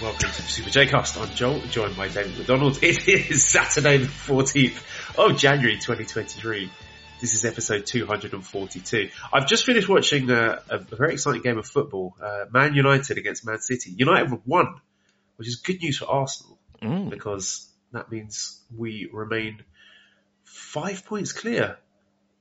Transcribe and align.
Welcome 0.00 0.30
to 0.30 0.42
Super 0.42 0.70
J-Cast. 0.70 1.16
I'm 1.18 1.28
Joel, 1.30 1.60
joined 1.70 1.96
by 1.96 2.08
David 2.08 2.36
McDonald. 2.38 2.78
It 2.82 3.08
is 3.08 3.44
Saturday 3.44 3.96
the 3.98 4.06
14th 4.06 4.80
of 5.18 5.36
January 5.36 5.74
2023. 5.74 6.70
This 7.20 7.34
is 7.34 7.44
episode 7.44 7.84
242. 7.86 9.08
I've 9.32 9.46
just 9.48 9.64
finished 9.66 9.88
watching 9.88 10.30
a, 10.30 10.62
a 10.68 10.78
very 10.78 11.14
exciting 11.14 11.42
game 11.42 11.58
of 11.58 11.66
football. 11.66 12.14
Uh, 12.22 12.44
Man 12.52 12.74
United 12.74 13.18
against 13.18 13.44
Man 13.44 13.58
City. 13.60 13.90
United 13.96 14.30
have 14.30 14.40
won, 14.46 14.80
which 15.36 15.48
is 15.48 15.56
good 15.56 15.80
news 15.82 15.98
for 15.98 16.06
Arsenal 16.06 16.56
Mm. 16.80 17.10
because 17.10 17.68
that 17.90 18.08
means 18.12 18.60
we 18.76 19.10
remain 19.12 19.64
five 20.44 21.04
points 21.04 21.32
clear 21.32 21.76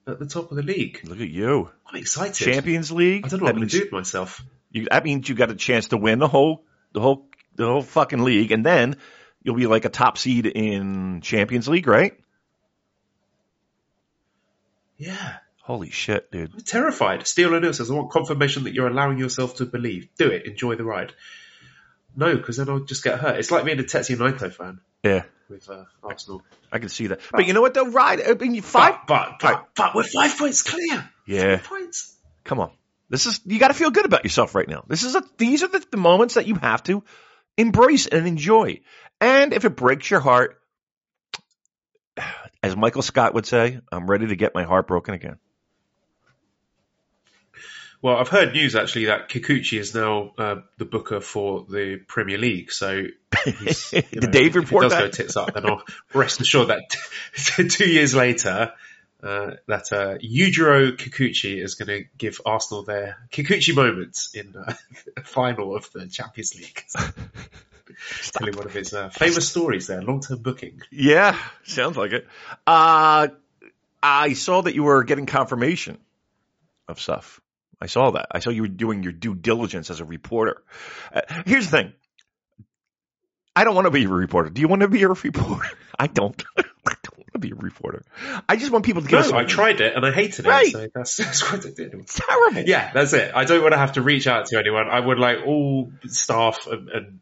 at 0.05 0.19
the 0.19 0.27
top 0.27 0.51
of 0.51 0.57
the 0.57 0.61
league. 0.61 0.99
Look 1.05 1.19
at 1.19 1.27
you. 1.29 1.71
I'm 1.87 1.95
excited. 1.99 2.35
Champions 2.35 2.91
League. 2.91 3.25
I 3.25 3.29
don't 3.29 3.39
know 3.39 3.45
what 3.45 3.55
that 3.55 3.55
I'm 3.55 3.61
going 3.61 3.69
to 3.69 3.77
do 3.79 3.83
with 3.85 3.91
myself. 3.93 4.43
you, 4.69 4.85
that 4.91 5.03
means 5.03 5.27
you 5.27 5.33
got 5.33 5.49
a 5.49 5.55
chance 5.55 5.87
to 5.87 5.97
win 5.97 6.19
the 6.19 6.27
whole, 6.27 6.65
the 6.93 7.01
whole, 7.01 7.26
the 7.57 7.65
whole 7.65 7.81
fucking 7.81 8.23
league, 8.23 8.51
and 8.51 8.65
then 8.65 8.95
you'll 9.43 9.55
be 9.55 9.67
like 9.67 9.85
a 9.85 9.89
top 9.89 10.17
seed 10.17 10.45
in 10.45 11.21
Champions 11.21 11.67
League, 11.67 11.87
right? 11.87 12.13
Yeah. 14.97 15.37
Holy 15.61 15.89
shit, 15.89 16.31
dude. 16.31 16.53
I'm 16.53 16.61
terrified. 16.61 17.27
Steel 17.27 17.53
O'Neill 17.53 17.73
says, 17.73 17.91
I 17.91 17.93
want 17.93 18.09
confirmation 18.09 18.63
that 18.63 18.73
you're 18.73 18.87
allowing 18.87 19.17
yourself 19.17 19.55
to 19.57 19.65
believe. 19.65 20.07
Do 20.17 20.29
it. 20.29 20.45
Enjoy 20.45 20.75
the 20.75 20.85
ride. 20.85 21.13
No, 22.15 22.35
because 22.35 22.57
then 22.57 22.69
I'll 22.69 22.79
just 22.79 23.03
get 23.03 23.19
hurt. 23.19 23.37
It's 23.37 23.51
like 23.51 23.65
being 23.65 23.79
a 23.79 23.83
Tetsuya 23.83 24.17
Naito 24.17 24.51
fan 24.51 24.79
Yeah, 25.03 25.23
with 25.49 25.69
uh, 25.69 25.83
Arsenal. 26.01 26.41
I 26.71 26.79
can 26.79 26.89
see 26.89 27.07
that. 27.07 27.19
But 27.31 27.45
you 27.45 27.53
know 27.53 27.61
what? 27.61 27.73
though? 27.73 27.91
right. 27.91 28.19
I 28.25 28.33
mean, 28.33 28.55
you 28.55 28.61
five. 28.61 28.95
But, 29.07 29.39
but, 29.39 29.51
but, 29.51 29.67
but 29.75 29.95
we're 29.95 30.03
five 30.03 30.37
points 30.37 30.63
clear. 30.63 31.09
Yeah. 31.25 31.57
Five 31.57 31.65
points. 31.65 32.15
Come 32.43 32.59
on. 32.59 32.71
This 33.09 33.25
is 33.25 33.39
you 33.45 33.59
got 33.59 33.67
to 33.67 33.73
feel 33.73 33.91
good 33.91 34.05
about 34.05 34.23
yourself 34.23 34.55
right 34.55 34.67
now. 34.67 34.83
This 34.87 35.03
is 35.03 35.15
a, 35.15 35.23
these 35.37 35.63
are 35.63 35.67
the, 35.67 35.85
the 35.91 35.97
moments 35.97 36.35
that 36.35 36.47
you 36.47 36.55
have 36.55 36.81
to 36.83 37.03
embrace 37.57 38.07
and 38.07 38.27
enjoy. 38.27 38.81
And 39.19 39.53
if 39.53 39.65
it 39.65 39.75
breaks 39.75 40.09
your 40.09 40.19
heart, 40.19 40.61
as 42.63 42.75
Michael 42.75 43.01
Scott 43.01 43.33
would 43.33 43.45
say, 43.45 43.79
I'm 43.91 44.09
ready 44.09 44.27
to 44.27 44.35
get 44.35 44.53
my 44.53 44.63
heart 44.63 44.87
broken 44.87 45.13
again. 45.13 45.37
Well, 47.99 48.17
I've 48.17 48.29
heard 48.29 48.53
news 48.53 48.75
actually 48.75 49.05
that 49.05 49.27
Kikuchi 49.27 49.79
is 49.79 49.95
now 49.95 50.31
uh, 50.37 50.55
the 50.77 50.85
booker 50.85 51.19
for 51.19 51.65
the 51.67 51.99
Premier 52.07 52.37
League. 52.37 52.71
So 52.71 53.05
he's, 53.43 53.91
you 53.93 54.01
Did 54.01 54.31
Dave 54.31 54.55
if 54.55 54.55
report 54.55 54.85
it 54.85 54.89
does 54.89 54.97
that? 54.97 55.03
go 55.03 55.09
tits 55.09 55.35
up, 55.35 55.53
then 55.55 55.65
I'll 55.65 55.81
rest 56.13 56.39
assured 56.39 56.67
that 56.67 56.95
t- 57.35 57.67
two 57.69 57.89
years 57.89 58.13
later, 58.13 58.73
uh, 59.23 59.51
that 59.67 59.91
uh, 59.91 60.17
Yujiro 60.17 60.91
Kikuchi 60.95 61.61
is 61.61 61.75
going 61.75 61.87
to 61.87 62.05
give 62.17 62.39
Arsenal 62.45 62.83
their 62.83 63.17
Kikuchi 63.31 63.75
moments 63.75 64.33
in 64.33 64.55
uh, 64.55 64.73
the 65.15 65.21
final 65.23 65.75
of 65.75 65.91
the 65.91 66.07
Champions 66.07 66.55
League. 66.55 66.83
Telling 68.33 68.55
one 68.55 68.65
of 68.65 68.73
his 68.73 68.93
uh, 68.93 69.09
famous 69.09 69.49
stories 69.49 69.87
there, 69.87 70.03
long-term 70.03 70.39
booking. 70.39 70.81
Yeah, 70.91 71.37
sounds 71.63 71.97
like 71.97 72.11
it. 72.11 72.27
Uh, 72.67 73.29
I 74.03 74.33
saw 74.33 74.61
that 74.61 74.75
you 74.75 74.83
were 74.83 75.03
getting 75.03 75.25
confirmation 75.25 75.97
of 76.87 77.01
stuff. 77.01 77.41
I 77.81 77.87
saw 77.87 78.11
that. 78.11 78.27
I 78.31 78.39
saw 78.39 78.51
you 78.51 78.63
were 78.63 78.67
doing 78.67 79.03
your 79.03 79.13
due 79.13 79.35
diligence 79.35 79.89
as 79.89 79.99
a 79.99 80.05
reporter. 80.05 80.61
Uh, 81.13 81.21
here's 81.45 81.69
the 81.69 81.77
thing. 81.77 81.93
I 83.55 83.63
don't 83.63 83.73
want 83.73 83.85
to 83.85 83.91
be 83.91 84.03
a 84.03 84.07
reporter. 84.07 84.51
Do 84.51 84.61
you 84.61 84.67
want 84.67 84.83
to 84.83 84.87
be 84.87 85.01
a 85.01 85.09
reporter? 85.09 85.69
I 85.99 86.05
don't. 86.05 86.43
I 87.37 87.39
don't 87.39 87.43
want 87.43 87.43
to 87.43 87.47
be 87.47 87.51
a 87.51 87.55
reporter. 87.63 88.03
I 88.49 88.55
just 88.55 88.71
want 88.71 88.85
people 88.85 89.01
to 89.01 89.07
give 89.07 89.19
No, 89.19 89.25
us. 89.25 89.31
I 89.33 89.43
tried 89.45 89.81
it 89.81 89.95
and 89.95 90.05
I 90.05 90.11
hated 90.11 90.45
it. 90.45 90.49
Right. 90.49 90.71
So 90.71 90.87
that's, 90.93 91.17
that's 91.17 91.51
what 91.51 91.65
I 91.65 91.69
did. 91.69 91.93
It's 91.93 92.19
terrible. 92.19 92.61
Yeah, 92.61 92.91
that's 92.93 93.13
it. 93.13 93.31
I 93.35 93.45
don't 93.45 93.61
want 93.61 93.73
to 93.73 93.77
have 93.77 93.93
to 93.93 94.01
reach 94.01 94.27
out 94.27 94.47
to 94.47 94.59
anyone. 94.59 94.87
I 94.89 94.99
would 94.99 95.19
like 95.19 95.39
all 95.45 95.91
staff 96.05 96.67
and, 96.67 96.89
and 96.89 97.19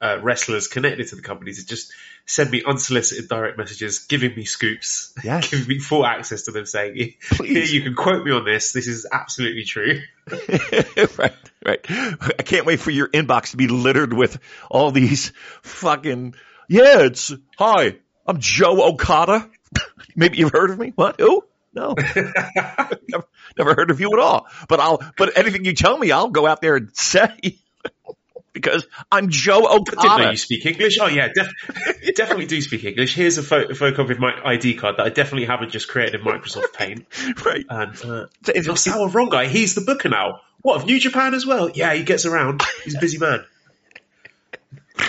uh, 0.00 0.18
wrestlers 0.20 0.66
connected 0.68 1.06
to 1.08 1.16
the 1.16 1.22
company 1.22 1.52
to 1.52 1.64
just 1.66 1.92
send 2.26 2.50
me 2.50 2.62
unsolicited 2.66 3.28
direct 3.28 3.56
messages, 3.58 4.00
giving 4.00 4.34
me 4.34 4.44
scoops, 4.44 5.12
Yes. 5.24 5.48
giving 5.50 5.68
me 5.68 5.78
full 5.78 6.04
access 6.04 6.42
to 6.42 6.50
them, 6.50 6.66
saying, 6.66 6.96
"Here, 6.96 7.10
Please. 7.30 7.72
you 7.72 7.82
can 7.82 7.94
quote 7.94 8.24
me 8.24 8.32
on 8.32 8.44
this. 8.44 8.72
This 8.72 8.88
is 8.88 9.06
absolutely 9.10 9.64
true." 9.64 10.00
right, 11.18 11.34
right. 11.64 11.80
I 11.90 12.42
can't 12.44 12.66
wait 12.66 12.80
for 12.80 12.90
your 12.90 13.08
inbox 13.08 13.50
to 13.52 13.56
be 13.56 13.68
littered 13.68 14.12
with 14.12 14.38
all 14.70 14.90
these 14.90 15.32
fucking. 15.62 16.34
Yeah, 16.68 17.00
it's 17.02 17.32
hi. 17.58 17.96
I'm 18.26 18.38
Joe 18.40 18.82
Okada. 18.88 19.48
Maybe 20.16 20.38
you've 20.38 20.52
heard 20.52 20.70
of 20.70 20.78
me. 20.78 20.92
What? 20.94 21.20
Who? 21.20 21.44
No, 21.74 21.94
never, 23.08 23.24
never 23.56 23.74
heard 23.74 23.90
of 23.90 23.98
you 23.98 24.12
at 24.12 24.18
all. 24.18 24.46
But 24.68 24.78
I'll. 24.80 25.02
But 25.16 25.38
anything 25.38 25.64
you 25.64 25.72
tell 25.72 25.96
me, 25.96 26.10
I'll 26.12 26.28
go 26.28 26.46
out 26.46 26.60
there 26.60 26.76
and 26.76 26.94
say 26.94 27.58
because 28.52 28.86
I'm 29.10 29.30
Joe 29.30 29.66
I 29.66 29.78
didn't 29.78 30.18
know 30.18 30.30
you 30.32 30.36
speak 30.36 30.66
English. 30.66 30.98
Oh 31.00 31.06
yeah, 31.06 31.28
def- 31.34 32.14
definitely 32.14 32.44
do 32.44 32.60
speak 32.60 32.84
English. 32.84 33.14
Here's 33.14 33.38
a 33.38 33.42
photo, 33.42 33.72
photocopy 33.72 34.10
of 34.10 34.18
my 34.18 34.34
ID 34.44 34.74
card 34.74 34.98
that 34.98 35.06
I 35.06 35.08
definitely 35.08 35.46
haven't 35.46 35.70
just 35.70 35.88
created 35.88 36.20
in 36.20 36.26
Microsoft 36.26 36.74
Paint. 36.74 37.06
Right. 37.42 37.64
And 37.70 37.94
uh, 38.04 38.26
It's- 38.46 38.66
it's 38.68 38.82
Sawa 38.82 39.08
wrong 39.08 39.30
guy. 39.30 39.46
He's 39.46 39.74
the 39.74 39.80
booker 39.80 40.10
now. 40.10 40.40
What 40.60 40.76
of 40.76 40.84
New 40.86 41.00
Japan 41.00 41.32
as 41.32 41.46
well? 41.46 41.70
Yeah, 41.70 41.94
he 41.94 42.04
gets 42.04 42.26
around. 42.26 42.62
He's 42.84 42.94
a 42.96 43.00
busy 43.00 43.16
man. 43.18 43.44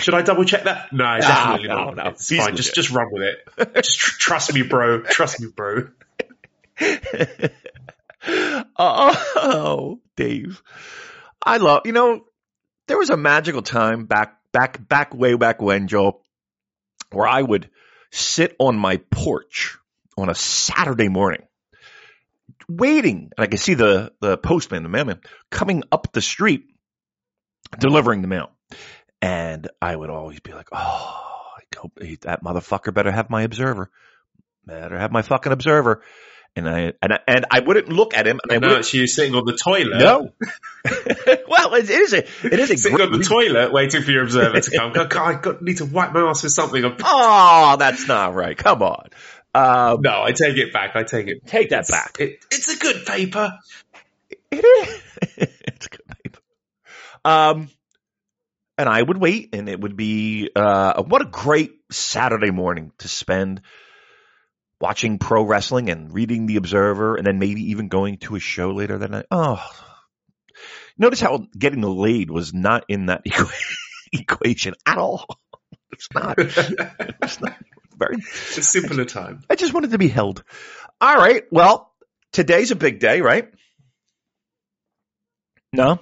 Should 0.00 0.14
I 0.14 0.22
double 0.22 0.44
check 0.44 0.64
that? 0.64 0.92
No, 0.92 1.04
ah, 1.04 1.18
definitely 1.18 1.68
no, 1.68 1.76
not. 1.76 1.96
no. 1.96 2.04
It's 2.10 2.28
He's 2.28 2.38
fine. 2.38 2.56
Just 2.56 2.74
just 2.74 2.90
run 2.90 3.08
with 3.10 3.22
it. 3.22 3.74
Just 3.82 3.98
tr- 3.98 4.18
trust 4.18 4.54
me, 4.54 4.62
bro. 4.62 5.02
Trust 5.02 5.40
me, 5.40 5.48
bro. 5.54 5.88
Oh, 8.76 10.00
Dave. 10.16 10.62
I 11.44 11.58
love, 11.58 11.82
you 11.84 11.92
know, 11.92 12.24
there 12.88 12.98
was 12.98 13.10
a 13.10 13.16
magical 13.16 13.62
time 13.62 14.06
back, 14.06 14.38
back, 14.52 14.86
back, 14.88 15.14
way 15.14 15.34
back 15.34 15.60
when, 15.60 15.88
Joe, 15.88 16.22
where 17.12 17.28
I 17.28 17.42
would 17.42 17.68
sit 18.10 18.56
on 18.58 18.76
my 18.76 18.98
porch 19.10 19.76
on 20.16 20.30
a 20.30 20.34
Saturday 20.34 21.08
morning, 21.08 21.42
waiting, 22.68 23.30
and 23.36 23.44
I 23.44 23.46
could 23.46 23.60
see 23.60 23.74
the, 23.74 24.12
the 24.20 24.38
postman, 24.38 24.82
the 24.82 24.88
mailman, 24.88 25.20
coming 25.50 25.82
up 25.92 26.12
the 26.12 26.22
street, 26.22 26.66
delivering 27.78 28.22
the 28.22 28.28
mail. 28.28 28.50
And 29.22 29.68
I 29.80 29.94
would 29.96 30.10
always 30.10 30.40
be 30.40 30.52
like, 30.52 30.68
oh, 30.72 31.20
I 31.56 31.60
that 32.22 32.42
motherfucker 32.44 32.92
better 32.94 33.10
have 33.10 33.30
my 33.30 33.42
observer. 33.42 33.90
Better 34.66 34.98
have 34.98 35.12
my 35.12 35.22
fucking 35.22 35.52
observer. 35.52 36.02
and 36.56 36.68
I 36.68 36.92
and 37.02 37.12
I, 37.12 37.18
and 37.26 37.46
I 37.50 37.60
wouldn't 37.60 37.88
look 37.88 38.14
at 38.14 38.26
him. 38.26 38.38
And 38.42 38.52
I 38.52 38.58
now 38.58 38.68
wouldn't, 38.68 38.80
it's 38.86 38.94
you 38.94 39.06
sitting 39.06 39.34
on 39.34 39.44
the 39.44 39.56
toilet. 39.56 39.98
no. 39.98 40.30
well, 41.48 41.74
it, 41.74 41.90
is 41.90 42.12
a 42.12 42.18
it 42.18 42.60
is 42.60 42.70
a 42.70 42.76
Sitting 42.76 43.00
on 43.00 43.10
the 43.12 43.18
read. 43.18 43.26
toilet 43.26 43.72
waiting 43.72 44.02
for 44.02 44.10
your 44.10 44.22
observer 44.22 44.60
to 44.60 44.70
come. 44.78 44.92
Go, 44.94 45.06
God, 45.06 45.34
I 45.34 45.40
got, 45.40 45.62
need 45.62 45.78
to 45.78 45.84
wipe 45.86 46.12
my 46.12 46.20
ass 46.20 46.42
with 46.42 46.52
something. 46.52 46.84
I'm- 46.84 46.96
Oh, 47.02 47.76
that's 47.78 48.06
not 48.06 48.34
right. 48.34 48.56
Come 48.56 48.82
on. 48.82 49.08
Um, 49.54 50.00
No, 50.02 50.22
I 50.22 50.32
take 50.32 50.56
it 50.56 50.72
back. 50.72 50.96
I 50.96 51.02
take 51.02 51.26
it. 51.28 51.46
Take 51.46 51.70
that 51.70 51.84
It's- 51.88 51.90
back. 51.90 52.16
It, 52.20 52.38
it's 52.50 52.74
a 52.74 52.78
good 52.78 53.04
paper. 53.06 53.52
It 54.50 54.64
is. 54.64 55.02
it's 55.36 55.86
a 55.86 55.90
good 55.90 56.06
paper. 56.22 56.38
Um, 57.24 57.68
and 58.76 58.88
I 58.88 59.00
would 59.00 59.18
wait, 59.18 59.54
and 59.54 59.68
it 59.68 59.80
would 59.80 59.96
be 59.96 60.50
uh, 60.54 61.02
what 61.02 61.22
a 61.22 61.26
great 61.26 61.72
Saturday 61.90 62.50
morning 62.50 62.92
to 62.98 63.08
spend 63.08 63.62
watching 64.80 65.18
pro 65.18 65.42
wrestling 65.44 65.90
and 65.90 66.12
reading 66.12 66.46
the 66.46 66.56
Observer, 66.56 67.16
and 67.16 67.26
then 67.26 67.38
maybe 67.38 67.70
even 67.70 67.88
going 67.88 68.18
to 68.18 68.36
a 68.36 68.40
show 68.40 68.72
later 68.72 68.98
that 68.98 69.10
night. 69.10 69.26
Oh, 69.30 69.64
notice 70.98 71.20
how 71.20 71.46
getting 71.56 71.82
laid 71.82 72.30
was 72.30 72.52
not 72.52 72.84
in 72.88 73.06
that 73.06 73.24
equa- 73.28 73.76
equation 74.12 74.74
at 74.86 74.98
all. 74.98 75.26
It's 75.92 76.08
not. 76.12 76.36
It's 76.38 77.40
not 77.40 77.56
very. 77.96 78.16
It's 78.18 78.58
a 78.58 78.62
simpler 78.62 79.04
time. 79.04 79.42
I 79.48 79.54
just 79.54 79.72
wanted 79.72 79.92
to 79.92 79.98
be 79.98 80.08
held. 80.08 80.42
All 81.00 81.16
right. 81.16 81.44
Well, 81.50 81.92
today's 82.32 82.70
a 82.70 82.76
big 82.76 82.98
day, 82.98 83.20
right? 83.20 83.48
No. 85.72 86.00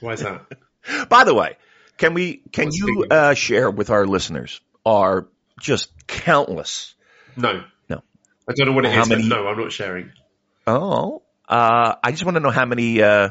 Why 0.00 0.12
is 0.12 0.20
that? 0.20 0.46
By 1.08 1.24
the 1.24 1.34
way, 1.34 1.56
can 1.98 2.14
we 2.14 2.42
can 2.52 2.70
you 2.72 3.06
uh, 3.10 3.34
share 3.34 3.70
with 3.70 3.90
our 3.90 4.06
listeners 4.06 4.60
our 4.84 5.28
just 5.60 5.90
countless? 6.06 6.94
No. 7.36 7.64
No. 7.88 8.02
I 8.48 8.52
don't 8.54 8.66
know 8.66 8.72
what 8.72 8.84
it 8.84 8.88
is. 8.88 8.94
How 8.94 9.02
but 9.02 9.18
many- 9.18 9.28
no, 9.28 9.46
I'm 9.48 9.58
not 9.58 9.72
sharing. 9.72 10.12
Oh, 10.66 11.22
uh, 11.48 11.94
I 12.02 12.10
just 12.10 12.24
want 12.24 12.36
to 12.36 12.40
know 12.40 12.50
how 12.50 12.64
many 12.66 13.02
uh, 13.02 13.30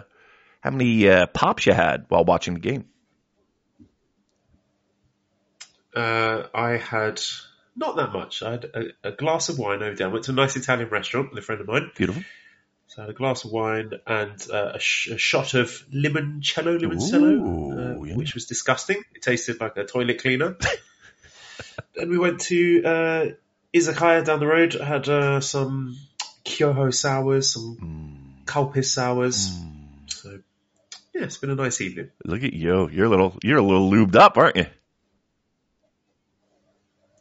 how 0.62 0.72
many 0.72 1.08
uh, 1.10 1.28
pops 1.28 1.66
you 1.66 1.74
had 1.74 2.06
while 2.08 2.24
watching 2.24 2.56
the 2.56 2.60
game. 2.60 2.86
Uh, 5.94 6.44
I 6.54 6.72
had 6.78 7.22
not 7.76 7.96
that 7.98 8.12
much. 8.12 8.42
I 8.42 8.52
had 8.52 8.66
a, 8.66 9.10
a 9.10 9.12
glass 9.12 9.50
of 9.50 9.60
wine 9.60 9.84
over 9.84 9.96
there. 9.96 10.08
I 10.08 10.12
went 10.12 10.26
to 10.26 10.32
a 10.32 10.36
nice 10.36 10.56
Italian 10.56 10.90
restaurant 10.90 11.30
with 11.30 11.40
a 11.40 11.42
friend 11.42 11.62
of 11.62 11.68
mine. 11.68 11.92
Beautiful. 11.96 12.24
So 12.88 13.02
I 13.02 13.06
had 13.06 13.10
a 13.10 13.18
glass 13.18 13.44
of 13.46 13.52
wine 13.52 13.92
and 14.08 14.48
uh, 14.52 14.74
a, 14.76 14.80
sh- 14.80 15.08
a 15.10 15.18
shot 15.18 15.54
of 15.54 15.70
limoncello, 15.94 16.80
limoncello, 16.80 17.32
Ooh, 17.34 17.72
uh, 18.02 18.04
yeah. 18.04 18.16
which 18.16 18.34
was 18.36 18.46
disgusting. 18.46 19.02
It 19.16 19.22
tasted 19.22 19.60
like 19.60 19.76
a 19.78 19.86
toilet 19.86 20.22
cleaner. 20.22 20.56
then 21.96 22.10
we 22.10 22.18
went 22.18 22.42
to 22.42 22.84
uh, 22.84 23.26
izakaya 23.74 24.24
down 24.24 24.40
the 24.40 24.48
road. 24.48 24.76
I 24.80 24.86
had 24.86 25.10
uh, 25.10 25.42
some 25.42 25.98
Kyoho 26.46 26.94
sours, 26.94 27.52
some 27.54 27.78
Mm, 27.82 28.46
Calpis 28.46 28.86
sours. 28.94 29.50
mm. 29.50 30.12
So 30.12 30.40
yeah, 31.14 31.24
it's 31.24 31.38
been 31.38 31.50
a 31.50 31.56
nice 31.56 31.82
evening. 31.82 32.12
Look 32.24 32.44
at 32.44 32.54
you. 32.54 32.88
You're 32.90 33.06
a 33.08 33.10
little 33.10 33.36
you're 33.44 33.58
a 33.58 33.64
little 33.64 33.90
lubed 33.90 34.16
up, 34.16 34.38
aren't 34.38 34.58
you? 34.58 34.68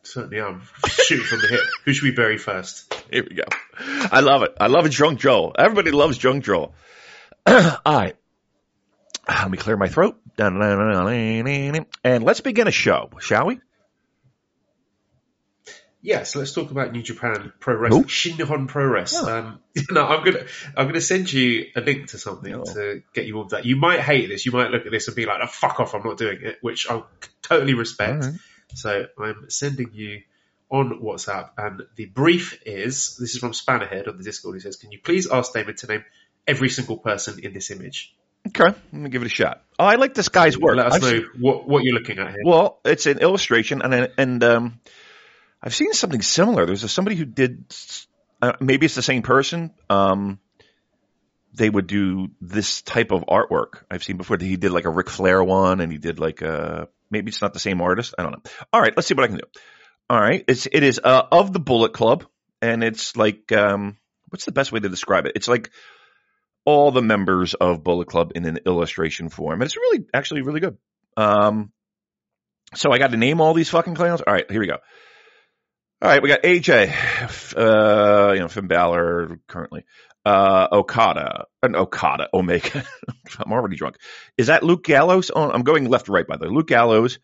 Certainly 0.03 0.41
am. 0.41 0.63
Shooting 0.87 1.25
from 1.25 1.41
the 1.41 1.49
hip. 1.49 1.61
Who 1.85 1.93
should 1.93 2.05
we 2.05 2.11
bury 2.11 2.37
first? 2.39 2.93
Here 3.11 3.27
we 3.29 3.37
go. 3.37 3.45
I 3.79 4.21
love 4.21 4.43
it. 4.43 4.55
I 4.61 4.67
love 4.69 4.85
a 4.87 4.89
drunk 4.89 5.21
Joe. 5.21 5.53
Everybody 5.59 5.91
loves 5.91 6.19
drunk 6.19 6.45
Joe. 6.47 6.73
All 7.47 7.81
right. 7.87 8.17
Let 9.29 9.51
me 9.51 9.59
clear 9.59 9.77
my 9.77 9.89
throat. 9.89 10.21
And 10.39 12.25
let's 12.25 12.41
begin 12.41 12.69
a 12.69 12.73
show, 12.73 13.11
shall 13.21 13.47
we? 13.47 13.61
Yes, 16.03 16.37
let's 16.37 16.53
talk 16.53 16.71
about 16.71 16.93
New 16.93 17.03
Japan 17.03 17.51
Pro 17.61 17.77
Wrestling, 17.77 18.03
Ooh. 18.03 18.07
Shinhon 18.07 18.69
Pro 18.69 18.87
Wrestling. 18.87 19.33
Oh. 19.35 19.39
Um, 19.39 19.61
no, 19.91 20.05
I'm 20.07 20.23
gonna 20.23 20.45
I'm 20.77 20.87
gonna 20.87 21.01
send 21.01 21.33
you 21.33 21.65
a 21.75 21.81
link 21.81 22.09
to 22.09 22.19
something 22.19 22.53
No. 22.53 22.63
to 22.65 23.03
get 23.15 23.25
you 23.25 23.41
on 23.41 23.49
that. 23.53 23.65
You 23.65 23.77
might 23.77 24.01
hate 24.01 24.29
this. 24.29 24.45
You 24.45 24.53
might 24.53 24.71
look 24.71 24.85
at 24.85 24.93
this 24.93 25.09
and 25.09 25.17
be 25.17 25.25
like, 25.25 25.41
oh, 25.43 25.47
"Fuck 25.47 25.81
off! 25.81 25.95
I'm 25.95 26.03
not 26.03 26.19
doing 26.19 26.41
it," 26.43 26.59
which 26.61 26.91
I 26.91 27.03
totally 27.41 27.73
respect. 27.73 28.23
All 28.23 28.31
right. 28.33 28.41
So 28.75 29.07
I'm 29.19 29.49
sending 29.49 29.93
you 29.95 30.21
on 30.75 31.01
WhatsApp, 31.01 31.51
and 31.57 31.83
the 31.95 32.07
brief 32.07 32.61
is 32.67 33.17
this 33.17 33.35
is 33.35 33.39
from 33.39 33.53
Spannerhead 33.53 34.09
on 34.09 34.19
the 34.19 34.25
Discord. 34.25 34.57
He 34.57 34.61
says, 34.61 34.77
"Can 34.77 34.91
you 34.91 34.99
please 34.99 35.31
ask 35.31 35.53
David 35.53 35.77
to 35.79 35.87
name 35.87 36.05
every 36.49 36.69
single 36.69 36.99
person 36.99 37.39
in 37.39 37.53
this 37.53 37.71
image? 37.71 38.15
Okay. 38.49 38.77
Let 38.93 38.93
me 38.93 39.09
give 39.09 39.23
it 39.23 39.27
a 39.27 39.37
shot. 39.41 39.63
Oh, 39.79 39.85
I 39.85 39.95
like 39.95 40.15
this 40.15 40.29
guy's 40.29 40.59
work. 40.59 40.77
Let 40.77 40.87
us 40.87 40.95
I've 40.95 41.03
know 41.03 41.09
seen- 41.11 41.29
what 41.39 41.69
what 41.69 41.85
you're 41.85 41.95
looking 41.95 42.19
at 42.19 42.31
here." 42.33 42.43
well, 42.45 42.81
it's 42.85 43.07
an 43.07 43.19
illustration, 43.19 43.83
and 43.83 44.11
and 44.19 44.45
um, 44.45 44.81
I've 45.63 45.75
seen 45.75 45.93
something 45.93 46.23
similar. 46.23 46.67
There's 46.67 46.83
a, 46.85 46.89
somebody 46.89 47.17
who 47.17 47.25
did. 47.25 47.65
Uh, 48.43 48.53
maybe 48.61 48.85
it's 48.87 48.97
the 48.97 49.03
same 49.03 49.23
person. 49.23 49.71
Um, 49.89 50.41
they 51.55 51.71
would 51.71 51.87
do 51.87 52.31
this 52.41 52.83
type 52.83 53.13
of 53.13 53.23
artwork. 53.27 53.85
I've 53.89 54.03
seen 54.03 54.17
before. 54.17 54.39
He 54.41 54.57
did 54.57 54.73
like 54.73 54.87
a 54.87 54.91
Ric 54.91 55.09
Flair 55.09 55.43
one, 55.43 55.81
and 55.81 55.93
he 55.93 55.99
did 55.99 56.19
like 56.19 56.43
a. 56.43 56.89
Maybe 57.11 57.29
it's 57.29 57.41
not 57.41 57.53
the 57.53 57.61
same 57.61 57.81
artist. 57.81 58.15
I 58.19 58.25
don't 58.25 58.33
know. 58.33 58.43
All 58.73 58.81
right, 58.81 58.93
let's 58.97 59.07
see 59.07 59.15
what 59.15 59.25
I 59.25 59.29
can 59.29 59.37
do. 59.37 59.61
All 60.11 60.21
right, 60.21 60.45
it's 60.47 60.67
it 60.67 60.83
is 60.83 61.01
uh, 61.03 61.23
of 61.33 61.53
the 61.53 61.61
Bullet 61.61 61.93
Club, 61.93 62.25
and 62.61 62.85
it's 62.85 63.17
like 63.17 63.51
um, 63.53 63.97
what's 64.29 64.45
the 64.45 64.53
best 64.53 64.73
way 64.73 64.81
to 64.81 64.89
describe 64.89 65.27
it? 65.27 65.33
It's 65.37 65.49
like 65.49 65.71
all 66.65 66.91
the 66.91 67.03
members 67.03 67.55
of 67.55 67.85
Bullet 67.85 68.09
Club 68.09 68.33
in 68.35 68.45
an 68.47 68.59
illustration 68.67 69.29
form. 69.29 69.61
And 69.61 69.65
it's 69.65 69.77
really, 69.77 70.07
actually, 70.13 70.43
really 70.43 70.61
good. 70.61 70.79
Um, 71.17 71.73
so 72.75 72.91
I 72.91 72.99
got 72.99 73.11
to 73.11 73.17
name 73.17 73.41
all 73.41 73.55
these 73.55 73.69
fucking 73.69 73.95
clowns. 73.95 74.21
All 74.21 74.33
right, 74.33 74.51
here 74.51 74.61
we 74.61 74.67
go. 74.67 74.79
All 76.03 76.11
right, 76.11 76.23
we 76.23 76.29
got 76.29 76.43
AJ, 76.43 77.57
uh, 77.57 78.33
you 78.33 78.41
know, 78.41 78.49
Finn 78.49 78.67
Balor 78.67 79.39
currently, 79.47 79.85
uh, 80.27 80.69
Okada, 80.71 81.47
and 81.63 81.77
Okada, 81.77 82.29
Omega. 82.35 82.85
I'm 83.39 83.53
already 83.53 83.77
drunk. 83.77 83.97
Is 84.37 84.49
that 84.49 84.63
Luke 84.63 84.85
Gallows? 84.85 85.31
Oh, 85.35 85.51
I'm 85.51 85.63
going 85.63 85.89
left 85.89 86.07
to 86.07 86.13
right, 86.13 86.27
by 86.27 86.37
the 86.37 86.47
way. 86.47 86.55
Luke 86.55 86.67
Gallows, 86.67 87.21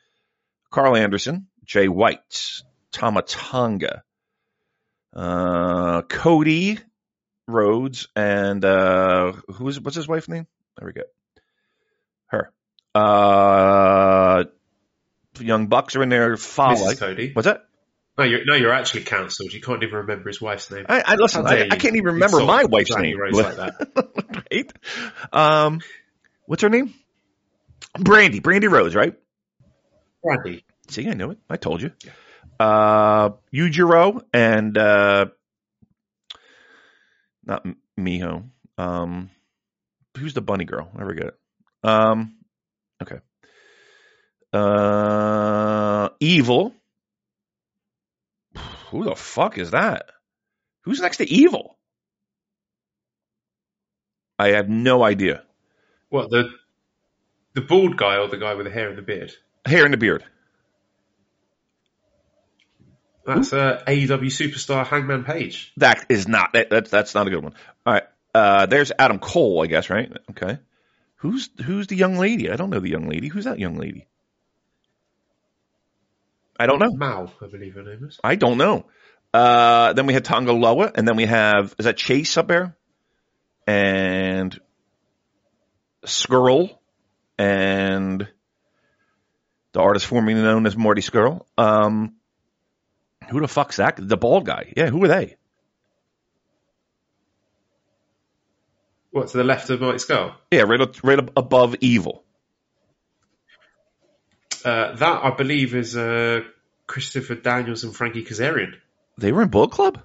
Karl 0.71 0.97
Anderson, 0.97 1.49
Jay 1.65 1.89
White, 1.89 2.63
Tama 2.93 3.23
Tonga, 3.23 4.03
uh, 5.15 6.03
Cody 6.03 6.79
Rhodes, 7.47 8.09
and 8.17 8.65
uh, 8.65 9.33
who's 9.55 9.81
what's 9.81 9.97
his 9.97 10.09
wife's 10.09 10.29
name? 10.29 10.47
There 10.79 10.87
we 10.87 10.93
go. 10.93 11.03
Her. 12.27 12.53
Uh, 12.95 14.45
young 15.39 15.67
Bucks 15.67 15.97
are 15.97 16.03
in 16.03 16.09
there. 16.09 16.37
Mrs. 16.37 16.99
Cody. 16.99 17.33
What's 17.33 17.47
that? 17.47 17.65
No, 18.19 18.25
you're 18.25 18.45
no, 18.45 18.55
you're 18.55 18.73
actually 18.73 19.05
cancelled. 19.05 19.53
You 19.53 19.61
can't 19.61 19.83
even 19.83 19.95
remember 19.95 20.29
his 20.29 20.41
wife's 20.41 20.71
name. 20.71 20.85
I, 20.89 21.03
I 21.07 21.15
listen. 21.15 21.47
I, 21.47 21.69
I 21.71 21.77
can't 21.77 21.97
even 21.97 22.15
remember 22.15 22.41
my 22.45 22.65
wife's 22.65 22.97
name. 22.97 23.17
Like 23.33 23.57
that. 23.57 24.45
right? 24.53 24.73
Um, 25.33 25.81
what's 26.47 26.63
her 26.63 26.69
name? 26.69 26.93
Brandi. 27.97 28.41
Brandi 28.41 28.71
Rhodes, 28.71 28.95
right? 28.95 29.15
Brandi. 30.25 30.65
See, 30.89 31.09
I 31.09 31.15
knew 31.15 31.31
it. 31.31 31.39
I 31.49 31.57
told 31.57 31.81
you. 31.83 31.93
Uh, 32.61 33.31
Yujiro 33.55 34.21
and 34.35 34.77
uh, 34.77 35.27
not 37.43 37.67
Miho. 37.99 38.51
Um, 38.77 39.31
who's 40.19 40.35
the 40.35 40.43
bunny 40.43 40.67
girl? 40.67 40.91
I 40.95 40.99
forget 40.99 41.29
it. 41.29 41.35
Um, 41.83 42.37
okay. 43.03 43.21
Uh, 44.53 46.11
Evil. 46.21 46.75
Who 48.91 49.05
the 49.05 49.17
fuck 49.17 49.57
is 49.57 49.71
that? 49.71 50.11
Who's 50.83 51.01
next 51.01 51.17
to 51.17 51.31
Evil? 51.31 51.79
I 54.39 54.49
have 54.49 54.69
no 54.69 55.03
idea. 55.03 55.45
What 56.11 56.29
the 56.29 56.51
the 57.55 57.63
bald 57.63 57.97
guy 57.97 58.19
or 58.19 58.29
the 58.29 58.37
guy 58.37 58.53
with 58.53 58.67
the 58.67 58.73
hair 58.73 58.91
and 58.91 58.99
the 58.99 59.03
beard? 59.03 59.33
Hair 59.65 59.87
and 59.87 59.95
the 59.95 59.99
beard. 59.99 60.25
That's 63.25 63.53
uh, 63.53 63.83
AEW 63.87 64.27
superstar 64.27 64.87
Hangman 64.87 65.25
Page. 65.25 65.73
That 65.77 66.07
is 66.09 66.27
not 66.27 66.55
that, 66.55 66.71
that's 66.71 66.91
that's 66.91 67.15
not 67.15 67.27
a 67.27 67.31
good 67.31 67.43
one. 67.43 67.55
All 67.85 67.93
right. 67.93 68.05
Uh, 68.35 68.67
there's 68.67 68.93
Adam 68.99 69.19
Cole, 69.19 69.63
I 69.63 69.67
guess, 69.67 69.91
right? 69.91 70.11
Okay. 70.31 70.59
Who's 71.17 71.51
who's 71.65 71.87
the 71.87 71.97
young 71.97 72.17
lady? 72.17 72.51
I 72.51 72.57
don't 72.57 72.71
know 72.71 72.81
the 72.81 72.89
young 72.89 73.09
lady. 73.09 73.29
Who's 73.29 73.45
that 73.45 73.59
young 73.59 73.77
lady? 73.77 74.07
I 76.59 76.67
don't 76.67 76.79
know. 76.79 76.91
Mao, 76.93 77.31
I 77.43 77.47
believe 77.47 77.75
her 77.75 77.83
name 77.83 78.05
is. 78.05 78.19
I 78.23 78.37
don't 78.37 78.59
know. 78.59 78.87
Uh, 79.33 79.93
then 79.93 80.07
we 80.07 80.15
had 80.15 80.25
Tonga 80.25 80.53
Loa, 80.53 80.91
and 80.95 81.07
then 81.07 81.17
we 81.17 81.27
have 81.27 81.75
is 81.79 81.85
that 81.85 81.97
Chase 81.97 82.37
up 82.37 82.49
there, 82.49 82.77
and 83.67 84.59
Scurll, 86.05 86.77
and 87.39 88.27
the 89.73 89.81
artist 89.81 90.07
formerly 90.07 90.35
known 90.35 90.67
as 90.67 90.77
Marty 90.77 91.03
Scurll. 91.03 91.45
Um, 91.57 92.15
who 93.31 93.41
the 93.41 93.49
fuck's 93.49 93.77
that? 93.77 93.97
The 93.97 94.17
bald 94.17 94.47
guy. 94.47 94.73
Yeah, 94.77 94.89
who 94.89 95.05
are 95.05 95.09
they? 95.09 95.37
What 99.13 99.29
to 99.29 99.39
the 99.39 99.45
left 99.45 99.71
of 99.71 99.81
Marty 99.81 99.99
Scurll? 99.99 100.35
Yeah, 100.51 100.63
right, 100.63 100.81
up, 100.81 101.03
right 101.03 101.19
up 101.19 101.33
above 101.37 101.77
evil. 101.81 102.23
Uh, 104.65 104.95
that 104.95 105.25
I 105.25 105.31
believe 105.31 105.75
is 105.75 105.97
uh, 105.97 106.43
Christopher 106.87 107.35
Daniels 107.35 107.83
and 107.83 107.95
Frankie 107.95 108.25
Kazarian. 108.25 108.75
They 109.19 109.33
were 109.33 109.43
in 109.43 109.49
Bullet 109.49 109.71
Club. 109.71 110.03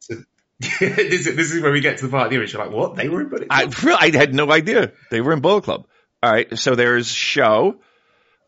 So, 0.00 0.16
this, 0.60 0.80
is, 0.80 1.36
this 1.36 1.52
is 1.52 1.62
where 1.62 1.72
we 1.72 1.80
get 1.80 1.98
to 1.98 2.06
the 2.06 2.10
part 2.10 2.26
of 2.26 2.30
the 2.30 2.36
image. 2.36 2.52
You're 2.52 2.64
like, 2.64 2.74
what? 2.74 2.96
They 2.96 3.08
were 3.08 3.22
in 3.22 3.28
Bullet 3.28 3.48
Club? 3.48 3.74
I, 3.84 4.06
I 4.06 4.16
had 4.16 4.34
no 4.34 4.50
idea 4.50 4.92
they 5.10 5.20
were 5.20 5.32
in 5.32 5.40
Bullet 5.40 5.64
Club. 5.64 5.86
All 6.22 6.30
right, 6.30 6.56
so 6.58 6.74
there's 6.74 7.08
Show, 7.08 7.80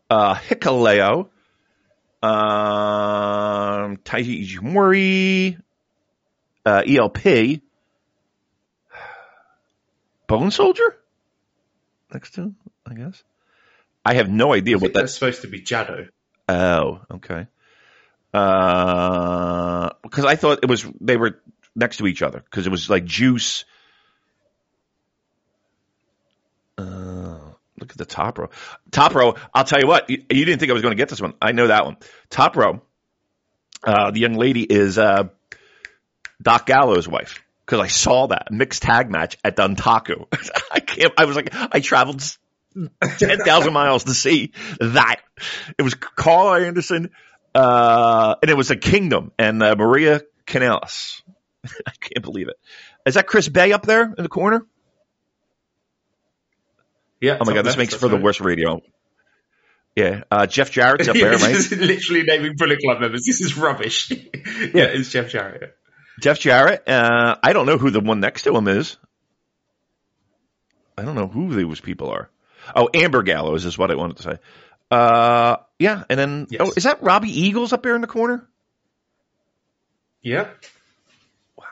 uh, 0.09 0.35
Hikuleo, 0.35 1.29
um, 2.25 3.97
Taiji 3.97 5.57
uh, 6.65 6.81
ELP, 6.87 7.61
Bone 10.27 10.51
Soldier 10.51 10.97
next 12.11 12.31
to 12.35 12.41
him, 12.41 12.55
I 12.85 12.93
guess. 12.95 13.23
I 14.03 14.15
have 14.15 14.29
no 14.29 14.53
idea 14.53 14.77
I 14.77 14.79
what 14.79 14.93
that's 14.93 15.13
supposed 15.13 15.41
to 15.41 15.47
be 15.47 15.61
Jado. 15.61 16.09
Oh, 16.47 17.01
okay. 17.11 17.47
Uh, 18.33 19.89
because 20.03 20.25
I 20.25 20.35
thought 20.35 20.59
it 20.63 20.69
was 20.69 20.85
they 20.99 21.17
were 21.17 21.39
next 21.75 21.97
to 21.97 22.07
each 22.07 22.21
other 22.21 22.39
because 22.39 22.67
it 22.67 22.69
was 22.69 22.89
like 22.89 23.05
Juice. 23.05 23.65
Look 27.79 27.91
at 27.91 27.97
the 27.97 28.05
top 28.05 28.37
row. 28.37 28.49
Top 28.91 29.13
row. 29.15 29.35
I'll 29.53 29.65
tell 29.65 29.79
you 29.79 29.87
what. 29.87 30.09
You, 30.09 30.23
you 30.29 30.45
didn't 30.45 30.59
think 30.59 30.69
I 30.69 30.73
was 30.73 30.81
going 30.81 30.93
to 30.93 30.97
get 30.97 31.09
this 31.09 31.21
one. 31.21 31.33
I 31.41 31.51
know 31.51 31.67
that 31.67 31.85
one. 31.85 31.97
Top 32.29 32.55
row. 32.55 32.81
Uh, 33.83 34.11
the 34.11 34.19
young 34.19 34.33
lady 34.33 34.63
is 34.63 34.97
uh, 34.97 35.25
Doc 36.41 36.65
Gallows' 36.65 37.07
wife 37.07 37.43
because 37.65 37.79
I 37.79 37.87
saw 37.87 38.27
that 38.27 38.51
mixed 38.51 38.81
tag 38.81 39.11
match 39.11 39.37
at 39.43 39.55
Dontaku. 39.55 40.25
I 40.71 40.79
can't. 40.79 41.13
I 41.17 41.25
was 41.25 41.35
like, 41.35 41.49
I 41.53 41.79
traveled 41.81 42.23
ten 43.17 43.39
thousand 43.39 43.73
miles 43.73 44.05
to 44.05 44.13
see 44.13 44.53
that. 44.79 45.21
It 45.77 45.81
was 45.81 45.93
Karl 45.93 46.55
Anderson, 46.55 47.11
uh, 47.53 48.35
and 48.41 48.49
it 48.49 48.57
was 48.57 48.71
a 48.71 48.75
Kingdom 48.75 49.31
and 49.37 49.61
uh, 49.61 49.75
Maria 49.75 50.21
Kanellis. 50.47 51.21
I 51.65 51.91
can't 51.99 52.23
believe 52.23 52.47
it. 52.47 52.57
Is 53.05 53.15
that 53.15 53.27
Chris 53.27 53.49
Bey 53.49 53.71
up 53.71 53.85
there 53.85 54.03
in 54.03 54.23
the 54.23 54.29
corner? 54.29 54.65
Yeah. 57.21 57.37
Oh 57.39 57.45
my 57.45 57.53
god, 57.53 57.65
this 57.65 57.77
makes 57.77 57.93
for 57.93 58.07
the 58.07 58.17
worst 58.17 58.41
radio. 58.41 58.81
Yeah, 59.95 60.23
uh, 60.29 60.45
Jeff 60.45 60.71
Jarrett's 60.71 61.07
up 61.07 61.15
Yeah, 61.15 61.35
there, 61.37 61.49
is 61.51 61.71
literally 61.71 62.23
naming 62.23 62.55
Bullet 62.57 62.79
Club 62.79 62.99
members. 62.99 63.23
This 63.25 63.39
is 63.39 63.57
rubbish. 63.57 64.11
yeah, 64.11 64.91
it's 64.91 65.09
Jeff 65.09 65.29
Jarrett. 65.29 65.73
Jeff 66.19 66.39
Jarrett. 66.39 66.87
Uh, 66.87 67.37
I 67.41 67.53
don't 67.53 67.65
know 67.65 67.77
who 67.77 67.91
the 67.91 68.01
one 68.01 68.19
next 68.19 68.43
to 68.43 68.55
him 68.55 68.67
is. 68.67 68.97
I 70.97 71.03
don't 71.03 71.15
know 71.15 71.27
who 71.27 71.53
those 71.53 71.79
people 71.79 72.09
are. 72.09 72.29
Oh, 72.75 72.89
Amber 72.93 73.23
Gallows 73.23 73.65
is 73.65 73.77
what 73.77 73.91
I 73.91 73.95
wanted 73.95 74.17
to 74.17 74.23
say. 74.23 74.37
Uh, 74.91 75.57
yeah, 75.79 76.03
and 76.09 76.19
then 76.19 76.47
Yes. 76.49 76.61
oh, 76.63 76.73
is 76.75 76.83
that 76.83 77.01
Robbie 77.01 77.41
Eagles 77.41 77.73
up 77.73 77.83
there 77.83 77.95
in 77.95 78.01
the 78.01 78.07
corner? 78.07 78.47
Yeah. 80.21 80.47
Wow. 81.57 81.65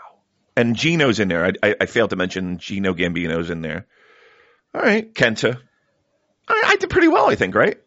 And 0.55 0.75
Gino's 0.75 1.19
in 1.19 1.27
there. 1.27 1.45
I, 1.45 1.51
I, 1.61 1.75
I 1.81 1.85
failed 1.87 2.11
to 2.11 2.15
mention 2.15 2.57
Gino 2.57 2.93
Gambino's 2.93 3.49
in 3.49 3.61
there. 3.61 3.87
All 4.73 4.81
right, 4.81 5.13
Kenta. 5.13 5.59
I, 6.47 6.63
I 6.67 6.75
did 6.77 6.89
pretty 6.89 7.07
well, 7.07 7.29
I 7.29 7.35
think. 7.35 7.55
Right? 7.55 7.77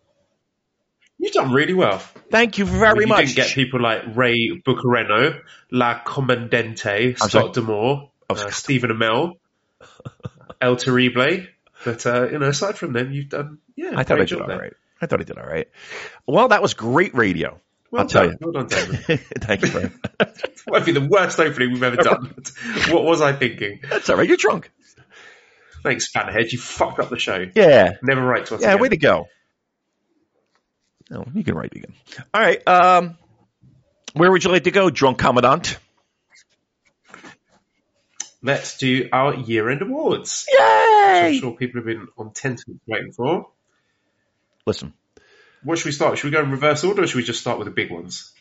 You've 1.19 1.33
done 1.33 1.53
really 1.53 1.75
well. 1.75 1.99
Thank 2.31 2.59
you 2.59 2.67
I 2.67 2.69
very 2.69 2.95
mean, 2.95 3.03
you 3.03 3.07
much. 3.09 3.19
didn't 3.27 3.37
get 3.37 3.49
people 3.55 3.81
like 3.81 4.03
Rey 4.15 4.61
Bucanero, 4.67 5.41
La 5.71 6.01
Comandante, 6.05 7.17
sorry. 7.17 7.31
Scott 7.31 7.55
D'Amore, 7.55 8.11
uh, 8.29 8.51
Stephen 8.51 8.91
Amell, 8.91 9.33
El 10.61 10.77
Terrible. 10.77 11.47
But, 11.85 12.05
uh, 12.07 12.29
you 12.31 12.39
know, 12.39 12.49
aside 12.49 12.77
from 12.77 12.93
them, 12.93 13.13
you've 13.13 13.31
done, 13.31 13.59
yeah, 13.77 13.93
I 13.97 14.03
thought 14.03 14.21
I 14.21 14.25
did 14.25 14.41
all 14.41 14.47
there. 14.47 14.59
right. 14.59 14.73
I 15.01 15.07
thought 15.07 15.21
I 15.21 15.25
did 15.25 15.39
all 15.39 15.47
right. 15.47 15.69
Well, 16.27 16.49
that 16.49 16.61
was 16.63 16.75
great 16.75 17.15
radio. 17.15 17.61
Well 17.91 18.03
I'll 18.03 18.09
tell 18.09 18.27
you. 18.27 18.37
Well 18.41 18.53
done, 18.53 18.67
Damon. 18.67 18.97
Thank 19.39 19.63
you, 19.63 19.71
Brian. 19.71 20.01
Might 20.69 20.85
be 20.85 20.93
the 20.93 21.07
worst 21.09 21.39
opening 21.39 21.73
we've 21.73 21.83
ever 21.83 21.97
done. 21.97 22.35
what 22.91 23.05
was 23.05 23.21
I 23.21 23.33
thinking? 23.33 23.81
That's 23.89 24.11
all 24.11 24.17
right. 24.17 24.27
You're 24.27 24.37
drunk. 24.37 24.71
Thanks, 25.87 26.11
Fanhead. 26.13 26.51
You 26.51 26.59
fucked 26.59 26.99
up 26.99 27.11
the 27.11 27.19
show. 27.19 27.47
Yeah. 27.55 27.93
Never 28.03 28.21
write 28.21 28.47
to 28.47 28.57
us 28.57 28.61
Yeah, 28.61 28.71
again. 28.71 28.83
way 28.83 28.89
to 28.89 28.97
go. 28.97 29.29
No, 31.09 31.25
you 31.33 31.45
can 31.45 31.55
write 31.55 31.73
again. 31.77 31.95
All 32.35 32.41
right. 32.41 32.61
Um, 32.67 33.17
where 34.13 34.33
would 34.33 34.43
you 34.43 34.51
like 34.51 34.65
to 34.65 34.73
go, 34.73 34.91
drunk 34.91 35.19
commandant? 35.19 35.79
Let's 38.43 38.79
do 38.79 39.09
our 39.13 39.35
year-end 39.35 39.83
awards. 39.83 40.47
which 40.51 40.61
I'm 40.61 41.35
sure 41.39 41.53
people 41.57 41.81
have 41.81 41.87
been 41.87 42.09
on 42.19 42.33
tenterhooks 42.33 42.81
waiting 42.87 43.13
for. 43.13 43.49
Listen, 44.67 44.93
What 45.63 45.79
should 45.79 45.87
we 45.87 45.93
start? 45.93 46.19
Should 46.19 46.27
we 46.27 46.31
go 46.33 46.43
in 46.43 46.51
reverse 46.51 46.83
order 46.85 47.03
or 47.03 47.07
should 47.07 47.17
we 47.19 47.23
just 47.23 47.41
start 47.41 47.59
with 47.59 47.67
the 47.67 47.73
big 47.73 47.91
ones? 47.93 48.33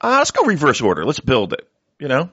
uh, 0.00 0.16
let's 0.18 0.32
go 0.32 0.44
reverse 0.44 0.80
order. 0.80 1.04
Let's 1.04 1.20
build 1.20 1.52
it. 1.52 1.68
You 2.00 2.08
know, 2.08 2.30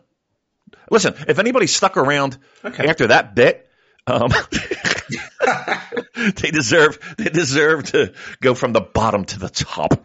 listen. 0.90 1.14
If 1.28 1.38
anybody 1.38 1.68
stuck 1.68 1.98
around 1.98 2.38
Okay. 2.66 2.88
after 2.88 3.08
that 3.08 3.36
bit, 3.36 3.70
um, 4.08 4.32
they 6.36 6.52
deserve 6.52 7.00
they 7.18 7.30
deserve 7.30 7.84
to 7.92 8.14
go 8.42 8.54
from 8.54 8.74
the 8.74 8.82
bottom 8.82 9.26
to 9.26 9.40
the 9.40 9.50
top. 9.50 10.04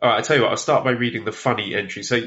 All 0.00 0.10
right, 0.10 0.18
I 0.18 0.22
tell 0.22 0.36
you 0.36 0.42
what. 0.42 0.52
I'll 0.52 0.56
start 0.56 0.84
by 0.84 0.92
reading 0.92 1.24
the 1.24 1.32
funny 1.32 1.74
entry. 1.74 2.04
So 2.04 2.20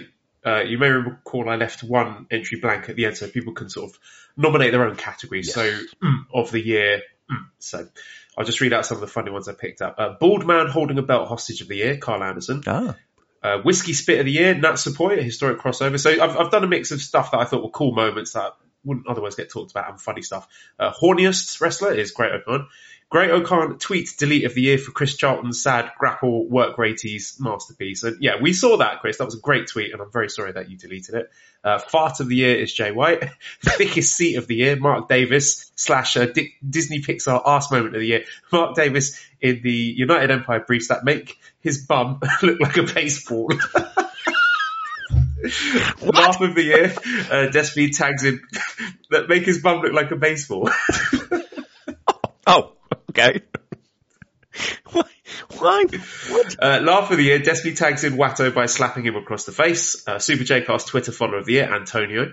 uh, 0.46 0.62
you 0.64 0.78
may 0.78 0.90
recall 0.90 1.50
I 1.50 1.56
left 1.56 1.84
one 1.84 2.28
entry 2.30 2.60
blank 2.60 2.90
at 2.90 2.96
the 2.96 3.06
end, 3.06 3.18
so 3.18 3.28
people 3.30 3.54
can 3.54 3.70
sort 3.70 3.92
of 3.92 4.00
nominate 4.36 4.72
their 4.72 4.86
own 4.86 4.96
category. 4.96 5.44
So 5.44 5.62
mm, 6.04 6.26
of 6.34 6.52
the 6.52 6.60
year. 6.60 7.02
mm. 7.32 7.46
So 7.60 7.88
I'll 8.38 8.46
just 8.46 8.60
read 8.60 8.74
out 8.74 8.86
some 8.86 8.98
of 8.98 9.02
the 9.02 9.08
funny 9.08 9.32
ones 9.32 9.48
I 9.48 9.54
picked 9.54 9.82
up. 9.82 9.96
Uh, 9.98 10.14
Bald 10.20 10.46
man 10.46 10.68
holding 10.68 10.98
a 10.98 11.02
belt 11.02 11.30
hostage 11.30 11.62
of 11.62 11.68
the 11.70 11.78
year, 11.78 11.98
Karl 11.98 12.24
Anderson. 12.24 12.64
Ah, 12.68 12.96
Uh, 13.42 13.58
Whiskey 13.60 13.94
Spit 13.94 14.20
of 14.20 14.26
the 14.26 14.32
Year, 14.34 14.54
Nat 14.54 14.76
Support, 14.76 15.18
a 15.18 15.24
historic 15.24 15.60
crossover. 15.60 16.00
So 16.00 16.12
I've, 16.12 16.38
I've 16.38 16.52
done 16.52 16.64
a 16.64 16.68
mix 16.68 16.92
of 16.92 17.02
stuff 17.02 17.32
that 17.32 17.40
I 17.40 17.46
thought 17.46 17.64
were 17.64 17.70
cool 17.70 17.94
moments 17.94 18.34
that 18.34 18.54
wouldn't 18.84 19.08
otherwise 19.08 19.36
get 19.36 19.50
talked 19.50 19.72
about 19.72 19.90
and 19.90 20.00
funny 20.00 20.22
stuff. 20.22 20.48
Uh, 20.80 20.92
Horniest 20.92 21.60
Wrestler 21.62 21.94
is 21.94 22.12
Great 22.12 22.32
O'Khan. 22.32 22.68
Great 23.12 23.30
O'Khan 23.30 23.78
tweet 23.78 24.10
delete 24.18 24.46
of 24.46 24.54
the 24.54 24.62
year 24.62 24.78
for 24.78 24.92
Chris 24.92 25.18
Charlton's 25.18 25.62
sad 25.62 25.92
grapple 26.00 26.48
work 26.48 26.78
raties 26.78 27.38
masterpiece. 27.42 28.04
And 28.04 28.24
yeah, 28.24 28.36
we 28.42 28.54
saw 28.54 28.78
that, 28.78 29.02
Chris. 29.02 29.18
That 29.18 29.26
was 29.26 29.36
a 29.36 29.40
great 29.42 29.68
tweet, 29.68 29.92
and 29.92 30.02
I'm 30.02 30.10
very 30.12 30.30
sorry 30.30 30.54
that 30.54 30.72
you 30.72 30.78
deleted 30.78 31.16
it. 31.16 31.32
Uh, 31.62 31.78
Fart 31.78 32.22
of 32.22 32.30
the 32.30 32.38
Year 32.38 32.56
is 32.56 32.74
Jay 32.74 32.94
White. 32.94 33.30
Thickest 33.62 34.16
Seat 34.16 34.36
of 34.38 34.48
the 34.48 34.56
Year, 34.56 34.78
Mark 34.78 35.10
Davis 35.10 35.70
slash 35.76 36.16
uh, 36.16 36.26
Di- 36.26 36.54
Disney 36.68 37.02
Pixar 37.02 37.42
Arse 37.44 37.70
Moment 37.70 37.96
of 37.96 38.00
the 38.00 38.08
Year. 38.08 38.24
Mark 38.50 38.76
Davis 38.76 39.22
in 39.42 39.62
the 39.62 39.74
United 39.74 40.32
Empire 40.32 40.62
briefs 40.62 40.88
that 40.88 41.04
make 41.04 41.38
his 41.60 41.86
bum 41.86 42.22
look 42.42 42.62
like 42.62 42.78
a 42.78 42.84
baseball. 42.84 43.52
Laugh 46.02 46.42
of 46.42 46.56
the 46.56 46.64
year, 46.64 46.86
uh, 46.86 47.50
Despy 47.52 47.96
tags 47.96 48.24
in 48.24 48.42
that 49.10 49.28
make 49.28 49.46
his 49.46 49.62
bum 49.62 49.82
look 49.82 49.94
like 49.94 50.12
a 50.12 50.16
baseball. 50.16 50.70
oh, 52.48 52.74
okay. 53.10 53.42
why? 54.92 55.04
Why? 55.58 55.86
What? 56.30 56.56
Uh, 56.62 56.80
laugh 56.82 57.12
of 57.12 57.18
the 57.18 57.24
year, 57.24 57.40
Despy 57.40 57.76
tags 57.76 58.04
in 58.04 58.14
Watto 58.14 58.54
by 58.54 58.66
slapping 58.66 59.06
him 59.06 59.16
across 59.16 59.46
the 59.46 59.52
face. 59.52 60.08
Uh, 60.08 60.20
Super 60.20 60.44
J 60.44 60.62
Cast 60.62 60.88
Twitter 60.88 61.12
follower 61.12 61.38
of 61.38 61.46
the 61.46 61.54
year, 61.54 61.74
Antonio. 61.74 62.32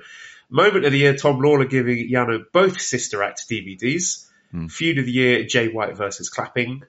Moment 0.51 0.85
of 0.85 0.93
the 0.93 0.99
year, 0.99 1.15
Tom 1.17 1.41
Lawlor 1.41 1.69
giving 1.69 2.11
Yano 2.11 2.45
both 2.53 2.81
Sister 2.81 3.23
Act 3.23 3.49
DVDs. 3.51 4.27
Feud 4.71 4.99
of 4.99 5.05
the 5.05 5.13
year, 5.13 5.45
Jay 5.45 5.69
White 5.69 5.97
versus 5.97 6.31
Clapping. 6.31 6.83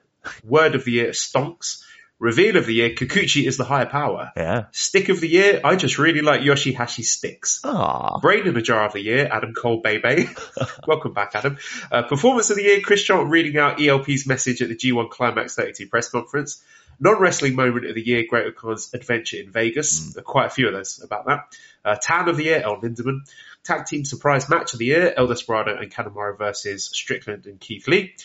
Word 0.43 0.75
of 0.75 0.85
the 0.85 0.91
year, 0.91 1.09
Stonks. 1.09 1.83
Reveal 2.19 2.57
of 2.57 2.65
the 2.65 2.73
year, 2.73 2.89
Kikuchi 2.89 3.47
is 3.47 3.55
the 3.55 3.63
higher 3.63 3.85
power. 3.85 4.33
Yeah. 4.35 4.65
Stick 4.71 5.07
of 5.07 5.21
the 5.21 5.29
year, 5.29 5.61
I 5.63 5.77
just 5.77 5.97
really 5.97 6.21
like 6.21 6.41
Yoshihashi 6.41 7.05
sticks. 7.05 7.61
Aw. 7.63 8.19
Brain 8.19 8.45
in 8.45 8.57
a 8.57 8.61
jar 8.61 8.85
of 8.85 8.91
the 8.91 9.01
year, 9.01 9.29
Adam 9.31 9.53
Cole 9.53 9.81
Bebe. 9.81 10.27
Welcome 10.87 11.13
back, 11.13 11.31
Adam. 11.33 11.57
Uh, 11.89 12.03
performance 12.03 12.49
of 12.49 12.57
the 12.57 12.63
year, 12.63 12.81
Chris 12.81 13.03
Charlton 13.03 13.29
reading 13.29 13.57
out 13.57 13.81
ELP's 13.81 14.27
message 14.27 14.61
at 14.61 14.67
the 14.67 14.75
G1 14.75 15.09
Climax 15.09 15.55
32 15.55 15.87
press 15.87 16.09
conference. 16.09 16.61
Non-wrestling 16.99 17.55
moment 17.55 17.85
of 17.85 17.95
the 17.95 18.05
year, 18.05 18.25
Great 18.29 18.47
O'Khan's 18.47 18.93
adventure 18.93 19.37
in 19.37 19.49
Vegas. 19.49 20.13
There 20.13 20.19
are 20.19 20.23
quite 20.25 20.47
a 20.47 20.49
few 20.49 20.67
of 20.67 20.73
those 20.73 21.01
about 21.01 21.25
that. 21.27 21.55
Uh, 21.85 21.95
Tan 21.95 22.27
of 22.27 22.35
the 22.35 22.43
year, 22.43 22.61
El 22.61 22.81
Lindaman. 22.81 23.21
Tag 23.63 23.85
team 23.85 24.03
surprise 24.03 24.49
match 24.49 24.73
of 24.73 24.79
the 24.79 24.85
year, 24.85 25.13
El 25.15 25.27
Desperado 25.27 25.77
and 25.77 25.89
Kanemaru 25.89 26.37
versus 26.37 26.89
Strickland 26.91 27.45
and 27.45 27.61
Keith 27.61 27.87
Lee. 27.87 28.15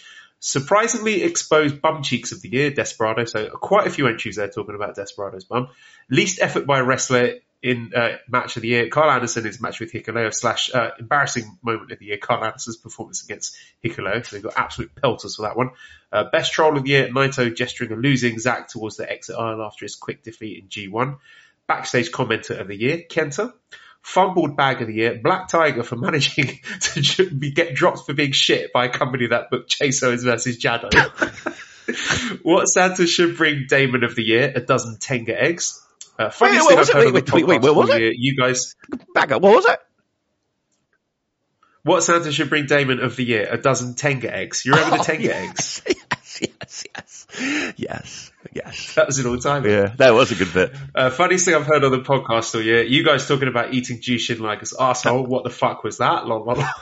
Surprisingly 0.40 1.22
exposed 1.22 1.80
bum 1.80 2.02
cheeks 2.02 2.32
of 2.32 2.42
the 2.42 2.50
year, 2.50 2.70
Desperado. 2.70 3.24
So 3.24 3.48
quite 3.50 3.86
a 3.86 3.90
few 3.90 4.06
entries 4.06 4.36
there 4.36 4.48
talking 4.48 4.74
about 4.74 4.94
Desperado's 4.94 5.44
bum. 5.44 5.68
Least 6.10 6.38
effort 6.40 6.66
by 6.66 6.80
a 6.80 6.84
wrestler 6.84 7.36
in 7.64 7.92
uh, 7.96 8.18
match 8.28 8.56
of 8.56 8.62
the 8.62 8.68
year. 8.68 8.88
Karl 8.90 9.10
Anderson 9.10 9.46
is 9.46 9.58
match 9.58 9.80
with 9.80 9.90
Hikuleo 9.90 10.34
slash 10.34 10.70
uh, 10.74 10.90
embarrassing 10.98 11.58
moment 11.62 11.90
of 11.92 11.98
the 11.98 12.04
year. 12.04 12.18
Karl 12.18 12.44
Anderson's 12.44 12.76
performance 12.76 13.24
against 13.24 13.56
Hikuleo. 13.82 14.24
So 14.24 14.36
they 14.36 14.42
got 14.42 14.52
absolute 14.54 14.94
pelters 14.94 15.36
for 15.36 15.42
that 15.42 15.56
one. 15.56 15.70
Uh, 16.12 16.24
best 16.24 16.52
troll 16.52 16.76
of 16.76 16.84
the 16.84 16.90
year. 16.90 17.08
Naito 17.08 17.56
gesturing 17.56 17.90
and 17.92 18.02
losing 18.02 18.38
Zack 18.38 18.68
towards 18.68 18.98
the 18.98 19.10
exit 19.10 19.36
aisle 19.36 19.62
after 19.62 19.86
his 19.86 19.96
quick 19.96 20.22
defeat 20.22 20.62
in 20.62 20.68
G1. 20.68 21.16
Backstage 21.66 22.12
commenter 22.12 22.60
of 22.60 22.68
the 22.68 22.76
year. 22.76 22.98
Kenta. 23.08 23.54
Fumbled 24.04 24.54
bag 24.54 24.82
of 24.82 24.86
the 24.88 24.94
year, 24.94 25.18
Black 25.20 25.48
Tiger 25.48 25.82
for 25.82 25.96
managing 25.96 26.60
to 26.80 27.24
get 27.50 27.74
dropped 27.74 28.04
for 28.04 28.12
being 28.12 28.32
shit 28.32 28.70
by 28.72 28.84
a 28.84 28.90
company 28.90 29.28
that 29.28 29.50
booked 29.50 29.70
Chase 29.70 30.02
Owens 30.02 30.22
versus 30.22 30.58
Jado. 30.58 30.90
what 32.42 32.66
Santa 32.66 33.06
should 33.06 33.36
bring 33.38 33.64
Damon 33.66 34.04
of 34.04 34.14
the 34.14 34.22
year, 34.22 34.52
a 34.54 34.60
dozen 34.60 34.98
Tenga 34.98 35.40
eggs. 35.42 35.80
Uh, 36.18 36.28
funniest 36.28 36.66
Wait, 36.68 36.74
thing 36.74 36.78
I've 36.80 36.88
heard 36.92 37.06
on 37.08 37.12
Wait, 37.14 37.26
the 37.26 37.34
wait, 37.34 37.46
wait, 37.46 37.62
what 37.62 37.74
was 37.74 37.90
it? 37.90 38.00
year, 38.00 38.12
You 38.14 38.36
guys, 38.36 38.76
Back 39.14 39.32
up. 39.32 39.40
What 39.40 39.54
was 39.56 39.66
it? 39.66 39.80
what 41.82 42.02
Santa 42.02 42.30
should 42.30 42.50
bring 42.50 42.66
Damon 42.66 43.00
of 43.00 43.16
the 43.16 43.24
year? 43.24 43.48
A 43.50 43.58
dozen 43.58 43.94
Tenga 43.94 44.34
eggs. 44.34 44.64
You 44.64 44.72
remember 44.72 44.96
the 44.96 45.02
Oh, 45.02 45.04
Tenga 45.04 45.22
yes, 45.24 45.82
eggs? 45.86 45.96
yes, 46.10 46.40
yes, 46.42 46.84
yes, 46.94 47.13
yes, 47.76 48.32
yes. 48.52 48.94
That 48.94 49.06
was 49.06 49.18
an 49.18 49.26
all 49.26 49.38
time. 49.38 49.64
Yeah, 49.64 49.86
that 49.96 50.14
was 50.14 50.32
a 50.32 50.34
good 50.34 50.52
bit. 50.52 50.74
Uh, 50.94 51.10
funniest 51.10 51.44
thing 51.44 51.54
I've 51.54 51.66
heard 51.66 51.84
on 51.84 51.92
the 51.92 52.00
podcast 52.00 52.54
all 52.54 52.62
year. 52.62 52.82
You 52.82 53.04
guys 53.04 53.26
talking 53.26 53.48
about 53.48 53.74
eating 53.74 54.00
Jushin 54.00 54.40
like 54.40 54.62
an 54.62 54.68
asshole. 54.78 55.26
What 55.26 55.44
the 55.44 55.50
fuck 55.50 55.84
was 55.84 55.98
that? 55.98 56.26
Lol, 56.26 56.44
lol, 56.44 56.56
lol. 56.56 56.66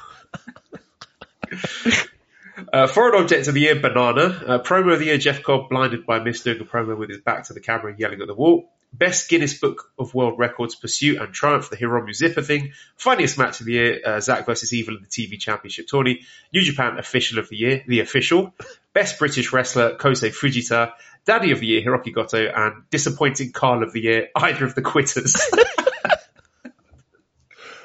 Uh, 2.73 2.87
foreign 2.87 3.21
object 3.21 3.49
of 3.49 3.55
the 3.55 3.61
year, 3.61 3.81
banana. 3.81 4.23
Uh, 4.23 4.59
promo 4.59 4.93
of 4.93 4.99
the 4.99 5.07
year, 5.07 5.19
Jeff 5.19 5.43
Cobb 5.43 5.69
blinded 5.69 6.07
by 6.07 6.21
Miss 6.21 6.43
doing 6.43 6.61
a 6.61 6.65
promo 6.65 6.97
with 6.97 7.09
his 7.09 7.21
back 7.21 7.45
to 7.45 7.55
the 7.55 7.61
camera 7.61 7.91
and 7.91 7.99
yelling 7.99 8.21
at 8.21 8.27
the 8.27 8.35
wall. 8.35 8.71
Best 8.93 9.29
Guinness 9.29 9.59
Book 9.59 9.91
of 9.99 10.15
World 10.15 10.39
Records 10.39 10.75
pursuit 10.75 11.19
and 11.19 11.33
triumph, 11.33 11.71
the 11.71 11.77
Hiromu 11.77 12.15
Zipper 12.15 12.43
thing. 12.43 12.73
Funniest 12.97 13.39
match 13.39 13.61
of 13.61 13.67
the 13.67 13.73
year, 13.73 14.01
uh, 14.05 14.21
Zack 14.21 14.47
versus 14.47 14.73
Evil 14.73 14.97
in 14.97 15.03
the 15.03 15.09
TV 15.09 15.39
Championship 15.39 15.89
tourney. 15.89 16.21
New 16.53 16.63
Japan 16.63 16.99
official 16.99 17.39
of 17.39 17.49
the 17.49 17.57
year, 17.57 17.83
the 17.87 18.01
official. 18.01 18.55
Best 18.93 19.19
British 19.19 19.53
wrestler, 19.53 19.97
Kosei 19.97 20.31
Fujita. 20.31 20.93
Daddy 21.25 21.53
of 21.53 21.61
the 21.61 21.67
year, 21.67 21.83
Hiroki 21.83 22.13
Goto. 22.15 22.47
And 22.47 22.83
disappointing 22.91 23.53
Carl 23.53 23.83
of 23.83 23.93
the 23.93 24.01
year, 24.01 24.29
either 24.37 24.65
of 24.65 24.75
the 24.75 24.83
quitters. 24.83 25.37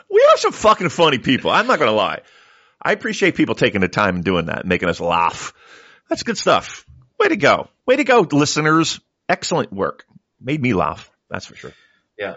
We 0.09 0.25
are 0.31 0.37
some 0.37 0.51
fucking 0.51 0.89
funny 0.89 1.19
people. 1.19 1.51
I'm 1.51 1.67
not 1.67 1.77
going 1.77 1.91
to 1.91 1.95
lie. 1.95 2.21
I 2.81 2.91
appreciate 2.93 3.35
people 3.35 3.53
taking 3.53 3.81
the 3.81 3.87
time 3.87 4.15
and 4.15 4.23
doing 4.23 4.47
that, 4.47 4.65
making 4.65 4.89
us 4.89 4.99
laugh. 4.99 5.53
That's 6.09 6.23
good 6.23 6.39
stuff. 6.39 6.87
Way 7.19 7.27
to 7.29 7.37
go. 7.37 7.67
Way 7.85 7.97
to 7.97 8.03
go, 8.03 8.25
listeners. 8.31 8.99
Excellent 9.29 9.71
work. 9.71 10.05
Made 10.39 10.61
me 10.61 10.73
laugh. 10.73 11.09
That's 11.29 11.45
for 11.45 11.55
sure. 11.55 11.73
Yeah. 12.17 12.35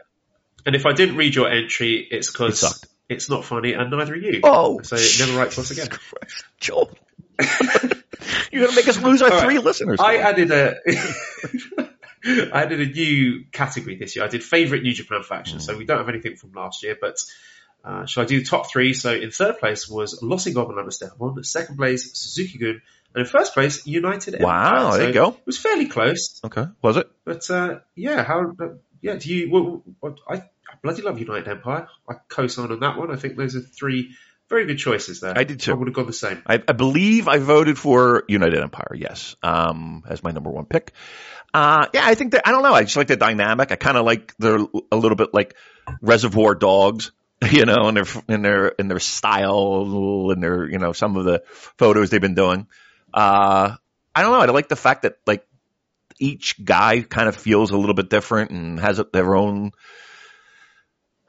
And 0.66 0.74
if 0.76 0.86
I 0.86 0.92
didn't 0.92 1.16
read 1.16 1.34
your 1.34 1.48
entry, 1.50 2.06
it's 2.10 2.30
because 2.30 2.58
sucked. 2.60 2.86
it's 3.08 3.28
not 3.30 3.44
funny 3.44 3.72
and 3.72 3.90
neither 3.90 4.12
are 4.12 4.16
you. 4.16 4.40
Oh. 4.44 4.80
So 4.82 4.96
never 5.24 5.38
write 5.38 5.52
to 5.52 5.60
us 5.60 5.70
again. 5.70 5.88
Joel. 6.58 6.90
You're 8.52 8.62
going 8.64 8.70
to 8.70 8.76
make 8.76 8.88
us 8.88 9.00
lose 9.00 9.22
our 9.22 9.32
All 9.32 9.40
three 9.40 9.56
right. 9.56 9.64
listeners. 9.64 10.00
I 10.00 10.16
added 10.16 10.50
a 10.50 10.74
I 12.24 12.62
added 12.62 12.80
a 12.80 12.86
new 12.86 13.44
category 13.50 13.96
this 13.96 14.14
year. 14.16 14.24
I 14.24 14.28
did 14.28 14.44
favourite 14.44 14.82
New 14.82 14.92
Japan 14.92 15.22
faction, 15.22 15.58
Mm. 15.58 15.62
so 15.62 15.76
we 15.76 15.84
don't 15.86 15.98
have 15.98 16.08
anything 16.08 16.36
from 16.36 16.52
last 16.52 16.82
year, 16.82 16.96
but 17.00 17.16
uh, 17.82 18.04
shall 18.04 18.24
I 18.24 18.26
do 18.26 18.44
top 18.44 18.70
three? 18.70 18.92
So 18.92 19.14
in 19.14 19.30
third 19.30 19.58
place 19.58 19.88
was 19.88 20.22
Los 20.22 20.44
Ingobernables 20.46 20.98
de 20.98 21.06
Japón, 21.06 21.42
second 21.46 21.76
place 21.76 22.12
Suzuki 22.12 22.58
Gun, 22.58 22.82
and 23.14 23.22
in 23.22 23.26
first 23.26 23.54
place 23.54 23.86
United 23.86 24.40
Wow, 24.40 24.86
Empire. 24.86 24.98
there 24.98 25.08
you 25.08 25.14
go. 25.14 25.28
It 25.30 25.46
was 25.46 25.58
fairly 25.58 25.86
close, 25.86 26.40
okay. 26.44 26.66
Was 26.82 26.96
it? 26.96 27.10
but 27.24 27.48
uh, 27.50 27.80
yeah, 27.94 28.22
how? 28.24 28.52
Yeah, 29.00 29.16
do 29.16 29.32
you? 29.32 29.82
What, 30.00 30.18
I, 30.28 30.34
I 30.34 30.42
bloody 30.82 31.02
love 31.02 31.18
United 31.18 31.48
Empire. 31.48 31.88
I 32.08 32.14
co-sign 32.28 32.70
on 32.70 32.80
that 32.80 32.96
one. 32.98 33.10
I 33.10 33.16
think 33.16 33.36
those 33.36 33.56
are 33.56 33.60
three 33.60 34.14
very 34.50 34.66
good 34.66 34.78
choices 34.78 35.20
there. 35.20 35.32
I 35.36 35.44
did 35.44 35.60
too. 35.60 35.70
I 35.72 35.74
would 35.74 35.88
have 35.88 35.94
gone 35.94 36.06
the 36.06 36.12
same. 36.12 36.42
I, 36.46 36.54
I 36.66 36.72
believe 36.72 37.28
I 37.28 37.38
voted 37.38 37.78
for 37.78 38.24
United 38.28 38.60
Empire, 38.60 38.94
yes, 38.94 39.36
um, 39.42 40.02
as 40.08 40.22
my 40.22 40.32
number 40.32 40.50
one 40.50 40.66
pick. 40.66 40.92
Uh, 41.54 41.86
yeah, 41.94 42.02
I 42.04 42.14
think 42.14 42.32
that, 42.32 42.46
I 42.46 42.52
don't 42.52 42.62
know. 42.62 42.74
I 42.74 42.82
just 42.82 42.96
like 42.96 43.06
the 43.06 43.16
dynamic. 43.16 43.72
I 43.72 43.76
kind 43.76 43.96
of 43.96 44.04
like 44.04 44.34
they're 44.38 44.58
a 44.92 44.96
little 44.96 45.16
bit 45.16 45.32
like 45.32 45.54
Reservoir 46.00 46.54
Dogs, 46.54 47.12
you 47.50 47.64
know, 47.64 47.88
in 47.88 47.94
their, 47.94 48.04
in 48.28 48.42
their, 48.42 48.68
in 48.68 48.88
their 48.88 48.98
style 48.98 50.30
and 50.30 50.42
their, 50.42 50.68
you 50.68 50.78
know, 50.78 50.92
some 50.92 51.16
of 51.16 51.24
the 51.24 51.42
photos 51.78 52.10
they've 52.10 52.20
been 52.20 52.34
doing. 52.34 52.66
Uh, 53.12 53.76
I 54.14 54.22
don't 54.22 54.32
know. 54.32 54.40
I 54.40 54.46
like 54.46 54.68
the 54.68 54.76
fact 54.76 55.02
that 55.02 55.16
like 55.26 55.46
each 56.18 56.62
guy 56.62 57.02
kind 57.02 57.28
of 57.28 57.36
feels 57.36 57.70
a 57.70 57.76
little 57.76 57.94
bit 57.94 58.10
different 58.10 58.50
and 58.50 58.78
has 58.80 59.00
their 59.12 59.34
own 59.34 59.72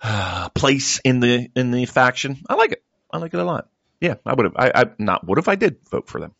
uh, 0.04 0.50
place 0.50 1.00
in 1.04 1.20
the, 1.20 1.50
in 1.56 1.72
the 1.72 1.86
faction. 1.86 2.38
I 2.50 2.56
like 2.56 2.72
it. 2.74 2.84
I 3.12 3.18
like 3.18 3.34
it 3.34 3.40
a 3.40 3.44
lot. 3.44 3.70
Yeah, 4.00 4.16
I 4.26 4.34
would 4.34 4.46
have. 4.46 4.56
I, 4.56 4.72
I 4.74 4.86
not 4.98 5.28
would 5.28 5.38
if 5.38 5.48
I 5.48 5.56
did 5.56 5.78
vote 5.90 6.10
for 6.10 6.20
them. 6.20 6.34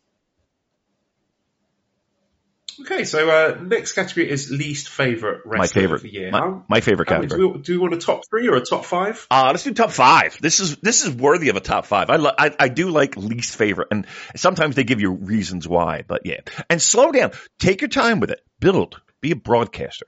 Okay, 2.82 3.04
so 3.04 3.28
uh, 3.30 3.58
next 3.62 3.92
category 3.92 4.28
is 4.30 4.50
least 4.50 4.88
favourite 4.88 5.40
wrestler 5.44 5.58
My 5.58 5.66
favorite. 5.66 5.96
of 5.96 6.02
the 6.02 6.12
year. 6.12 6.30
My, 6.30 6.58
my 6.68 6.80
favorite 6.80 7.08
how 7.08 7.16
category. 7.16 7.40
do, 7.40 7.48
we, 7.48 7.58
do 7.60 7.72
we 7.74 7.78
want 7.78 7.94
a 7.94 7.98
top 7.98 8.22
three 8.28 8.48
or 8.48 8.56
a 8.56 8.60
top 8.64 8.84
five? 8.84 9.26
Uh, 9.30 9.48
let's 9.52 9.64
do 9.64 9.72
top 9.72 9.90
five. 9.92 10.36
This 10.40 10.60
is 10.60 10.76
this 10.78 11.04
is 11.04 11.14
worthy 11.14 11.48
of 11.48 11.56
a 11.56 11.60
top 11.60 11.86
five. 11.86 12.10
I, 12.10 12.16
lo- 12.16 12.34
I 12.36 12.54
I 12.58 12.68
do 12.68 12.90
like 12.90 13.16
least 13.16 13.56
favorite, 13.56 13.88
and 13.90 14.06
sometimes 14.36 14.74
they 14.74 14.84
give 14.84 15.00
you 15.00 15.12
reasons 15.12 15.66
why. 15.68 16.02
But 16.06 16.26
yeah, 16.26 16.40
and 16.68 16.82
slow 16.82 17.12
down. 17.12 17.32
Take 17.58 17.80
your 17.80 17.88
time 17.88 18.20
with 18.20 18.30
it. 18.30 18.40
Build. 18.60 19.00
Be 19.20 19.30
a 19.30 19.36
broadcaster. 19.36 20.06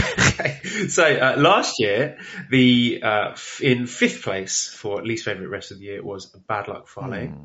Okay. 0.00 0.60
So 0.88 1.04
uh, 1.04 1.34
last 1.36 1.78
year, 1.78 2.18
the 2.50 3.00
uh, 3.02 3.30
f- 3.32 3.60
in 3.62 3.86
fifth 3.86 4.22
place 4.22 4.68
for 4.68 5.02
least 5.04 5.24
favourite 5.24 5.48
wrestler 5.48 5.74
of 5.76 5.80
the 5.80 5.86
year 5.86 6.02
was 6.02 6.26
Bad 6.48 6.68
Luck 6.68 6.88
Fale. 6.88 7.26
Hmm. 7.28 7.44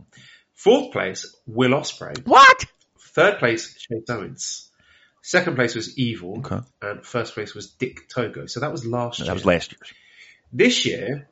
Fourth 0.53 0.93
place, 0.93 1.35
Will 1.45 1.71
Ospreay. 1.71 2.25
What? 2.25 2.65
Third 3.15 3.39
place, 3.39 3.73
Chase 3.75 4.03
Owens. 4.09 4.69
Second 5.21 5.55
place 5.55 5.73
was 5.73 5.97
Evil, 5.97 6.39
Okay. 6.39 6.59
and 6.81 7.03
first 7.03 7.33
place 7.33 7.55
was 7.55 7.67
Dick 7.67 8.07
Togo. 8.09 8.45
So 8.45 8.59
that 8.59 8.71
was 8.71 8.85
last 8.85 9.19
year. 9.19 9.27
That 9.27 9.33
was 9.33 9.45
last 9.45 9.71
year's. 9.71 9.93
This 10.53 10.85
year, 10.85 11.27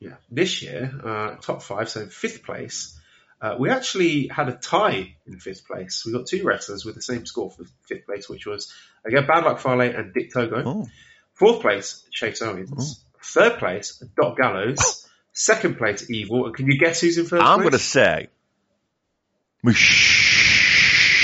yeah, 0.00 0.16
this 0.30 0.62
year, 0.62 0.90
uh, 1.04 1.36
top 1.36 1.62
five, 1.62 1.88
so 1.88 2.06
fifth 2.06 2.42
place, 2.42 2.98
uh, 3.40 3.56
we 3.58 3.70
actually 3.70 4.26
had 4.28 4.48
a 4.48 4.52
tie 4.56 5.14
in 5.26 5.38
fifth 5.38 5.66
place. 5.66 6.02
We 6.04 6.12
got 6.12 6.26
two 6.26 6.42
wrestlers 6.44 6.84
with 6.84 6.94
the 6.96 7.02
same 7.02 7.26
score 7.26 7.50
for 7.50 7.64
fifth 7.86 8.06
place, 8.06 8.28
which 8.28 8.46
was, 8.46 8.72
again, 9.04 9.26
Bad 9.26 9.44
Luck 9.44 9.60
Fale 9.60 9.80
and 9.82 10.12
Dick 10.14 10.32
Togo. 10.32 10.62
Oh. 10.66 10.86
Fourth 11.34 11.60
place, 11.60 12.04
Chase 12.10 12.42
Owens. 12.42 13.00
Third 13.22 13.58
place, 13.58 14.02
Doc 14.20 14.36
Gallows. 14.38 15.06
Second 15.32 15.76
place, 15.78 16.10
Evil. 16.10 16.46
And 16.46 16.56
can 16.56 16.66
you 16.66 16.78
guess 16.78 17.00
who's 17.00 17.16
in 17.18 17.26
1st 17.26 17.40
I'm 17.40 17.58
place? 17.58 17.62
going 17.62 17.70
to 17.72 17.78
say, 17.78 18.28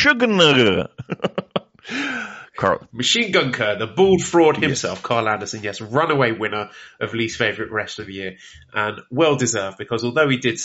Sugar. 0.04 0.88
Karl. 2.56 2.86
Machine 2.92 3.32
Gun 3.32 3.52
Kerr, 3.52 3.78
the 3.78 3.86
bald 3.86 4.22
fraud 4.22 4.58
himself, 4.58 5.02
Karl 5.02 5.28
Anderson, 5.28 5.62
yes, 5.62 5.80
runaway 5.80 6.32
winner 6.32 6.70
of 7.00 7.14
least 7.14 7.38
favourite 7.38 7.72
wrestler 7.72 8.02
of 8.02 8.08
the 8.08 8.14
year, 8.14 8.36
and 8.74 9.00
well 9.10 9.36
deserved 9.36 9.78
because 9.78 10.04
although 10.04 10.28
he 10.28 10.36
did 10.36 10.60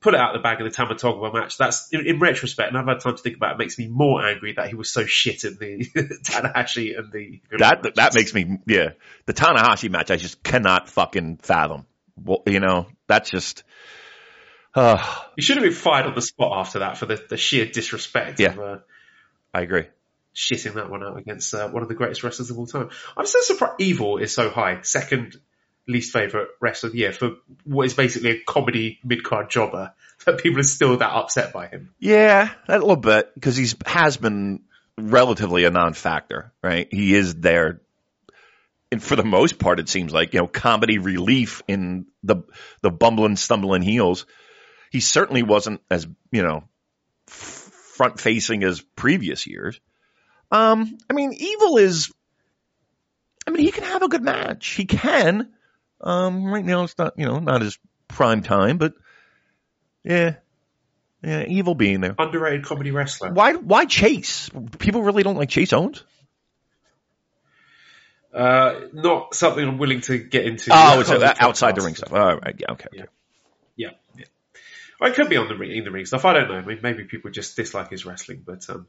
put 0.00 0.14
it 0.14 0.20
out 0.20 0.32
the 0.32 0.38
bag 0.38 0.60
in 0.60 0.64
the 0.64 0.70
Tama 0.70 0.94
Tonga 0.94 1.32
match, 1.32 1.58
that's 1.58 1.92
in, 1.92 2.06
in 2.06 2.20
retrospect, 2.20 2.68
and 2.68 2.78
I've 2.78 2.86
had 2.86 3.00
time 3.00 3.16
to 3.16 3.22
think 3.22 3.36
about 3.36 3.56
it, 3.56 3.58
makes 3.58 3.78
me 3.78 3.88
more 3.88 4.24
angry 4.24 4.54
that 4.54 4.68
he 4.68 4.76
was 4.76 4.90
so 4.90 5.04
shit 5.04 5.42
in 5.42 5.56
the 5.56 5.84
Tanahashi 6.24 6.96
and 6.96 7.12
the 7.12 7.40
That 7.58 7.94
that 7.96 8.14
makes 8.14 8.32
me 8.32 8.58
yeah. 8.66 8.90
The 9.26 9.34
Tanahashi 9.34 9.90
match 9.90 10.12
I 10.12 10.16
just 10.16 10.42
cannot 10.44 10.88
fucking 10.88 11.38
fathom. 11.38 11.84
Well, 12.16 12.42
you 12.46 12.60
know, 12.60 12.86
that's 13.08 13.28
just 13.28 13.64
uh, 14.78 15.04
he 15.36 15.42
should 15.42 15.56
have 15.56 15.64
been 15.64 15.72
fired 15.72 16.06
on 16.06 16.14
the 16.14 16.22
spot 16.22 16.58
after 16.66 16.80
that 16.80 16.98
for 16.98 17.06
the, 17.06 17.22
the 17.28 17.36
sheer 17.36 17.66
disrespect 17.66 18.40
Yeah. 18.40 18.52
of 18.52 18.58
uh, 18.58 18.78
I 19.52 19.62
agree. 19.62 19.86
shitting 20.34 20.74
that 20.74 20.90
one 20.90 21.02
out 21.02 21.16
against 21.18 21.52
uh, 21.54 21.68
one 21.68 21.82
of 21.82 21.88
the 21.88 21.94
greatest 21.94 22.22
wrestlers 22.22 22.50
of 22.50 22.58
all 22.58 22.66
time. 22.66 22.90
I'm 23.16 23.26
so 23.26 23.40
surprised 23.40 23.80
Evil 23.80 24.18
is 24.18 24.32
so 24.34 24.50
high, 24.50 24.80
second 24.82 25.36
least 25.86 26.12
favourite 26.12 26.48
wrestler 26.60 26.88
of 26.88 26.92
the 26.92 26.98
year 26.98 27.12
for 27.12 27.36
what 27.64 27.86
is 27.86 27.94
basically 27.94 28.30
a 28.30 28.40
comedy 28.44 28.98
mid 29.04 29.24
card 29.24 29.50
jobber. 29.50 29.92
That 30.26 30.38
people 30.38 30.58
are 30.58 30.64
still 30.64 30.96
that 30.96 31.12
upset 31.12 31.52
by 31.52 31.68
him. 31.68 31.90
Yeah, 32.00 32.50
a 32.66 32.72
little 32.76 32.96
bit 32.96 33.32
because 33.34 33.56
he's 33.56 33.76
has 33.86 34.16
been 34.16 34.62
relatively 34.98 35.62
a 35.62 35.70
non-factor, 35.70 36.52
right? 36.60 36.88
He 36.90 37.14
is 37.14 37.36
there, 37.36 37.80
and 38.90 39.00
for 39.00 39.14
the 39.14 39.22
most 39.24 39.60
part, 39.60 39.78
it 39.78 39.88
seems 39.88 40.12
like 40.12 40.34
you 40.34 40.40
know 40.40 40.48
comedy 40.48 40.98
relief 40.98 41.62
in 41.68 42.06
the 42.24 42.42
the 42.82 42.90
bumbling, 42.90 43.36
stumbling 43.36 43.82
heels. 43.82 44.26
He 44.90 45.00
certainly 45.00 45.42
wasn't 45.42 45.80
as 45.90 46.06
you 46.30 46.42
know 46.42 46.64
front 47.26 48.20
facing 48.20 48.64
as 48.64 48.80
previous 48.80 49.46
years. 49.46 49.80
Um, 50.50 50.98
I 51.10 51.12
mean, 51.12 51.32
Evil 51.32 51.76
is. 51.78 52.12
I 53.46 53.50
mean, 53.50 53.64
he 53.64 53.70
can 53.70 53.84
have 53.84 54.02
a 54.02 54.08
good 54.08 54.22
match. 54.22 54.68
He 54.68 54.84
can. 54.84 55.50
Um, 56.00 56.44
right 56.46 56.64
now, 56.64 56.84
it's 56.84 56.96
not 56.98 57.18
you 57.18 57.26
know 57.26 57.38
not 57.38 57.62
his 57.62 57.78
prime 58.08 58.42
time, 58.42 58.78
but 58.78 58.94
yeah, 60.04 60.36
yeah, 61.22 61.44
Evil 61.46 61.74
being 61.74 62.00
there. 62.00 62.14
Underrated 62.18 62.64
comedy 62.64 62.90
wrestler. 62.90 63.32
Why? 63.32 63.54
Why 63.54 63.84
Chase? 63.84 64.50
People 64.78 65.02
really 65.02 65.22
don't 65.22 65.36
like 65.36 65.48
Chase 65.48 65.72
Owens. 65.72 66.04
Uh, 68.32 68.80
not 68.92 69.34
something 69.34 69.66
I'm 69.66 69.78
willing 69.78 70.02
to 70.02 70.18
get 70.18 70.46
into. 70.46 70.70
Oh, 70.72 71.00
it's 71.00 71.10
outside 71.10 71.74
the 71.74 71.82
ring 71.82 71.94
stuff. 71.94 72.12
All 72.12 72.36
right, 72.36 72.54
yeah, 72.58 72.72
okay. 72.72 72.88
okay. 72.92 73.06
Or 75.00 75.08
it 75.08 75.14
could 75.14 75.28
be 75.28 75.36
on 75.36 75.48
the 75.48 75.54
ring, 75.56 75.70
in 75.70 75.84
the 75.84 75.90
ring 75.90 76.06
stuff. 76.06 76.24
I 76.24 76.32
don't 76.32 76.48
know. 76.48 76.56
I 76.56 76.62
mean, 76.64 76.80
maybe 76.82 77.04
people 77.04 77.30
just 77.30 77.56
dislike 77.56 77.90
his 77.90 78.04
wrestling, 78.04 78.42
but 78.44 78.68
um, 78.68 78.88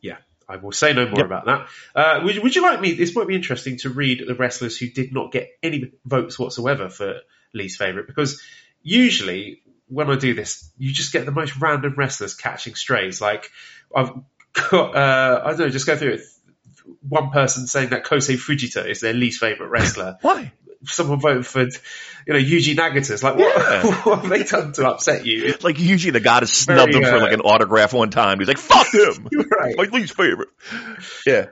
yeah, 0.00 0.18
I 0.48 0.56
will 0.56 0.72
say 0.72 0.92
no 0.92 1.06
more 1.06 1.18
Yep. 1.20 1.26
about 1.26 1.46
that. 1.46 1.68
Uh, 1.94 2.20
would, 2.24 2.38
would 2.38 2.54
you 2.54 2.62
like 2.62 2.80
me? 2.80 2.92
This 2.92 3.14
might 3.14 3.26
be 3.28 3.34
interesting 3.34 3.78
to 3.78 3.88
read 3.90 4.22
the 4.26 4.34
wrestlers 4.34 4.76
who 4.76 4.88
did 4.88 5.12
not 5.12 5.32
get 5.32 5.50
any 5.62 5.92
votes 6.04 6.38
whatsoever 6.38 6.88
for 6.90 7.20
least 7.54 7.78
favorite, 7.78 8.06
because 8.06 8.42
usually 8.82 9.62
when 9.88 10.10
I 10.10 10.16
do 10.16 10.34
this, 10.34 10.70
you 10.76 10.92
just 10.92 11.12
get 11.14 11.24
the 11.24 11.32
most 11.32 11.56
random 11.56 11.94
wrestlers 11.96 12.34
catching 12.34 12.74
strays. 12.74 13.20
Like 13.22 13.50
I've 13.94 14.12
got, 14.52 14.94
uh, 14.94 15.42
I 15.44 15.50
don't 15.50 15.60
know, 15.60 15.68
just 15.70 15.86
go 15.86 15.96
through 15.96 16.14
it. 16.14 16.20
one 17.06 17.30
person 17.30 17.66
saying 17.66 17.90
that 17.90 18.04
Kosei 18.04 18.36
Fujita 18.36 18.86
is 18.86 19.00
their 19.00 19.12
least 19.12 19.40
favorite 19.40 19.68
wrestler. 19.68 20.18
Why? 20.22 20.52
Someone 20.84 21.20
voted 21.20 21.46
for, 21.46 21.62
you 21.62 21.68
know, 22.28 22.38
Yuji 22.38 22.76
Nagata. 22.76 23.10
It's 23.10 23.22
like, 23.22 23.36
what, 23.36 23.56
Yeah. 23.56 23.82
what 24.04 24.20
have 24.20 24.28
they 24.28 24.44
done 24.44 24.72
to 24.74 24.88
upset 24.88 25.26
you? 25.26 25.54
Like 25.62 25.78
usually 25.78 26.12
the 26.12 26.20
guy 26.20 26.40
has 26.40 26.52
snubbed 26.52 26.92
Very, 26.92 27.04
him 27.04 27.10
for 27.10 27.16
uh, 27.16 27.22
like 27.22 27.32
an 27.32 27.40
autograph 27.40 27.92
one 27.92 28.10
time. 28.10 28.38
He's 28.38 28.48
like, 28.48 28.58
"Fuck 28.58 28.86
him." 28.94 29.28
Right. 29.50 29.76
My 29.76 29.84
least 29.84 30.14
favorite. 30.14 30.48
Yeah. 31.26 31.46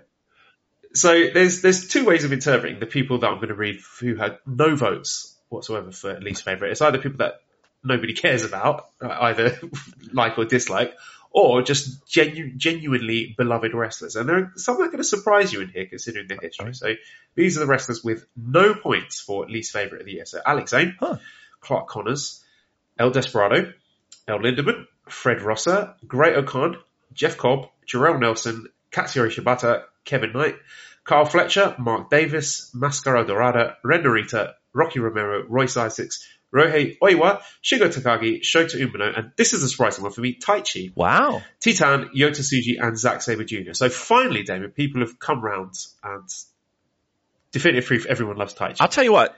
So 0.95 1.29
there's 1.33 1.61
there's 1.61 1.89
two 1.89 2.05
ways 2.05 2.25
of 2.25 2.33
interpreting 2.33 2.81
the 2.81 2.87
people 2.87 3.19
that 3.19 3.27
I'm 3.27 3.37
going 3.37 3.49
to 3.49 3.55
read 3.55 3.81
who 4.01 4.15
had 4.15 4.39
no 4.47 4.77
votes 4.77 5.37
whatsoever 5.49 5.93
for 5.93 6.19
least 6.21 6.45
favorite. 6.45 6.71
It's 6.71 6.81
either 6.81 6.99
people 6.99 7.19
that 7.19 7.41
nobody 7.85 8.15
cares 8.15 8.45
about, 8.45 8.89
uh, 9.01 9.09
either 9.09 9.61
like 10.13 10.39
or 10.39 10.45
dislike, 10.45 10.95
or 11.31 11.63
just 11.63 12.07
genu- 12.07 12.53
genuinely 12.57 13.35
beloved 13.37 13.75
wrestlers. 13.75 14.17
And 14.17 14.29
there 14.29 14.37
are 14.37 14.53
some 14.57 14.77
that 14.77 14.85
are 14.85 14.87
going 14.87 14.99
to 14.99 15.05
surprise 15.05 15.53
you 15.53 15.61
in 15.61 15.69
here, 15.69 15.87
considering 15.87 16.29
their 16.29 16.39
history. 16.41 16.75
So 16.75 16.95
these 17.35 17.57
are 17.57 17.61
the 17.61 17.67
wrestlers 17.67 18.03
with 18.03 18.27
no 18.37 18.75
points 18.75 19.21
for 19.21 19.47
least 19.47 19.73
favorite 19.73 20.01
of 20.01 20.07
the 20.07 20.13
year. 20.13 20.27
So 20.27 20.41
Alex 20.45 20.71
Zayne, 20.71 20.97
Huh. 20.99 21.19
Clark 21.61 21.89
Connors, 21.89 22.43
El 22.99 23.11
Desperado, 23.11 23.73
El 24.29 24.39
Lindaman, 24.39 24.87
Fred 25.09 25.43
Rosser, 25.43 25.95
Great 26.07 26.37
O'Khan, 26.37 26.77
Jeff 27.13 27.37
Cobb, 27.37 27.69
Jorel 27.87 28.19
Nelson, 28.21 28.67
Katsuyori 28.91 29.31
Shibata, 29.31 29.83
Kevin 30.05 30.33
Knight, 30.33 30.57
Carl 31.05 31.25
Fletcher, 31.25 31.75
Mark 31.79 32.11
Davis, 32.11 32.71
Mascara 32.75 33.25
Dorada, 33.25 33.77
Ren 33.85 34.03
Narita, 34.03 34.55
Rocky 34.73 34.99
Romero, 35.01 35.45
Royce 35.49 35.77
Isaacs, 35.77 36.27
Ryohei 36.57 36.97
Oiwa, 37.03 37.43
Shingo 37.63 37.89
Takagi, 37.93 38.41
Shota 38.41 38.77
Umino, 38.81 39.17
and 39.17 39.33
this 39.37 39.53
is 39.53 39.63
a 39.63 39.69
surprising 39.69 40.03
one 40.05 40.13
for 40.13 40.23
me, 40.23 40.39
Taichi, 40.39 40.93
Wow. 40.97 41.43
Titan, 41.61 42.11
Yota 42.17 42.41
Tsuji, 42.41 42.77
and 42.81 42.99
Zack 42.99 43.21
Sabre 43.23 43.45
Jr. 43.45 43.75
So 43.75 43.89
finally, 43.91 44.43
David, 44.43 44.75
people 44.75 45.03
have 45.03 45.19
come 45.19 45.41
round 45.43 45.75
and 46.03 46.29
definitive 47.53 47.87
proof 47.87 48.07
everyone 48.07 48.37
loves 48.37 48.55
Taichi. 48.55 48.77
I'll 48.81 48.89
tell 48.89 49.05
you 49.05 49.13
what. 49.13 49.37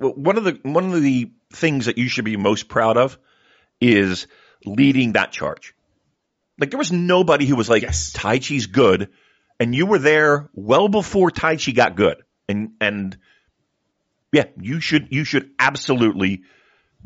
One 0.00 0.38
of 0.38 0.44
the 0.44 0.58
one 0.62 0.92
of 0.92 1.02
the 1.02 1.30
things 1.52 1.86
that 1.86 1.98
you 1.98 2.08
should 2.08 2.24
be 2.24 2.36
most 2.36 2.66
proud 2.68 2.96
of 2.96 3.18
is 3.80 4.26
leading 4.64 5.12
that 5.12 5.32
charge. 5.32 5.74
Like 6.58 6.70
there 6.70 6.78
was 6.78 6.90
nobody 6.92 7.44
who 7.44 7.56
was 7.56 7.68
like 7.68 7.82
Yes. 7.82 8.12
Taichi's 8.12 8.66
good, 8.66 9.10
and 9.60 9.74
you 9.74 9.84
were 9.86 9.98
there 9.98 10.48
well 10.54 10.88
before 10.88 11.30
Taichi 11.30 11.74
got 11.74 11.94
good. 11.94 12.22
And 12.48 12.70
and 12.80 13.18
yeah, 14.32 14.44
you 14.60 14.80
should 14.80 15.08
you 15.10 15.24
should 15.24 15.50
absolutely 15.58 16.42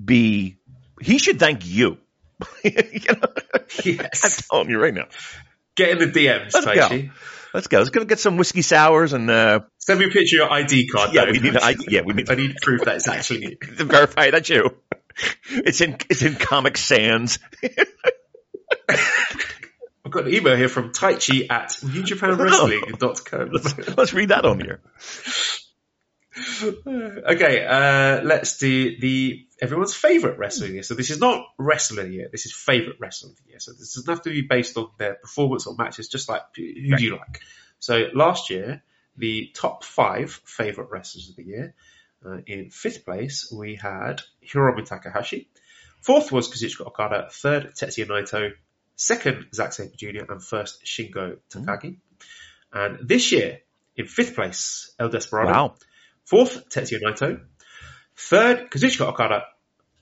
be. 0.02 0.56
He 1.00 1.18
should 1.18 1.38
thank 1.38 1.66
you. 1.66 1.98
You 2.64 2.72
know? 3.09 3.28
I'm 3.85 4.09
telling 4.50 4.70
you 4.70 4.80
right 4.80 4.94
now. 4.94 5.06
Get 5.76 5.90
in 5.90 5.98
the 5.98 6.06
DMs, 6.06 6.54
Let's 6.54 6.66
go. 6.66 7.09
Let's 7.52 7.66
go. 7.66 7.78
Let's 7.78 7.90
go 7.90 8.04
get 8.04 8.18
some 8.18 8.37
whiskey 8.37 8.62
sours 8.62 9.12
and 9.12 9.28
uh, 9.30 9.61
Send 9.78 9.98
me 9.98 10.06
a 10.06 10.09
picture 10.09 10.42
of 10.42 10.48
your 10.48 10.52
ID 10.52 10.88
card. 10.88 11.12
yeah, 11.12 11.24
though. 11.24 11.33
we 11.33 11.40
need. 11.40 11.56
I, 11.56 11.74
yeah, 11.88 12.02
we 12.02 12.14
need 12.14 12.30
I 12.30 12.35
need 12.35 12.56
proof 12.62 12.83
that 12.85 12.96
it's 12.96 13.09
actually 13.09 13.42
you. 13.42 13.56
to 13.78 13.85
verify 13.85 14.30
that's 14.30 14.48
you. 14.48 14.76
It's 15.50 15.80
in 15.80 15.96
it's 16.09 16.22
in 16.22 16.37
Comic 16.37 16.76
Sans. 16.76 17.38
I've 18.88 20.11
got 20.11 20.26
an 20.26 20.35
email 20.35 20.56
here 20.56 20.68
from 20.68 20.92
Taichi 20.92 21.50
at 21.50 21.68
NewJapanWrestling.com. 21.68 23.50
Let's, 23.52 23.96
let's 23.96 24.12
read 24.12 24.30
that 24.30 24.44
on 24.44 24.61
here. 24.61 24.80
okay, 26.86 27.66
uh, 27.66 28.22
let's 28.22 28.58
do 28.58 28.98
the 28.98 29.46
everyone's 29.60 29.94
favorite 29.94 30.38
wrestling 30.38 30.74
year. 30.74 30.82
So 30.82 30.94
this 30.94 31.10
is 31.10 31.18
not 31.18 31.44
wrestling 31.58 32.12
year. 32.12 32.28
This 32.30 32.46
is 32.46 32.52
favorite 32.52 32.96
wrestling 33.00 33.34
year. 33.48 33.58
So 33.58 33.72
this 33.72 33.94
doesn't 33.94 34.08
have 34.08 34.22
to 34.22 34.30
be 34.30 34.42
based 34.42 34.76
on 34.76 34.90
their 34.98 35.14
performance 35.14 35.66
or 35.66 35.74
matches. 35.76 36.08
Just 36.08 36.28
like 36.28 36.42
who 36.56 36.96
do 36.96 37.04
you 37.04 37.16
like? 37.16 37.40
So 37.80 38.06
last 38.14 38.50
year, 38.50 38.82
the 39.16 39.50
top 39.54 39.84
five 39.84 40.40
favorite 40.44 40.90
wrestlers 40.90 41.30
of 41.30 41.36
the 41.36 41.44
year. 41.44 41.74
Uh, 42.24 42.38
in 42.46 42.70
fifth 42.70 43.04
place, 43.04 43.50
we 43.50 43.76
had 43.76 44.20
Hiromu 44.46 44.84
Takahashi. 44.84 45.48
Fourth 46.02 46.30
was 46.30 46.50
Kazuchika 46.50 46.86
Okada. 46.86 47.28
Third, 47.30 47.74
Tetsuya 47.74 48.06
Naito. 48.06 48.52
Second, 48.96 49.46
Zack 49.54 49.72
Sabre 49.72 49.96
Jr. 49.96 50.30
And 50.30 50.42
first, 50.42 50.84
Shingo 50.84 51.38
Takagi. 51.50 51.96
And 52.72 53.08
this 53.08 53.32
year, 53.32 53.60
in 53.96 54.06
fifth 54.06 54.34
place, 54.34 54.92
El 54.98 55.08
Desperado. 55.08 55.50
Wow. 55.50 55.74
Fourth, 56.24 56.68
Tetsuya 56.68 57.00
Naito. 57.02 57.40
Third, 58.16 58.70
Kazuchika 58.70 59.06
Okada. 59.09 59.44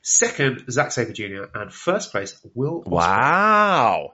Second, 0.02 0.64
Zack 0.70 0.92
Sabre 0.92 1.12
Jr. 1.12 1.44
And 1.54 1.72
first 1.72 2.12
place, 2.12 2.38
Will 2.54 2.82
Ospreay. 2.82 2.90
Wow. 2.90 4.12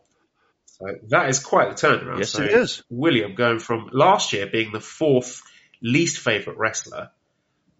So 0.67 0.87
that 1.09 1.29
is 1.29 1.38
quite 1.38 1.77
the 1.77 1.87
turnaround. 1.87 2.19
Yes, 2.19 2.31
so 2.31 2.43
it 2.43 2.51
is. 2.51 2.83
William 2.90 3.35
going 3.35 3.59
from 3.61 3.90
last 3.93 4.33
year 4.33 4.47
being 4.47 4.73
the 4.73 4.81
fourth 4.81 5.43
least 5.81 6.19
favourite 6.19 6.59
wrestler 6.59 7.11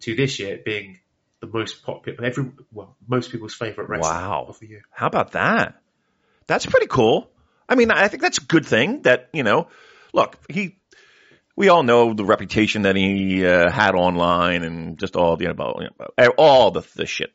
to 0.01 0.15
this 0.15 0.39
year 0.39 0.59
being 0.63 0.99
the 1.41 1.47
most 1.47 1.83
popular, 1.83 2.23
every 2.23 2.51
well, 2.71 2.95
most 3.07 3.31
people's 3.31 3.53
favourite 3.53 3.89
wrestler 3.89 4.09
Wow. 4.09 4.45
of 4.47 4.59
the 4.59 4.67
year. 4.67 4.81
How 4.91 5.07
about 5.07 5.33
that? 5.33 5.81
That's 6.47 6.65
pretty 6.65 6.87
cool. 6.87 7.29
I 7.67 7.75
mean, 7.75 7.91
I 7.91 8.07
think 8.07 8.21
that's 8.21 8.37
a 8.37 8.45
good 8.45 8.65
thing 8.65 9.01
that, 9.01 9.29
you 9.33 9.43
know, 9.43 9.67
look, 10.13 10.37
he, 10.49 10.77
we 11.55 11.69
all 11.69 11.83
know 11.83 12.13
the 12.13 12.25
reputation 12.25 12.83
that 12.83 12.95
he 12.95 13.45
uh, 13.45 13.69
had 13.71 13.95
online 13.95 14.63
and 14.63 14.97
just 14.97 15.15
all, 15.15 15.41
you 15.41 15.53
know, 15.53 15.75
you 15.79 15.89
know 15.97 16.29
all 16.37 16.71
the, 16.71 16.85
the 16.95 17.05
shit. 17.05 17.31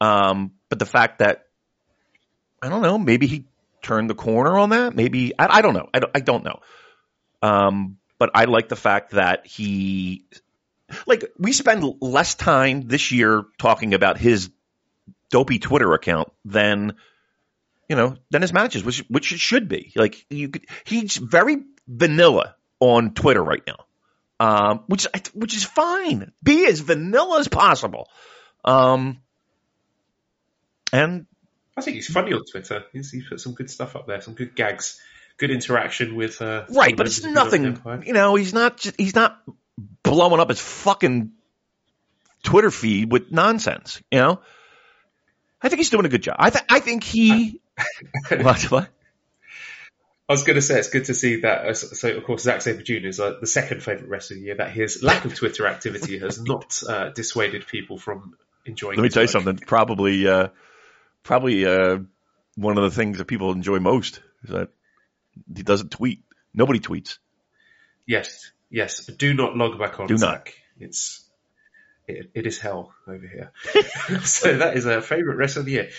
Um, 0.00 0.52
but 0.68 0.78
the 0.78 0.86
fact 0.86 1.18
that, 1.18 1.46
I 2.62 2.68
don't 2.68 2.82
know, 2.82 2.98
maybe 2.98 3.26
he 3.26 3.44
turned 3.82 4.08
the 4.08 4.14
corner 4.14 4.58
on 4.58 4.70
that. 4.70 4.94
Maybe, 4.94 5.32
I, 5.38 5.58
I 5.58 5.62
don't 5.62 5.74
know. 5.74 5.88
I 5.92 6.00
don't, 6.00 6.12
I 6.14 6.20
don't 6.20 6.44
know. 6.44 6.60
Um, 7.42 7.98
but 8.18 8.30
I 8.34 8.44
like 8.44 8.68
the 8.68 8.76
fact 8.76 9.12
that 9.12 9.46
he, 9.46 10.24
like, 11.06 11.24
we 11.38 11.52
spend 11.52 11.84
less 12.00 12.34
time 12.34 12.82
this 12.88 13.12
year 13.12 13.44
talking 13.58 13.94
about 13.94 14.18
his 14.18 14.50
dopey 15.30 15.58
Twitter 15.58 15.92
account 15.94 16.30
than 16.44 16.96
you 17.88 17.96
know 17.96 18.16
than 18.30 18.42
his 18.42 18.52
matches, 18.52 18.84
which 18.84 19.04
which 19.08 19.32
it 19.32 19.40
should 19.40 19.68
be. 19.68 19.92
Like 19.96 20.24
you, 20.30 20.48
could, 20.48 20.66
he's 20.84 21.16
very 21.16 21.58
vanilla 21.88 22.56
on 22.80 23.14
Twitter 23.14 23.42
right 23.42 23.62
now, 23.66 23.84
um, 24.40 24.84
which 24.86 25.06
which 25.34 25.54
is 25.54 25.64
fine. 25.64 26.32
Be 26.42 26.66
as 26.66 26.80
vanilla 26.80 27.38
as 27.38 27.48
possible. 27.48 28.08
Um, 28.64 29.20
and 30.92 31.26
I 31.76 31.82
think 31.82 31.96
he's 31.96 32.08
funny 32.08 32.32
on 32.32 32.42
Twitter. 32.50 32.84
He's, 32.92 33.10
he's 33.10 33.28
put 33.28 33.40
some 33.40 33.54
good 33.54 33.70
stuff 33.70 33.96
up 33.96 34.06
there, 34.06 34.20
some 34.20 34.34
good 34.34 34.56
gags, 34.56 35.00
good 35.36 35.50
interaction 35.50 36.16
with. 36.16 36.42
Uh, 36.42 36.64
right, 36.70 36.96
but 36.96 37.06
it's 37.06 37.22
members 37.22 37.54
of 37.54 37.62
the 37.62 37.68
nothing. 37.68 38.06
You 38.06 38.12
know, 38.12 38.34
he's 38.34 38.52
not 38.52 38.76
just, 38.76 38.96
he's 38.98 39.14
not 39.14 39.40
blowing 40.02 40.40
up 40.40 40.48
his 40.48 40.60
fucking 40.60 41.32
Twitter 42.42 42.70
feed 42.70 43.12
with 43.12 43.30
nonsense. 43.30 44.02
You 44.10 44.18
know, 44.18 44.40
I 45.62 45.68
think 45.68 45.78
he's 45.78 45.90
doing 45.90 46.06
a 46.06 46.08
good 46.08 46.22
job. 46.22 46.36
I 46.38 46.50
th- 46.50 46.64
I 46.68 46.80
think 46.80 47.04
he. 47.04 47.60
what 48.28 48.62
what? 48.70 48.88
I 50.30 50.32
was 50.32 50.44
going 50.44 50.54
to 50.54 50.62
say 50.62 50.78
it's 50.78 50.90
good 50.90 51.06
to 51.06 51.14
see 51.14 51.40
that. 51.40 51.66
uh, 51.66 51.74
So, 51.74 52.16
of 52.16 52.22
course, 52.22 52.42
Zack 52.42 52.62
Sabre 52.62 52.82
Jr. 52.82 53.08
is 53.08 53.18
uh, 53.18 53.38
the 53.40 53.48
second 53.48 53.82
favourite 53.82 54.08
wrestler 54.08 54.36
of 54.36 54.40
the 54.40 54.46
year. 54.46 54.54
That 54.54 54.70
his 54.70 55.02
lack 55.02 55.24
of 55.24 55.34
Twitter 55.34 55.66
activity 55.66 56.20
has 56.20 56.40
not 56.44 56.80
uh, 56.88 57.08
dissuaded 57.10 57.66
people 57.66 57.98
from 57.98 58.36
enjoying. 58.64 58.96
Let 58.96 59.02
me 59.02 59.08
tell 59.08 59.24
you 59.24 59.28
something. 59.28 59.56
Probably, 59.56 60.28
uh, 60.28 60.50
probably 61.24 61.66
uh, 61.66 61.98
one 62.54 62.78
of 62.78 62.84
the 62.84 62.92
things 62.92 63.18
that 63.18 63.24
people 63.24 63.50
enjoy 63.50 63.80
most 63.80 64.20
is 64.44 64.50
that 64.50 64.68
he 65.52 65.64
doesn't 65.64 65.90
tweet. 65.90 66.22
Nobody 66.54 66.78
tweets. 66.78 67.18
Yes, 68.06 68.52
yes. 68.70 69.06
Do 69.06 69.34
not 69.34 69.56
log 69.56 69.80
back 69.80 69.98
on. 69.98 70.06
Do 70.06 70.16
not. 70.16 70.48
It's 70.78 71.24
it, 72.08 72.30
it 72.34 72.46
is 72.46 72.58
hell 72.58 72.92
over 73.06 73.26
here. 73.26 73.52
so 74.24 74.56
that 74.58 74.76
is 74.76 74.86
a 74.86 75.00
favourite 75.00 75.36
wrestler 75.36 75.60
of 75.60 75.66
the 75.66 75.72
year. 75.72 75.90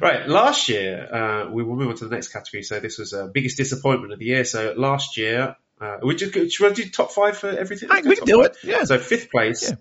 Right, 0.00 0.28
last 0.28 0.68
year 0.68 1.08
uh, 1.12 1.50
we 1.50 1.62
will 1.62 1.76
move 1.76 1.88
on 1.88 1.96
to 1.96 2.04
the 2.08 2.14
next 2.14 2.28
category. 2.28 2.62
So 2.62 2.80
this 2.80 2.98
was 2.98 3.12
uh, 3.12 3.26
biggest 3.26 3.56
disappointment 3.56 4.12
of 4.12 4.18
the 4.18 4.26
year. 4.26 4.44
So 4.44 4.74
last 4.76 5.16
year, 5.16 5.56
uh, 5.80 5.98
we 6.02 6.14
just 6.16 6.32
should 6.52 6.68
we 6.68 6.74
do 6.84 6.90
top 6.90 7.12
five 7.12 7.36
for 7.36 7.48
everything? 7.48 7.88
We 8.04 8.16
can 8.16 8.24
do 8.24 8.42
five. 8.42 8.50
it, 8.52 8.56
yeah. 8.64 8.84
So 8.84 8.98
fifth 8.98 9.30
place. 9.30 9.70
Yeah. 9.70 9.76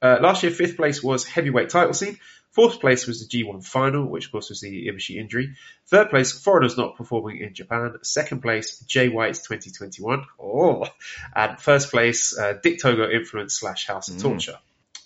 Uh, 0.00 0.18
last 0.20 0.42
year, 0.42 0.52
fifth 0.52 0.76
place 0.76 1.02
was 1.02 1.24
heavyweight 1.26 1.70
title 1.70 1.94
scene. 1.94 2.18
Fourth 2.52 2.80
place 2.80 3.06
was 3.06 3.26
the 3.26 3.44
G1 3.44 3.64
final, 3.64 4.06
which 4.06 4.26
of 4.26 4.32
course 4.32 4.48
was 4.48 4.60
the 4.60 4.88
Ibushi 4.88 5.16
injury. 5.16 5.54
Third 5.88 6.10
place, 6.10 6.32
foreigners 6.32 6.76
not 6.76 6.96
performing 6.96 7.38
in 7.40 7.54
Japan. 7.54 7.94
Second 8.02 8.40
place, 8.42 8.80
Jay 8.80 9.08
White's 9.08 9.40
2021. 9.46 10.24
Oh, 10.40 10.86
and 11.36 11.60
first 11.60 11.90
place, 11.90 12.36
uh, 12.36 12.54
Dick 12.60 12.80
Togo 12.80 13.08
influence 13.10 13.54
slash 13.54 13.86
House 13.86 14.08
of 14.08 14.16
Mm. 14.16 14.22
Torture. 14.22 14.58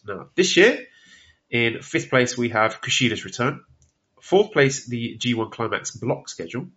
Now, 0.07 0.29
this 0.35 0.57
year, 0.57 0.87
in 1.51 1.83
fifth 1.83 2.11
place, 2.11 2.37
we 2.37 2.51
have 2.51 2.81
Kushida's 2.81 3.25
return. 3.25 3.65
Fourth 4.21 4.53
place, 4.53 4.87
the 4.87 5.17
G1 5.19 5.51
Climax 5.51 5.91
block 5.93 6.29
schedule. 6.29 6.69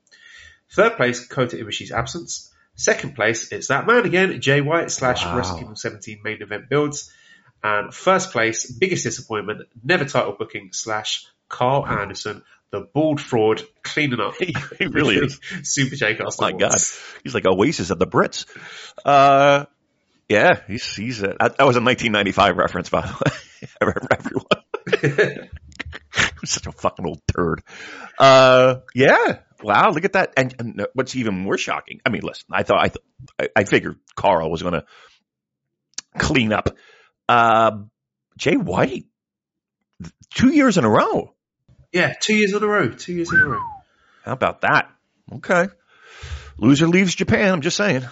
Third 0.71 0.97
place, 0.97 1.25
Kota 1.27 1.57
Ibushi's 1.57 1.91
absence. 1.91 2.51
Second 2.75 3.15
place, 3.15 3.51
it's 3.51 3.67
that 3.67 3.87
man 3.87 4.05
again, 4.05 4.41
Jay 4.41 4.61
White 4.61 4.91
slash 4.91 5.23
Wow. 5.23 5.37
Wrestle 5.37 5.57
Kingdom 5.57 5.75
17 5.75 6.19
main 6.23 6.41
event 6.41 6.69
builds. 6.69 7.11
And 7.63 7.93
first 7.93 8.31
place, 8.31 8.69
biggest 8.69 9.03
disappointment, 9.03 9.61
never 9.83 10.05
title 10.05 10.35
booking 10.37 10.69
slash 10.73 11.25
Karl 11.47 11.85
Anderson 11.85 12.43
the 12.75 12.81
bald 12.81 13.21
fraud 13.21 13.61
cleaning 13.83 14.19
up. 14.19 14.35
He, 14.77 14.87
really 14.87 15.15
is. 15.15 15.39
Super 15.63 15.95
J 15.95 16.15
Cast. 16.15 16.41
My 16.41 16.51
God, 16.51 16.75
he's 17.23 17.33
like 17.33 17.45
Oasis 17.45 17.89
of 17.89 17.99
the 17.99 18.07
Brits. 18.07 18.45
Uh, 19.03 19.65
yeah, 20.29 20.61
he's 20.67 20.95
he's 20.95 21.21
a, 21.21 21.35
that 21.39 21.59
was 21.59 21.75
a 21.75 21.81
1995 21.81 22.57
reference, 22.57 22.89
by 22.89 23.01
the 23.01 23.13
way. 23.13 23.67
Everyone, 23.81 25.49
I'm 26.17 26.45
such 26.45 26.67
a 26.67 26.71
fucking 26.71 27.05
old 27.05 27.21
turd. 27.27 27.61
Uh, 28.17 28.77
yeah, 28.93 29.39
wow, 29.61 29.91
look 29.91 30.05
at 30.05 30.13
that. 30.13 30.33
And, 30.37 30.55
and 30.59 30.87
what's 30.93 31.15
even 31.15 31.37
more 31.37 31.57
shocking? 31.57 32.01
I 32.05 32.09
mean, 32.09 32.21
listen, 32.23 32.47
I 32.51 32.63
thought 32.63 32.79
I 32.79 32.87
th- 32.89 33.51
I 33.55 33.63
figured 33.65 33.99
Karl 34.15 34.49
was 34.49 34.61
going 34.61 34.73
to 34.73 34.85
clean 36.17 36.53
up. 36.53 36.75
Uh, 37.29 37.79
Jay 38.37 38.55
White, 38.57 39.05
two 40.33 40.49
years 40.49 40.77
in 40.77 40.85
a 40.85 40.89
row. 40.89 41.33
Yeah, 41.91 42.13
two 42.19 42.35
years 42.35 42.53
in 42.53 42.61
a 42.61 42.67
row. 42.67 42.89
Two 42.89 43.13
years 43.13 43.31
in 43.31 43.39
a 43.39 43.45
row. 43.45 43.61
How 44.23 44.33
about 44.33 44.61
that? 44.61 44.89
Okay. 45.35 45.67
Loser 46.57 46.87
leaves 46.87 47.15
Japan. 47.15 47.53
I'm 47.53 47.61
just 47.61 47.77
saying. 47.77 48.05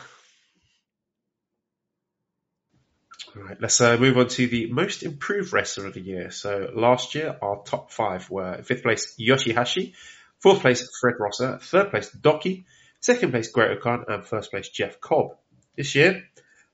All 3.36 3.42
right, 3.42 3.58
let's 3.60 3.82
uh, 3.82 3.98
move 3.98 4.18
on 4.18 4.28
to 4.28 4.48
the 4.48 4.72
most 4.72 5.02
improved 5.02 5.54
wrestler 5.54 5.88
of 5.88 5.96
the 5.96 6.02
year. 6.02 6.30
So 6.30 6.70
last 6.76 7.16
year, 7.16 7.36
our 7.42 7.64
top 7.64 7.92
five 7.92 8.30
were 8.30 8.62
fifth 8.62 8.84
place 8.84 9.16
Yoshihashi, 9.20 9.94
fourth 10.40 10.62
place 10.62 10.88
Fred 11.02 11.16
Rosser, 11.20 11.58
third 11.60 11.90
place 11.90 12.12
Douki, 12.12 12.66
second 13.00 13.32
place 13.32 13.50
Great-O-Khan, 13.50 14.06
and 14.08 14.24
first 14.24 14.52
place 14.52 14.70
Jeff 14.70 15.02
Cobb. 15.02 15.36
This 15.76 15.96
year, 15.96 16.24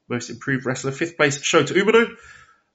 most 0.10 0.30
improved 0.30 0.66
wrestler, 0.66 0.92
fifth 0.92 1.16
place 1.16 1.38
Shota 1.40 1.72
Umino, 1.72 2.14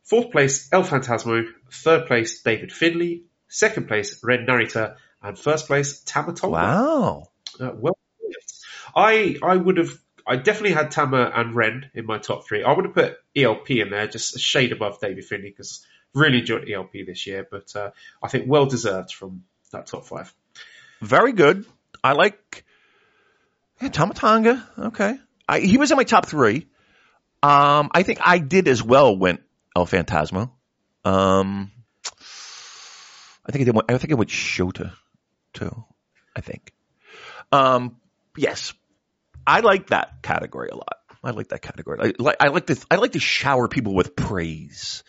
fourth 0.02 0.30
place 0.30 0.68
El 0.72 0.84
Phantasmo, 0.84 1.44
third 1.70 2.06
place 2.06 2.42
David 2.42 2.72
Finlay, 2.72 3.24
second 3.48 3.86
place 3.86 4.18
Ren 4.24 4.46
Narita, 4.46 4.96
and 5.22 5.38
first 5.38 5.66
place 5.66 6.00
Tama 6.00 6.32
Tonga. 6.32 6.52
Wow. 6.52 7.28
Uh, 7.60 7.72
well, 7.74 7.98
I 8.96 9.36
I 9.42 9.56
would 9.56 9.76
have 9.76 9.98
I 10.26 10.36
definitely 10.36 10.72
had 10.72 10.90
Tama 10.90 11.30
and 11.34 11.54
Ren 11.54 11.90
in 11.94 12.06
my 12.06 12.18
top 12.18 12.46
three. 12.46 12.62
I 12.62 12.72
would 12.72 12.84
have 12.86 12.94
put 12.94 13.18
ELP 13.36 13.70
in 13.70 13.90
there, 13.90 14.06
just 14.06 14.36
a 14.36 14.38
shade 14.38 14.72
above 14.72 15.00
David 15.00 15.24
Finlay, 15.24 15.50
because 15.50 15.84
really 16.14 16.40
enjoyed 16.40 16.68
ELP 16.70 16.92
this 17.06 17.26
year. 17.26 17.46
But 17.48 17.74
uh, 17.76 17.90
I 18.22 18.28
think 18.28 18.44
well 18.48 18.66
deserved 18.66 19.12
from 19.12 19.44
that 19.72 19.86
top 19.86 20.06
five. 20.06 20.32
Very 21.00 21.32
good. 21.32 21.66
I 22.02 22.12
like 22.12 22.64
yeah, 23.80 23.88
Tama 23.88 24.14
Tonga. 24.14 24.66
Okay, 24.78 25.16
I, 25.48 25.60
he 25.60 25.76
was 25.76 25.90
in 25.90 25.96
my 25.96 26.04
top 26.04 26.26
three. 26.26 26.66
Um, 27.42 27.90
I 27.92 28.02
think 28.02 28.20
I 28.22 28.38
did 28.38 28.68
as 28.68 28.82
well. 28.82 29.16
Went 29.16 29.42
El 29.76 29.86
Phantasmo. 29.86 30.50
Um, 31.04 31.70
I 33.44 33.52
think 33.52 33.68
I 33.68 33.72
did. 33.72 33.82
I 33.88 33.98
think 33.98 34.12
I 34.12 34.16
went 34.16 34.30
Shota 34.30 34.92
too. 35.52 35.84
I 36.34 36.40
think. 36.40 36.72
Um, 37.52 37.96
yes, 38.36 38.72
I 39.46 39.60
like 39.60 39.88
that 39.88 40.22
category 40.22 40.70
a 40.70 40.76
lot. 40.76 40.98
I 41.22 41.30
like 41.30 41.48
that 41.48 41.62
category. 41.62 41.98
I 42.00 42.22
like. 42.22 42.36
I 42.40 42.48
like 42.48 42.66
to. 42.66 42.76
I 42.90 42.96
like 42.96 43.12
to 43.12 43.20
shower 43.20 43.66
people 43.66 43.94
with 43.94 44.14
praise. 44.14 45.02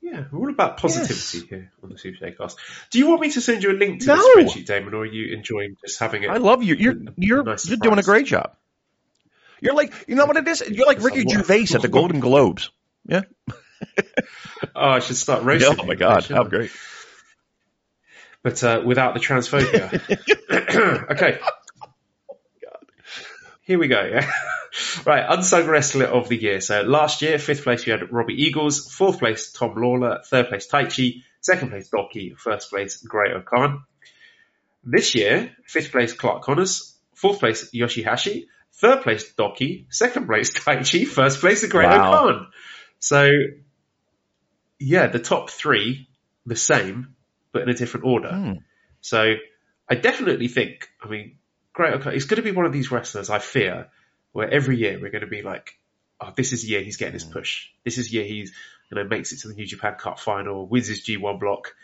Yeah, 0.00 0.24
we're 0.30 0.38
all 0.38 0.50
about 0.50 0.76
positivity 0.76 1.38
yes. 1.38 1.48
here 1.48 1.72
on 1.82 1.90
the 1.90 1.98
Super 1.98 2.30
Cast. 2.30 2.58
Do 2.90 3.00
you 3.00 3.08
want 3.08 3.22
me 3.22 3.30
to 3.32 3.40
send 3.40 3.64
you 3.64 3.72
a 3.72 3.72
link 3.72 4.02
to 4.02 4.06
no. 4.06 4.16
the 4.16 4.42
spreadsheet, 4.42 4.66
Damon, 4.66 4.94
or 4.94 4.98
are 4.98 5.04
you 5.04 5.34
enjoying 5.34 5.76
just 5.84 5.98
having 5.98 6.22
it? 6.22 6.30
I 6.30 6.36
love 6.36 6.62
you. 6.62 6.76
You're 6.76 6.94
you're 7.16 7.42
nice 7.42 7.68
you're 7.68 7.78
doing 7.78 7.98
a 7.98 8.04
great 8.04 8.26
job. 8.26 8.54
You're 9.60 9.74
like 9.74 9.92
you 10.06 10.14
know 10.14 10.26
what 10.26 10.36
it 10.36 10.46
is. 10.46 10.62
You're 10.68 10.86
like 10.86 11.02
Ricky 11.02 11.28
Gervais 11.28 11.74
at 11.74 11.82
the 11.82 11.88
Golden 11.88 12.20
Globes. 12.20 12.70
Yeah. 13.04 13.22
oh, 14.76 14.90
I 14.90 14.98
should 15.00 15.16
start 15.16 15.42
roasting. 15.42 15.76
Oh 15.80 15.86
my 15.86 15.96
god, 15.96 16.24
how 16.26 16.44
great! 16.44 16.70
But 18.44 18.62
uh, 18.62 18.82
without 18.86 19.14
the 19.14 19.20
transphobia. 19.20 19.90
okay. 21.10 21.40
Here 23.66 23.80
we 23.80 23.88
go. 23.88 24.00
Yeah. 24.00 24.30
right, 25.04 25.26
unsung 25.28 25.66
wrestler 25.66 26.06
of 26.06 26.28
the 26.28 26.36
year. 26.36 26.60
So 26.60 26.82
last 26.82 27.20
year, 27.20 27.36
fifth 27.38 27.64
place 27.64 27.84
we 27.84 27.90
had 27.90 28.12
Robbie 28.12 28.44
Eagles, 28.44 28.92
fourth 28.92 29.18
place 29.18 29.50
Tom 29.50 29.74
Lawlor, 29.74 30.24
third 30.24 30.48
place 30.48 30.68
Taichi, 30.68 31.22
second 31.40 31.70
place 31.70 31.90
Douki, 31.90 32.38
first 32.38 32.70
place 32.70 33.02
Great-O-Khan. 33.02 33.82
This 34.84 35.16
year, 35.16 35.52
fifth 35.66 35.90
place 35.90 36.12
Clark 36.12 36.42
Connors, 36.42 36.96
fourth 37.14 37.40
place 37.40 37.72
Yoshihashi, 37.74 38.46
third 38.74 39.02
place 39.02 39.34
Douki, 39.34 39.86
second 39.90 40.26
place 40.26 40.50
Taichi, 40.54 41.04
first 41.04 41.40
place 41.40 41.62
the 41.62 41.68
Great 41.68 41.88
wow. 41.88 42.10
Khan. 42.12 42.46
So 43.00 43.28
yeah, 44.78 45.08
the 45.08 45.18
top 45.18 45.50
three 45.50 46.08
the 46.44 46.54
same, 46.54 47.16
but 47.50 47.62
in 47.62 47.68
a 47.68 47.74
different 47.74 48.06
order. 48.06 48.32
Hmm. 48.32 48.52
So 49.00 49.34
I 49.90 49.94
definitely 49.96 50.46
think, 50.46 50.88
I 51.02 51.08
mean, 51.08 51.38
Great 51.76 51.92
okay, 51.96 52.16
it's 52.16 52.24
going 52.24 52.36
to 52.38 52.42
be 52.42 52.52
one 52.52 52.64
of 52.64 52.72
these 52.72 52.90
wrestlers, 52.90 53.28
I 53.28 53.38
fear, 53.38 53.88
where 54.32 54.50
every 54.50 54.78
year 54.78 54.98
we're 54.98 55.10
going 55.10 55.20
to 55.20 55.26
be 55.26 55.42
like, 55.42 55.78
oh, 56.18 56.32
this 56.34 56.54
is 56.54 56.62
the 56.62 56.68
year 56.68 56.80
he's 56.80 56.96
getting 56.96 57.12
his 57.12 57.24
push. 57.24 57.68
This 57.84 57.98
is 57.98 58.08
the 58.08 58.14
year 58.14 58.24
he's, 58.24 58.50
you 58.90 58.96
know, 58.96 59.04
makes 59.04 59.32
it 59.32 59.40
to 59.40 59.48
the 59.48 59.54
New 59.54 59.66
Japan 59.66 59.96
Cup 59.98 60.18
final, 60.18 60.66
wins 60.66 60.86
his 60.86 61.04
G1 61.04 61.38
block, 61.38 61.74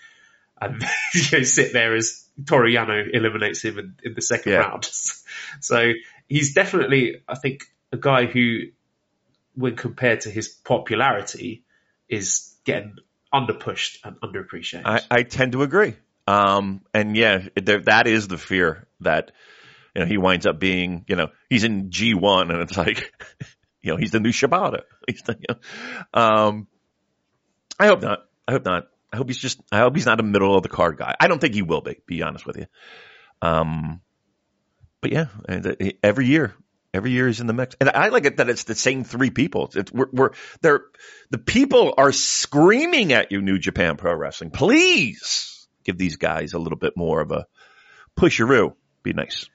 and 0.58 0.82
you 1.14 1.38
know, 1.38 1.44
sit 1.44 1.74
there 1.74 1.94
as 1.94 2.24
Toru 2.46 2.72
Yano 2.72 3.06
eliminates 3.12 3.62
him 3.62 3.78
in, 3.78 3.96
in 4.02 4.14
the 4.14 4.22
second 4.22 4.52
Yeah. 4.52 4.60
round. 4.60 4.84
so 5.60 5.92
he's 6.26 6.54
definitely, 6.54 7.22
I 7.28 7.34
think, 7.34 7.66
a 7.92 7.98
guy 7.98 8.24
who, 8.24 8.68
when 9.54 9.76
compared 9.76 10.22
to 10.22 10.30
his 10.30 10.48
popularity, 10.48 11.64
is 12.08 12.54
getting 12.64 12.96
underpushed 13.30 13.98
and 14.04 14.18
underappreciated. 14.22 14.86
I, 14.86 15.00
I 15.10 15.22
tend 15.24 15.52
to 15.52 15.62
agree. 15.62 15.96
Um, 16.26 16.80
and 16.94 17.14
yeah, 17.14 17.48
there, 17.60 17.80
that 17.80 18.06
is 18.06 18.28
the 18.28 18.38
fear 18.38 18.86
that, 19.00 19.32
you 19.94 20.00
know, 20.02 20.06
he 20.06 20.18
winds 20.18 20.46
up 20.46 20.58
being, 20.58 21.04
you 21.08 21.16
know, 21.16 21.28
he's 21.48 21.64
in 21.64 21.90
G1 21.90 22.50
and 22.50 22.62
it's 22.62 22.76
like, 22.76 23.12
you 23.82 23.92
know, 23.92 23.96
he's 23.96 24.10
the 24.10 24.20
new 24.20 24.30
Shibata. 24.30 24.82
He's 25.08 25.22
the, 25.22 25.36
you 25.36 25.46
know, 25.48 26.20
um, 26.20 26.68
I 27.78 27.88
hope 27.88 28.02
not. 28.02 28.20
I 28.46 28.52
hope 28.52 28.64
not. 28.64 28.84
I 29.12 29.16
hope 29.16 29.26
he's 29.26 29.38
just, 29.38 29.60
I 29.72 29.80
hope 29.80 29.96
he's 29.96 30.06
not 30.06 30.20
a 30.20 30.22
middle 30.22 30.56
of 30.56 30.62
the 30.62 30.68
card 30.68 30.96
guy. 30.96 31.16
I 31.18 31.26
don't 31.26 31.40
think 31.40 31.54
he 31.54 31.62
will 31.62 31.80
be, 31.80 31.98
be 32.06 32.22
honest 32.22 32.46
with 32.46 32.56
you. 32.56 32.66
Um, 33.42 34.00
but 35.00 35.10
yeah, 35.10 35.26
uh, 35.48 35.74
every 36.02 36.26
year, 36.26 36.54
every 36.94 37.10
year 37.10 37.26
he's 37.26 37.40
in 37.40 37.48
the 37.48 37.52
mix. 37.52 37.74
And 37.80 37.90
I 37.90 38.08
like 38.08 38.24
it 38.24 38.36
that 38.36 38.48
it's 38.48 38.62
the 38.62 38.76
same 38.76 39.02
three 39.02 39.30
people. 39.30 39.70
It's, 39.74 39.92
we're, 39.92 40.06
we're, 40.12 40.30
they're, 40.60 40.82
the 41.30 41.38
people 41.38 41.94
are 41.98 42.12
screaming 42.12 43.12
at 43.12 43.32
you, 43.32 43.42
New 43.42 43.58
Japan 43.58 43.96
Pro 43.96 44.14
Wrestling. 44.14 44.50
Please 44.50 45.68
give 45.84 45.98
these 45.98 46.16
guys 46.16 46.52
a 46.52 46.58
little 46.58 46.78
bit 46.78 46.96
more 46.96 47.20
of 47.20 47.32
a 47.32 47.46
pusheroo. 48.16 48.74
Be 49.02 49.12
nice. 49.12 49.48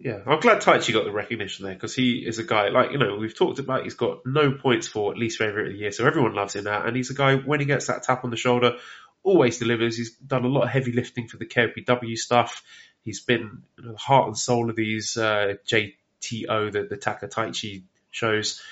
Yeah, 0.00 0.20
I'm 0.26 0.38
glad 0.38 0.62
Taichi 0.62 0.92
got 0.92 1.04
the 1.04 1.10
recognition 1.10 1.64
there 1.64 1.74
because 1.74 1.94
he 1.94 2.24
is 2.24 2.38
a 2.38 2.44
guy 2.44 2.68
like 2.68 2.92
you 2.92 2.98
know 2.98 3.16
we've 3.16 3.34
talked 3.34 3.58
about. 3.58 3.82
He's 3.82 3.94
got 3.94 4.24
no 4.24 4.52
points 4.52 4.86
for 4.86 5.10
at 5.10 5.18
least 5.18 5.38
favorite 5.38 5.68
of 5.68 5.72
the 5.72 5.78
year, 5.78 5.90
so 5.90 6.06
everyone 6.06 6.34
loves 6.34 6.54
him 6.54 6.64
now. 6.64 6.84
And 6.84 6.96
he's 6.96 7.10
a 7.10 7.14
guy 7.14 7.34
when 7.34 7.58
he 7.58 7.66
gets 7.66 7.88
that 7.88 8.04
tap 8.04 8.22
on 8.22 8.30
the 8.30 8.36
shoulder, 8.36 8.76
always 9.24 9.58
delivers. 9.58 9.96
He's 9.96 10.14
done 10.14 10.44
a 10.44 10.48
lot 10.48 10.62
of 10.62 10.70
heavy 10.70 10.92
lifting 10.92 11.26
for 11.26 11.36
the 11.36 11.46
KOPW 11.46 12.16
stuff. 12.16 12.62
He's 13.04 13.20
been 13.20 13.62
you 13.76 13.84
know, 13.84 13.92
the 13.92 13.98
heart 13.98 14.28
and 14.28 14.38
soul 14.38 14.70
of 14.70 14.76
these 14.76 15.16
uh, 15.16 15.54
JTO, 15.66 16.72
the, 16.72 16.86
the 16.88 16.96
Taka 16.96 17.26
Taichi 17.26 17.82
shows. 18.12 18.62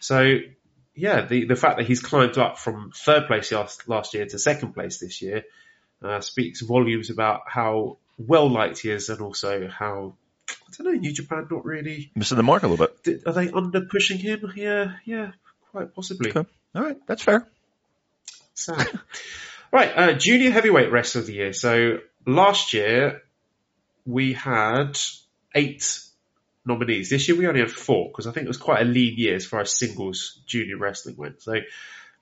So 0.00 0.36
yeah, 0.94 1.24
the 1.24 1.46
the 1.46 1.56
fact 1.56 1.78
that 1.78 1.86
he's 1.86 2.00
climbed 2.00 2.36
up 2.36 2.58
from 2.58 2.92
third 2.94 3.26
place 3.26 3.50
last 3.52 3.88
last 3.88 4.12
year 4.12 4.26
to 4.26 4.38
second 4.38 4.74
place 4.74 4.98
this 4.98 5.22
year 5.22 5.44
uh, 6.02 6.20
speaks 6.20 6.60
volumes 6.60 7.08
about 7.08 7.42
how 7.46 7.96
well 8.18 8.50
liked 8.50 8.80
he 8.80 8.90
is, 8.90 9.08
and 9.08 9.22
also 9.22 9.66
how 9.66 10.14
don't 10.76 10.94
know, 10.94 11.00
New 11.00 11.12
Japan 11.12 11.46
not 11.50 11.64
really 11.64 12.10
Missing 12.14 12.36
the 12.36 12.42
mark 12.42 12.62
a 12.62 12.68
little 12.68 12.86
bit. 12.86 13.22
are 13.26 13.32
they 13.32 13.50
under 13.50 13.82
pushing 13.82 14.18
him? 14.18 14.52
Yeah, 14.56 14.94
yeah, 15.04 15.32
quite 15.70 15.94
possibly. 15.94 16.30
Okay. 16.30 16.48
All 16.74 16.82
right. 16.82 16.96
That's 17.06 17.22
fair. 17.22 17.46
Sad. 18.54 18.88
right, 19.72 19.92
uh, 19.96 20.12
junior 20.14 20.50
heavyweight 20.50 20.90
wrestler 20.90 21.22
of 21.22 21.26
the 21.26 21.34
year. 21.34 21.52
So 21.52 21.98
last 22.26 22.72
year 22.72 23.22
we 24.06 24.32
had 24.32 24.98
eight 25.54 26.00
nominees. 26.64 27.10
This 27.10 27.28
year 27.28 27.36
we 27.36 27.46
only 27.46 27.60
had 27.60 27.70
four 27.70 28.08
because 28.08 28.26
I 28.26 28.32
think 28.32 28.44
it 28.44 28.48
was 28.48 28.56
quite 28.56 28.82
a 28.82 28.84
lean 28.84 29.14
year 29.16 29.34
as 29.34 29.46
far 29.46 29.60
as 29.60 29.76
singles 29.76 30.40
junior 30.46 30.78
wrestling 30.78 31.16
went. 31.16 31.42
So 31.42 31.56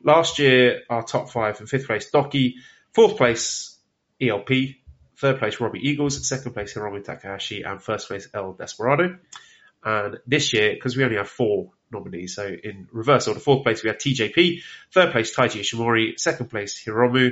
last 0.03 0.39
year 0.39 0.83
our 0.91 1.03
top 1.03 1.31
five 1.31 1.61
in 1.61 1.67
fifth 1.67 1.87
place 1.87 2.11
Douki, 2.11 2.55
fourth 2.93 3.17
place 3.17 3.77
ELP, 4.21 4.51
third 5.23 5.39
place 5.39 5.61
Robbie 5.61 5.89
Eagles, 5.89 6.29
second 6.29 6.53
place 6.53 6.75
Hiromu 6.75 7.03
Takahashi, 7.03 7.63
and 7.63 7.81
first 7.81 8.09
place 8.09 8.29
El 8.35 8.55
Desperado. 8.55 9.19
And 9.85 10.19
this 10.27 10.53
year, 10.53 10.75
because 10.75 10.97
we 10.97 11.05
only 11.05 11.17
have 11.17 11.29
four 11.29 11.71
nominees, 11.93 12.35
so 12.35 12.47
in 12.47 12.89
reverse 12.91 13.29
order, 13.29 13.39
fourth 13.39 13.63
place 13.63 13.85
we 13.85 13.89
had 13.89 14.01
TJP, 14.01 14.63
third 14.93 15.13
place 15.13 15.35
Taiji 15.35 15.61
Ishimori, 15.61 16.19
second 16.19 16.51
place 16.51 16.83
Hiromu, 16.85 17.31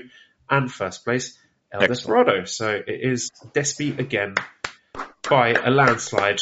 and 0.49 0.71
first 0.71 1.05
place 1.05 1.37
El 1.73 1.83
Excellent. 1.83 1.99
Desperado. 1.99 2.45
So 2.45 2.71
it 2.71 3.01
is 3.03 3.31
Despi 3.55 3.99
again 3.99 4.37
by 5.29 5.51
a 5.51 5.71
landslide. 5.71 6.41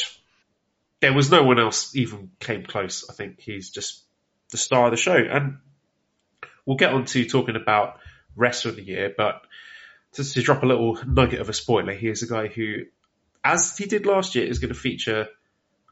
There 1.01 1.15
was 1.15 1.31
no 1.31 1.45
one 1.45 1.59
else 1.59 1.97
even 1.97 2.31
came 2.41 2.65
close. 2.65 3.09
I 3.09 3.15
think 3.15 3.41
he's 3.41 3.71
just 3.71 4.03
the 4.51 4.59
star 4.59 4.87
of 4.87 4.91
the 4.91 4.99
show. 4.99 5.17
And 5.17 5.59
we'll 6.67 6.77
get 6.77 6.93
on 6.93 7.07
to 7.07 7.25
talking 7.25 7.57
about 7.57 8.01
rest 8.37 8.67
of 8.67 8.77
the 8.77 8.83
year, 8.83 9.15
but 9.17 9.41
just 10.15 10.35
to 10.35 10.43
drop 10.43 10.63
a 10.63 10.67
little 10.67 10.99
nugget 11.07 11.41
of 11.41 11.49
a 11.49 11.53
spoiler, 11.53 11.93
he 11.95 12.09
is 12.09 12.23
a 12.23 12.27
guy 12.29 12.49
who, 12.49 12.85
as 13.45 13.77
he 13.77 13.87
did 13.87 14.07
last 14.07 14.35
year, 14.35 14.47
is 14.47 14.59
going 14.59 14.73
to 14.73 14.79
feature 14.79 15.29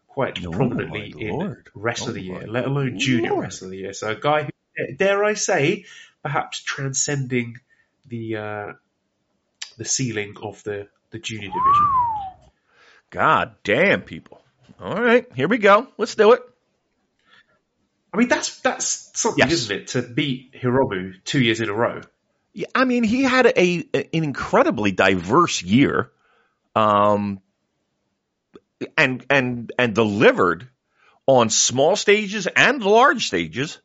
quite 0.08 0.44
Oh, 0.44 0.50
prominently 0.50 1.14
in. 1.16 1.56
Rest 1.74 2.04
Oh, 2.04 2.08
of 2.08 2.14
the 2.14 2.22
Year, 2.22 2.46
let 2.46 2.64
alone 2.64 2.98
Junior 2.98 3.30
Lord. 3.30 3.44
Rest 3.44 3.62
of 3.62 3.70
the 3.70 3.76
Year. 3.76 3.92
So 3.92 4.10
a 4.10 4.14
guy 4.16 4.44
who, 4.76 4.94
dare 4.96 5.22
I 5.24 5.34
say, 5.34 5.84
perhaps 6.22 6.62
transcending 6.62 7.56
the 8.06 8.36
uh, 8.36 8.72
the 9.76 9.84
ceiling 9.84 10.36
of 10.42 10.62
the 10.64 10.88
the 11.10 11.18
junior 11.18 11.48
division. 11.48 11.86
God 13.10 13.54
damn, 13.62 14.02
people. 14.02 14.40
All 14.80 15.00
right, 15.00 15.26
here 15.34 15.48
we 15.48 15.58
go. 15.58 15.86
Let's 15.98 16.14
do 16.14 16.32
it. 16.32 16.42
I 18.12 18.16
mean, 18.18 18.28
that's 18.28 18.60
that's 18.60 19.10
something, 19.18 19.44
Yes. 19.44 19.52
isn't 19.52 19.76
it? 19.76 19.86
To 19.88 20.02
beat 20.02 20.52
Hiromu 20.54 21.22
two 21.24 21.40
years 21.40 21.60
in 21.60 21.68
a 21.68 21.74
row. 21.74 22.00
I 22.74 22.84
mean, 22.84 23.02
he 23.02 23.22
had 23.22 23.46
a 23.46 23.88
an 23.92 24.04
incredibly 24.12 24.92
diverse 24.92 25.62
year, 25.62 26.10
um, 26.74 27.40
and 28.96 29.24
and 29.28 29.72
and 29.78 29.94
delivered 29.94 30.68
on 31.26 31.50
small 31.50 31.96
stages 31.96 32.46
and 32.46 32.82
large 32.82 33.26
stages. 33.26 33.80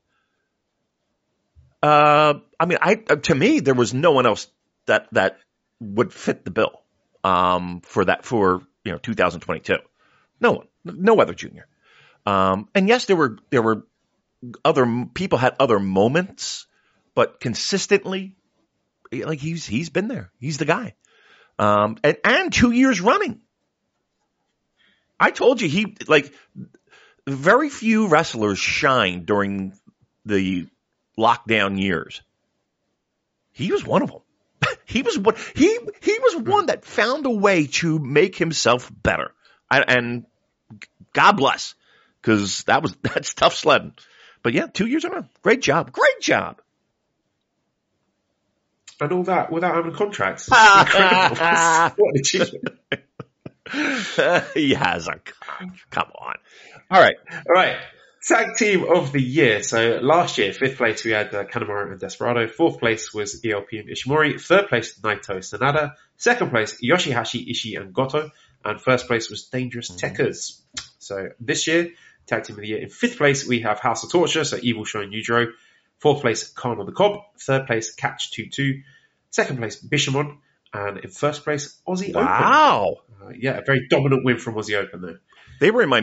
Uh, 1.83 2.35
I 2.59 2.65
mean, 2.65 2.77
I 2.81 2.95
to 2.95 3.35
me 3.35 3.59
there 3.59 3.73
was 3.73 3.93
no 3.93 4.11
one 4.11 4.25
else 4.25 4.47
that 4.85 5.07
that 5.13 5.39
would 5.79 6.13
fit 6.13 6.45
the 6.45 6.51
bill 6.51 6.81
um, 7.23 7.81
for 7.81 8.05
that 8.05 8.25
for 8.25 8.61
you 8.85 8.91
know 8.91 8.97
2022. 8.99 9.77
No 10.39 10.51
one, 10.51 10.67
no 10.85 11.19
other 11.19 11.33
junior. 11.33 11.67
Um, 12.25 12.69
and 12.75 12.87
yes, 12.87 13.05
there 13.05 13.15
were 13.15 13.37
there 13.49 13.61
were 13.61 13.85
other 14.63 15.07
people 15.13 15.37
had 15.39 15.55
other 15.59 15.79
moments, 15.79 16.67
but 17.15 17.39
consistently 17.39 18.35
like 19.11 19.39
he's 19.39 19.65
he's 19.65 19.89
been 19.89 20.07
there. 20.07 20.31
He's 20.39 20.57
the 20.57 20.65
guy. 20.65 20.95
Um, 21.59 21.97
and 22.03 22.17
and 22.23 22.53
two 22.53 22.71
years 22.71 23.01
running. 23.01 23.41
I 25.19 25.31
told 25.31 25.61
you 25.61 25.69
he 25.69 25.95
like 26.07 26.33
very 27.27 27.69
few 27.69 28.07
wrestlers 28.07 28.57
shine 28.57 29.25
during 29.25 29.73
the 30.25 30.67
lockdown 31.17 31.79
years. 31.79 32.21
He 33.51 33.71
was 33.71 33.85
one 33.85 34.01
of 34.01 34.09
them. 34.11 34.21
he 34.85 35.01
was 35.01 35.17
one. 35.17 35.35
He 35.55 35.77
he 36.01 36.19
was 36.19 36.37
one 36.37 36.67
that 36.67 36.85
found 36.85 37.25
a 37.25 37.31
way 37.31 37.67
to 37.67 37.99
make 37.99 38.35
himself 38.35 38.91
better. 39.03 39.31
And, 39.69 39.85
and 39.87 40.25
God 41.13 41.33
bless, 41.33 41.75
because 42.21 42.63
that 42.63 42.81
was 42.81 42.95
that's 43.01 43.33
tough 43.33 43.55
sledding. 43.55 43.93
But 44.43 44.53
yeah, 44.53 44.67
two 44.67 44.87
years 44.87 45.05
in 45.05 45.11
a 45.11 45.15
row. 45.15 45.25
Great 45.43 45.61
job. 45.61 45.91
Great 45.91 46.21
job. 46.21 46.60
And 49.01 49.11
all 49.11 49.23
that 49.23 49.51
without 49.51 49.75
having 49.75 49.91
a 49.91 49.95
contract. 49.95 50.47
Incredible. 50.47 51.95
what 51.97 52.13
an 52.13 52.19
achievement. 52.19 52.69
he 54.53 54.73
has 54.73 55.07
a 55.07 55.19
come 55.89 56.11
on. 56.15 56.35
All 56.89 57.01
right. 57.01 57.15
All 57.47 57.53
right. 57.53 57.77
Tag 58.23 58.55
team 58.55 58.83
of 58.83 59.11
the 59.11 59.21
year. 59.21 59.63
So 59.63 59.99
last 60.01 60.37
year, 60.37 60.53
fifth 60.53 60.77
place, 60.77 61.03
we 61.03 61.11
had 61.11 61.33
uh, 61.33 61.45
Kanemaru 61.45 61.91
and 61.91 61.99
Desperado. 61.99 62.47
Fourth 62.47 62.79
place 62.79 63.11
was 63.11 63.41
ELP 63.43 63.69
and 63.71 63.89
Ishimori. 63.89 64.39
Third 64.39 64.67
place, 64.67 64.99
Naito 64.99 65.37
Sanada. 65.37 65.93
Second 66.17 66.51
place, 66.51 66.79
Yoshihashi, 66.83 67.49
Ishii 67.49 67.81
and 67.81 67.93
Goto. 67.93 68.29
And 68.63 68.79
first 68.79 69.07
place 69.07 69.31
was 69.31 69.45
Dangerous 69.45 69.89
Tekkers. 69.89 70.61
So 70.99 71.29
this 71.39 71.65
year, 71.65 71.93
tag 72.27 72.43
team 72.43 72.57
of 72.57 72.61
the 72.61 72.67
year. 72.67 72.77
In 72.77 72.89
fifth 72.89 73.17
place, 73.17 73.47
we 73.47 73.61
have 73.61 73.79
House 73.79 74.03
of 74.03 74.11
Torture. 74.11 74.43
So 74.43 74.59
Evil 74.61 74.85
SHO 74.85 75.01
and 75.01 75.13
Yujiro. 75.13 75.47
Fourth 76.01 76.21
place, 76.21 76.49
Khan 76.49 76.79
on 76.79 76.87
the 76.87 76.91
Cob. 76.91 77.19
Third 77.39 77.67
place, 77.67 77.93
Catch 77.93 78.31
2-2. 78.31 78.81
Second 79.29 79.57
place, 79.57 79.81
Bishamon. 79.81 80.39
And 80.73 80.97
in 80.97 81.11
first 81.11 81.43
place, 81.43 81.79
Aussie 81.87 82.09
Open. 82.09 82.25
Wow. 82.25 82.95
Uh, 83.21 83.29
yeah, 83.37 83.59
a 83.59 83.63
very 83.63 83.87
dominant 83.87 84.25
win 84.25 84.39
from 84.39 84.55
Aussie 84.55 84.75
Open 84.75 85.01
there. 85.01 85.21
They 85.59 85.69
were 85.69 85.83
in 85.83 85.89
my 85.89 86.01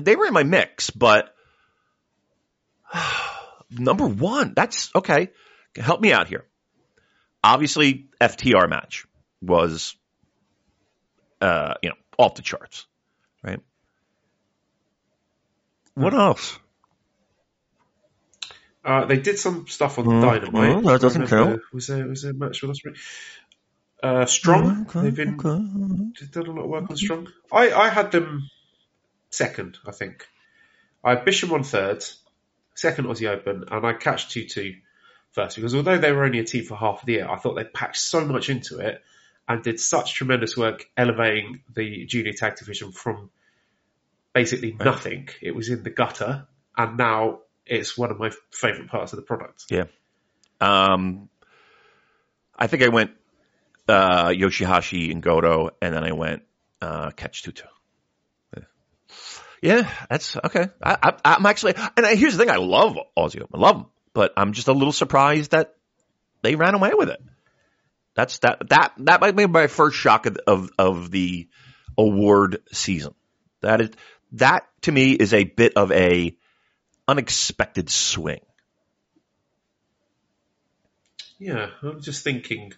they 0.00 0.16
were 0.16 0.26
in 0.26 0.32
my 0.32 0.42
mix, 0.42 0.88
but 0.88 1.34
number 3.70 4.06
one, 4.06 4.54
that's 4.56 4.90
okay. 4.94 5.28
Help 5.76 6.00
me 6.00 6.12
out 6.12 6.28
here. 6.28 6.46
Obviously, 7.44 8.08
FTR 8.20 8.70
match 8.70 9.06
was, 9.42 9.96
uh, 11.42 11.74
you 11.82 11.90
know, 11.90 11.96
off 12.16 12.36
the 12.36 12.42
charts, 12.42 12.86
right? 13.42 13.60
What 15.94 16.14
else? 16.14 16.58
Uh, 18.84 19.04
they 19.04 19.18
did 19.18 19.38
some 19.38 19.66
stuff 19.68 19.98
on 19.98 20.06
Mm, 20.06 20.22
Dynamite. 20.22 20.52
well, 20.84 20.94
that 20.94 21.00
doesn't 21.02 21.26
count. 21.26 21.60
Was 21.72 21.86
there 21.88 22.06
was 22.06 22.22
there 22.22 22.30
a 22.32 22.34
match 22.34 22.62
with 22.62 22.70
us? 22.70 22.80
Uh, 24.02 24.24
Strong. 24.24 24.86
Okay, 24.88 25.02
They've 25.02 25.14
been 25.16 25.38
okay. 25.38 26.14
they've 26.18 26.30
done 26.32 26.46
a 26.46 26.52
lot 26.52 26.64
of 26.64 26.70
work 26.70 26.90
on 26.90 26.96
Strong. 26.96 27.28
I, 27.52 27.70
I 27.72 27.88
had 27.90 28.10
them 28.12 28.48
second, 29.30 29.76
I 29.86 29.90
think. 29.92 30.26
I 31.04 31.10
had 31.10 31.26
Bishamon 31.26 31.66
third, 31.66 32.02
second 32.74 33.04
Aussie 33.06 33.28
Open, 33.28 33.64
and 33.70 33.86
I 33.86 33.92
catch 33.92 34.30
two 34.30 34.46
two 34.46 34.76
first 35.32 35.56
because 35.56 35.74
although 35.74 35.98
they 35.98 36.12
were 36.12 36.24
only 36.24 36.38
a 36.38 36.44
team 36.44 36.64
for 36.64 36.76
half 36.76 37.04
the 37.04 37.12
year, 37.12 37.28
I 37.28 37.36
thought 37.36 37.54
they 37.56 37.64
packed 37.64 37.98
so 37.98 38.24
much 38.24 38.48
into 38.48 38.78
it 38.78 39.02
and 39.46 39.62
did 39.62 39.78
such 39.78 40.14
tremendous 40.14 40.56
work 40.56 40.86
elevating 40.96 41.60
the 41.74 42.06
junior 42.06 42.32
tag 42.32 42.56
division 42.56 42.92
from 42.92 43.30
basically 44.32 44.72
nothing. 44.72 45.28
It 45.42 45.54
was 45.54 45.68
in 45.68 45.82
the 45.82 45.90
gutter, 45.90 46.46
and 46.78 46.96
now 46.96 47.40
it's 47.70 47.96
one 47.96 48.10
of 48.10 48.18
my 48.18 48.30
favourite 48.50 48.90
parts 48.90 49.12
of 49.12 49.16
the 49.16 49.22
product. 49.22 49.66
Yeah. 49.70 49.84
Um, 50.60 51.30
I 52.58 52.66
think 52.66 52.82
I 52.82 52.88
went 52.88 53.12
uh, 53.88 54.28
Yoshihashi 54.28 55.10
and 55.10 55.22
Goto, 55.22 55.70
and 55.80 55.94
then 55.94 56.04
I 56.04 56.12
went 56.12 56.42
uh, 56.82 57.10
Catch 57.12 57.44
2-2. 57.44 57.62
Yeah, 59.62 59.90
that's 60.08 60.36
okay. 60.36 60.68
I, 60.82 61.12
I'm 61.22 61.44
actually, 61.44 61.74
and 61.76 62.06
I, 62.06 62.14
here's 62.14 62.34
the 62.34 62.38
thing: 62.38 62.50
I 62.50 62.56
love 62.56 62.96
Aussie 63.14 63.42
Open, 63.42 63.48
I 63.52 63.58
love 63.58 63.76
them, 63.76 63.86
but 64.14 64.32
I'm 64.34 64.54
just 64.54 64.68
a 64.68 64.72
little 64.72 64.92
surprised 64.92 65.50
that 65.50 65.74
they 66.40 66.54
ran 66.54 66.74
away 66.74 66.92
with 66.94 67.10
it. 67.10 67.20
That's 68.14 68.38
that 68.38 68.70
that 68.70 68.94
that 68.96 69.20
might 69.20 69.36
be 69.36 69.46
my 69.46 69.66
first 69.66 69.98
shock 69.98 70.24
of 70.24 70.38
of, 70.46 70.70
of 70.78 71.10
the 71.10 71.48
award 71.98 72.62
season. 72.72 73.14
That 73.60 73.82
is 73.82 73.90
that 74.32 74.66
to 74.82 74.92
me 74.92 75.12
is 75.12 75.34
a 75.34 75.44
bit 75.44 75.74
of 75.76 75.92
a 75.92 76.34
unexpected 77.10 77.90
swing. 77.90 78.40
Yeah, 81.38 81.70
I'm 81.82 82.00
just 82.02 82.22
thinking 82.22 82.72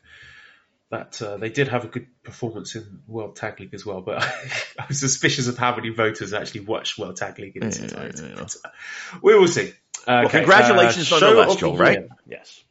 that 0.90 1.20
uh, 1.20 1.36
they 1.36 1.48
did 1.48 1.68
have 1.68 1.84
a 1.84 1.88
good 1.88 2.06
performance 2.22 2.74
in 2.76 3.00
World 3.06 3.36
Tag 3.36 3.58
League 3.60 3.74
as 3.74 3.84
well, 3.84 4.00
but 4.02 4.22
I, 4.78 4.84
am 4.88 4.92
suspicious 4.92 5.48
of 5.48 5.58
how 5.58 5.74
many 5.74 5.88
voters 5.90 6.32
actually 6.32 6.60
watched 6.60 6.98
World 6.98 7.16
Tag 7.16 7.38
League 7.38 7.56
in 7.56 7.64
its 7.64 7.78
Yeah, 7.78 7.84
entirety. 7.84 8.22
yeah. 8.36 8.42
Uh, 8.42 8.68
we 9.22 9.34
will 9.38 9.48
see. 9.48 9.72
Well, 10.06 10.26
Okay, 10.26 10.38
congratulations 10.40 11.10
uh, 11.12 11.18
show 11.18 11.26
nonetheless, 11.34 11.56
Joel, 11.56 11.76
right? 11.76 11.98
year. 12.00 12.08
Yes. 12.26 12.64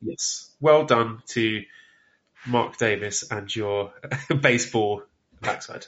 Yes. 0.00 0.50
Well 0.60 0.84
done 0.84 1.22
to 1.28 1.62
Mark 2.46 2.76
Davis 2.76 3.24
and 3.30 3.54
your 3.54 3.92
baseball 4.40 5.02
backside. 5.40 5.86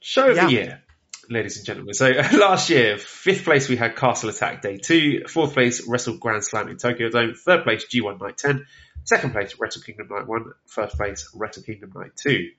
Show 0.00 0.30
of 0.30 0.36
Yeah. 0.36 0.46
the 0.46 0.52
year, 0.52 0.82
ladies 1.28 1.56
and 1.56 1.66
gentlemen. 1.66 1.94
So 1.94 2.08
last 2.32 2.70
year, 2.70 2.98
fifth 2.98 3.44
place 3.44 3.68
we 3.68 3.76
had 3.76 3.96
Castle 3.96 4.30
Attack 4.30 4.62
Day 4.62 4.78
2, 4.78 5.24
fourth 5.28 5.54
place 5.54 5.86
Wrestle 5.88 6.18
Grand 6.18 6.44
Slam 6.44 6.68
in 6.68 6.76
Tokyo 6.76 7.08
Dome, 7.10 7.34
third 7.34 7.64
place 7.64 7.84
G1 7.86 8.20
Night 8.20 8.36
10, 8.38 8.66
second 9.04 9.32
place 9.32 9.58
Wrestle 9.58 9.82
Kingdom 9.82 10.08
Night 10.10 10.26
1, 10.26 10.44
first 10.66 10.96
place 10.96 11.30
Wrestle 11.34 11.62
Kingdom 11.62 11.92
Night 11.94 12.16
2. 12.16 12.50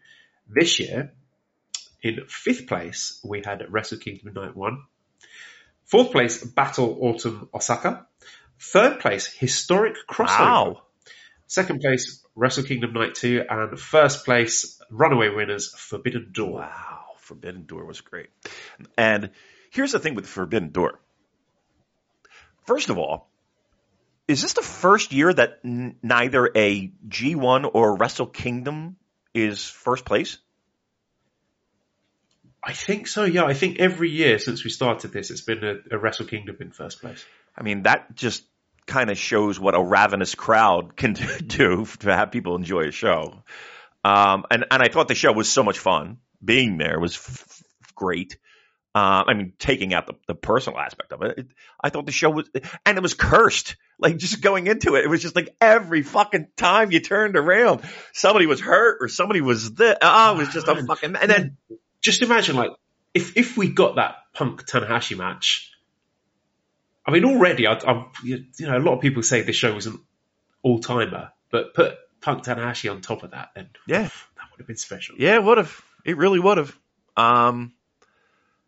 This 0.47 0.79
year, 0.79 1.13
in 2.01 2.21
fifth 2.27 2.67
place, 2.67 3.19
we 3.23 3.41
had 3.45 3.63
Wrestle 3.69 3.97
Kingdom 3.97 4.33
Night 4.33 4.55
1, 4.55 4.83
Fourth 5.85 6.11
place, 6.11 6.43
Battle 6.43 6.97
Autumn 6.99 7.47
Osaka. 7.53 8.07
Third 8.59 8.99
place, 8.99 9.27
Historic 9.27 9.95
Crossover. 10.09 10.39
Wow. 10.39 10.81
Second 11.45 11.81
place, 11.81 12.25
Wrestle 12.35 12.63
Kingdom 12.63 12.93
Night 12.93 13.13
2. 13.13 13.45
And 13.47 13.79
first 13.79 14.25
place, 14.25 14.81
runaway 14.89 15.29
winners, 15.29 15.73
Forbidden 15.75 16.31
Door. 16.33 16.61
Wow. 16.61 17.04
Forbidden 17.25 17.65
Door 17.65 17.85
was 17.85 18.01
great. 18.01 18.29
And 18.97 19.31
here's 19.71 19.91
the 19.91 19.99
thing 19.99 20.15
with 20.15 20.27
Forbidden 20.27 20.69
Door. 20.69 20.99
First 22.65 22.89
of 22.89 22.97
all, 22.97 23.29
is 24.27 24.41
this 24.41 24.53
the 24.53 24.61
first 24.61 25.11
year 25.11 25.33
that 25.33 25.59
n- 25.63 25.97
neither 26.01 26.49
a 26.55 26.91
G1 27.07 27.69
or 27.73 27.97
Wrestle 27.97 28.27
Kingdom 28.27 28.97
is 29.33 29.65
first 29.65 30.05
place? 30.05 30.37
I 32.63 32.73
think 32.73 33.07
so, 33.07 33.23
yeah. 33.23 33.45
I 33.45 33.53
think 33.53 33.79
every 33.79 34.09
year 34.09 34.39
since 34.39 34.63
we 34.63 34.71
started 34.71 35.11
this, 35.11 35.29
it's 35.29 35.41
been 35.41 35.63
a, 35.63 35.95
a 35.95 35.99
Wrestle 35.99 36.25
Kingdom 36.25 36.57
in 36.59 36.71
first 36.71 37.01
place. 37.01 37.23
I 37.55 37.61
mean, 37.61 37.83
that 37.83 38.15
just 38.15 38.43
kind 38.87 39.09
of 39.09 39.17
shows 39.17 39.59
what 39.59 39.75
a 39.75 39.83
ravenous 39.83 40.35
crowd 40.35 40.95
can 40.95 41.13
do 41.47 41.85
to 41.99 42.15
have 42.15 42.31
people 42.31 42.55
enjoy 42.55 42.87
a 42.87 42.91
show. 42.91 43.43
Um, 44.03 44.45
and, 44.51 44.65
and 44.69 44.83
I 44.83 44.89
thought 44.89 45.07
the 45.07 45.15
show 45.15 45.31
was 45.31 45.51
so 45.51 45.63
much 45.63 45.79
fun. 45.79 46.17
Being 46.43 46.77
there 46.77 46.99
was 46.99 47.15
f- 47.15 47.45
f- 47.47 47.63
great. 47.95 48.37
Uh, 48.93 49.25
I 49.27 49.33
mean, 49.33 49.51
taking 49.59 49.93
out 49.93 50.07
the, 50.07 50.13
the 50.25 50.35
personal 50.35 50.79
aspect 50.79 51.11
of 51.11 51.21
it, 51.21 51.37
it, 51.37 51.47
I 51.81 51.89
thought 51.89 52.05
the 52.05 52.13
show 52.13 52.29
was, 52.29 52.49
and 52.85 52.97
it 52.97 53.01
was 53.01 53.13
cursed. 53.13 53.75
Like 53.99 54.17
just 54.17 54.41
going 54.41 54.67
into 54.67 54.95
it, 54.95 55.03
it 55.03 55.09
was 55.09 55.21
just 55.21 55.35
like 55.35 55.55
every 55.59 56.01
fucking 56.01 56.47
time 56.55 56.91
you 56.91 56.99
turned 57.01 57.35
around, 57.35 57.81
somebody 58.13 58.45
was 58.45 58.61
hurt 58.61 58.97
or 59.01 59.07
somebody 59.09 59.41
was 59.41 59.73
there. 59.73 59.97
Oh, 60.01 60.35
it 60.35 60.37
was 60.37 60.49
just 60.49 60.67
a 60.67 60.75
fucking, 60.85 61.15
and 61.15 61.29
then 61.29 61.57
just 62.01 62.21
imagine 62.21 62.55
like 62.55 62.71
if 63.13 63.35
if 63.37 63.57
we 63.57 63.69
got 63.69 63.95
that 63.95 64.15
Punk 64.33 64.65
Tanahashi 64.65 65.17
match. 65.17 65.71
I 67.07 67.11
mean, 67.11 67.23
already, 67.23 67.67
I, 67.67 67.73
I, 67.73 68.05
you 68.23 68.45
know, 68.61 68.77
a 68.77 68.79
lot 68.79 68.95
of 68.95 69.01
people 69.01 69.21
say 69.23 69.43
this 69.43 69.55
show 69.55 69.73
was 69.75 69.85
an 69.87 69.99
all 70.63 70.79
timer, 70.79 71.31
but 71.51 71.73
put 71.73 71.97
Punk 72.19 72.43
Tanahashi 72.43 72.91
on 72.91 73.01
top 73.01 73.23
of 73.23 73.31
that, 73.31 73.49
then 73.55 73.69
yeah, 73.87 74.03
that 74.03 74.51
would 74.51 74.59
have 74.59 74.67
been 74.67 74.77
special. 74.77 75.15
Yeah, 75.17 75.37
would 75.37 75.57
have. 75.59 75.81
It 76.05 76.17
really 76.17 76.39
would 76.39 76.57
have. 76.57 76.77
Um, 77.17 77.73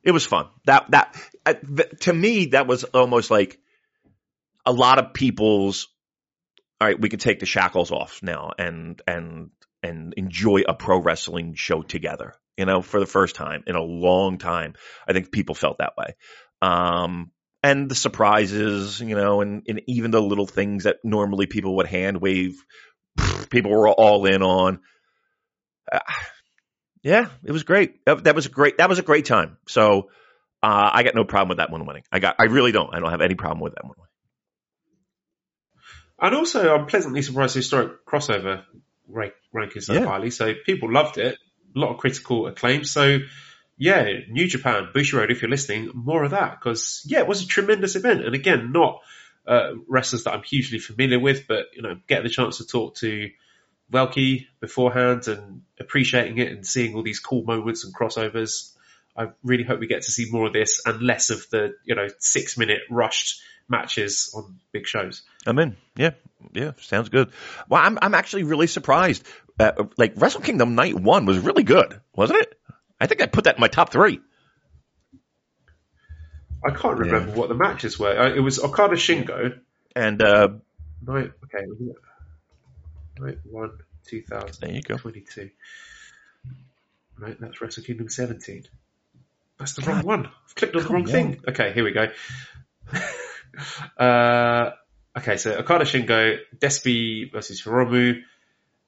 it 0.03 0.11
was 0.11 0.25
fun. 0.25 0.47
That 0.65 0.89
that 0.91 1.15
uh, 1.45 1.53
th- 1.53 1.99
to 2.01 2.13
me 2.13 2.47
that 2.47 2.67
was 2.67 2.83
almost 2.83 3.29
like 3.31 3.59
a 4.65 4.71
lot 4.71 4.99
of 4.99 5.13
people's. 5.13 5.87
All 6.79 6.87
right, 6.87 6.99
we 6.99 7.09
can 7.09 7.19
take 7.19 7.39
the 7.39 7.45
shackles 7.45 7.91
off 7.91 8.19
now 8.21 8.51
and 8.57 9.01
and 9.07 9.49
and 9.83 10.13
enjoy 10.15 10.61
a 10.67 10.73
pro 10.73 11.01
wrestling 11.01 11.53
show 11.55 11.81
together. 11.81 12.33
You 12.57 12.65
know, 12.65 12.81
for 12.81 12.99
the 12.99 13.05
first 13.05 13.35
time 13.35 13.63
in 13.67 13.75
a 13.75 13.83
long 13.83 14.39
time, 14.39 14.73
I 15.07 15.13
think 15.13 15.31
people 15.31 15.53
felt 15.55 15.77
that 15.77 15.93
way. 15.97 16.15
Um, 16.61 17.31
and 17.61 17.89
the 17.89 17.95
surprises, 17.95 18.99
you 18.99 19.15
know, 19.15 19.41
and, 19.41 19.63
and 19.67 19.81
even 19.87 20.11
the 20.11 20.21
little 20.21 20.47
things 20.47 20.85
that 20.85 20.97
normally 21.03 21.45
people 21.45 21.75
would 21.77 21.87
hand 21.87 22.19
wave, 22.19 22.63
people 23.49 23.71
were 23.71 23.89
all 23.89 24.25
in 24.25 24.41
on. 24.41 24.79
Uh, 25.91 25.99
yeah, 27.03 27.29
it 27.43 27.51
was 27.51 27.63
great. 27.63 28.05
That, 28.05 28.35
was 28.35 28.45
a 28.45 28.49
great. 28.49 28.77
That 28.77 28.89
was 28.89 28.99
a 28.99 29.03
great 29.03 29.25
time. 29.25 29.57
So 29.67 30.09
uh, 30.63 30.89
I 30.93 31.03
got 31.03 31.15
no 31.15 31.23
problem 31.23 31.49
with 31.49 31.57
that 31.57 31.71
one 31.71 31.85
winning. 31.85 32.03
I 32.11 32.19
got. 32.19 32.35
I 32.39 32.45
really 32.45 32.71
don't. 32.71 32.93
I 32.93 32.99
don't 32.99 33.11
have 33.11 33.21
any 33.21 33.35
problem 33.35 33.61
with 33.61 33.75
that 33.75 33.85
one. 33.85 33.95
And 36.19 36.35
also, 36.35 36.73
I'm 36.73 36.87
pleasantly 36.87 37.21
surprised 37.21 37.55
the 37.55 37.59
historic 37.59 38.05
crossover 38.05 38.63
rank, 39.07 39.33
ranking 39.53 39.81
so 39.81 39.93
yeah. 39.93 40.05
highly. 40.05 40.31
So 40.31 40.53
people 40.65 40.91
loved 40.91 41.17
it. 41.17 41.37
A 41.75 41.79
lot 41.79 41.91
of 41.91 41.97
critical 41.97 42.47
acclaim. 42.47 42.83
So 42.83 43.19
yeah, 43.77 44.07
New 44.29 44.47
Japan, 44.47 44.89
Bushiroad, 44.93 45.29
if 45.29 45.41
you're 45.41 45.51
listening, 45.51 45.91
more 45.93 46.23
of 46.23 46.31
that 46.31 46.59
because 46.59 47.03
yeah, 47.05 47.19
it 47.19 47.27
was 47.27 47.43
a 47.43 47.47
tremendous 47.47 47.95
event. 47.95 48.25
And 48.25 48.33
again, 48.33 48.71
not 48.71 49.01
uh, 49.47 49.73
wrestlers 49.87 50.23
that 50.23 50.33
I'm 50.33 50.43
hugely 50.43 50.79
familiar 50.79 51.19
with, 51.19 51.47
but 51.47 51.67
you 51.75 51.83
know, 51.83 51.99
getting 52.07 52.23
the 52.23 52.29
chance 52.29 52.57
to 52.57 52.65
talk 52.65 52.95
to 52.97 53.29
Welky 53.91 54.47
beforehand 54.59 55.27
and 55.27 55.61
appreciating 55.79 56.37
it 56.37 56.51
and 56.51 56.65
seeing 56.65 56.95
all 56.95 57.03
these 57.03 57.19
cool 57.19 57.43
moments 57.43 57.85
and 57.85 57.95
crossovers. 57.95 58.73
I 59.15 59.29
really 59.43 59.63
hope 59.63 59.79
we 59.79 59.87
get 59.87 60.03
to 60.03 60.11
see 60.11 60.27
more 60.29 60.47
of 60.47 60.53
this 60.53 60.81
and 60.85 61.01
less 61.01 61.29
of 61.29 61.49
the, 61.49 61.75
you 61.83 61.95
know, 61.95 62.07
six 62.19 62.57
minute 62.57 62.81
rushed 62.89 63.41
matches 63.69 64.33
on 64.35 64.59
big 64.71 64.87
shows. 64.87 65.23
I'm 65.45 65.57
in. 65.59 65.75
Yeah. 65.95 66.11
Yeah. 66.53 66.73
Sounds 66.81 67.09
good. 67.09 67.31
Well, 67.67 67.81
I'm, 67.81 67.97
I'm 68.01 68.13
actually 68.13 68.43
really 68.43 68.67
surprised. 68.67 69.25
Uh, 69.59 69.85
like 69.97 70.13
Wrestle 70.17 70.41
Kingdom 70.41 70.75
night 70.75 70.93
one 70.93 71.25
was 71.25 71.39
really 71.39 71.63
good, 71.63 71.99
wasn't 72.15 72.41
it? 72.41 72.59
I 72.99 73.07
think 73.07 73.21
I 73.21 73.25
put 73.25 73.45
that 73.45 73.55
in 73.55 73.61
my 73.61 73.67
top 73.67 73.91
three. 73.91 74.19
I 76.65 76.71
can't 76.71 76.97
remember 76.97 77.29
yeah. 77.29 77.35
what 77.35 77.49
the 77.49 77.55
matches 77.55 77.97
were. 77.97 78.19
Uh, 78.19 78.33
it 78.33 78.39
was 78.39 78.59
Okada 78.59 78.95
Shingo. 78.95 79.59
And, 79.95 80.21
uh, 80.21 80.49
night, 81.01 81.31
okay. 81.45 81.65
Right, 83.19 83.37
1, 83.43 83.71
2022. 84.07 84.59
There 84.59 84.75
you 84.75 84.81
go. 84.81 85.49
Right, 87.19 87.39
that's 87.39 87.61
Wrestle 87.61 87.83
Kingdom 87.83 88.09
17. 88.09 88.63
That's 89.57 89.73
the 89.73 89.81
wrong 89.83 90.03
one. 90.03 90.27
I've 90.27 90.55
clicked 90.55 90.75
on 90.75 90.83
the 90.83 90.89
wrong 90.89 91.03
on. 91.03 91.07
thing. 91.07 91.41
Okay, 91.47 91.73
here 91.73 91.83
we 91.83 91.91
go. 91.91 92.09
uh, 93.97 94.71
okay, 95.17 95.37
so 95.37 95.53
Okada 95.53 95.85
Shingo, 95.85 96.37
Despi 96.59 97.31
versus 97.31 97.61
Hiromu, 97.63 98.21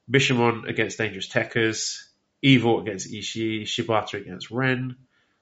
Bishamon 0.09 0.67
against 0.67 0.97
Dangerous 0.97 1.27
Tekkers, 1.27 2.03
Evil 2.41 2.79
against 2.79 3.11
Ishii, 3.11 3.63
Shibata 3.63 4.21
against 4.21 4.51
Ren. 4.51 4.95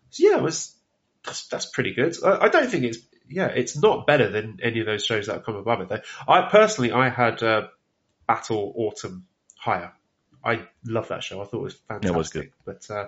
So 0.09 0.29
yeah, 0.29 0.38
it 0.38 0.43
was 0.43 0.73
that's, 1.23 1.47
that's 1.47 1.65
pretty 1.65 1.93
good. 1.93 2.15
I, 2.23 2.45
I, 2.45 2.49
don't 2.49 2.69
think 2.69 2.85
it's 2.85 2.99
yeah, 3.29 3.47
it's 3.47 3.77
not 3.77 4.07
better 4.07 4.29
than 4.29 4.59
any 4.63 4.79
of 4.79 4.85
those 4.85 5.05
shows 5.05 5.27
that 5.27 5.33
have 5.33 5.45
come 5.45 5.57
above 5.57 5.81
it 5.81 5.89
though. 5.89 6.01
I 6.27 6.49
personally 6.49 6.91
I 6.91 7.09
had 7.09 7.43
uh, 7.43 7.67
Battle 8.28 8.73
Autumn 8.75 9.25
higher. 9.57 9.91
I 10.43 10.67
love 10.86 11.09
that 11.09 11.23
show. 11.23 11.41
I 11.41 11.45
thought 11.45 11.59
it 11.59 11.63
was 11.63 11.73
fantastic. 11.73 12.11
It 12.13 12.17
was 12.17 12.30
good. 12.30 12.51
But 12.65 12.91
uh, 12.91 13.07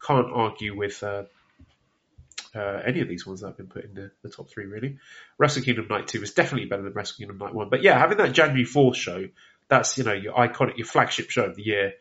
can't 0.00 0.28
argue 0.32 0.76
with 0.76 1.02
uh, 1.02 1.24
uh, 2.54 2.80
any 2.84 3.00
of 3.00 3.08
these 3.08 3.26
ones 3.26 3.40
that 3.40 3.48
have 3.48 3.56
been 3.56 3.66
put 3.66 3.84
in 3.84 3.94
the, 3.94 4.10
the, 4.22 4.28
top 4.28 4.48
three, 4.48 4.66
really. 4.66 4.98
Wrestle 5.38 5.62
Kingdom 5.62 5.86
Night 5.88 6.08
2 6.08 6.22
is 6.22 6.32
definitely 6.32 6.68
better 6.68 6.82
than 6.82 6.92
Wrestle 6.92 7.16
Kingdom 7.16 7.38
Night 7.38 7.54
1. 7.54 7.68
But 7.68 7.82
yeah, 7.82 7.98
having 7.98 8.18
that 8.18 8.32
January 8.32 8.64
4th 8.64 8.94
show, 8.94 9.28
that's, 9.68 9.98
you 9.98 10.04
know, 10.04 10.12
your 10.12 10.34
iconic, 10.34 10.78
your 10.78 10.86
flagship 10.86 11.30
show 11.30 11.44
of 11.44 11.56
the 11.56 11.62
year, 11.62 11.94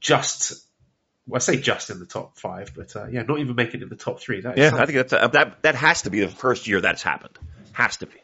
just, 0.00 0.64
well, 1.26 1.36
I 1.36 1.38
say 1.38 1.56
just 1.56 1.90
in 1.90 1.98
the 1.98 2.06
top 2.06 2.38
five, 2.38 2.72
but 2.74 2.94
uh, 2.96 3.06
yeah, 3.06 3.22
not 3.22 3.38
even 3.38 3.54
making 3.54 3.80
it 3.80 3.84
in 3.84 3.88
the 3.88 3.96
top 3.96 4.20
three. 4.20 4.40
That 4.40 4.58
yeah, 4.58 4.70
something. 4.70 4.82
I 4.82 4.86
think 4.86 4.96
that's, 5.08 5.12
uh, 5.12 5.28
that, 5.28 5.62
that 5.62 5.74
has 5.74 6.02
to 6.02 6.10
be 6.10 6.20
the 6.20 6.28
first 6.28 6.66
year 6.66 6.80
that's 6.80 7.02
happened. 7.02 7.38
Has 7.72 7.96
to 7.98 8.06
be. 8.06 8.16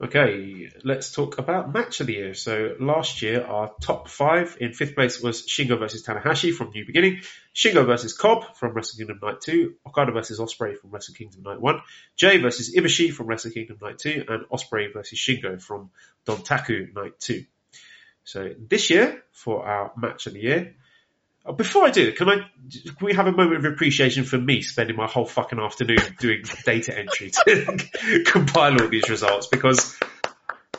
Okay, 0.00 0.70
let's 0.84 1.10
talk 1.10 1.38
about 1.38 1.74
match 1.74 1.98
of 1.98 2.06
the 2.06 2.12
year. 2.12 2.32
So 2.32 2.76
last 2.78 3.20
year, 3.20 3.44
our 3.44 3.72
top 3.80 4.08
five 4.08 4.56
in 4.60 4.72
fifth 4.72 4.94
place 4.94 5.20
was 5.20 5.44
Shingo 5.44 5.76
versus 5.76 6.06
Tanahashi 6.06 6.54
from 6.54 6.70
New 6.70 6.86
Beginning, 6.86 7.22
Shingo 7.52 7.84
versus 7.84 8.16
Cobb 8.16 8.54
from 8.54 8.74
Wrestle 8.74 8.96
Kingdom 8.96 9.18
Night 9.20 9.40
2, 9.40 9.74
Okada 9.88 10.12
versus 10.12 10.38
Ospreay 10.38 10.78
from 10.78 10.90
Wrestle 10.90 11.16
Kingdom 11.16 11.42
Night 11.42 11.60
1, 11.60 11.80
Jay 12.14 12.38
versus 12.38 12.72
Ibushi 12.76 13.12
from 13.12 13.26
Wrestle 13.26 13.50
Kingdom 13.50 13.78
Night 13.82 13.98
2, 13.98 14.26
and 14.28 14.44
Ospreay 14.52 14.92
versus 14.92 15.18
Shingo 15.18 15.60
from 15.60 15.90
Dontaku 16.24 16.94
Night 16.94 17.18
2. 17.18 17.44
So 18.22 18.54
this 18.56 18.90
year, 18.90 19.24
for 19.32 19.66
our 19.66 19.90
match 19.96 20.28
of 20.28 20.34
the 20.34 20.40
year, 20.40 20.76
Uh, 21.48 21.52
before 21.52 21.86
I 21.86 21.90
do, 21.90 22.12
can 22.12 22.28
I 22.28 22.36
can 22.36 23.06
we 23.06 23.14
have 23.14 23.26
a 23.26 23.32
moment 23.32 23.64
of 23.64 23.72
appreciation 23.72 24.24
for 24.24 24.38
me 24.38 24.62
spending 24.62 24.96
my 24.96 25.06
whole 25.06 25.26
fucking 25.26 25.58
afternoon 25.58 25.98
doing 26.18 26.42
data 26.64 26.96
entry 26.96 27.30
to 27.30 28.22
compile 28.26 28.80
all 28.80 28.88
these 28.88 29.08
results 29.08 29.46
because 29.46 29.98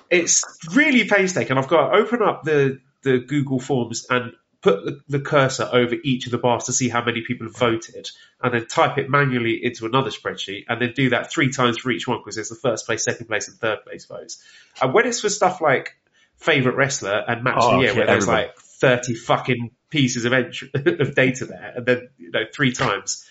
it's 0.10 0.44
really 0.74 1.08
painstaking. 1.08 1.58
I've 1.58 1.68
got 1.68 1.90
to 1.90 1.98
open 1.98 2.22
up 2.22 2.44
the 2.44 2.80
the 3.04 3.20
Google 3.20 3.60
Forms 3.60 4.06
and 4.10 4.34
put 4.62 4.84
the, 4.84 5.00
the, 5.08 5.22
cursor 5.22 5.70
over 5.72 5.96
each 6.04 6.26
of 6.26 6.34
the 6.34 6.38
bars 6.38 6.66
to 6.66 6.74
see 6.74 6.90
how 6.90 7.02
many 7.02 7.22
people 7.26 7.48
have 7.48 7.56
voted, 7.56 8.10
and 8.42 8.54
then 8.54 8.68
type 8.68 8.98
it 8.98 9.10
manually 9.10 9.64
into 9.64 9.86
another 9.86 10.10
spreadsheet, 10.10 10.66
and 10.68 10.82
then 10.82 10.92
do 10.94 11.12
that 11.12 11.32
three 11.32 11.50
times 11.50 11.78
for 11.78 11.92
each 11.92 12.08
one 12.08 12.20
because 12.20 12.36
there's 12.36 12.50
the 12.50 12.56
first 12.56 12.86
place, 12.86 13.06
second 13.06 13.28
place, 13.28 13.48
and 13.48 13.58
third 13.58 13.80
place 13.86 14.06
votes. 14.06 14.44
And 14.82 14.94
when 14.94 15.08
it's 15.08 15.22
for 15.22 15.30
stuff 15.30 15.62
like 15.62 15.96
favorite 16.36 16.76
wrestler 16.76 17.24
and 17.26 17.42
match 17.42 17.60
oh, 17.62 17.70
of 17.70 17.76
the 17.76 17.86
year, 17.86 17.96
where 17.96 18.06
there's 18.06 18.24
everybody. 18.26 18.48
like 18.48 18.58
thirty 18.58 19.16
fucking 19.16 19.72
pieces 19.90 20.26
of 20.26 20.34
entry, 20.34 20.72
of 20.74 21.16
data 21.16 21.46
there, 21.46 21.74
and 21.76 21.86
then 21.86 22.10
you 22.18 22.32
know 22.32 22.44
three 22.54 22.72
times. 22.72 23.26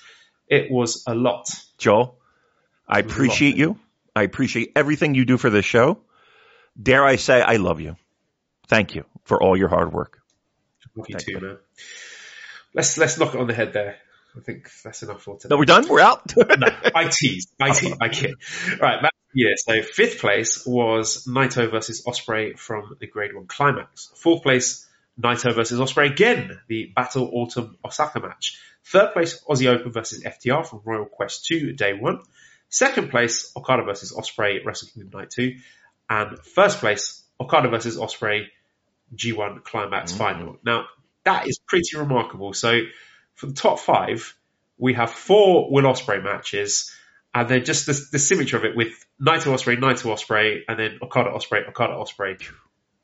It 0.48 0.70
was 0.70 1.04
a 1.06 1.14
lot. 1.14 1.50
Joel, 1.76 2.18
I 2.86 3.00
appreciate 3.00 3.56
you. 3.56 3.78
I 4.16 4.22
appreciate 4.22 4.72
everything 4.74 5.14
you 5.14 5.26
do 5.26 5.36
for 5.36 5.50
this 5.50 5.66
show. 5.66 6.00
Dare 6.80 7.04
I 7.04 7.16
say, 7.16 7.42
I 7.42 7.56
love 7.56 7.80
you. 7.80 7.96
Thank 8.66 8.94
you 8.94 9.04
for 9.24 9.42
all 9.42 9.56
your 9.56 9.68
hard 9.68 9.92
work. 9.92 10.20
Love 10.96 11.08
you 11.08 11.14
Thank 11.14 11.24
too, 11.24 11.32
you. 11.32 11.40
man. 11.40 11.58
Let's 12.74 12.98
let's 12.98 13.18
knock 13.18 13.34
it 13.34 13.40
on 13.40 13.46
the 13.46 13.54
head 13.54 13.72
there. 13.72 13.96
I 14.36 14.40
think 14.40 14.70
that's 14.82 15.02
enough 15.02 15.22
for 15.22 15.36
today. 15.36 15.52
No, 15.52 15.58
we're 15.58 15.64
done. 15.64 15.88
We're 15.88 16.00
out. 16.00 16.34
no, 16.36 16.68
I 16.94 17.08
tease. 17.08 17.48
I 17.60 17.70
tease. 17.72 17.96
I 18.00 18.08
kid. 18.08 18.34
Right, 18.80 19.04
yeah. 19.34 19.50
So 19.56 19.82
fifth 19.82 20.20
place 20.20 20.66
was 20.66 21.26
Naito 21.26 21.70
versus 21.70 22.04
Ospreay 22.04 22.58
from 22.58 22.96
the 23.00 23.06
Grade 23.06 23.34
One 23.34 23.46
Climax. 23.46 24.10
Fourth 24.16 24.42
place 24.42 24.87
Naito 25.20 25.54
versus 25.54 25.80
Ospreay 25.80 26.10
again, 26.10 26.60
the 26.68 26.92
Battle 26.94 27.30
Autumn 27.32 27.76
Osaka 27.84 28.20
match. 28.20 28.60
Third 28.84 29.12
place, 29.12 29.42
Aussie 29.48 29.66
Open 29.66 29.92
versus 29.92 30.22
FTR 30.22 30.66
from 30.66 30.82
Royal 30.84 31.06
Quest 31.06 31.46
2, 31.46 31.72
day 31.72 31.92
one. 31.92 32.20
Second 32.68 33.10
place, 33.10 33.52
Okada 33.56 33.82
versus 33.82 34.12
Ospreay, 34.12 34.64
Wrestle 34.64 34.88
Kingdom 34.92 35.20
Night 35.20 35.30
2. 35.30 35.56
And 36.08 36.38
first 36.38 36.78
place, 36.78 37.22
Okada 37.40 37.68
versus 37.68 37.96
Ospreay, 37.96 38.46
G1 39.14 39.64
Climax 39.64 40.12
mm-hmm. 40.12 40.18
Final. 40.18 40.56
Now, 40.64 40.86
that 41.24 41.48
is 41.48 41.58
pretty 41.58 41.96
remarkable. 41.96 42.52
So, 42.52 42.80
for 43.34 43.46
the 43.46 43.54
top 43.54 43.80
five, 43.80 44.34
we 44.78 44.94
have 44.94 45.10
four 45.10 45.70
Will 45.70 45.84
Ospreay 45.84 46.22
matches, 46.22 46.92
and 47.34 47.48
then 47.48 47.64
just 47.64 47.86
the, 47.86 48.08
the 48.12 48.18
symmetry 48.18 48.58
of 48.58 48.64
it 48.64 48.76
with 48.76 48.92
Naito 49.20 49.52
Ospreay, 49.52 49.78
Naito 49.78 50.12
Ospreay, 50.12 50.60
and 50.68 50.78
then 50.78 50.98
Okada 51.02 51.30
Ospreay, 51.30 51.68
Okada 51.68 51.94
Ospreay 51.94 52.42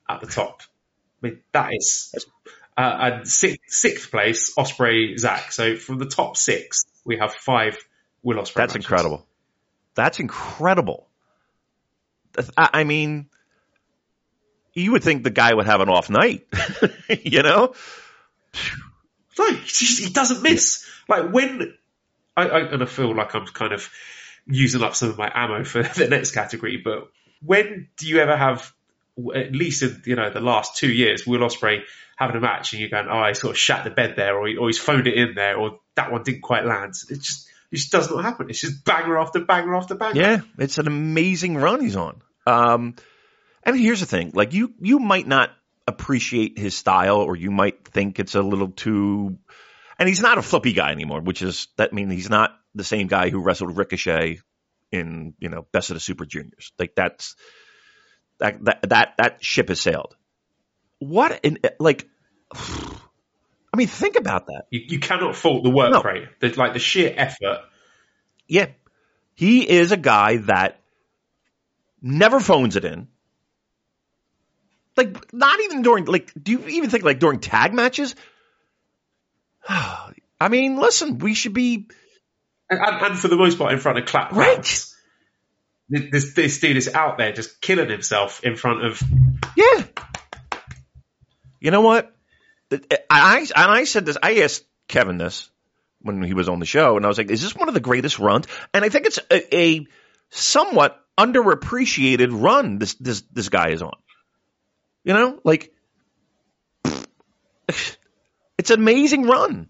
at 0.08 0.20
the 0.20 0.26
top. 0.26 0.62
Mean, 1.24 1.40
that 1.52 1.70
is 1.72 2.14
uh, 2.76 2.80
and 2.80 3.28
sixth, 3.28 3.60
sixth 3.68 4.10
place 4.10 4.54
Ospreay 4.54 5.18
Zack. 5.18 5.52
So 5.52 5.76
from 5.76 5.98
the 5.98 6.06
top 6.06 6.36
six, 6.36 6.84
we 7.04 7.18
have 7.18 7.32
five 7.32 7.78
Will 8.22 8.36
Ospreay. 8.36 8.54
That's 8.54 8.74
matches. 8.74 8.76
incredible. 8.76 9.26
That's 9.94 10.20
incredible. 10.20 11.08
I 12.56 12.82
mean, 12.82 13.26
you 14.72 14.92
would 14.92 15.04
think 15.04 15.22
the 15.22 15.30
guy 15.30 15.54
would 15.54 15.66
have 15.66 15.80
an 15.80 15.88
off 15.88 16.10
night, 16.10 16.48
you 17.08 17.42
know? 17.42 17.74
No, 19.38 19.50
he, 19.50 19.86
he 19.86 20.10
doesn't 20.12 20.42
miss. 20.42 20.84
Like 21.08 21.32
when 21.32 21.74
I, 22.36 22.48
I 22.48 22.60
and 22.72 22.82
I 22.82 22.86
feel 22.86 23.14
like 23.14 23.34
I'm 23.36 23.46
kind 23.46 23.72
of 23.72 23.88
using 24.46 24.82
up 24.82 24.96
some 24.96 25.10
of 25.10 25.18
my 25.18 25.30
ammo 25.32 25.62
for 25.62 25.82
the 25.96 26.08
next 26.08 26.32
category, 26.32 26.78
but 26.84 27.08
when 27.40 27.88
do 27.96 28.08
you 28.08 28.18
ever 28.18 28.36
have 28.36 28.72
at 29.34 29.52
least 29.52 29.82
in 29.82 30.02
you 30.06 30.16
know 30.16 30.30
the 30.30 30.40
last 30.40 30.76
two 30.76 30.90
years, 30.90 31.26
Will 31.26 31.40
Ospreay 31.40 31.82
having 32.16 32.36
a 32.36 32.40
match 32.40 32.72
and 32.72 32.80
you're 32.80 32.90
going, 32.90 33.08
oh, 33.10 33.26
he 33.26 33.34
sort 33.34 33.52
of 33.52 33.58
shat 33.58 33.84
the 33.84 33.90
bed 33.90 34.14
there, 34.16 34.38
or, 34.38 34.46
he, 34.46 34.56
or 34.56 34.68
he's 34.68 34.78
phoned 34.78 35.06
it 35.06 35.14
in 35.14 35.34
there, 35.34 35.56
or 35.56 35.80
that 35.96 36.12
one 36.12 36.22
didn't 36.22 36.42
quite 36.42 36.64
land. 36.64 36.94
It 37.10 37.20
just 37.20 37.48
it 37.70 37.76
just 37.76 37.92
does 37.92 38.10
not 38.10 38.22
happen. 38.22 38.50
It's 38.50 38.60
just 38.60 38.84
banger 38.84 39.18
after 39.18 39.40
banger 39.40 39.74
after 39.74 39.94
banger. 39.94 40.20
Yeah, 40.20 40.40
it's 40.58 40.78
an 40.78 40.86
amazing 40.86 41.56
run 41.56 41.80
he's 41.80 41.96
on. 41.96 42.22
Um, 42.46 42.94
and 43.62 43.78
here's 43.78 44.00
the 44.00 44.06
thing: 44.06 44.32
like 44.34 44.52
you, 44.52 44.74
you 44.80 44.98
might 44.98 45.26
not 45.26 45.50
appreciate 45.86 46.58
his 46.58 46.76
style, 46.76 47.18
or 47.18 47.36
you 47.36 47.50
might 47.50 47.88
think 47.88 48.18
it's 48.18 48.34
a 48.34 48.42
little 48.42 48.68
too. 48.68 49.38
And 49.98 50.08
he's 50.08 50.20
not 50.20 50.38
a 50.38 50.42
flippy 50.42 50.72
guy 50.72 50.90
anymore, 50.90 51.20
which 51.20 51.40
is 51.42 51.68
that 51.76 51.92
means 51.92 52.12
he's 52.12 52.30
not 52.30 52.50
the 52.74 52.84
same 52.84 53.06
guy 53.06 53.30
who 53.30 53.40
wrestled 53.40 53.76
Ricochet 53.76 54.40
in 54.90 55.34
you 55.38 55.48
know 55.48 55.66
Best 55.72 55.90
of 55.90 55.94
the 55.94 56.00
Super 56.00 56.26
Juniors. 56.26 56.72
Like 56.78 56.94
that's 56.94 57.36
that 58.44 58.64
that 58.64 58.82
that 58.90 59.14
that 59.18 59.44
ship 59.44 59.68
has 59.68 59.80
sailed. 59.80 60.14
What 60.98 61.40
in 61.42 61.58
like? 61.80 62.08
I 62.52 63.76
mean, 63.76 63.88
think 63.88 64.16
about 64.16 64.46
that. 64.46 64.66
You, 64.70 64.82
you 64.86 64.98
cannot 65.00 65.34
fault 65.34 65.64
the 65.64 65.70
work 65.70 65.90
No. 65.90 66.02
rate, 66.02 66.28
the, 66.40 66.48
like 66.50 66.74
the 66.74 66.78
sheer 66.78 67.12
effort. 67.16 67.60
Yeah, 68.46 68.66
he 69.34 69.68
is 69.68 69.90
a 69.90 69.96
guy 69.96 70.36
that 70.36 70.80
never 72.00 72.38
phones 72.38 72.76
it 72.76 72.84
in. 72.84 73.08
Like, 74.96 75.32
not 75.32 75.58
even 75.60 75.82
during 75.82 76.04
like. 76.04 76.32
Do 76.40 76.52
you 76.52 76.66
even 76.68 76.90
think 76.90 77.02
like 77.02 77.18
during 77.18 77.40
tag 77.40 77.74
matches? 77.74 78.14
I 79.68 80.48
mean, 80.50 80.76
listen, 80.76 81.18
we 81.18 81.34
should 81.34 81.54
be 81.54 81.88
And, 82.68 82.80
and, 82.80 83.02
and 83.06 83.18
for 83.18 83.28
the 83.28 83.36
most 83.36 83.58
part, 83.58 83.72
in 83.72 83.78
front 83.80 83.98
of 83.98 84.06
clap 84.06 84.32
Right. 84.32 84.84
This, 85.88 86.34
this 86.34 86.60
dude 86.60 86.76
is 86.76 86.88
out 86.88 87.18
there 87.18 87.32
just 87.32 87.60
killing 87.60 87.90
himself 87.90 88.42
in 88.42 88.56
front 88.56 88.84
of. 88.84 89.02
Yeah. 89.56 89.84
You 91.60 91.70
know 91.70 91.82
what? 91.82 92.14
I, 93.10 93.38
and 93.40 93.70
I 93.70 93.84
said 93.84 94.06
this. 94.06 94.16
I 94.22 94.40
asked 94.40 94.64
Kevin 94.88 95.18
this 95.18 95.50
when 96.00 96.22
he 96.22 96.34
was 96.34 96.48
on 96.48 96.58
the 96.58 96.66
show, 96.66 96.96
and 96.96 97.04
I 97.04 97.08
was 97.08 97.18
like, 97.18 97.30
"Is 97.30 97.42
this 97.42 97.54
one 97.54 97.68
of 97.68 97.74
the 97.74 97.80
greatest 97.80 98.18
runs?" 98.18 98.46
And 98.72 98.84
I 98.84 98.88
think 98.88 99.06
it's 99.06 99.18
a, 99.30 99.56
a 99.56 99.86
somewhat 100.30 101.00
underappreciated 101.16 102.28
run. 102.32 102.78
This 102.78 102.94
this 102.94 103.22
this 103.32 103.48
guy 103.48 103.70
is 103.70 103.82
on. 103.82 103.96
You 105.04 105.12
know, 105.12 105.40
like 105.44 105.72
it's 107.68 108.70
an 108.70 108.80
amazing 108.80 109.24
run. 109.24 109.68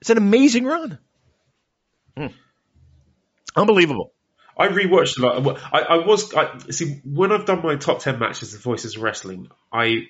It's 0.00 0.10
an 0.10 0.18
amazing 0.18 0.64
run. 0.64 0.98
Hmm. 2.16 2.26
Unbelievable. 3.54 4.12
I 4.62 4.68
rewatched 4.68 5.18
a 5.18 5.22
lot. 5.22 5.60
I, 5.72 5.80
I 5.80 6.06
was 6.06 6.32
I, 6.34 6.56
see 6.70 7.00
when 7.04 7.32
I've 7.32 7.46
done 7.46 7.62
my 7.62 7.74
top 7.74 7.98
ten 7.98 8.20
matches 8.20 8.54
of 8.54 8.62
Voices 8.62 8.96
of 8.96 9.02
Wrestling, 9.02 9.48
I 9.72 10.06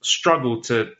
struggled 0.00 0.64
to 0.64 0.92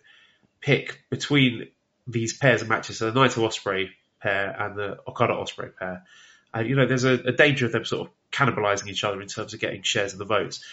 pick 0.61 1.03
between 1.11 1.69
these 2.07 2.37
pairs 2.37 2.63
of 2.63 2.69
matches, 2.69 2.99
so 2.99 3.11
the 3.11 3.19
Naito 3.19 3.39
Ospreay 3.39 3.89
pair 4.21 4.55
and 4.57 4.77
the 4.77 4.99
Okada 5.09 5.33
Ospreay 5.33 5.77
pair. 5.77 6.05
And 6.55 6.69
you 6.69 6.77
know, 6.77 6.87
there's 6.87 7.03
a, 7.03 7.15
a 7.15 7.33
danger 7.33 7.67
of 7.67 7.73
them 7.73 7.85
sort 7.85 8.07
of 8.07 8.15
cannibalizing 8.31 8.87
each 8.87 9.03
other 9.03 9.21
in 9.21 9.27
terms 9.27 9.53
of 9.53 9.59
getting 9.59 9.83
shares 9.83 10.13
of 10.13 10.21
the 10.21 10.25
votes. 10.25 10.65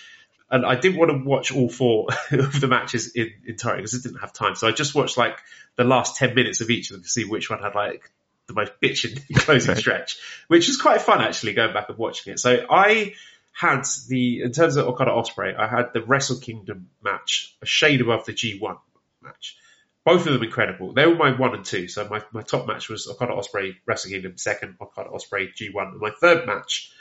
And 0.51 0.65
I 0.65 0.75
didn't 0.75 0.99
want 0.99 1.11
to 1.11 1.17
watch 1.27 1.51
all 1.51 1.69
four 1.69 2.09
of 2.31 2.61
the 2.61 2.67
matches 2.67 3.11
in 3.15 3.31
entirety 3.47 3.81
because 3.81 3.95
I 3.95 4.07
didn't 4.07 4.21
have 4.21 4.33
time. 4.33 4.53
So 4.53 4.67
I 4.67 4.71
just 4.71 4.93
watched 4.93 5.17
like 5.17 5.39
the 5.77 5.83
last 5.83 6.15
ten 6.15 6.35
minutes 6.35 6.61
of 6.61 6.69
each 6.69 6.91
of 6.91 6.97
them 6.97 7.03
to 7.03 7.09
see 7.09 7.25
which 7.25 7.49
one 7.49 7.59
had 7.59 7.73
like 7.73 8.11
the 8.49 8.53
most 8.53 8.73
bitching 8.81 9.21
closing 9.35 9.75
stretch, 9.75 10.17
which 10.47 10.67
is 10.67 10.77
quite 10.77 11.01
fun 11.01 11.21
actually 11.21 11.53
going 11.53 11.73
back 11.73 11.87
and 11.89 11.97
watching 11.97 12.33
it. 12.33 12.39
So 12.39 12.65
I 12.69 13.13
had 13.53 13.83
the 14.07 14.41
in 14.41 14.51
terms 14.51 14.75
of 14.75 14.87
Okada 14.87 15.11
Ospreay, 15.11 15.57
I 15.57 15.67
had 15.67 15.93
the 15.93 16.01
Wrestle 16.01 16.39
Kingdom 16.39 16.89
match 17.01 17.55
a 17.61 17.65
shade 17.65 18.01
above 18.01 18.25
the 18.25 18.33
G1 18.33 18.77
match. 19.21 19.57
Both 20.05 20.25
of 20.27 20.33
them 20.33 20.43
incredible. 20.43 20.93
They 20.93 21.05
were 21.05 21.15
my 21.15 21.37
one 21.37 21.53
and 21.53 21.65
two. 21.65 21.87
So 21.87 22.07
my, 22.09 22.23
my 22.31 22.41
top 22.41 22.67
match 22.67 22.89
was 22.89 23.07
Okada 23.07 23.33
Ospreay 23.33 23.75
Wrestle 23.85 24.11
Kingdom, 24.11 24.37
second 24.37 24.75
Okada 24.81 25.09
Ospreay 25.09 25.49
G1, 25.53 25.91
and 25.91 25.99
my 25.99 26.11
third 26.11 26.47
match 26.47 26.91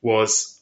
was 0.00 0.60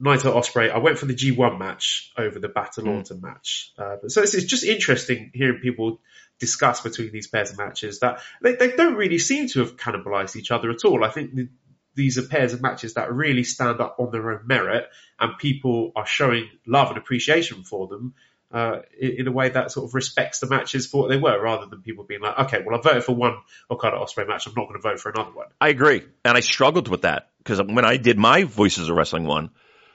Naito 0.00 0.34
Ospreay. 0.34 0.70
I 0.70 0.78
went 0.78 0.98
for 0.98 1.06
the 1.06 1.14
G1 1.14 1.58
match 1.58 2.12
over 2.16 2.38
the 2.38 2.48
Battle 2.48 2.88
Autumn 2.88 3.20
match. 3.20 3.72
Uh, 3.78 3.96
but 4.00 4.10
so 4.10 4.22
it's, 4.22 4.34
it's 4.34 4.46
just 4.46 4.64
interesting 4.64 5.30
hearing 5.34 5.60
people 5.60 6.00
discuss 6.38 6.80
between 6.80 7.12
these 7.12 7.26
pairs 7.26 7.50
of 7.50 7.58
matches 7.58 8.00
that 8.00 8.20
they, 8.42 8.54
they 8.54 8.76
don't 8.76 8.94
really 8.94 9.18
seem 9.18 9.48
to 9.48 9.60
have 9.60 9.76
cannibalized 9.76 10.36
each 10.36 10.50
other 10.50 10.70
at 10.70 10.84
all. 10.84 11.04
I 11.04 11.10
think 11.10 11.34
the, 11.34 11.48
these 11.94 12.18
are 12.18 12.22
pairs 12.22 12.52
of 12.52 12.60
matches 12.60 12.94
that 12.94 13.12
really 13.12 13.44
stand 13.44 13.80
up 13.80 13.96
on 13.98 14.10
their 14.10 14.30
own 14.30 14.46
merit 14.46 14.88
and 15.18 15.38
people 15.38 15.92
are 15.96 16.06
showing 16.06 16.48
love 16.66 16.88
and 16.88 16.98
appreciation 16.98 17.64
for 17.64 17.88
them 17.88 18.14
uh, 18.52 18.80
in, 18.98 19.20
in 19.20 19.28
a 19.28 19.32
way 19.32 19.48
that 19.48 19.70
sort 19.70 19.86
of 19.86 19.94
respects 19.94 20.40
the 20.40 20.46
matches 20.46 20.86
for 20.86 21.02
what 21.02 21.08
they 21.08 21.16
were 21.16 21.40
rather 21.40 21.66
than 21.66 21.82
people 21.82 22.04
being 22.04 22.20
like, 22.20 22.38
okay, 22.38 22.62
well, 22.64 22.78
I 22.78 22.82
voted 22.82 23.04
for 23.04 23.14
one 23.14 23.38
Okada 23.70 23.96
Ospreay 23.96 24.28
match. 24.28 24.46
I'm 24.46 24.54
not 24.56 24.68
going 24.68 24.80
to 24.80 24.88
vote 24.88 25.00
for 25.00 25.10
another 25.10 25.32
one. 25.32 25.46
I 25.60 25.68
agree, 25.68 26.04
and 26.24 26.36
I 26.36 26.40
struggled 26.40 26.88
with 26.88 27.02
that 27.02 27.30
because 27.38 27.60
when 27.60 27.84
I 27.84 27.96
did 27.96 28.18
my 28.18 28.44
Voices 28.44 28.88
of 28.88 28.96
Wrestling 28.96 29.24
one, 29.24 29.50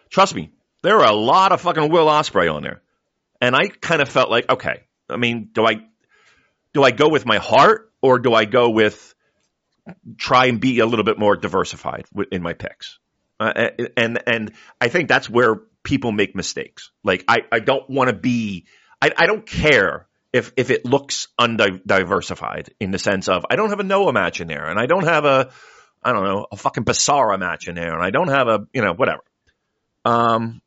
trust 0.10 0.36
me, 0.36 0.52
there 0.84 0.98
were 0.98 1.06
a 1.06 1.14
lot 1.14 1.52
of 1.52 1.62
fucking 1.62 1.90
Will 1.90 2.08
Ospreay 2.08 2.54
on 2.54 2.64
there, 2.64 2.82
and 3.40 3.56
I 3.56 3.68
kind 3.68 4.02
of 4.02 4.10
felt 4.10 4.30
like, 4.30 4.50
okay, 4.50 4.84
I 5.10 5.18
mean, 5.18 5.50
do 5.54 5.66
I 5.66 5.86
do 6.74 6.84
I 6.84 6.92
go 6.92 7.10
with 7.10 7.26
my 7.26 7.38
heart 7.38 7.92
or 8.02 8.20
do 8.20 8.34
I 8.34 8.46
go 8.46 8.70
with 8.70 9.14
try 10.18 10.46
and 10.46 10.60
be 10.60 10.80
a 10.80 10.86
little 10.86 11.06
bit 11.06 11.18
more 11.20 11.36
diversified 11.36 12.06
in 12.32 12.42
my 12.42 12.54
picks? 12.54 13.00
Uh, 13.40 13.70
and 13.98 14.22
and 14.28 14.54
I 14.80 14.90
think 14.90 15.10
that's 15.10 15.30
where 15.30 15.62
people 15.84 16.12
make 16.12 16.36
mistakes. 16.36 16.92
Like 17.04 17.24
I, 17.28 17.40
I 17.52 17.60
don't 17.60 17.90
want 17.90 18.10
to 18.10 18.16
be, 18.16 18.66
I, 19.02 19.12
I 19.18 19.26
don't 19.26 19.46
care 19.48 20.08
if 20.32 20.54
if 20.58 20.70
it 20.70 20.86
looks 20.86 21.28
undiversified 21.40 22.70
in 22.80 22.92
the 22.92 23.00
sense 23.00 23.28
of 23.28 23.46
I 23.50 23.56
don't 23.56 23.70
have 23.70 23.80
a 23.80 23.84
Noah 23.84 24.14
match 24.14 24.42
in 24.42 24.48
there, 24.48 24.70
and 24.70 24.80
I 24.80 24.86
don't 24.86 25.06
have 25.06 25.26
a 25.26 25.50
I 26.04 26.14
don't 26.14 26.24
know 26.24 26.46
a 26.52 26.56
fucking 26.56 26.86
Basara 26.86 27.40
match 27.40 27.68
in 27.68 27.76
there, 27.76 27.94
and 27.94 28.04
I 28.04 28.12
don't 28.12 28.28
have 28.30 28.48
a 28.48 28.68
you 28.74 28.82
know 28.84 28.94
whatever. 28.94 29.24
Um, 30.06 30.62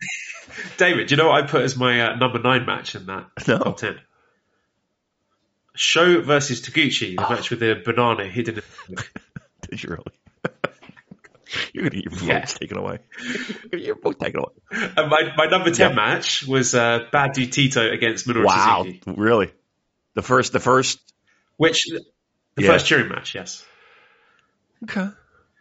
David, 0.78 1.08
do 1.08 1.14
you 1.14 1.16
know 1.18 1.28
what 1.28 1.44
I 1.44 1.46
put 1.46 1.62
as 1.62 1.76
my 1.76 2.00
uh, 2.12 2.16
number 2.16 2.38
nine 2.38 2.64
match 2.66 2.94
in 2.94 3.06
that 3.06 3.26
No. 3.46 3.58
top 3.58 3.76
ten? 3.76 3.98
SHO 5.76 6.22
versus 6.22 6.60
Taguchi, 6.62 7.16
the 7.16 7.22
match 7.22 7.50
with 7.50 7.60
the 7.60 7.80
banana 7.84 8.24
hidden. 8.26 8.60
Did 9.70 9.82
you 9.82 9.90
really? 9.90 10.04
You're 11.72 11.84
gonna 11.88 12.02
get 12.02 12.04
your 12.04 12.12
votes 12.12 12.22
Yeah. 12.26 12.44
taken 12.44 12.76
away. 12.78 12.98
You're 13.70 13.80
your 13.80 13.98
vote 14.00 14.18
taken 14.18 14.40
away. 14.40 14.52
and 14.96 15.08
my, 15.10 15.32
my 15.36 15.46
number 15.46 15.70
ten 15.70 15.90
Yeah. 15.90 15.96
match 15.96 16.46
was 16.46 16.74
uh, 16.74 17.00
Bad 17.12 17.32
Dude 17.34 17.52
Tito 17.52 17.88
against 17.90 18.26
Minoru 18.26 18.44
Wow, 18.44 18.82
Suzuki, 18.84 19.00
really? 19.16 19.52
The 20.14 20.22
first, 20.22 20.52
the 20.52 20.60
first. 20.60 20.98
which 21.56 21.86
the 21.86 22.02
Yeah. 22.62 22.72
first 22.72 22.86
cheering 22.86 23.08
match. 23.08 23.34
Yes, 23.34 23.64
Okay. 24.84 25.08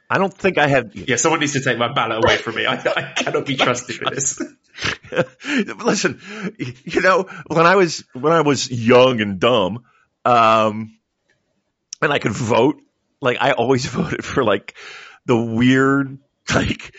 I 0.09 0.17
don't 0.19 0.33
think 0.33 0.57
I 0.59 0.67
have. 0.67 0.95
yeah. 0.95 1.15
Someone 1.15 1.39
needs 1.39 1.53
to 1.53 1.61
take 1.61 1.77
my 1.79 1.91
ballot 1.91 2.23
away 2.23 2.37
from 2.37 2.55
me. 2.55 2.65
I, 2.67 2.75
I 2.75 3.13
cannot 3.15 3.45
be 3.45 3.55
trusted 3.65 3.99
with 4.03 4.13
this. 4.13 4.39
Listen, 5.83 6.21
you 6.85 7.01
know, 7.01 7.23
when 7.47 7.65
I 7.65 7.75
was 7.75 8.03
when 8.13 8.31
I 8.33 8.41
was 8.41 8.69
young 8.69 9.21
and 9.21 9.39
dumb, 9.39 9.83
um, 10.25 10.97
and 12.01 12.11
I 12.11 12.19
could 12.19 12.33
vote, 12.33 12.81
like 13.21 13.37
I 13.39 13.51
always 13.51 13.85
voted 13.85 14.25
for 14.25 14.43
like 14.43 14.75
the 15.25 15.37
weird, 15.37 16.17
like 16.53 16.93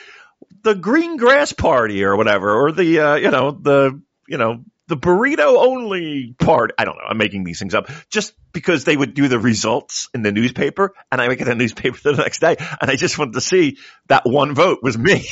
the 0.63 0.75
Green 0.75 1.17
Grass 1.17 1.53
Party 1.53 2.05
or 2.05 2.17
whatever, 2.17 2.53
or 2.53 2.73
the 2.73 3.01
uh, 3.01 3.15
you 3.17 3.31
know 3.31 3.51
the 3.51 4.01
you 4.29 4.39
know 4.39 4.65
the 4.89 4.97
burrito 4.97 5.57
only 5.59 6.35
part. 6.39 6.73
I 6.79 6.85
don't 6.85 6.97
know. 6.97 7.05
I'm 7.09 7.19
making 7.19 7.45
these 7.45 7.59
things 7.59 7.75
up 7.75 7.91
just 8.11 8.35
because 8.53 8.85
they 8.85 8.97
would 8.97 9.15
do 9.15 9.29
the 9.29 9.39
results 9.39 10.09
in 10.15 10.23
the 10.23 10.33
newspaper, 10.33 10.95
and 11.11 11.21
I 11.21 11.29
would 11.29 11.39
get 11.39 11.49
a 11.49 11.55
newspaper 11.55 11.99
the 12.03 12.13
next 12.13 12.41
day, 12.41 12.57
and 12.81 12.91
I 12.91 12.97
just 12.97 13.19
wanted 13.19 13.35
to 13.35 13.41
see 13.41 13.79
that 14.09 14.23
one 14.25 14.55
vote 14.55 14.79
was 14.83 14.97
me. 14.97 15.27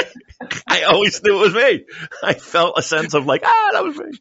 I 0.66 0.82
always 0.82 1.22
knew 1.22 1.38
it 1.38 1.40
was 1.40 1.54
me. 1.54 1.84
I 2.22 2.34
felt 2.34 2.78
a 2.78 2.82
sense 2.82 3.14
of 3.14 3.26
like, 3.26 3.42
ah, 3.44 3.70
that 3.72 3.84
was 3.84 3.96
me. 3.96 4.12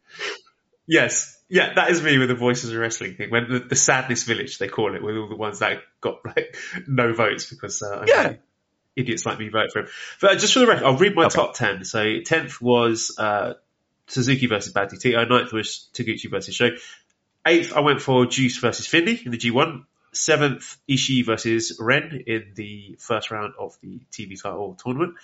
Yes. 0.87 1.37
Yeah, 1.51 1.73
that 1.73 1.91
is 1.91 2.01
me 2.01 2.17
with 2.17 2.29
the 2.29 2.35
Voices 2.35 2.71
of 2.71 2.77
Wrestling 2.77 3.15
thing. 3.15 3.29
When 3.29 3.51
the, 3.51 3.59
the 3.59 3.75
Sadness 3.75 4.23
Village, 4.23 4.57
they 4.57 4.69
call 4.69 4.95
it, 4.95 5.03
with 5.03 5.17
all 5.17 5.27
the 5.27 5.35
ones 5.35 5.59
that 5.59 5.79
got 5.99 6.25
like 6.25 6.55
no 6.87 7.13
votes 7.13 7.49
because 7.49 7.81
uh, 7.81 8.05
Yeah. 8.07 8.35
idiots 8.95 9.25
like 9.25 9.37
me 9.37 9.49
vote 9.49 9.71
for 9.73 9.79
him. 9.79 9.87
But 10.21 10.31
uh, 10.31 10.35
just 10.35 10.53
for 10.53 10.59
the 10.59 10.67
record, 10.67 10.85
I'll 10.85 10.97
read 10.97 11.13
my 11.13 11.27
top 11.27 11.53
ten. 11.55 11.83
So 11.83 12.21
tenth 12.25 12.61
was 12.61 13.13
uh, 13.17 13.55
Suzuki 14.07 14.47
versus 14.47 14.71
Bad 14.71 14.91
Tito. 14.91 15.25
Ninth 15.25 15.51
was 15.51 15.89
Taguchi 15.93 16.29
versus 16.31 16.55
SHO. 16.55 16.69
Eighth, 17.45 17.73
I 17.73 17.81
went 17.81 18.01
for 18.01 18.25
Juice 18.27 18.57
versus 18.57 18.87
Finlay 18.87 19.19
in 19.25 19.31
the 19.31 19.37
G1. 19.37 19.83
Seventh, 20.13 20.77
Ishii 20.89 21.25
versus 21.25 21.77
Ren 21.79 22.23
in 22.27 22.51
the 22.55 22.97
first 22.99 23.29
round 23.31 23.55
of 23.59 23.77
the 23.81 24.01
TV 24.11 24.41
title 24.41 24.77
tournament. 24.81 25.15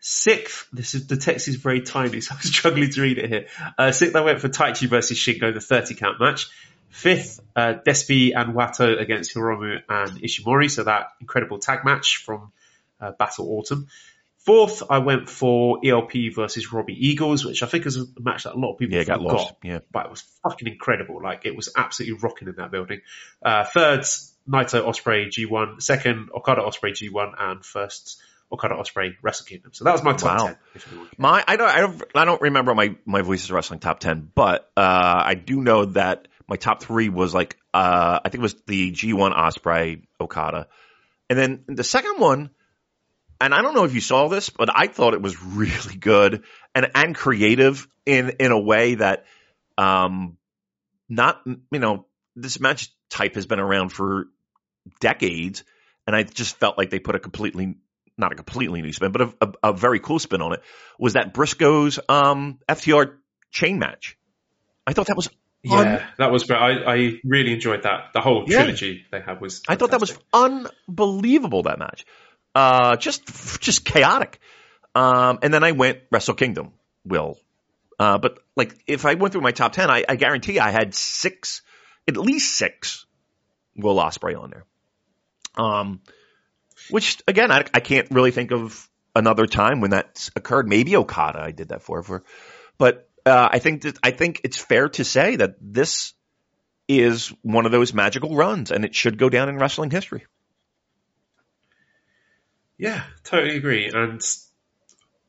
Sixth, 0.00 0.68
this 0.72 0.94
is 0.94 1.06
the 1.06 1.16
text 1.16 1.48
is 1.48 1.56
very 1.56 1.80
tiny, 1.82 2.20
so 2.22 2.34
I'm 2.34 2.40
struggling 2.40 2.90
to 2.90 3.02
read 3.02 3.18
it 3.18 3.28
here. 3.28 3.46
Uh, 3.76 3.90
sixth, 3.92 4.14
I 4.16 4.20
went 4.20 4.40
for 4.40 4.48
Taichi 4.48 4.88
versus 4.88 5.18
Shingo, 5.18 5.52
the 5.52 5.60
30 5.60 5.94
count 5.94 6.20
match. 6.20 6.48
Fifth, 6.90 7.40
uh, 7.54 7.74
Despi 7.86 8.32
and 8.34 8.54
Wato 8.54 8.98
against 8.98 9.34
Hiromu 9.34 9.80
and 9.88 10.22
Ishimori. 10.22 10.70
So 10.70 10.84
that 10.84 11.08
incredible 11.20 11.58
tag 11.58 11.84
match 11.84 12.22
from 12.24 12.50
uh, 13.00 13.12
Battle 13.12 13.46
Autumn. 13.58 13.88
Fourth, 14.38 14.82
I 14.88 14.98
went 14.98 15.28
for 15.28 15.80
ELP 15.84 16.12
versus 16.34 16.72
Robbie 16.72 16.96
Eagles, 17.08 17.44
which 17.44 17.62
I 17.62 17.66
think 17.66 17.84
is 17.84 17.98
a 17.98 18.06
match 18.18 18.44
that 18.44 18.54
a 18.54 18.58
lot 18.58 18.72
of 18.72 18.78
people 18.78 18.96
Yeah, 18.96 19.04
got 19.04 19.18
forgot, 19.18 19.32
lost. 19.34 19.54
Yeah. 19.62 19.80
but 19.92 20.06
it 20.06 20.10
was 20.10 20.22
fucking 20.42 20.66
incredible. 20.68 21.20
Like 21.22 21.44
it 21.44 21.54
was 21.54 21.68
absolutely 21.76 22.18
rocking 22.22 22.48
in 22.48 22.54
that 22.54 22.70
building. 22.70 23.02
Uh, 23.42 23.64
third, 23.64 24.00
Naito 24.48 24.82
Ospreay 24.86 25.28
G1. 25.28 25.82
Second, 25.82 26.30
Okada 26.34 26.62
Ospreay 26.62 26.92
G1, 26.92 27.34
and 27.38 27.62
first, 27.62 28.22
Okada 28.50 28.74
Ospreay 28.74 29.16
Wrestle 29.22 29.46
Kingdom. 29.46 29.72
So 29.74 29.84
that 29.84 29.92
was 29.92 30.02
my 30.02 30.12
top 30.14 30.38
Wow. 30.38 30.46
ten. 30.46 30.56
My 31.18 31.44
I 31.46 31.56
don't 31.56 31.68
I 31.68 31.80
don't 31.80 32.02
I 32.14 32.24
don't 32.24 32.40
remember 32.40 32.74
my 32.74 32.96
my 33.04 33.22
Voices 33.22 33.50
Wrestling 33.50 33.80
top 33.80 34.00
ten, 34.00 34.30
but 34.34 34.70
uh, 34.76 35.22
I 35.24 35.34
do 35.34 35.60
know 35.60 35.86
that 35.86 36.28
my 36.48 36.56
top 36.56 36.82
three 36.82 37.08
was 37.08 37.34
like 37.34 37.56
uh, 37.74 38.20
I 38.24 38.28
think 38.28 38.40
it 38.40 38.42
was 38.42 38.56
the 38.66 38.90
G1 38.92 39.36
Ospreay 39.36 40.02
Okada, 40.20 40.68
and 41.28 41.38
then 41.38 41.64
the 41.66 41.84
second 41.84 42.18
one, 42.18 42.50
and 43.40 43.54
I 43.54 43.60
don't 43.60 43.74
know 43.74 43.84
if 43.84 43.94
you 43.94 44.00
saw 44.00 44.28
this, 44.28 44.48
but 44.48 44.70
I 44.74 44.86
thought 44.86 45.14
it 45.14 45.22
was 45.22 45.42
really 45.42 45.96
good 45.96 46.44
and 46.74 46.90
and 46.94 47.14
creative 47.14 47.86
in 48.06 48.30
in 48.40 48.50
a 48.50 48.58
way 48.58 48.94
that 48.94 49.26
um 49.76 50.38
not 51.08 51.42
you 51.46 51.78
know 51.78 52.06
this 52.34 52.60
match 52.60 52.90
type 53.10 53.34
has 53.34 53.46
been 53.46 53.60
around 53.60 53.90
for 53.90 54.28
decades, 55.00 55.64
and 56.06 56.16
I 56.16 56.22
just 56.22 56.56
felt 56.56 56.78
like 56.78 56.90
they 56.90 56.98
put 56.98 57.14
a 57.14 57.18
completely 57.18 57.76
not 58.18 58.32
a 58.32 58.34
completely 58.34 58.82
new 58.82 58.92
spin, 58.92 59.12
but 59.12 59.20
a, 59.22 59.32
a, 59.40 59.52
a 59.64 59.72
very 59.72 60.00
cool 60.00 60.18
spin 60.18 60.42
on 60.42 60.52
it 60.52 60.62
was 60.98 61.14
that 61.14 61.32
Briscoe's 61.32 61.98
um, 62.08 62.58
FTR 62.68 63.14
chain 63.50 63.78
match. 63.78 64.16
I 64.86 64.92
thought 64.92 65.06
that 65.06 65.16
was 65.16 65.28
Yeah, 65.62 66.06
that 66.18 66.30
was 66.30 66.44
great. 66.44 66.58
I, 66.58 66.94
I 66.94 67.12
really 67.24 67.52
enjoyed 67.52 67.82
that. 67.82 68.10
The 68.14 68.20
whole 68.20 68.44
Yeah. 68.46 68.58
trilogy 68.58 69.04
they 69.10 69.20
had 69.20 69.40
was. 69.40 69.62
I 69.68 69.76
thought 69.76 69.90
that 69.90 70.00
was 70.00 70.18
unbelievable 70.32 71.64
that 71.64 71.78
match. 71.78 72.04
Uh, 72.54 72.96
just 72.96 73.60
just 73.60 73.84
chaotic. 73.84 74.40
Um, 74.94 75.38
and 75.42 75.52
then 75.52 75.62
I 75.62 75.72
went 75.72 76.00
Wrestle 76.10 76.34
Kingdom. 76.34 76.72
Will, 77.04 77.38
uh, 77.98 78.18
but 78.18 78.40
like 78.54 78.74
if 78.86 79.06
I 79.06 79.14
went 79.14 79.32
through 79.32 79.40
my 79.42 79.52
top 79.52 79.72
ten, 79.72 79.90
I, 79.90 80.04
I 80.06 80.16
guarantee 80.16 80.58
I 80.58 80.70
had 80.70 80.94
six, 80.94 81.62
at 82.06 82.16
least 82.16 82.56
six, 82.58 83.06
Will 83.76 83.96
Ospreay 83.96 84.38
on 84.38 84.50
there. 84.50 84.64
Um, 85.56 86.00
which 86.90 87.22
again, 87.26 87.50
I, 87.50 87.64
I 87.72 87.80
can't 87.80 88.10
really 88.10 88.30
think 88.30 88.52
of 88.52 88.88
another 89.14 89.46
time 89.46 89.80
when 89.80 89.90
that 89.90 90.28
occurred. 90.36 90.68
Maybe 90.68 90.96
Okada, 90.96 91.40
I 91.40 91.50
did 91.50 91.68
that 91.68 91.82
for, 91.82 92.02
for 92.02 92.24
but 92.78 93.08
uh, 93.26 93.48
I 93.50 93.58
think 93.58 93.82
that 93.82 93.98
I 94.02 94.10
think 94.10 94.40
it's 94.44 94.56
fair 94.56 94.88
to 94.90 95.04
say 95.04 95.36
that 95.36 95.56
this 95.60 96.14
is 96.86 97.32
one 97.42 97.66
of 97.66 97.72
those 97.72 97.92
magical 97.92 98.34
runs, 98.34 98.70
and 98.70 98.84
it 98.84 98.94
should 98.94 99.18
go 99.18 99.28
down 99.28 99.48
in 99.48 99.58
wrestling 99.58 99.90
history. 99.90 100.24
Yeah, 102.78 103.02
totally 103.24 103.56
agree. 103.56 103.90
And 103.92 104.22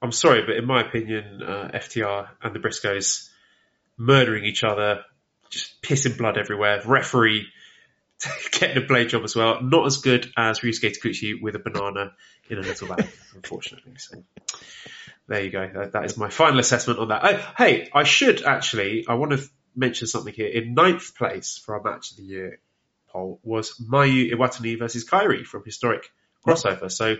I'm 0.01 0.11
sorry, 0.11 0.43
but 0.45 0.55
in 0.55 0.65
my 0.65 0.81
opinion, 0.81 1.41
uh, 1.43 1.71
FTR 1.73 2.29
and 2.41 2.55
the 2.55 2.59
Briscoes 2.59 3.29
murdering 3.97 4.45
each 4.45 4.63
other, 4.63 5.03
just 5.49 5.81
pissing 5.81 6.17
blood 6.17 6.37
everywhere. 6.37 6.81
Referee 6.85 7.47
getting 8.51 8.83
a 8.83 8.85
blade 8.85 9.09
job 9.09 9.23
as 9.23 9.35
well. 9.35 9.61
Not 9.61 9.85
as 9.85 9.97
good 9.97 10.31
as 10.35 10.59
Ryusuke 10.59 10.97
Taguchi 10.97 11.41
with 11.41 11.55
a 11.55 11.59
banana 11.59 12.13
in 12.49 12.57
a 12.57 12.61
little 12.61 12.87
bag, 12.87 13.07
unfortunately. 13.35 13.93
So 13.97 14.23
there 15.27 15.43
you 15.43 15.51
go. 15.51 15.69
That, 15.73 15.93
that 15.93 16.05
is 16.05 16.17
my 16.17 16.29
final 16.29 16.59
assessment 16.59 16.99
on 16.99 17.09
that. 17.09 17.21
Oh, 17.23 17.53
hey, 17.57 17.89
I 17.93 18.03
should 18.03 18.43
actually, 18.43 19.05
I 19.07 19.13
want 19.13 19.31
to 19.31 19.49
mention 19.75 20.07
something 20.07 20.33
here. 20.33 20.47
In 20.47 20.73
ninth 20.73 21.15
place 21.15 21.57
for 21.57 21.75
our 21.75 21.83
match 21.83 22.11
of 22.11 22.17
the 22.17 22.23
year 22.23 22.59
poll 23.07 23.39
was 23.43 23.79
Mayu 23.79 24.31
Iwatani 24.33 24.77
versus 24.77 25.05
Kairi 25.05 25.45
from 25.45 25.63
Historic 25.63 26.09
Crossover. 26.45 26.91
So 26.91 27.15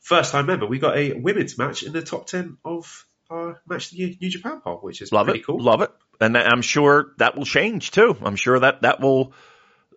first 0.00 0.32
time 0.32 0.50
ever, 0.50 0.66
we 0.66 0.78
got 0.78 0.96
a 0.96 1.14
women's 1.14 1.56
match 1.58 1.82
in 1.82 1.92
the 1.92 2.02
top 2.02 2.26
10 2.26 2.58
of 2.64 3.06
our 3.30 3.60
match 3.66 3.86
of 3.86 3.90
the 3.92 3.96
year 3.98 4.14
New 4.20 4.30
Japan 4.30 4.60
poll, 4.60 4.78
which 4.78 5.02
is 5.02 5.12
Love 5.12 5.26
pretty 5.26 5.40
it, 5.40 5.46
cool. 5.46 5.60
love 5.60 5.82
it, 5.82 5.90
and 6.20 6.36
I'm 6.36 6.62
sure 6.62 7.12
that 7.18 7.36
will 7.36 7.44
change 7.44 7.90
too. 7.90 8.16
I'm 8.22 8.36
sure 8.36 8.58
that 8.60 8.82
that 8.82 9.00
will 9.00 9.32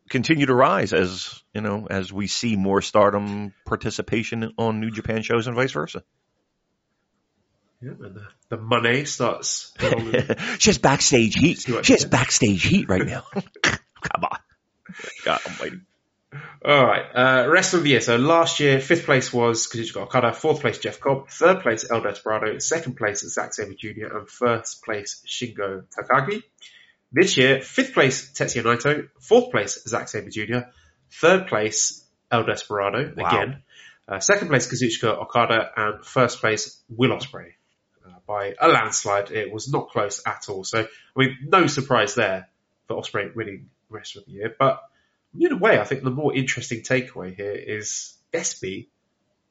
continue 0.09 0.45
to 0.47 0.53
rise 0.53 0.91
as 0.93 1.41
you 1.53 1.61
know 1.61 1.87
as 1.89 2.11
we 2.11 2.27
see 2.27 2.55
more 2.55 2.81
Stardom 2.81 3.53
participation 3.65 4.53
on 4.57 4.79
New 4.79 4.91
Japan 4.91 5.21
shows 5.21 5.47
and 5.47 5.55
vice 5.55 5.71
versa. 5.71 6.03
Yeah, 7.81 7.91
and 7.91 8.15
the, 8.15 8.27
the 8.49 8.57
money 8.57 9.05
starts 9.05 9.71
she 10.59 10.69
has 10.69 10.77
backstage 10.77 11.35
heat. 11.35 11.59
She 11.83 11.93
has 11.93 12.05
backstage 12.05 12.63
heat 12.63 12.89
right 12.89 13.05
now. 13.05 13.23
Come 13.61 14.23
on, 14.23 14.39
God 15.23 15.39
Almighty. 15.47 15.79
All 16.63 16.85
right, 16.85 17.05
uh, 17.15 17.49
rest 17.49 17.73
of 17.73 17.83
the 17.83 17.89
year. 17.89 18.01
So 18.01 18.17
last 18.17 18.59
year, 18.59 18.79
fifth 18.81 19.05
place 19.05 19.31
was 19.31 19.67
Kazuchika 19.67 20.01
Okada, 20.03 20.33
fourth 20.33 20.59
place 20.61 20.77
Jeff 20.77 20.99
Cobb, 20.99 21.29
third 21.29 21.61
place 21.61 21.89
El 21.89 22.01
Desperado, 22.01 22.59
second 22.59 22.97
place 22.97 23.21
Zack 23.21 23.53
Sabre 23.53 23.73
Jr., 23.73 24.17
and 24.17 24.29
first 24.29 24.83
place 24.83 25.23
Shingo 25.25 25.85
Takagi. 25.89 26.43
This 27.11 27.37
year, 27.37 27.61
fifth 27.61 27.93
place 27.93 28.31
Tetsuya 28.33 28.63
Naito, 28.63 29.09
fourth 29.19 29.51
place 29.51 29.83
Zack 29.87 30.07
Sabre 30.07 30.29
Jr., 30.29 30.59
third 31.11 31.47
place 31.47 32.05
El 32.31 32.43
Desperado 32.45 33.13
Wow. 33.17 33.27
again, 33.27 33.63
uh, 34.07 34.19
second 34.19 34.49
place 34.49 34.67
Kazuchika 34.67 35.19
Okada, 35.21 35.71
and 35.75 36.05
first 36.05 36.39
place 36.39 36.79
Will 36.89 37.11
Ospreay. 37.11 37.53
Uh, 38.05 38.11
by 38.27 38.53
a 38.59 38.67
landslide, 38.67 39.31
it 39.31 39.51
was 39.51 39.71
not 39.71 39.89
close 39.89 40.21
at 40.25 40.45
all. 40.49 40.63
So, 40.63 40.81
I 40.81 41.19
mean, 41.19 41.37
no 41.47 41.67
surprise 41.67 42.15
there 42.15 42.47
for 42.87 42.97
Ospreay 42.97 43.35
winning 43.35 43.69
the 43.89 43.97
rest 43.97 44.15
of 44.15 44.25
the 44.25 44.31
year, 44.31 44.55
but 44.57 44.83
in 45.39 45.51
a 45.51 45.57
way, 45.57 45.79
I 45.79 45.83
think 45.83 46.03
the 46.03 46.09
more 46.11 46.35
interesting 46.35 46.81
takeaway 46.81 47.35
here 47.35 47.51
is 47.53 48.15
Despy 48.33 48.87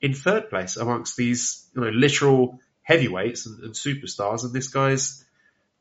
in 0.00 0.14
third 0.14 0.50
place 0.50 0.76
amongst 0.76 1.16
these, 1.16 1.66
you 1.74 1.82
know, 1.82 1.88
literal 1.88 2.60
heavyweights 2.82 3.46
and, 3.46 3.62
and 3.64 3.74
superstars, 3.74 4.44
and 4.44 4.52
this 4.52 4.68
guy's 4.68 5.24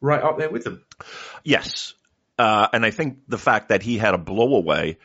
right 0.01 0.21
up 0.21 0.37
there 0.37 0.49
with 0.49 0.63
them. 0.63 0.83
Yes. 1.43 1.93
Uh, 2.37 2.67
and 2.71 2.85
I 2.85 2.91
think 2.91 3.19
the 3.27 3.37
fact 3.37 3.69
that 3.69 3.81
he 3.81 3.97
had 3.97 4.13
a 4.13 4.17
blowaway 4.17 4.97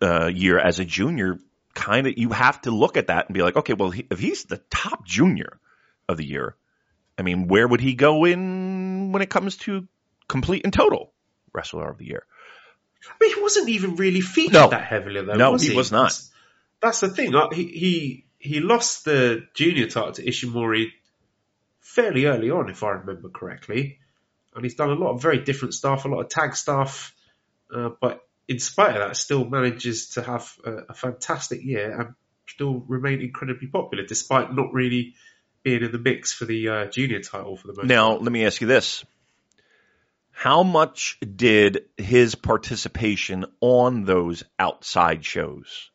uh, 0.00 0.26
year 0.26 0.58
as 0.58 0.78
a 0.78 0.84
junior, 0.84 1.38
kind 1.74 2.06
of, 2.06 2.16
you 2.16 2.30
have 2.30 2.60
to 2.62 2.70
look 2.70 2.96
at 2.96 3.08
that 3.08 3.26
and 3.26 3.34
be 3.34 3.42
like, 3.42 3.56
okay, 3.56 3.74
well, 3.74 3.90
he, 3.90 4.06
if 4.10 4.18
he's 4.18 4.44
the 4.44 4.58
top 4.70 5.04
junior 5.04 5.58
of 6.08 6.16
the 6.16 6.24
year, 6.24 6.54
I 7.18 7.22
mean, 7.22 7.48
where 7.48 7.66
would 7.66 7.80
he 7.80 7.94
go 7.94 8.24
in 8.24 9.12
when 9.12 9.22
it 9.22 9.30
comes 9.30 9.56
to 9.58 9.88
complete 10.28 10.62
and 10.64 10.72
total 10.72 11.12
wrestler 11.52 11.88
of 11.90 11.98
the 11.98 12.06
year? 12.06 12.24
I 13.08 13.14
mean, 13.20 13.34
he 13.34 13.42
wasn't 13.42 13.68
even 13.68 13.96
really 13.96 14.20
featured 14.20 14.54
No. 14.54 14.68
that 14.68 14.84
heavily, 14.84 15.22
though. 15.22 15.34
No, 15.34 15.52
was 15.52 15.62
he 15.62 15.70
he 15.70 15.76
was 15.76 15.92
not. 15.92 16.04
That's, 16.04 16.30
that's 16.82 17.00
the 17.00 17.08
thing. 17.08 17.32
He, 17.52 17.64
he 17.64 18.24
he 18.38 18.60
lost 18.60 19.04
the 19.04 19.46
junior 19.54 19.86
title 19.86 20.12
to 20.12 20.22
Ishimori 20.24 20.88
fairly 21.86 22.26
early 22.26 22.50
on, 22.50 22.68
if 22.68 22.82
I 22.82 22.90
remember 22.90 23.28
correctly, 23.28 23.98
and 24.54 24.64
he's 24.64 24.74
done 24.74 24.90
a 24.90 24.94
lot 24.94 25.14
of 25.14 25.22
very 25.22 25.38
different 25.38 25.72
stuff, 25.72 26.04
a 26.04 26.08
lot 26.08 26.20
of 26.20 26.28
tag 26.28 26.56
stuff, 26.56 27.14
uh, 27.74 27.90
but 28.00 28.20
in 28.48 28.58
spite 28.58 28.96
of 28.96 29.08
that, 29.08 29.16
still 29.16 29.44
manages 29.44 30.10
to 30.10 30.22
have 30.22 30.52
a, 30.64 30.72
a 30.88 30.94
fantastic 30.94 31.62
year 31.62 31.98
and 31.98 32.14
still 32.48 32.84
remain 32.88 33.20
incredibly 33.20 33.68
popular, 33.68 34.04
despite 34.04 34.52
not 34.52 34.72
really 34.72 35.14
being 35.62 35.82
in 35.82 35.92
the 35.92 35.98
mix 35.98 36.32
for 36.32 36.44
the 36.44 36.68
uh, 36.68 36.86
junior 36.86 37.20
title 37.20 37.56
for 37.56 37.68
the 37.68 37.72
moment. 37.72 37.88
Now, 37.88 38.16
let 38.16 38.32
me 38.32 38.44
ask 38.44 38.60
you 38.60 38.66
this. 38.66 39.04
How 40.32 40.62
much 40.62 41.18
did 41.20 41.86
his 41.96 42.34
participation 42.34 43.46
on 43.60 44.04
those 44.04 44.44
outside 44.58 45.24
shows 45.24 45.90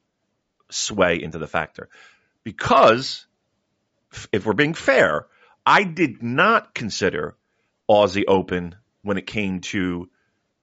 sway 0.69 1.21
into 1.21 1.37
the 1.37 1.47
factor? 1.47 1.89
Because, 2.43 3.25
if 4.31 4.45
we're 4.45 4.53
being 4.53 4.73
fair, 4.73 5.27
I 5.66 5.84
did 5.84 6.24
not 6.24 6.74
consider 6.74 7.36
Aussie 7.89 8.24
Open 8.28 8.76
when 9.03 9.18
it 9.18 9.28
came 9.28 9.62
to 9.62 10.09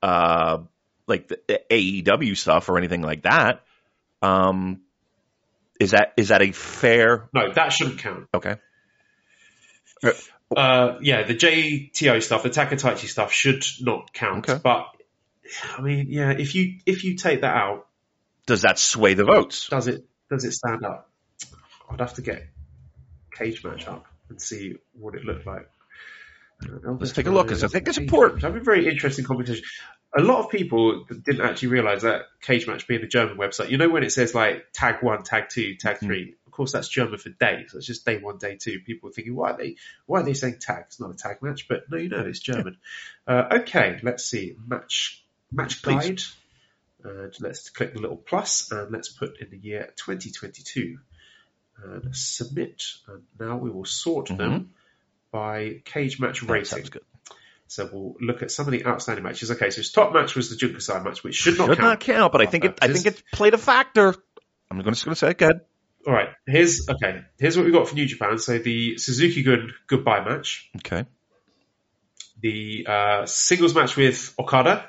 uh, 0.02 0.58
like 1.06 1.28
the 1.28 1.40
AEW 1.70 2.36
stuff 2.36 2.68
or 2.68 2.78
anything 2.78 3.02
like 3.02 3.22
that. 3.22 3.64
Um, 4.22 4.80
is 5.78 5.92
that 5.92 6.14
is 6.16 6.28
that 6.28 6.42
a 6.42 6.52
fair? 6.52 7.28
No, 7.32 7.52
that 7.52 7.72
shouldn't 7.72 7.98
count. 7.98 8.28
Okay, 8.34 8.56
Uh, 10.54 10.96
yeah, 11.00 11.24
the 11.24 11.34
JTO 11.34 12.22
stuff, 12.22 12.42
the 12.42 12.50
Takataichi 12.50 13.06
stuff 13.06 13.32
should 13.32 13.64
not 13.80 14.12
count. 14.12 14.48
Okay. 14.48 14.60
But 14.62 14.86
I 15.76 15.80
mean, 15.82 16.06
yeah, 16.08 16.30
if 16.30 16.54
you 16.54 16.78
if 16.86 17.04
you 17.04 17.16
take 17.16 17.42
that 17.42 17.56
out, 17.56 17.86
does 18.46 18.62
that 18.62 18.78
sway 18.78 19.14
the 19.14 19.24
votes? 19.24 19.68
does 19.68 19.86
it 19.86 20.04
does 20.30 20.44
it 20.44 20.52
stand 20.52 20.84
up? 20.84 21.10
I'd 21.90 22.00
have 22.00 22.14
to 22.14 22.22
get 22.22 22.48
cage 23.30 23.62
match 23.64 23.86
up 23.86 24.06
and 24.28 24.40
see 24.40 24.76
what 24.92 25.14
it 25.14 25.24
looked 25.24 25.46
like. 25.46 25.68
Uh, 26.62 26.92
Let's 26.92 27.12
take 27.12 27.26
a 27.26 27.30
look, 27.30 27.48
'cause 27.48 27.62
I 27.62 27.68
think 27.68 27.86
it's 27.86 27.98
Cage 27.98 28.04
important. 28.06 28.34
match. 28.36 28.42
Having 28.42 28.60
a 28.60 28.64
very 28.64 28.88
interesting 28.88 29.24
competition. 29.24 29.64
A 30.16 30.22
lot 30.22 30.44
of 30.44 30.50
people 30.50 31.04
didn't 31.04 31.42
actually 31.42 31.68
realise 31.68 32.02
that 32.02 32.22
cage 32.40 32.66
match 32.66 32.88
being 32.88 33.02
a 33.02 33.06
German 33.06 33.36
website. 33.36 33.70
You 33.70 33.76
know 33.76 33.88
when 33.90 34.02
it 34.02 34.10
says 34.10 34.34
like 34.34 34.66
tag 34.72 35.02
one, 35.02 35.22
tag 35.22 35.50
two, 35.50 35.76
tag 35.76 35.98
three. 35.98 36.34
Of 36.46 36.52
course, 36.52 36.72
that's 36.72 36.88
German 36.88 37.18
for 37.18 37.28
day. 37.28 37.66
So 37.68 37.76
it's 37.78 37.86
just 37.86 38.04
day 38.04 38.18
one, 38.18 38.38
day 38.38 38.56
two. 38.56 38.80
People 38.80 39.10
are 39.10 39.12
thinking, 39.12 39.36
why 39.36 39.50
are 39.52 39.56
they 39.56 39.76
why 40.06 40.20
are 40.20 40.24
they 40.24 40.34
saying 40.34 40.56
tag? 40.60 40.84
It's 40.86 40.98
not 40.98 41.10
a 41.10 41.14
tag 41.14 41.42
match, 41.42 41.68
but 41.68 41.84
no, 41.90 41.98
you 41.98 42.08
know 42.08 42.20
it's 42.26 42.40
German. 42.40 42.78
uh, 43.28 43.58
okay, 43.60 44.00
let's 44.02 44.24
see 44.24 44.56
match 44.66 45.24
match 45.52 45.82
Please. 45.82 45.94
guide. 46.08 46.22
And 47.04 47.32
let's 47.40 47.70
click 47.70 47.94
the 47.94 48.00
little 48.00 48.16
plus 48.16 48.72
and 48.72 48.90
let's 48.90 49.08
put 49.08 49.40
in 49.40 49.50
the 49.50 49.56
year 49.58 49.92
2022 49.96 50.98
and 51.84 52.14
submit. 52.16 52.82
And 53.06 53.22
now 53.38 53.56
we 53.56 53.70
will 53.70 53.84
sort 53.84 54.26
them 54.28 54.70
by 55.30 55.82
cage 55.84 56.18
match 56.20 56.40
That 56.40 56.50
rating. 56.50 56.64
sounds 56.66 56.90
good. 56.90 57.02
So 57.70 57.88
we'll 57.92 58.14
look 58.20 58.42
at 58.42 58.50
some 58.50 58.66
of 58.66 58.72
the 58.72 58.86
outstanding 58.86 59.22
matches. 59.24 59.50
Okay, 59.50 59.68
so 59.70 59.76
his 59.76 59.92
top 59.92 60.14
match 60.14 60.34
was 60.34 60.48
the 60.48 60.56
Jun 60.56 60.72
Kasai 60.72 61.00
match, 61.02 61.22
which 61.22 61.34
should 61.34 61.58
not 61.58 61.68
Should 61.68 61.76
count. 61.78 61.88
not 61.88 62.00
count, 62.00 62.32
but 62.32 62.40
I 62.40 62.46
think 62.46 62.64
it. 62.64 62.78
I 62.80 62.88
think 62.88 63.04
it 63.06 63.22
played 63.32 63.52
a 63.54 63.58
factor. 63.58 64.14
I'm 64.70 64.82
just 64.84 65.04
going 65.04 65.14
to 65.14 65.18
say, 65.18 65.34
go 65.34 65.46
ahead. 65.46 65.60
All 66.06 66.14
right, 66.14 66.28
here's 66.46 66.88
okay. 66.88 67.20
Here's 67.38 67.56
what 67.58 67.66
we 67.66 67.72
got 67.72 67.86
for 67.88 67.94
New 67.94 68.06
Japan. 68.06 68.38
So 68.38 68.56
the 68.58 68.96
Suzuki 68.96 69.42
Gun 69.42 69.74
goodbye 69.86 70.24
match, 70.24 70.70
Okay. 70.76 71.04
the 72.40 72.86
uh, 72.88 73.26
singles 73.26 73.74
match 73.74 73.96
with 73.96 74.34
Okada. 74.38 74.88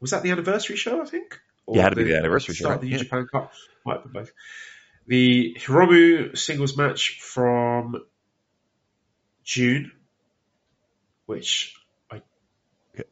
Was 0.00 0.10
that 0.12 0.22
the 0.22 0.30
anniversary 0.30 0.76
show? 0.76 1.00
I 1.02 1.06
think. 1.06 1.40
Yeah, 1.68 1.80
it 1.80 1.82
had 1.82 1.88
to 1.90 1.96
be 1.96 2.04
the 2.04 2.16
anniversary 2.18 2.54
show, 2.54 2.64
start 2.66 2.74
right? 2.76 2.80
the 2.82 2.86
New 2.88 2.92
Yeah. 2.96 3.02
Japan 3.02 3.26
Cup. 3.32 3.52
Might 3.84 3.94
have 3.94 4.02
been 4.04 4.12
both. 4.12 4.30
The 5.06 5.54
Hiromu 5.60 6.36
singles 6.36 6.76
match 6.76 7.20
from 7.20 7.96
June, 9.44 9.92
which 11.26 11.74
I 12.10 12.22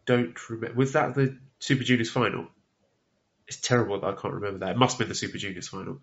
don't 0.06 0.36
remember. 0.50 0.76
Was 0.76 0.92
that 0.94 1.14
the 1.14 1.38
Super 1.60 1.84
Juniors 1.84 2.10
final? 2.10 2.48
It's 3.46 3.58
terrible 3.60 4.00
that 4.00 4.06
I 4.06 4.20
can't 4.20 4.34
remember 4.34 4.60
that. 4.60 4.70
It 4.72 4.78
must 4.78 4.94
have 4.94 4.98
been 5.00 5.08
the 5.10 5.14
Super 5.14 5.38
Juniors 5.38 5.68
final. 5.68 6.00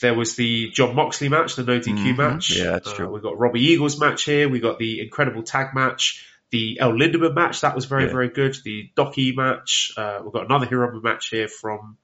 There 0.00 0.14
was 0.14 0.36
the 0.36 0.70
John 0.70 0.94
Moxley 0.96 1.28
match, 1.28 1.56
the 1.56 1.64
no 1.64 1.78
DQ 1.78 2.14
Mhm. 2.14 2.16
match. 2.16 2.50
Yeah, 2.56 2.70
that's 2.72 2.88
Uh, 2.88 2.94
true. 2.96 3.08
we 3.08 3.20
got 3.20 3.38
Robbie 3.38 3.60
Eagles 3.60 4.00
match 4.00 4.24
here. 4.24 4.48
We 4.48 4.60
got 4.60 4.78
the 4.78 5.00
incredible 5.00 5.42
tag 5.42 5.74
match. 5.74 6.24
The 6.50 6.78
El 6.80 6.92
Lindaman 6.92 7.34
match 7.34 7.60
that 7.60 7.74
was 7.74 7.84
very 7.84 8.04
Yeah. 8.04 8.12
very 8.12 8.28
good. 8.28 8.56
The 8.64 8.90
Douki 8.96 9.34
match. 9.36 9.92
Uh, 9.96 10.20
we've 10.22 10.32
got 10.32 10.46
another 10.46 10.66
Hiromu 10.66 11.02
match 11.02 11.28
here 11.30 11.48
from 11.48 11.98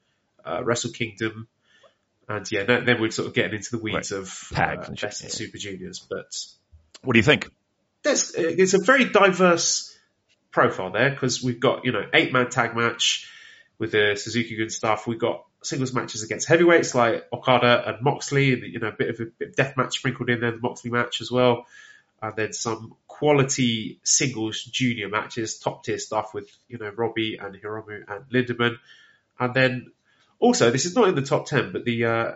uh, 0.44 0.62
Wrestle 0.64 0.90
Kingdom. 0.92 1.48
And 2.30 2.50
yeah, 2.52 2.62
then, 2.62 2.84
then 2.84 3.00
we're 3.00 3.10
sort 3.10 3.26
of 3.26 3.34
getting 3.34 3.56
into 3.56 3.72
the 3.72 3.82
weeds 3.82 4.12
of 4.12 4.32
Tags 4.52 4.86
uh, 4.86 4.90
and 4.92 5.00
best 5.00 5.24
yeah. 5.24 5.30
Super 5.30 5.58
Juniors. 5.58 5.98
But 5.98 6.32
What 7.02 7.14
do 7.14 7.18
you 7.18 7.24
think? 7.24 7.50
there's 8.02 8.34
it's 8.34 8.74
a 8.74 8.78
very 8.78 9.04
diverse 9.04 9.94
profile 10.50 10.90
there 10.90 11.10
because 11.10 11.42
we've 11.42 11.60
got 11.60 11.84
you 11.84 11.92
know 11.92 12.04
eight 12.14 12.32
man 12.32 12.48
tag 12.48 12.74
match 12.76 13.28
with 13.78 13.92
the 13.92 14.16
Suzuki 14.16 14.56
Gun 14.56 14.70
stuff. 14.70 15.06
We've 15.06 15.18
got 15.18 15.44
singles 15.62 15.92
matches 15.92 16.22
against 16.22 16.48
heavyweights 16.48 16.94
like 16.94 17.26
Okada 17.32 17.82
and 17.88 18.02
Moxley, 18.02 18.52
and 18.52 18.62
you 18.62 18.78
know 18.78 18.88
a 18.88 18.92
bit 18.92 19.10
of 19.10 19.20
a 19.20 19.24
bit 19.26 19.48
of 19.48 19.56
death 19.56 19.76
match 19.76 19.98
sprinkled 19.98 20.30
in 20.30 20.40
there, 20.40 20.52
the 20.52 20.58
Moxley 20.58 20.90
match 20.90 21.20
as 21.20 21.30
well, 21.30 21.66
and 22.22 22.36
then 22.36 22.52
some 22.52 22.94
quality 23.08 23.98
singles 24.02 24.62
junior 24.62 25.08
matches, 25.08 25.58
top 25.58 25.84
tier 25.84 25.98
stuff 25.98 26.32
with 26.32 26.48
you 26.68 26.78
know 26.78 26.90
Robbie 26.90 27.38
and 27.40 27.54
Hiromu 27.54 28.04
and 28.08 28.24
Lindaman, 28.30 28.76
and 29.38 29.52
then 29.52 29.92
also 30.40 30.70
this 30.70 30.84
is 30.86 30.96
not 30.96 31.08
in 31.08 31.14
the 31.14 31.22
top 31.22 31.46
ten, 31.46 31.72
but 31.72 31.84
the 31.84 32.04
uh, 32.04 32.32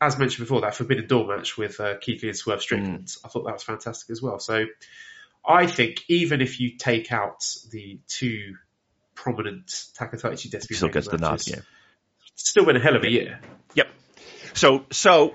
as 0.00 0.18
mentioned 0.18 0.46
before, 0.46 0.60
that 0.62 0.74
Forbidden 0.74 1.06
Door 1.06 1.36
match 1.36 1.56
with 1.56 1.80
uh, 1.80 1.94
Keith 2.00 2.22
Lee 2.22 2.28
and 2.28 2.36
Swerve 2.36 2.60
Strickland, 2.60 3.14
I 3.24 3.28
thought 3.28 3.44
that 3.44 3.52
was 3.52 3.62
fantastic 3.62 4.10
as 4.10 4.20
well. 4.20 4.38
So 4.38 4.66
I 5.46 5.66
think 5.66 6.04
even 6.08 6.40
if 6.40 6.60
you 6.60 6.76
take 6.76 7.12
out 7.12 7.44
the 7.70 8.00
two 8.08 8.56
prominent 9.14 9.66
Takataichi 9.66 10.50
Despy 10.50 10.76
Still 10.76 10.88
gets 10.88 11.08
the 11.08 11.18
nod. 11.18 11.46
Yeah. 11.46 11.60
still 12.34 12.64
been 12.64 12.76
a 12.76 12.80
hell 12.80 12.96
of 12.96 13.04
a 13.04 13.10
year. 13.10 13.40
Yep. 13.74 13.88
So 14.54 14.86
so, 14.90 15.34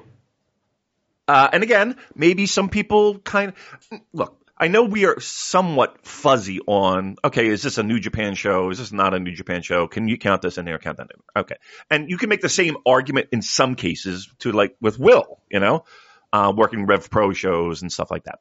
uh, 1.27 1.49
and 1.51 1.63
again, 1.63 1.95
maybe 2.15 2.45
some 2.45 2.69
people 2.69 3.19
kind 3.19 3.53
of 3.91 3.99
look. 4.13 4.35
I 4.59 4.67
know 4.67 4.83
we 4.83 5.05
are 5.05 5.19
somewhat 5.21 6.05
fuzzy 6.05 6.59
on. 6.59 7.15
Okay, 7.23 7.47
is 7.47 7.63
this 7.63 7.77
a 7.77 7.83
New 7.83 7.99
Japan 7.99 8.35
show? 8.35 8.69
Is 8.69 8.77
this 8.79 8.91
not 8.91 9.13
a 9.13 9.19
New 9.19 9.31
Japan 9.31 9.61
show? 9.61 9.87
Can 9.87 10.09
you 10.09 10.17
count 10.17 10.41
this 10.41 10.57
in 10.57 10.65
there? 10.65 10.77
Count 10.77 10.97
that 10.97 11.07
in? 11.13 11.41
Okay, 11.41 11.55
and 11.89 12.09
you 12.09 12.17
can 12.17 12.29
make 12.29 12.41
the 12.41 12.49
same 12.49 12.75
argument 12.85 13.29
in 13.31 13.41
some 13.41 13.75
cases 13.75 14.29
to 14.39 14.51
like 14.51 14.75
with 14.81 14.99
Will, 14.99 15.39
you 15.49 15.61
know, 15.61 15.85
uh, 16.33 16.51
working 16.55 16.85
Rev 16.85 17.09
Pro 17.09 17.31
shows 17.31 17.81
and 17.81 17.91
stuff 17.91 18.11
like 18.11 18.25
that. 18.25 18.39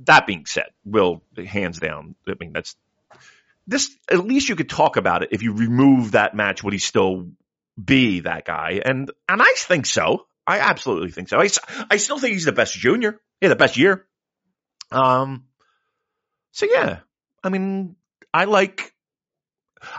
That 0.00 0.26
being 0.26 0.46
said, 0.46 0.70
Will 0.84 1.22
hands 1.36 1.78
down. 1.78 2.16
I 2.26 2.34
mean, 2.40 2.52
that's 2.52 2.74
this. 3.68 3.96
At 4.10 4.26
least 4.26 4.48
you 4.48 4.56
could 4.56 4.68
talk 4.68 4.96
about 4.96 5.22
it 5.22 5.28
if 5.30 5.42
you 5.42 5.52
remove 5.52 6.12
that 6.12 6.34
match. 6.34 6.64
Would 6.64 6.72
he 6.72 6.80
still 6.80 7.28
be 7.82 8.20
that 8.20 8.44
guy? 8.44 8.82
And 8.84 9.12
and 9.28 9.40
I 9.40 9.54
think 9.56 9.86
so. 9.86 10.26
I 10.46 10.60
absolutely 10.60 11.10
think 11.10 11.28
so. 11.28 11.40
I, 11.40 11.48
I 11.90 11.96
still 11.96 12.18
think 12.18 12.34
he's 12.34 12.44
the 12.44 12.52
best 12.52 12.74
junior. 12.74 13.20
Yeah, 13.40 13.48
the 13.48 13.56
best 13.56 13.76
year. 13.76 14.06
Um. 14.90 15.44
So 16.52 16.66
yeah, 16.70 17.00
I 17.42 17.48
mean, 17.48 17.96
I 18.32 18.44
like 18.44 18.94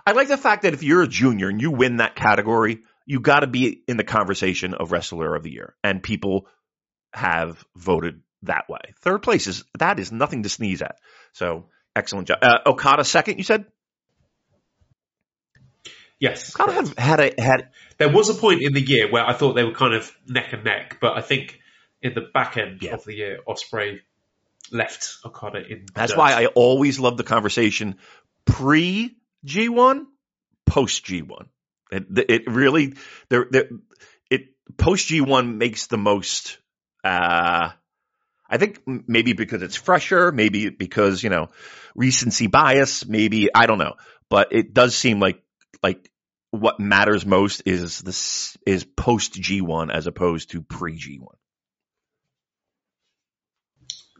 I 0.06 0.14
like 0.14 0.28
the 0.28 0.38
fact 0.38 0.64
that 0.64 0.74
if 0.74 0.84
you're 0.84 1.04
a 1.04 1.08
junior 1.08 1.50
and 1.50 1.62
you 1.62 1.72
win 1.72 1.98
that 1.98 2.16
category, 2.16 2.80
you 3.06 3.20
got 3.20 3.42
to 3.42 3.48
be 3.48 3.84
in 3.88 3.98
the 3.98 4.04
conversation 4.04 4.74
of 4.74 4.92
wrestler 4.92 5.36
of 5.36 5.44
the 5.44 5.52
year, 5.52 5.76
and 5.84 6.02
people 6.02 6.48
have 7.14 7.64
voted 7.76 8.22
that 8.44 8.70
way. 8.70 8.80
Third 9.02 9.24
place 9.24 9.48
is 9.48 9.64
that 9.78 10.00
is 10.00 10.12
nothing 10.12 10.44
to 10.44 10.50
sneeze 10.50 10.82
at. 10.82 10.98
So 11.34 11.70
excellent 11.96 12.28
job. 12.28 12.40
Uh, 12.42 12.60
Okada 12.66 13.04
second, 13.04 13.38
you 13.38 13.44
said. 13.44 13.66
Yes, 16.20 16.56
Okada 16.60 16.74
had 16.74 16.98
had 16.98 17.20
a 17.20 17.42
had 17.42 17.70
there 18.00 18.10
was 18.12 18.30
a 18.30 18.34
point 18.34 18.62
in 18.64 18.74
the 18.74 18.82
year 18.82 19.10
where 19.12 19.24
I 19.26 19.34
thought 19.34 19.54
they 19.54 19.64
were 19.64 19.74
kind 19.74 19.94
of 19.94 20.12
neck 20.28 20.52
and 20.54 20.64
neck, 20.64 20.98
but 21.00 21.16
I 21.16 21.22
think 21.22 21.60
in 22.02 22.14
the 22.16 22.22
back 22.22 22.58
end 22.58 22.82
Yeah. 22.82 22.96
of 22.96 23.04
the 23.04 23.14
year, 23.14 23.40
Ospreay 23.48 24.00
left 24.72 25.18
Okada 25.26 25.66
in. 25.66 25.86
That's 25.94 26.12
dirt. 26.12 26.18
why 26.18 26.34
I 26.34 26.46
always 26.48 27.00
love 27.00 27.18
the 27.18 27.24
conversation 27.24 27.98
pre 28.46 29.16
G1, 29.46 30.06
post 30.66 31.06
G1. 31.06 31.48
It, 31.92 32.06
it 32.30 32.48
really, 32.48 32.96
there, 33.30 33.48
there, 33.50 33.70
it 34.30 34.50
post 34.78 35.10
G1 35.10 35.56
makes 35.56 35.88
the 35.88 35.98
most. 35.98 36.58
Uh, 37.04 37.70
I 38.50 38.58
think 38.58 38.82
maybe 38.86 39.34
because 39.34 39.62
it's 39.62 39.76
fresher, 39.76 40.32
maybe 40.32 40.70
because 40.70 41.22
you 41.24 41.30
know 41.30 41.50
recency 41.96 42.48
bias, 42.48 43.06
maybe 43.06 43.54
I 43.54 43.66
don't 43.66 43.78
know, 43.78 43.96
but 44.30 44.50
it 44.52 44.74
does 44.74 44.96
seem 44.96 45.20
like 45.20 45.42
like 45.84 46.10
what 46.52 46.80
matters 46.80 47.26
most 47.26 47.64
is 47.66 48.00
this 48.00 48.58
is 48.66 48.84
post 48.84 49.34
G1 49.34 49.94
as 49.94 50.08
opposed 50.08 50.52
to 50.52 50.62
pre 50.62 50.98
G1. 50.98 51.36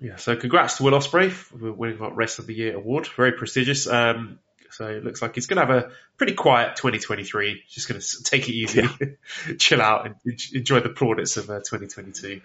Yeah, 0.02 0.18
so 0.18 0.36
congrats 0.36 0.78
to 0.78 0.84
Will 0.84 0.94
Ospreay 0.94 1.32
for 1.32 1.72
winning 1.72 2.00
that 2.00 2.16
Rest 2.16 2.40
of 2.40 2.48
the 2.48 2.54
Year 2.54 2.76
award. 2.76 3.08
Very 3.08 3.32
prestigious. 3.32 3.88
Um, 3.88 4.40
so 4.70 4.88
it 4.88 5.04
looks 5.04 5.22
like 5.22 5.36
he's 5.36 5.48
going 5.48 5.66
to 5.66 5.74
have 5.74 5.84
a 5.86 5.92
pretty 6.18 6.34
quiet 6.34 6.76
2023. 6.76 7.64
Just 7.70 7.88
going 7.88 8.00
to 8.00 8.24
take 8.24 8.48
it 8.48 8.54
easy, 8.54 8.88
chill 9.58 9.82
out, 9.82 10.06
and 10.06 10.16
enjoy 10.54 10.82
the 10.82 10.90
plaudits 10.90 11.38
of 11.38 11.50
uh, 11.50 11.60
2022. 11.60 12.42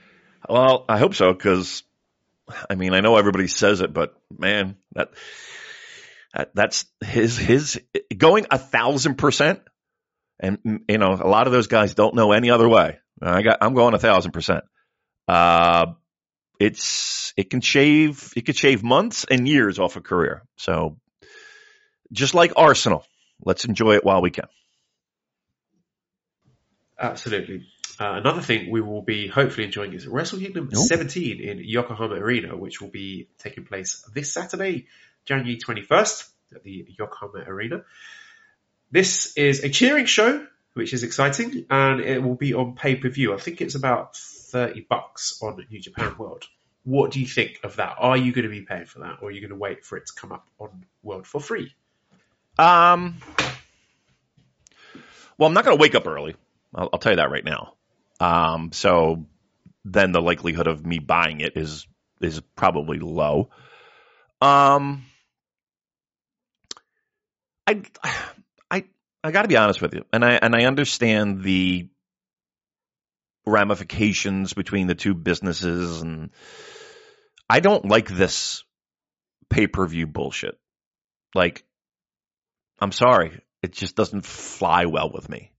Well, 0.48 0.84
I 0.88 0.98
hope 0.98 1.14
so 1.14 1.32
because, 1.32 1.82
I 2.70 2.74
mean, 2.74 2.94
I 2.94 3.00
know 3.00 3.16
everybody 3.16 3.48
says 3.48 3.80
it, 3.80 3.92
but 3.92 4.14
man, 4.36 4.76
that, 4.94 5.11
that 6.34 6.55
that's 6.55 6.86
his 7.05 7.36
his 7.36 7.80
going 8.16 8.46
a 8.50 8.59
thousand 8.59 9.16
percent, 9.16 9.61
and 10.40 10.59
you 10.88 10.98
know, 10.98 11.12
a 11.12 11.28
lot 11.28 11.46
of 11.46 11.53
those 11.53 11.66
guys 11.66 11.94
don't 11.94 12.14
know 12.14 12.32
any 12.32 12.50
other 12.50 12.68
way. 12.68 12.98
I 13.20 13.42
got 13.42 13.59
I'm 13.61 13.74
going 13.74 13.94
a 13.94 13.98
thousand 13.98 14.32
percent. 14.32 14.64
Uh, 15.28 15.92
it's 16.62 17.32
it 17.36 17.50
can 17.50 17.60
shave 17.60 18.32
it 18.36 18.46
could 18.46 18.56
shave 18.56 18.82
months 18.82 19.24
and 19.30 19.48
years 19.48 19.78
off 19.78 19.96
a 19.96 20.00
career. 20.00 20.42
So, 20.56 20.96
just 22.12 22.34
like 22.34 22.52
Arsenal, 22.56 23.04
let's 23.44 23.64
enjoy 23.64 23.96
it 23.96 24.04
while 24.04 24.22
we 24.22 24.30
can. 24.30 24.46
Absolutely. 26.98 27.66
Uh, 28.00 28.14
another 28.14 28.40
thing 28.40 28.70
we 28.70 28.80
will 28.80 29.02
be 29.02 29.26
hopefully 29.26 29.66
enjoying 29.66 29.92
is 29.92 30.06
Wrestle 30.06 30.38
Kingdom 30.38 30.70
Ooh. 30.72 30.86
17 30.86 31.40
in 31.40 31.58
Yokohama 31.62 32.14
Arena, 32.14 32.56
which 32.56 32.80
will 32.80 32.90
be 32.90 33.28
taking 33.38 33.64
place 33.64 34.04
this 34.14 34.32
Saturday, 34.32 34.86
January 35.24 35.58
21st 35.58 36.28
at 36.54 36.62
the 36.62 36.86
Yokohama 36.98 37.44
Arena. 37.46 37.84
This 38.90 39.36
is 39.36 39.64
a 39.64 39.68
cheering 39.68 40.06
show, 40.06 40.46
which 40.74 40.92
is 40.92 41.02
exciting, 41.02 41.66
and 41.70 42.00
it 42.00 42.22
will 42.22 42.34
be 42.34 42.54
on 42.54 42.74
pay 42.74 42.96
per 42.96 43.08
view. 43.08 43.34
I 43.34 43.38
think 43.38 43.60
it's 43.60 43.74
about 43.74 44.18
30 44.53 44.86
bucks 44.88 45.38
on 45.42 45.64
New 45.70 45.80
Japan 45.80 46.14
World. 46.18 46.44
What 46.84 47.11
do 47.11 47.20
you 47.20 47.26
think 47.26 47.61
of 47.64 47.76
that? 47.76 47.96
Are 47.98 48.16
you 48.16 48.32
going 48.32 48.44
to 48.44 48.50
be 48.50 48.62
paying 48.62 48.86
for 48.86 49.00
that, 49.00 49.18
or 49.22 49.28
are 49.28 49.30
you 49.30 49.40
going 49.40 49.50
to 49.50 49.57
wait 49.57 49.84
for 49.84 49.96
it 49.96 50.07
to 50.07 50.12
come 50.14 50.30
up 50.30 50.46
on 50.59 50.84
World 51.03 51.26
for 51.26 51.40
free? 51.40 51.74
Um, 52.59 53.16
well, 55.38 55.48
I'm 55.48 55.55
not 55.55 55.64
going 55.64 55.76
to 55.76 55.80
wake 55.80 55.94
up 55.94 56.07
early. 56.07 56.36
I'll, 56.74 56.90
I'll 56.92 56.98
tell 56.98 57.12
you 57.12 57.16
that 57.16 57.30
right 57.30 57.44
now. 57.44 57.74
Um, 58.20 58.72
so 58.72 59.26
then 59.84 60.12
the 60.12 60.20
likelihood 60.20 60.66
of 60.66 60.84
me 60.84 60.98
buying 60.98 61.40
it 61.40 61.57
is 61.57 61.86
is 62.20 62.40
probably 62.55 62.98
low. 62.98 63.50
Um, 64.40 65.05
I 67.66 67.82
I 68.70 68.84
I 69.24 69.30
got 69.30 69.42
to 69.42 69.48
be 69.48 69.57
honest 69.57 69.80
with 69.80 69.94
you, 69.94 70.05
and 70.12 70.24
I 70.24 70.32
and 70.32 70.55
I 70.55 70.64
understand 70.64 71.42
the 71.42 71.88
ramifications 73.47 74.53
between 74.53 74.86
the 74.86 74.95
two 74.95 75.14
businesses, 75.14 76.03
and 76.03 76.30
I 77.49 77.61
don't 77.61 77.86
like 77.86 78.09
this 78.09 78.64
pay 79.51 79.66
per 79.66 79.86
view 79.86 80.07
bullshit. 80.07 80.59
Like 81.34 81.64
I'm 82.82 82.93
sorry. 82.93 83.40
it 83.62 83.72
just 83.72 83.95
doesn't 83.95 84.26
fly 84.26 84.86
well 84.86 85.11
with 85.12 85.28
me 85.28 85.53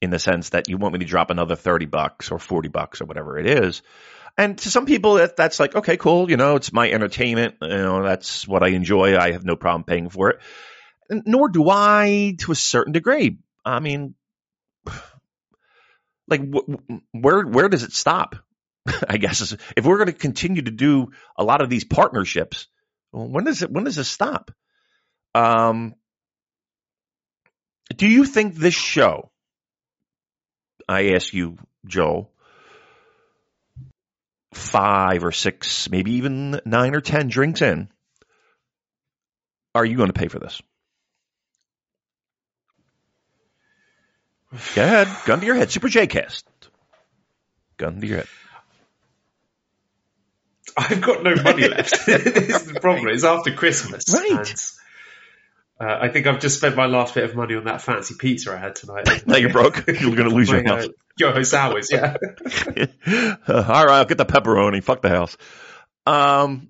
in 0.00 0.10
the 0.10 0.18
sense 0.18 0.50
that 0.50 0.68
you 0.68 0.76
want 0.78 0.92
me 0.92 1.00
to 1.00 1.04
drop 1.04 1.30
another 1.30 1.56
30 1.56 1.86
bucks 1.86 2.30
or 2.30 2.38
40 2.38 2.68
bucks 2.68 3.00
or 3.00 3.04
whatever 3.04 3.36
it 3.36 3.46
is. 3.46 3.82
And 4.38 4.56
to 4.58 4.70
some 4.70 4.86
people, 4.86 5.14
that, 5.14 5.36
that's 5.36 5.58
like, 5.58 5.74
okay, 5.74 5.96
cool. 5.96 6.30
You 6.30 6.36
know, 6.36 6.56
it's 6.56 6.72
my 6.72 6.88
entertainment. 6.88 7.56
You 7.60 7.68
know, 7.68 8.02
that's 8.04 8.46
what 8.46 8.62
I 8.62 8.68
enjoy. 8.68 9.16
I 9.16 9.32
have 9.32 9.44
no 9.44 9.56
problem 9.56 9.84
paying 9.84 10.08
for 10.08 10.30
it. 10.30 10.40
Nor 11.10 11.48
do 11.48 11.68
I 11.68 12.36
to 12.40 12.52
a 12.52 12.56
certain 12.56 12.92
degree. 12.92 13.38
I 13.64 13.80
mean, 13.80 14.14
like 16.32 16.52
wh- 16.52 16.98
where, 17.12 17.42
where 17.42 17.68
does 17.68 17.82
it 17.82 17.92
stop? 17.92 18.36
I 19.08 19.18
guess 19.18 19.54
if 19.76 19.84
we're 19.84 19.98
going 19.98 20.06
to 20.06 20.12
continue 20.12 20.62
to 20.62 20.70
do 20.70 21.12
a 21.36 21.44
lot 21.44 21.60
of 21.60 21.70
these 21.70 21.84
partnerships, 21.84 22.66
when 23.12 23.44
does 23.44 23.62
it, 23.62 23.70
when 23.70 23.84
does 23.84 23.98
it 23.98 24.04
stop? 24.04 24.50
Um, 25.34 25.94
do 27.94 28.06
you 28.08 28.24
think 28.24 28.54
this 28.54 28.74
show, 28.74 29.30
I 30.88 31.10
ask 31.10 31.32
you, 31.32 31.58
Joel, 31.86 32.32
five 34.54 35.24
or 35.24 35.32
six, 35.32 35.90
maybe 35.90 36.14
even 36.14 36.60
nine 36.64 36.94
or 36.94 37.00
ten 37.00 37.28
drinks 37.28 37.62
in, 37.62 37.88
are 39.74 39.84
you 39.84 39.96
going 39.96 40.08
to 40.08 40.18
pay 40.18 40.28
for 40.28 40.38
this? 40.38 40.60
Go 44.74 44.82
ahead. 44.82 45.08
Gun 45.24 45.40
to 45.40 45.46
your 45.46 45.54
head. 45.54 45.70
Super 45.70 45.88
J 45.88 46.06
cast. 46.06 46.44
Gun 47.76 48.00
to 48.00 48.06
your 48.06 48.18
head. 48.18 48.28
I've 50.76 51.00
got 51.00 51.22
no 51.22 51.34
money 51.36 51.68
left. 51.68 51.90
this 52.06 52.26
is 52.26 52.72
the 52.72 52.80
problem. 52.80 53.08
It's 53.08 53.24
after 53.24 53.52
Christmas. 53.52 54.04
Right. 54.12 54.48
And, 54.48 54.64
uh, 55.80 55.98
I 56.00 56.08
think 56.08 56.26
I've 56.26 56.40
just 56.40 56.58
spent 56.58 56.76
my 56.76 56.86
last 56.86 57.14
bit 57.14 57.24
of 57.24 57.34
money 57.34 57.56
on 57.56 57.64
that 57.64 57.82
fancy 57.82 58.14
pizza 58.18 58.52
I 58.52 58.56
had 58.56 58.76
tonight. 58.76 59.08
Now 59.26 59.36
you're 59.36 59.50
broke. 59.50 59.86
You're 59.86 60.14
going 60.14 60.28
to 60.28 60.34
lose 60.34 60.48
your 60.48 60.64
house. 60.64 60.86
uh, 60.86 60.88
Yoho 61.18 61.42
Sours, 61.42 61.90
yeah. 61.90 62.16
all 63.48 63.84
right, 63.86 63.90
I'll 63.90 64.04
get 64.04 64.16
the 64.16 64.24
pepperoni. 64.24 64.82
Fuck 64.82 65.02
the 65.02 65.10
house. 65.10 65.36
Um, 66.06 66.68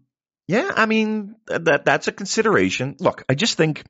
yeah, 0.48 0.70
I 0.74 0.86
mean 0.86 1.36
that 1.46 1.84
that's 1.84 2.08
a 2.08 2.12
consideration. 2.12 2.96
Look, 2.98 3.22
I 3.28 3.34
just 3.34 3.56
think 3.56 3.84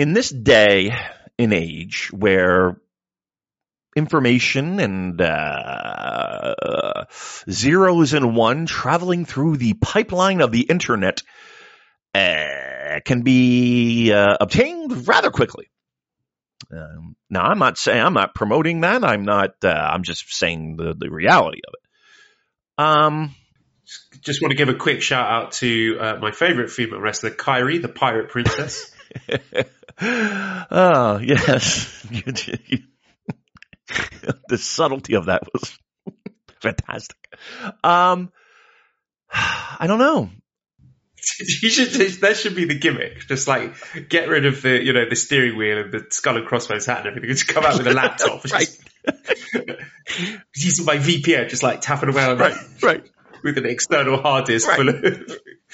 in 0.00 0.14
this 0.14 0.30
day 0.30 0.96
and 1.38 1.52
age 1.52 2.10
where 2.10 2.80
information 3.94 4.80
and 4.80 5.20
uh, 5.20 7.04
zeros 7.50 8.14
and 8.14 8.34
one 8.34 8.64
traveling 8.64 9.26
through 9.26 9.58
the 9.58 9.74
pipeline 9.74 10.40
of 10.40 10.52
the 10.52 10.62
internet 10.62 11.22
uh, 12.14 13.00
can 13.04 13.20
be 13.20 14.10
uh, 14.10 14.38
obtained 14.40 15.06
rather 15.06 15.30
quickly. 15.30 15.70
Um, 16.74 17.14
now, 17.28 17.42
I'm 17.42 17.58
not 17.58 17.76
saying 17.76 18.00
I'm 18.00 18.14
not 18.14 18.34
promoting 18.34 18.80
that. 18.80 19.04
I'm 19.04 19.26
not. 19.26 19.50
Uh, 19.62 19.68
I'm 19.68 20.02
just 20.02 20.32
saying 20.32 20.76
the 20.76 20.94
the 20.96 21.10
reality 21.10 21.60
of 21.66 21.74
it. 21.74 22.82
Um, 22.82 23.34
Just 24.22 24.40
want 24.40 24.52
to 24.52 24.56
give 24.56 24.70
a 24.70 24.74
quick 24.74 25.02
shout 25.02 25.30
out 25.30 25.52
to 25.52 25.98
uh, 26.00 26.18
my 26.22 26.30
favourite 26.30 26.70
female 26.70 27.00
wrestler, 27.00 27.30
Kairi, 27.30 27.82
the 27.82 27.88
pirate 27.88 28.30
princess. 28.30 28.90
oh 30.70 31.18
yes, 31.22 32.06
the 34.48 34.58
subtlety 34.58 35.14
of 35.14 35.26
that 35.26 35.42
was 35.52 35.78
fantastic. 36.62 37.16
Um, 37.84 38.32
I 39.32 39.86
don't 39.86 39.98
know. 39.98 40.30
you 41.38 41.68
should 41.68 41.90
that 42.20 42.36
should 42.36 42.54
be 42.56 42.64
the 42.64 42.78
gimmick. 42.78 43.26
Just 43.28 43.46
like 43.48 43.74
get 44.08 44.28
rid 44.28 44.46
of 44.46 44.62
the 44.62 44.82
you 44.82 44.92
know 44.92 45.08
the 45.08 45.16
steering 45.16 45.56
wheel 45.56 45.78
and 45.78 45.92
the 45.92 46.06
skull 46.10 46.36
and 46.36 46.46
crossbones 46.46 46.86
hat 46.86 46.98
and 47.00 47.08
everything. 47.08 47.30
Just 47.30 47.48
come 47.48 47.64
out 47.64 47.78
with 47.78 47.86
a 47.86 47.92
laptop. 47.92 48.44
Right. 48.44 48.66
Just, 48.66 48.80
using 50.56 50.84
my 50.84 50.96
VPN, 50.96 51.48
just 51.48 51.62
like 51.62 51.80
tapping 51.80 52.08
away 52.10 52.24
on 52.24 52.38
Right, 52.38 52.54
right. 52.82 53.04
with 53.42 53.56
an 53.58 53.66
external 53.66 54.20
hard 54.20 54.44
disk 54.46 54.68
Right. 54.68 54.76
full 54.76 54.88
of 54.88 55.04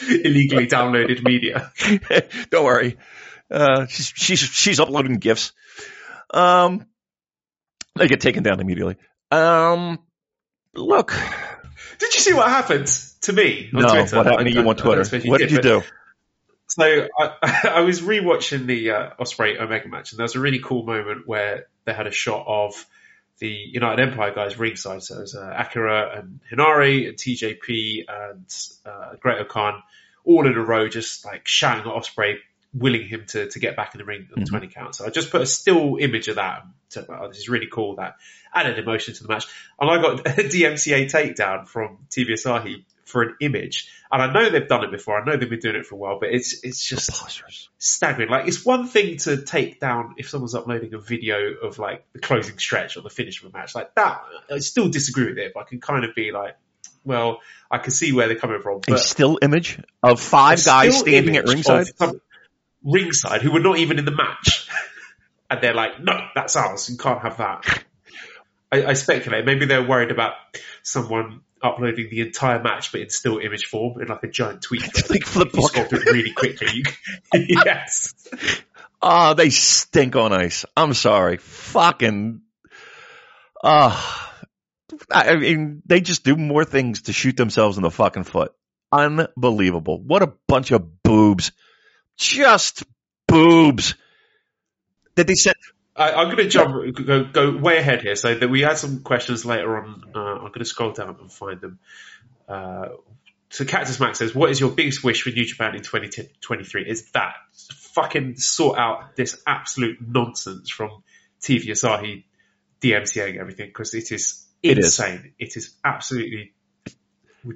illegally 0.08 0.66
downloaded 0.68 1.22
media. 1.24 1.72
don't 2.50 2.64
worry. 2.64 2.96
Uh, 3.50 3.86
she's 3.86 4.12
she's 4.14 4.38
she's 4.40 4.80
uploading 4.80 5.18
gifs. 5.18 5.52
Um, 6.32 6.86
they 7.94 8.08
get 8.08 8.20
taken 8.20 8.42
down 8.42 8.60
immediately. 8.60 8.96
Um, 9.30 9.98
look, 10.74 11.12
Did 11.98 12.14
you 12.14 12.20
see 12.20 12.34
what 12.34 12.48
happened 12.48 12.86
to 13.22 13.32
me 13.32 13.70
on 13.74 13.82
no, 13.82 13.88
Twitter? 13.88 14.16
what 14.16 14.26
happened 14.26 14.48
to 14.48 14.54
you 14.54 14.68
on 14.68 14.76
Twitter? 14.76 15.28
What 15.28 15.38
did 15.38 15.50
you 15.50 15.60
do? 15.60 15.82
So 16.68 17.08
I, 17.18 17.32
I 17.76 17.80
was 17.80 18.00
rewatching 18.00 18.66
the 18.66 18.90
uh, 18.90 19.10
Ospreay 19.20 19.58
Omega 19.60 19.88
match, 19.88 20.12
and 20.12 20.18
there 20.18 20.24
was 20.24 20.34
a 20.34 20.40
really 20.40 20.58
cool 20.58 20.84
moment 20.84 21.26
where 21.26 21.66
they 21.84 21.94
had 21.94 22.06
a 22.06 22.12
shot 22.12 22.44
of 22.46 22.84
the 23.38 23.48
United 23.48 24.02
Empire 24.02 24.34
guys 24.34 24.58
ringside. 24.58 25.02
So 25.02 25.18
it 25.18 25.20
was 25.20 25.34
uh, 25.34 25.54
Akira 25.56 26.18
and 26.18 26.40
Henare 26.50 27.08
and 27.08 27.16
TJP 27.16 28.04
and 28.08 28.46
uh, 28.84 29.16
Great 29.20 29.40
O'Khan 29.40 29.82
all 30.24 30.46
in 30.46 30.54
a 30.54 30.64
row, 30.64 30.88
just 30.88 31.24
like 31.24 31.46
shouting 31.46 31.90
at 31.90 31.96
Ospreay, 31.96 32.36
willing 32.76 33.06
him 33.08 33.24
to, 33.28 33.48
to 33.48 33.58
get 33.58 33.76
back 33.76 33.94
in 33.94 33.98
the 33.98 34.04
ring 34.04 34.28
on 34.36 34.40
the 34.44 34.46
Mhm. 34.46 34.50
20 34.50 34.66
count. 34.68 34.94
So 34.94 35.06
I 35.06 35.10
just 35.10 35.30
put 35.30 35.40
a 35.40 35.46
still 35.46 35.96
image 35.98 36.28
of 36.28 36.36
that. 36.36 36.62
And 36.64 36.72
said, 36.88 37.06
oh, 37.08 37.28
this 37.28 37.38
is 37.38 37.48
really 37.48 37.68
cool. 37.72 37.96
That 37.96 38.16
added 38.54 38.78
emotion 38.78 39.14
to 39.14 39.22
the 39.22 39.28
match. 39.28 39.46
And 39.80 39.90
I 39.90 40.00
got 40.02 40.20
a 40.26 40.42
DMCA 40.42 41.10
takedown 41.10 41.66
from 41.66 42.06
TV 42.10 42.32
Asahi 42.32 42.84
for 43.04 43.22
an 43.22 43.36
image. 43.40 43.88
And 44.10 44.20
I 44.22 44.32
know 44.32 44.50
they've 44.50 44.66
done 44.68 44.84
it 44.84 44.90
before. 44.90 45.20
I 45.20 45.24
know 45.24 45.36
they've 45.36 45.48
been 45.48 45.58
doing 45.60 45.76
it 45.76 45.86
for 45.86 45.94
a 45.94 45.98
while, 45.98 46.18
but 46.20 46.28
it's 46.30 46.62
it's 46.64 46.84
just 46.84 47.08
Preposterous. 47.08 47.68
staggering. 47.78 48.28
Like 48.28 48.46
it's 48.48 48.64
one 48.64 48.86
thing 48.88 49.16
to 49.18 49.42
take 49.42 49.80
down 49.80 50.14
if 50.18 50.28
someone's 50.28 50.54
uploading 50.54 50.92
a 50.94 50.98
video 50.98 51.54
of 51.62 51.78
like 51.78 52.04
the 52.12 52.18
closing 52.20 52.58
stretch 52.58 52.96
or 52.96 53.00
the 53.02 53.10
finish 53.10 53.42
of 53.42 53.52
a 53.52 53.56
match 53.56 53.74
like 53.74 53.94
that. 53.94 54.20
I 54.50 54.58
still 54.58 54.88
disagree 54.88 55.26
with 55.28 55.38
it, 55.38 55.52
but 55.54 55.60
I 55.60 55.64
can 55.64 55.80
kind 55.80 56.04
of 56.04 56.14
be 56.14 56.30
like, 56.32 56.56
well, 57.04 57.40
I 57.70 57.78
can 57.78 57.90
see 57.92 58.12
where 58.12 58.26
they're 58.28 58.36
coming 58.38 58.60
from. 58.60 58.80
A 58.88 58.98
still 58.98 59.38
image 59.42 59.80
of 60.02 60.20
five 60.20 60.64
guys 60.64 60.98
standing 60.98 61.36
at 61.36 61.46
ringside. 61.48 61.88
of 62.00 62.20
ringside 62.86 63.42
who 63.42 63.52
were 63.52 63.60
not 63.60 63.78
even 63.78 63.98
in 63.98 64.04
the 64.04 64.12
match, 64.12 64.68
and 65.50 65.60
they're 65.60 65.74
like, 65.74 66.00
no, 66.00 66.18
that's 66.34 66.56
ours. 66.56 66.88
You 66.88 66.96
can't 66.96 67.20
have 67.20 67.38
that. 67.38 67.84
I, 68.72 68.86
I 68.86 68.92
speculate 68.94 69.44
maybe 69.44 69.66
they're 69.66 69.86
worried 69.86 70.10
about 70.10 70.34
someone 70.82 71.40
uploading 71.62 72.08
the 72.10 72.20
entire 72.20 72.62
match, 72.62 72.92
but 72.92 73.00
in 73.00 73.10
still 73.10 73.38
image 73.38 73.66
form 73.66 74.00
in 74.00 74.08
like 74.08 74.22
a 74.22 74.28
giant 74.28 74.62
tweet. 74.62 74.82
thread. 74.82 75.10
Like 75.10 75.24
flip 75.24 75.50
you 75.54 75.68
it 75.74 76.06
really 76.06 76.32
quickly. 76.32 76.84
Yes. 77.34 78.14
Oh, 79.02 79.34
they 79.34 79.50
stink 79.50 80.16
on 80.16 80.32
ice. 80.32 80.64
I'm 80.76 80.94
sorry. 80.94 81.36
Fucking. 81.36 82.40
Uh, 83.62 84.22
I 85.10 85.30
I 85.30 85.36
mean, 85.36 85.82
they 85.86 86.00
just 86.00 86.24
do 86.24 86.36
more 86.36 86.64
things 86.64 87.02
to 87.02 87.12
shoot 87.12 87.36
themselves 87.36 87.76
in 87.76 87.82
the 87.82 87.90
fucking 87.90 88.24
foot. 88.24 88.52
Unbelievable. 88.92 90.00
What 90.00 90.22
a 90.22 90.32
bunch 90.48 90.70
of 90.70 91.02
boobs. 91.02 91.52
Just 92.16 92.84
boobs. 93.28 93.94
Did 95.14 95.26
they 95.26 95.34
send? 95.34 95.56
I, 95.94 96.12
I'm 96.12 96.26
going 96.26 96.36
to 96.38 96.48
jump, 96.48 96.94
go, 97.06 97.24
go 97.24 97.56
way 97.56 97.78
ahead 97.78 98.02
here. 98.02 98.16
So 98.16 98.34
that 98.34 98.48
we 98.48 98.60
had 98.60 98.76
some 98.78 99.00
questions 99.02 99.44
later 99.46 99.78
on. 99.78 100.02
Uh, 100.14 100.18
I'm 100.18 100.48
going 100.48 100.58
to 100.58 100.64
scroll 100.64 100.92
down 100.92 101.16
and 101.20 101.32
find 101.32 101.60
them. 101.60 101.78
Uh, 102.48 102.88
so 103.48 103.64
Cactus 103.64 103.98
Max 104.00 104.18
says, 104.18 104.34
"What 104.34 104.50
is 104.50 104.60
your 104.60 104.70
biggest 104.70 105.02
wish 105.02 105.22
for 105.22 105.30
New 105.30 105.44
Japan 105.44 105.74
in 105.74 105.82
2023?" 105.82 106.82
Is 106.88 107.10
that 107.12 107.34
fucking 107.94 108.36
sort 108.36 108.78
out 108.78 109.16
this 109.16 109.40
absolute 109.46 109.98
nonsense 110.06 110.68
from 110.68 111.02
TV 111.40 111.66
Asahi 111.68 112.24
DMCAing 112.82 113.38
everything 113.38 113.68
because 113.68 113.94
it 113.94 114.12
is 114.12 114.44
It 114.62 114.78
is. 114.78 114.86
insane. 114.86 115.32
It 115.38 115.56
is 115.56 115.74
absolutely. 115.84 116.52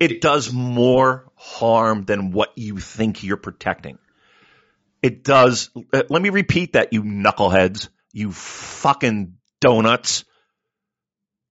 It 0.01 0.21
does 0.21 0.53
more 0.53 1.31
harm 1.35 2.05
than 2.05 2.31
what 2.31 2.57
you 2.57 2.79
think 2.79 3.25
you're 3.25 3.37
protecting. 3.37 3.99
It 5.03 5.25
does. 5.25 5.71
uh, 5.93 6.03
Let 6.09 6.23
me 6.23 6.31
repeat 6.31 6.75
that, 6.75 6.93
you 6.93 7.03
knuckleheads, 7.03 7.89
you 8.13 8.33
fucking 8.33 9.35
donuts. 9.61 10.25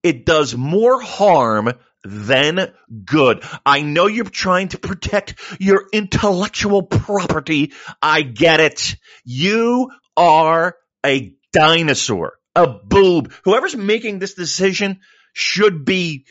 It 0.04 0.26
does 0.26 0.56
more 0.56 1.02
harm 1.02 1.74
than 2.04 2.74
good. 3.06 3.44
I 3.66 3.82
know 3.82 4.08
you're 4.08 4.26
trying 4.26 4.70
to 4.70 4.78
protect 4.78 5.36
your 5.60 5.86
intellectual 5.92 6.84
property. 6.84 7.74
I 8.02 8.22
get 8.22 8.60
it. 8.62 8.96
You 9.26 9.92
are 10.16 10.78
a 11.06 11.34
dinosaur, 11.52 12.34
a 12.56 12.68
boob. 12.68 13.34
Whoever's 13.44 13.76
making 13.76 14.20
this 14.20 14.34
decision 14.36 15.00
should 15.34 15.84
be 15.84 16.26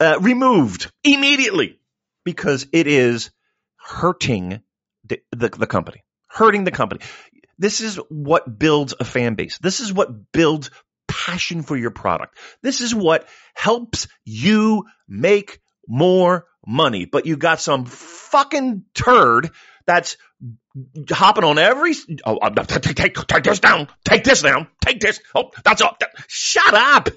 uh, 0.00 0.18
removed 0.20 0.90
immediately 1.04 1.78
because 2.24 2.66
it 2.72 2.86
is 2.86 3.30
hurting 3.76 4.60
the, 5.04 5.20
the, 5.30 5.48
the 5.50 5.66
company, 5.66 6.02
hurting 6.36 6.64
the 6.64 6.70
company. 6.70 7.00
This 7.58 7.80
is 7.80 7.96
what 8.10 8.58
builds 8.58 8.94
a 8.98 9.04
fan 9.04 9.34
base. 9.34 9.58
This 9.58 9.80
is 9.80 9.92
what 9.92 10.32
builds 10.32 10.70
passion 11.08 11.62
for 11.62 11.76
your 11.76 11.90
product. 11.90 12.36
This 12.62 12.80
is 12.80 12.94
what 12.94 13.26
helps 13.54 14.06
you 14.24 14.84
make 15.08 15.60
more 15.88 16.46
money. 16.66 17.06
But 17.06 17.26
you 17.26 17.36
got 17.36 17.60
some 17.60 17.86
fucking 17.86 18.84
turd 18.94 19.50
that's 19.86 20.18
hopping 21.10 21.44
on 21.44 21.58
every. 21.58 21.94
Oh, 22.24 22.38
take, 22.50 22.82
take, 22.82 22.96
take, 22.96 23.14
take 23.14 23.44
this 23.44 23.60
down. 23.60 23.88
Take 24.04 24.24
this 24.24 24.42
down. 24.42 24.68
Take 24.84 25.00
this. 25.00 25.20
Oh, 25.34 25.50
that's 25.64 25.80
all. 25.80 25.96
That, 26.00 26.10
shut 26.28 26.74
up. 26.74 27.08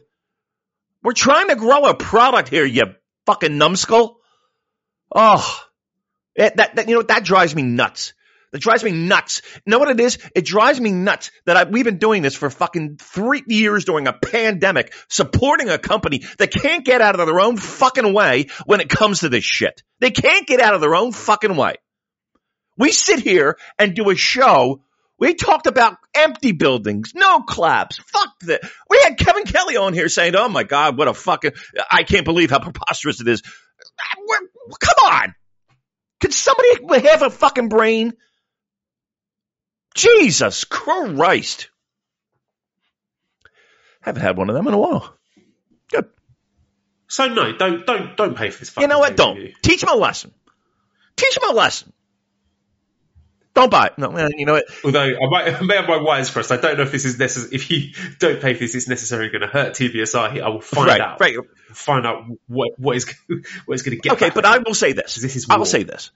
We're 1.04 1.14
trying 1.14 1.50
to 1.50 1.56
grow 1.56 1.86
a 1.86 1.94
product 1.94 2.50
here, 2.50 2.66
you 2.66 2.96
fucking 3.26 3.58
numbskull. 3.58 4.18
Oh, 5.14 5.60
it, 6.36 6.56
that, 6.58 6.76
that 6.76 6.88
you 6.88 6.96
know 6.96 7.02
that 7.04 7.24
drives 7.24 7.56
me 7.56 7.64
nuts. 7.64 8.14
That 8.52 8.62
drives 8.62 8.84
me 8.84 8.92
nuts. 8.92 9.42
You 9.54 9.72
know 9.72 9.80
what 9.80 9.90
it 9.90 10.00
is? 10.00 10.18
It 10.36 10.46
drives 10.46 10.82
me 10.82 10.92
nuts 10.92 11.32
that 11.46 11.56
I, 11.56 11.64
we've 11.66 11.86
been 11.86 12.00
doing 12.00 12.24
this 12.24 12.36
for 12.36 12.50
fucking 12.50 12.98
three 12.98 13.44
years 13.48 13.86
during 13.86 14.08
a 14.08 14.14
pandemic, 14.14 14.94
supporting 15.08 15.70
a 15.70 15.78
company 15.78 16.24
that 16.40 16.52
can't 16.52 16.84
get 16.84 17.02
out 17.02 17.20
of 17.20 17.28
their 17.28 17.40
own 17.40 17.58
fucking 17.58 18.12
way 18.12 18.48
when 18.66 18.82
it 18.82 18.90
comes 18.90 19.20
to 19.20 19.30
this 19.30 19.44
shit. 19.44 19.84
They 20.00 20.12
can't 20.12 20.48
get 20.48 20.60
out 20.60 20.74
of 20.74 20.82
their 20.82 20.96
own 20.96 21.12
fucking 21.12 21.56
way. 21.56 21.76
We 22.78 22.92
sit 22.92 23.20
here 23.20 23.58
and 23.78 23.94
do 23.94 24.10
a 24.10 24.16
show. 24.16 24.82
We 25.20 25.36
talked 25.36 25.68
about 25.68 25.98
empty 26.16 26.54
buildings, 26.54 27.12
no 27.14 27.42
claps, 27.42 27.98
fuck 27.98 28.30
that. 28.44 28.62
We 28.90 29.02
had 29.04 29.18
Kevin 29.18 29.44
Kelly 29.44 29.76
on 29.76 29.94
here 29.94 30.08
saying, 30.08 30.34
"Oh 30.36 30.48
my 30.48 30.64
god, 30.64 30.98
what 30.98 31.10
a 31.10 31.14
fucking! 31.14 31.52
I 31.92 32.04
can't 32.04 32.24
believe 32.24 32.50
how 32.50 32.60
preposterous 32.60 33.20
it 33.20 33.28
is." 33.28 33.44
Uh, 33.44 34.22
we're, 34.26 34.48
come 34.80 35.12
on, 35.12 35.36
can 36.22 36.32
somebody 36.32 37.06
have 37.06 37.22
a 37.22 37.30
fucking 37.30 37.68
brain? 37.68 38.14
Jesus 40.00 40.64
Christ. 40.64 41.70
Haven't 44.00 44.22
had 44.22 44.38
one 44.38 44.50
of 44.50 44.56
them 44.56 44.68
in 44.68 44.74
a 44.74 44.78
while. 44.78 45.14
Good. 45.92 46.06
So 47.10 47.28
no, 47.28 47.58
don't 47.58 47.86
don't 47.86 48.16
don't 48.16 48.38
pay 48.38 48.50
for 48.50 48.60
this. 48.60 48.74
You 48.78 48.88
know 48.88 49.00
what? 49.00 49.18
Don't 49.18 49.54
teach 49.62 49.84
him 49.84 49.90
a 49.90 49.96
lesson. 49.96 50.34
Teach 51.18 51.36
him 51.36 51.50
a 51.50 51.54
lesson. 51.54 51.92
Don't 53.54 53.70
buy 53.70 53.88
it. 53.88 53.98
No, 53.98 54.16
you 54.38 54.46
know 54.46 54.54
what? 54.54 54.66
Although 54.86 55.02
I 55.02 55.30
might, 55.30 55.54
I 55.54 55.62
may 55.62 55.76
have 55.76 55.88
my 55.90 55.98
wires 56.02 56.32
crossed. 56.32 56.52
I 56.52 56.58
don't 56.58 56.78
know 56.78 56.84
if 56.84 56.94
this 56.94 57.04
is 57.04 57.20
necessary. 57.20 57.56
If 57.56 57.70
you 57.70 57.90
don't 58.20 58.40
pay 58.40 58.54
for 58.54 58.60
this, 58.60 58.76
it's 58.76 58.88
necessarily 58.88 59.30
going 59.30 59.42
to 59.42 59.48
hurt 59.48 59.74
TVSR. 59.74 60.42
I 60.42 60.48
will 60.48 60.62
find 60.62 60.88
right, 60.88 61.02
out. 61.02 61.20
Right. 61.20 61.36
Find 61.74 62.06
out 62.06 62.24
what 62.48 62.72
what 62.78 62.96
is 62.96 63.14
what 63.66 63.76
is 63.76 63.82
going 63.82 63.98
to 63.98 64.02
get. 64.02 64.14
Okay, 64.14 64.30
but 64.30 64.46
I 64.46 64.60
will 64.60 64.76
say 64.76 64.94
this. 64.94 65.16
This 65.16 65.36
is 65.36 65.50
I 65.50 65.58
will 65.58 65.66
say 65.66 65.84
this. 65.84 66.12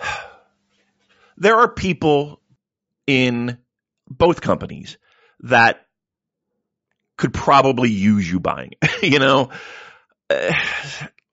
There 1.40 1.54
are 1.54 1.68
people 1.68 2.40
in 3.08 3.58
both 4.06 4.42
companies 4.42 4.98
that 5.40 5.86
could 7.16 7.32
probably 7.32 7.90
use 7.90 8.30
you 8.30 8.38
buying 8.38 8.72
it. 8.80 9.02
you 9.02 9.18
know, 9.18 9.48
uh, 10.30 10.54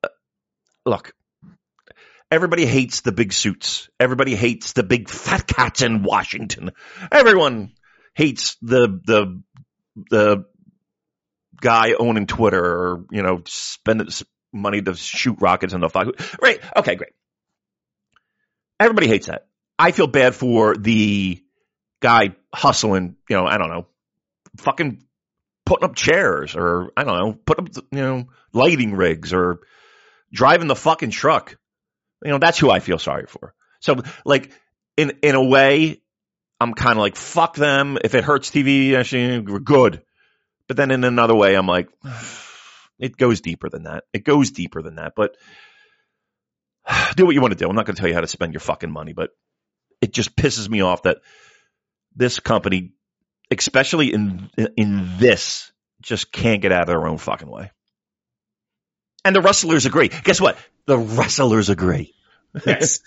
look, 0.85 1.13
everybody 2.31 2.65
hates 2.65 3.01
the 3.01 3.11
big 3.11 3.33
suits. 3.33 3.89
Everybody 3.99 4.35
hates 4.35 4.73
the 4.73 4.83
big 4.83 5.09
fat 5.09 5.45
cats 5.45 5.81
in 5.81 6.01
Washington. 6.01 6.71
Everyone 7.11 7.73
hates 8.15 8.55
the 8.61 8.99
the 9.05 9.43
the 10.09 10.45
guy 11.61 11.93
owning 11.99 12.25
Twitter 12.25 12.63
or 12.63 13.05
you 13.11 13.21
know 13.21 13.41
spending 13.45 14.07
money 14.53 14.81
to 14.81 14.95
shoot 14.95 15.37
rockets 15.41 15.73
in 15.73 15.81
the 15.81 15.89
fuck. 15.89 16.07
Right? 16.41 16.59
Okay, 16.77 16.95
great. 16.95 17.11
Everybody 18.79 19.07
hates 19.07 19.27
that. 19.27 19.47
I 19.77 19.91
feel 19.91 20.07
bad 20.07 20.35
for 20.35 20.77
the 20.77 21.44
guy 22.01 22.35
hustling, 22.53 23.15
you 23.29 23.35
know, 23.35 23.45
I 23.45 23.57
don't 23.57 23.69
know, 23.69 23.87
fucking 24.57 25.03
putting 25.65 25.85
up 25.85 25.95
chairs 25.95 26.55
or 26.55 26.91
I 26.95 27.03
don't 27.03 27.17
know, 27.17 27.33
put 27.33 27.59
up, 27.59 27.69
you 27.75 27.99
know, 27.99 28.25
lighting 28.53 28.93
rigs 28.93 29.33
or 29.33 29.61
driving 30.31 30.67
the 30.67 30.75
fucking 30.75 31.11
truck. 31.11 31.57
You 32.23 32.31
know, 32.31 32.37
that's 32.37 32.59
who 32.59 32.69
I 32.71 32.79
feel 32.79 32.99
sorry 32.99 33.25
for. 33.27 33.53
So 33.79 34.01
like 34.23 34.51
in 34.97 35.13
in 35.21 35.35
a 35.35 35.43
way, 35.43 36.01
I'm 36.59 36.73
kind 36.73 36.93
of 36.93 36.99
like 36.99 37.15
fuck 37.15 37.55
them. 37.55 37.97
If 38.03 38.15
it 38.15 38.23
hurts 38.23 38.49
TV, 38.49 38.95
actually, 38.95 39.39
we're 39.39 39.59
good. 39.59 40.01
But 40.67 40.77
then 40.77 40.91
in 40.91 41.03
another 41.03 41.35
way, 41.35 41.55
I'm 41.55 41.67
like, 41.67 41.89
it 42.99 43.17
goes 43.17 43.41
deeper 43.41 43.69
than 43.69 43.83
that. 43.83 44.05
It 44.13 44.23
goes 44.23 44.51
deeper 44.51 44.81
than 44.81 44.95
that. 44.95 45.13
But 45.15 45.35
do 47.15 47.25
what 47.25 47.35
you 47.35 47.41
want 47.41 47.51
to 47.51 47.57
do. 47.57 47.69
I'm 47.69 47.75
not 47.75 47.85
going 47.85 47.95
to 47.95 47.99
tell 47.99 48.09
you 48.09 48.15
how 48.15 48.21
to 48.21 48.27
spend 48.27 48.53
your 48.53 48.61
fucking 48.61 48.91
money, 48.91 49.13
but 49.13 49.31
it 50.01 50.13
just 50.13 50.35
pisses 50.35 50.69
me 50.69 50.81
off 50.81 51.03
that 51.03 51.17
this 52.15 52.39
company, 52.39 52.93
especially 53.51 54.13
in 54.13 54.49
in 54.77 55.17
this, 55.17 55.71
just 56.01 56.31
can't 56.31 56.61
get 56.61 56.71
out 56.71 56.81
of 56.81 56.87
their 56.87 57.05
own 57.07 57.17
fucking 57.17 57.49
way. 57.49 57.71
And 59.23 59.35
the 59.35 59.41
wrestlers 59.41 59.85
agree. 59.85 60.09
Guess 60.09 60.39
what? 60.39 60.57
The 60.85 60.97
wrestlers 60.97 61.69
agree. 61.69 62.13
Yes. 62.65 63.01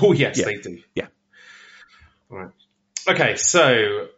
Oh 0.00 0.12
yes, 0.12 0.38
Yeah. 0.38 0.46
they 0.46 0.56
do. 0.56 0.78
Yeah. 0.94 1.08
All 2.30 2.38
right. 2.38 2.50
Okay, 3.06 3.36
so 3.36 4.08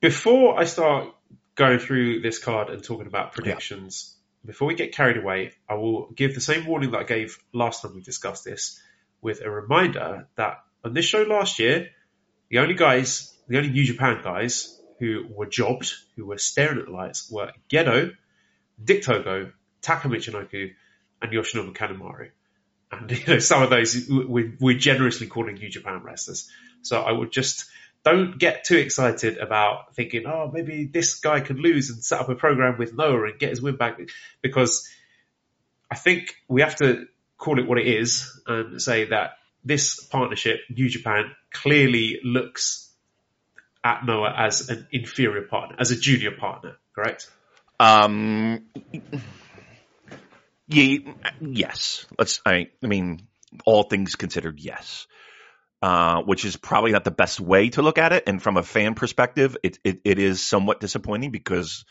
before 0.00 0.58
I 0.58 0.64
start 0.64 1.14
going 1.54 1.78
through 1.78 2.20
this 2.20 2.40
card 2.40 2.68
and 2.68 2.82
talking 2.82 3.06
about 3.06 3.32
predictions, 3.32 4.16
before 4.44 4.66
we 4.66 4.74
get 4.74 4.92
carried 4.92 5.16
away, 5.16 5.52
I 5.68 5.74
will 5.74 6.10
give 6.10 6.34
the 6.34 6.40
same 6.40 6.66
warning 6.66 6.90
that 6.90 6.98
I 6.98 7.04
gave 7.04 7.38
last 7.52 7.82
time 7.82 7.94
we 7.94 8.00
discussed 8.00 8.44
this, 8.44 8.80
with 9.22 9.40
a 9.40 9.48
reminder 9.48 10.26
that 10.34 10.64
on 10.84 10.94
this 10.94 11.04
show 11.04 11.22
last 11.22 11.60
year, 11.60 11.90
the 12.50 12.58
only 12.58 12.74
guys, 12.74 13.32
the 13.48 13.58
only 13.58 13.70
New 13.70 13.84
Japan 13.84 14.20
guys 14.22 14.80
who 14.98 15.26
were 15.28 15.46
jobbed, 15.46 15.92
who 16.16 16.26
were 16.26 16.38
staring 16.38 16.78
at 16.78 16.86
the 16.86 16.92
lights, 16.92 17.30
were 17.30 17.52
Gedo, 17.70 18.14
Dick 18.82 19.02
Togo, 19.02 19.52
Taka 19.82 20.08
Michinoku, 20.08 20.72
and 21.20 21.32
Yoshinobu 21.32 21.74
Kanemaru. 21.74 22.30
And 22.90 23.10
you 23.18 23.26
know, 23.26 23.38
some 23.38 23.62
of 23.62 23.70
those 23.70 24.08
we, 24.08 24.54
we're 24.60 24.78
generously 24.78 25.26
calling 25.26 25.56
New 25.56 25.68
Japan 25.68 26.02
wrestlers. 26.02 26.50
So 26.82 27.00
I 27.00 27.12
would 27.12 27.32
just 27.32 27.66
don't 28.04 28.38
get 28.38 28.64
too 28.64 28.76
excited 28.76 29.38
about 29.38 29.94
thinking, 29.94 30.26
oh, 30.26 30.50
maybe 30.52 30.84
this 30.84 31.20
guy 31.20 31.40
could 31.40 31.58
lose 31.58 31.88
and 31.90 32.04
set 32.04 32.20
up 32.20 32.28
a 32.28 32.34
program 32.34 32.78
with 32.78 32.94
Noah 32.94 33.24
and 33.24 33.38
get 33.38 33.50
his 33.50 33.62
win 33.62 33.76
back, 33.76 33.98
because 34.42 34.88
I 35.90 35.96
think 35.96 36.34
we 36.46 36.60
have 36.60 36.76
to 36.76 37.06
call 37.38 37.58
it 37.58 37.66
what 37.66 37.78
it 37.78 37.86
is 37.86 38.40
and 38.46 38.80
say 38.80 39.06
that 39.06 39.38
this 39.64 40.04
partnership, 40.04 40.60
New 40.68 40.88
Japan, 40.88 41.34
clearly 41.50 42.20
looks 42.22 42.83
at 43.84 44.04
Noah 44.06 44.34
as 44.36 44.70
an 44.70 44.88
inferior 44.90 45.42
partner, 45.42 45.76
as 45.78 45.90
a 45.90 45.96
junior 45.96 46.32
partner, 46.32 46.76
correct? 46.94 47.30
Um, 47.78 48.66
ye, 50.66 51.06
yes. 51.40 52.06
Let's. 52.18 52.40
I, 52.46 52.68
I 52.82 52.86
mean, 52.86 53.28
all 53.66 53.82
things 53.84 54.16
considered, 54.16 54.58
yes. 54.58 55.06
Uh, 55.82 56.22
which 56.22 56.46
is 56.46 56.56
probably 56.56 56.92
not 56.92 57.04
the 57.04 57.10
best 57.10 57.38
way 57.40 57.68
to 57.68 57.82
look 57.82 57.98
at 57.98 58.14
it. 58.14 58.24
And 58.26 58.42
from 58.42 58.56
a 58.56 58.62
fan 58.62 58.94
perspective, 58.94 59.54
it, 59.62 59.78
it, 59.84 60.00
it 60.02 60.18
is 60.18 60.42
somewhat 60.42 60.80
disappointing 60.80 61.30
because 61.30 61.84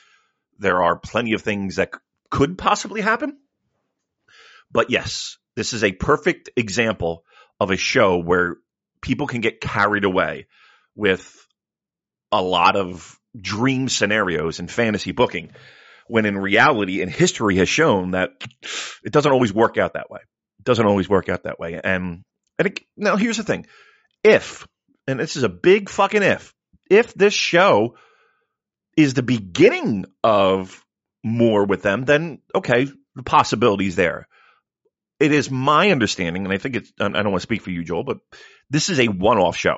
there 0.58 0.82
are 0.82 0.98
plenty 0.98 1.34
of 1.34 1.44
things 1.44 1.76
that 1.76 1.94
c- 1.94 2.00
could 2.32 2.58
possibly 2.58 3.02
happen. 3.02 3.38
But 4.72 4.90
yes, 4.90 5.38
this 5.56 5.74
is 5.74 5.84
a 5.84 5.92
perfect 5.92 6.50
example 6.56 7.24
of 7.60 7.70
a 7.70 7.78
show 7.78 8.18
where 8.18 8.56
people 9.00 9.28
can 9.28 9.42
get 9.42 9.62
carried 9.62 10.06
away 10.06 10.48
with 10.96 11.48
a 12.34 12.42
lot 12.42 12.76
of 12.76 13.20
dream 13.40 13.88
scenarios 13.88 14.60
and 14.60 14.70
fantasy 14.70 15.12
booking 15.12 15.52
when 16.08 16.26
in 16.26 16.38
reality 16.38 17.02
and 17.02 17.12
history 17.12 17.58
has 17.58 17.70
shown 17.70 18.12
that 18.12 18.32
it 19.04 19.14
doesn't 19.14 19.32
always 19.32 19.54
work 19.54 19.78
out 19.78 19.94
that 19.94 20.10
way. 20.10 20.20
It 20.60 20.66
doesn't 20.66 20.86
always 20.86 21.08
work 21.08 21.30
out 21.30 21.44
that 21.44 21.60
way. 21.60 21.80
And 21.82 22.24
and 22.58 22.68
it, 22.68 22.80
now 22.98 23.16
here's 23.16 23.38
the 23.38 23.44
thing. 23.44 23.68
If 24.24 24.68
and 25.08 25.20
this 25.20 25.36
is 25.36 25.44
a 25.44 25.50
big 25.50 25.90
fucking 25.90 26.24
if, 26.24 26.54
if 26.90 27.14
this 27.14 27.34
show 27.34 27.96
is 28.98 29.14
the 29.14 29.24
beginning 29.24 30.06
of 30.24 30.84
more 31.24 31.66
with 31.66 31.84
them, 31.84 32.06
then 32.06 32.40
okay, 32.56 32.88
the 33.16 33.24
possibility's 33.24 33.96
there. 33.96 34.28
It 35.20 35.32
is 35.32 35.50
my 35.50 35.92
understanding, 35.92 36.44
and 36.44 36.54
I 36.54 36.58
think 36.58 36.76
it's, 36.76 36.92
I 37.00 37.08
don't 37.08 37.32
want 37.32 37.36
to 37.36 37.40
speak 37.42 37.62
for 37.62 37.70
you, 37.70 37.84
Joel, 37.84 38.04
but 38.04 38.18
this 38.70 38.90
is 38.90 39.00
a 39.00 39.08
one 39.08 39.38
off 39.38 39.56
show. 39.56 39.78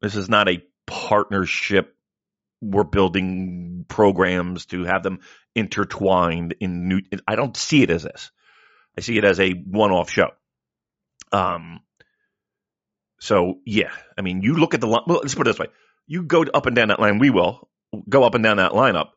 This 0.00 0.16
is 0.16 0.28
not 0.28 0.48
a 0.48 0.62
partnership. 0.86 1.96
We're 2.60 2.84
building 2.84 3.86
programs 3.88 4.66
to 4.66 4.84
have 4.84 5.02
them 5.02 5.20
intertwined 5.54 6.54
in 6.60 6.88
new. 6.88 7.00
I 7.26 7.34
don't 7.34 7.56
see 7.56 7.82
it 7.82 7.90
as 7.90 8.04
this. 8.04 8.30
I 8.96 9.00
see 9.00 9.18
it 9.18 9.24
as 9.24 9.40
a 9.40 9.50
one 9.50 9.90
off 9.90 10.10
show. 10.10 10.28
Um, 11.32 11.80
so 13.18 13.58
yeah, 13.64 13.90
I 14.16 14.22
mean, 14.22 14.42
you 14.42 14.54
look 14.54 14.74
at 14.74 14.80
the 14.80 14.86
line. 14.86 15.02
Well, 15.06 15.20
let's 15.22 15.34
put 15.34 15.46
it 15.46 15.50
this 15.50 15.58
way: 15.58 15.68
you 16.06 16.22
go 16.22 16.42
up 16.42 16.66
and 16.66 16.76
down 16.76 16.88
that 16.88 17.00
line. 17.00 17.18
We 17.18 17.30
will 17.30 17.68
go 18.08 18.24
up 18.24 18.34
and 18.34 18.44
down 18.44 18.58
that 18.58 18.72
lineup. 18.72 19.10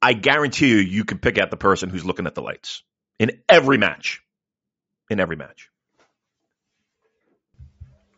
I 0.00 0.12
guarantee 0.12 0.68
you, 0.68 0.76
you 0.76 1.04
can 1.04 1.18
pick 1.18 1.38
out 1.38 1.50
the 1.50 1.56
person 1.56 1.90
who's 1.90 2.04
looking 2.04 2.26
at 2.26 2.34
the 2.34 2.42
lights 2.42 2.82
in 3.18 3.42
every 3.48 3.78
match. 3.78 4.22
In 5.10 5.20
every 5.20 5.36
match. 5.36 5.70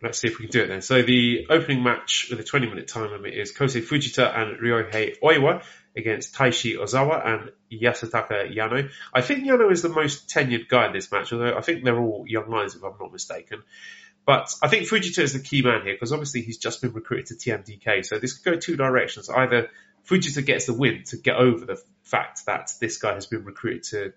Let's 0.00 0.18
see 0.18 0.28
if 0.28 0.38
we 0.38 0.46
can 0.46 0.52
do 0.52 0.62
it 0.62 0.68
then. 0.68 0.82
So 0.82 1.02
the 1.02 1.46
opening 1.50 1.82
match 1.82 2.28
with 2.30 2.38
a 2.38 2.44
20 2.44 2.68
minute 2.68 2.88
time 2.88 3.10
limit 3.10 3.34
is 3.34 3.52
Kosei 3.52 3.82
Fujita 3.82 4.36
and 4.36 4.58
Ryohei 4.58 5.18
Oiwa 5.20 5.62
against 5.96 6.34
Taishi 6.34 6.78
Ozawa 6.78 7.26
and 7.26 7.52
Yasutaka 7.72 8.54
Yano. 8.54 8.90
I 9.12 9.22
think 9.22 9.44
Yano 9.44 9.72
is 9.72 9.82
the 9.82 9.88
most 9.88 10.28
tenured 10.28 10.68
guy 10.68 10.86
in 10.86 10.92
this 10.92 11.10
match, 11.10 11.32
although 11.32 11.56
I 11.56 11.62
think 11.62 11.82
they're 11.82 11.98
all 11.98 12.24
young 12.28 12.48
lions 12.48 12.76
if 12.76 12.84
I'm 12.84 12.94
not 13.00 13.12
mistaken. 13.12 13.62
But 14.24 14.54
I 14.62 14.68
think 14.68 14.84
Fujita 14.86 15.20
is 15.20 15.32
the 15.32 15.40
key 15.40 15.62
man 15.62 15.82
here 15.82 15.94
because 15.94 16.12
obviously 16.12 16.42
he's 16.42 16.58
just 16.58 16.80
been 16.82 16.92
recruited 16.92 17.26
to 17.26 17.34
TMDK. 17.34 18.04
So 18.04 18.18
this 18.18 18.36
could 18.36 18.52
go 18.52 18.60
two 18.60 18.76
directions. 18.76 19.28
Either 19.28 19.70
Fujita 20.06 20.44
gets 20.44 20.66
the 20.66 20.74
win 20.74 21.02
to 21.06 21.16
get 21.16 21.36
over 21.36 21.64
the 21.64 21.82
fact 22.02 22.46
that 22.46 22.70
this 22.80 22.98
guy 22.98 23.14
has 23.14 23.26
been 23.26 23.44
recruited 23.44 23.82
to 23.84 24.12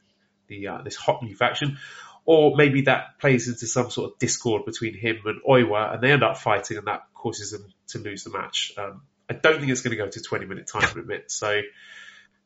the 0.47 0.67
uh, 0.67 0.81
this 0.81 0.95
hot 0.95 1.23
new 1.23 1.35
faction, 1.35 1.77
or 2.25 2.55
maybe 2.55 2.83
that 2.83 3.19
plays 3.19 3.47
into 3.47 3.67
some 3.67 3.89
sort 3.89 4.11
of 4.11 4.19
discord 4.19 4.65
between 4.65 4.97
him 4.97 5.17
and 5.25 5.41
Oiwa, 5.47 5.93
and 5.93 6.03
they 6.03 6.11
end 6.11 6.23
up 6.23 6.37
fighting, 6.37 6.77
and 6.77 6.87
that 6.87 7.01
causes 7.13 7.51
them 7.51 7.65
to 7.87 7.99
lose 7.99 8.23
the 8.23 8.29
match. 8.31 8.73
Um, 8.77 9.01
I 9.29 9.33
don't 9.33 9.59
think 9.59 9.71
it's 9.71 9.81
going 9.81 9.97
to 9.97 10.03
go 10.03 10.09
to 10.09 10.21
20 10.21 10.45
minute 10.45 10.67
time 10.67 10.87
limit. 10.95 11.31
So, 11.31 11.61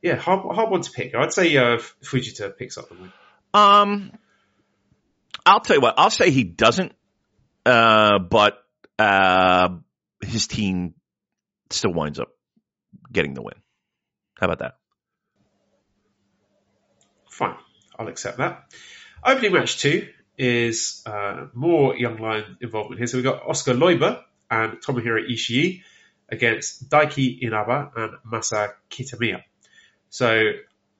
yeah, 0.01 0.15
hard, 0.15 0.55
hard 0.55 0.69
one 0.69 0.81
to 0.81 0.91
pick. 0.91 1.15
I'd 1.15 1.33
say 1.33 1.55
uh, 1.57 1.77
Fujita 2.03 2.55
picks 2.57 2.77
up 2.77 2.89
the 2.89 2.95
win. 2.95 3.11
Um, 3.53 4.11
I'll 5.45 5.61
tell 5.61 5.77
you 5.77 5.81
what. 5.81 5.95
I'll 5.97 6.09
say 6.09 6.29
he 6.29 6.43
doesn't, 6.43 6.93
uh, 7.65 8.19
but 8.19 8.57
uh, 8.99 9.69
his 10.23 10.47
team 10.47 10.93
still 11.69 11.93
winds 11.93 12.19
up 12.19 12.29
getting 13.11 13.33
the 13.33 13.41
win. 13.41 13.55
How 14.39 14.45
about 14.45 14.59
that? 14.59 14.75
Fine, 17.29 17.55
I'll 17.97 18.07
accept 18.07 18.37
that. 18.37 18.63
Opening 19.25 19.53
match 19.53 19.79
two 19.79 20.07
is 20.37 21.01
uh, 21.07 21.47
more 21.55 21.95
Young 21.97 22.17
Lion 22.17 22.57
involvement 22.61 22.99
here. 22.99 23.07
So 23.07 23.17
we've 23.17 23.23
got 23.23 23.41
Oskar 23.47 23.73
Leube 23.73 24.21
and 24.51 24.73
Tomohiro 24.73 25.27
Ishii 25.27 25.81
against 26.29 26.89
Daiki 26.89 27.41
Inaba 27.41 27.91
and 27.95 28.11
Masa 28.31 28.73
Kitamiya. 28.91 29.41
So 30.11 30.51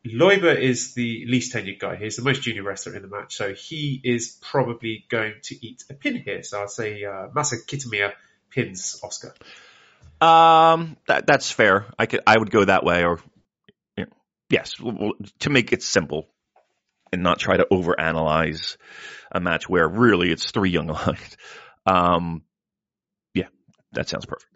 Leube 0.04 0.60
is 0.60 0.96
the 0.96 1.26
least 1.28 1.54
tenured 1.54 1.80
guy. 1.80 1.98
He's 1.98 2.16
the 2.16 2.24
most 2.24 2.42
junior 2.42 2.64
wrestler 2.64 2.96
in 2.96 3.04
the 3.04 3.08
match, 3.08 3.36
so 3.36 3.54
he 3.54 4.02
is 4.04 4.40
probably 4.42 5.06
going 5.08 5.34
to 5.44 5.66
eat 5.66 5.84
a 5.92 5.94
pin 5.94 6.16
here. 6.16 6.42
So 6.42 6.62
I'll 6.62 6.68
say 6.68 7.04
uh, 7.04 7.28
Masa 7.28 7.64
Kitamiya 7.64 8.14
pins 8.50 9.00
Oskar. 9.04 9.36
Um, 10.20 10.98
that 11.08 11.28
that's 11.28 11.52
fair. 11.52 11.86
I 12.00 12.08
could 12.08 12.22
I 12.26 12.38
would 12.38 12.50
go 12.50 12.66
that 12.66 12.84
way, 12.84 13.04
or 13.04 13.20
you 13.98 14.06
know, 14.06 14.12
yes, 14.50 14.74
to 15.40 15.50
make 15.52 15.74
it 15.74 15.84
simple 15.84 16.28
and 17.16 17.24
not 17.24 17.40
try 17.40 17.56
to 17.56 17.66
overanalyze 17.72 18.76
a 19.32 19.40
match 19.40 19.70
where 19.70 19.88
really 19.88 20.32
it's 20.32 20.52
three 20.52 20.70
young 20.70 20.88
lions. 21.00 21.38
Um, 21.86 22.44
yeah, 23.34 23.48
that 23.94 24.10
sounds 24.10 24.26
perfect. 24.26 24.52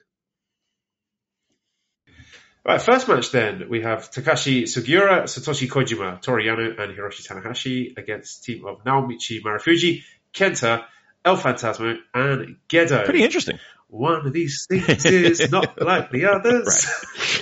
Right, 2.66 2.82
first 2.82 3.08
match 3.08 3.32
then, 3.32 3.70
we 3.70 3.82
have 3.82 4.12
Takashi 4.12 4.64
Sugiura, 4.64 5.24
Satoshi 5.24 5.70
Kojima, 5.70 6.22
Toru 6.22 6.44
Yano, 6.44 6.78
and 6.80 6.98
Hiroshi 6.98 7.26
Tanahashi 7.26 7.98
against 7.98 8.44
team 8.44 8.66
of 8.66 8.84
Naomichi 8.84 9.42
Marufuji, 9.42 10.04
Kenta, 10.34 10.84
El 11.24 11.38
Phantasmo, 11.38 11.98
and 12.14 12.58
Gedo. 12.68 13.06
Pretty 13.06 13.24
interesting. 13.24 13.58
One 13.88 14.28
of 14.28 14.34
these 14.34 14.68
things 14.70 15.06
is 15.06 15.50
not 15.50 15.82
like 15.82 16.12
the 16.12 16.26
others. 16.26 16.86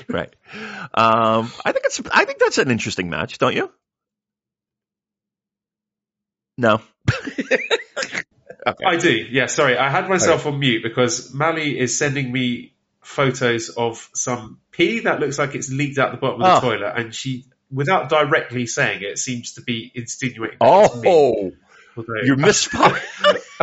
right. 0.08 0.34
Right. 0.54 0.86
Um, 0.94 1.52
I 1.66 1.72
think 1.72 1.86
it's, 1.86 2.02
I 2.12 2.26
think 2.26 2.38
that's 2.40 2.60
an 2.60 2.70
interesting 2.70 3.10
match, 3.10 3.40
don't 3.40 3.56
you? 3.56 3.72
No. 6.58 6.82
okay. 7.10 7.58
I 8.86 8.98
do. 8.98 9.12
Yeah, 9.12 9.46
sorry. 9.46 9.78
I 9.78 9.90
had 9.90 10.10
myself 10.10 10.42
okay. 10.42 10.54
on 10.54 10.60
mute 10.60 10.84
because 10.84 11.34
Mally 11.34 11.80
is 11.80 11.98
sending 11.98 12.32
me 12.32 12.74
photos 13.02 13.70
of 13.70 14.10
some 14.14 14.60
pee 14.72 15.00
that 15.02 15.20
looks 15.20 15.40
like 15.40 15.56
it's 15.56 15.70
leaked 15.70 15.98
out 15.98 16.12
the 16.12 16.18
bottom 16.18 16.42
of 16.42 16.62
the 16.62 16.68
oh. 16.68 16.72
toilet, 16.72 16.94
and 16.98 17.16
she, 17.16 17.46
without 17.72 18.10
directly 18.10 18.66
saying 18.66 19.02
it, 19.02 19.18
seems 19.18 19.54
to 19.54 19.62
be 19.62 19.92
insinuating. 19.96 20.58
Oh, 20.60 21.52
you're 22.24 22.36
misfiring. 22.36 23.02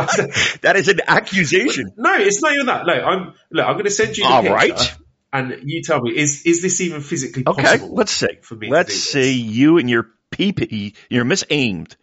that 0.61 0.73
is 0.75 0.87
an 0.87 1.01
accusation. 1.07 1.91
No, 1.95 2.15
it's 2.15 2.41
not 2.41 2.53
even 2.53 2.65
that. 2.65 2.85
Look, 2.85 3.03
I'm 3.03 3.33
look. 3.51 3.65
I'm 3.65 3.73
going 3.73 3.85
to 3.85 3.91
send 3.91 4.17
you. 4.17 4.23
The 4.23 4.29
All 4.29 4.41
picture, 4.41 4.55
right. 4.55 4.97
And 5.31 5.69
you 5.69 5.83
tell 5.83 6.01
me, 6.01 6.17
is 6.17 6.43
is 6.43 6.61
this 6.61 6.81
even 6.81 7.01
physically 7.01 7.43
possible? 7.43 7.67
Okay, 7.67 7.83
let's 7.93 8.11
see. 8.11 8.39
For 8.41 8.55
me, 8.55 8.69
let's 8.69 8.95
see 8.95 9.33
you 9.33 9.77
and 9.77 9.89
your 9.89 10.09
PP. 10.31 10.95
You're 11.09 11.25
misaimed 11.25 11.95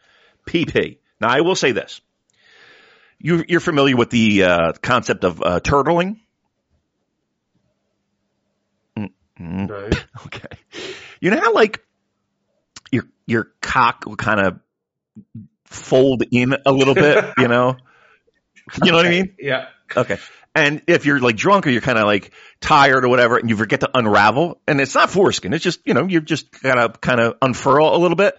PP. 0.47 0.99
Now, 1.21 1.29
I 1.29 1.41
will 1.41 1.57
say 1.57 1.73
this. 1.73 2.01
You, 3.19 3.45
you're 3.49 3.61
familiar 3.61 3.97
with 3.97 4.11
the 4.11 4.45
uh, 4.45 4.73
concept 4.83 5.25
of 5.25 5.41
uh, 5.43 5.61
turtling? 5.61 6.19
Mm-hmm. 8.97 9.67
No. 9.67 9.91
Okay. 10.27 10.47
You 11.21 11.31
know 11.31 11.41
how 11.41 11.53
like 11.53 11.85
your 12.91 13.05
your 13.27 13.49
cock 13.61 14.05
will 14.07 14.17
kind 14.17 14.41
of 14.41 14.61
fold 15.65 16.23
in 16.31 16.55
a 16.65 16.73
little 16.73 16.95
bit, 16.95 17.25
you 17.39 17.49
know? 17.49 17.77
You 18.85 18.93
know 18.93 18.99
what 18.99 19.07
I 19.07 19.11
mean? 19.11 19.35
Yeah. 19.39 19.67
Okay. 19.97 20.19
And 20.55 20.83
if 20.87 21.07
you're 21.07 21.19
like 21.19 21.37
drunk 21.37 21.67
or 21.67 21.71
you're 21.71 21.81
kind 21.81 21.99
of 21.99 22.05
like 22.05 22.33
tired 22.61 23.05
or 23.05 23.09
whatever, 23.09 23.37
and 23.39 23.49
you 23.49 23.57
forget 23.57 23.81
to 23.81 23.91
unravel, 23.95 24.61
and 24.67 24.81
it's 24.81 24.95
not 24.95 25.11
foreskin, 25.11 25.53
it's 25.55 25.65
just 25.65 25.81
you 25.87 25.95
know 25.95 26.07
you're 26.07 26.21
just 26.21 26.51
kind 26.53 26.79
of 26.79 27.01
kind 27.01 27.21
of 27.21 27.37
unfurl 27.41 27.97
a 27.97 27.99
little 27.99 28.17
bit. 28.17 28.37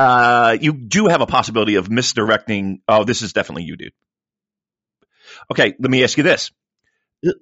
Uh, 0.00 0.56
you 0.58 0.72
do 0.72 1.08
have 1.08 1.20
a 1.20 1.26
possibility 1.26 1.74
of 1.74 1.90
misdirecting. 1.90 2.80
Oh, 2.88 3.04
this 3.04 3.20
is 3.20 3.34
definitely 3.34 3.64
you, 3.64 3.76
dude. 3.76 3.92
Okay, 5.50 5.74
let 5.78 5.90
me 5.90 6.02
ask 6.02 6.16
you 6.16 6.22
this. 6.22 6.50
But 7.22 7.34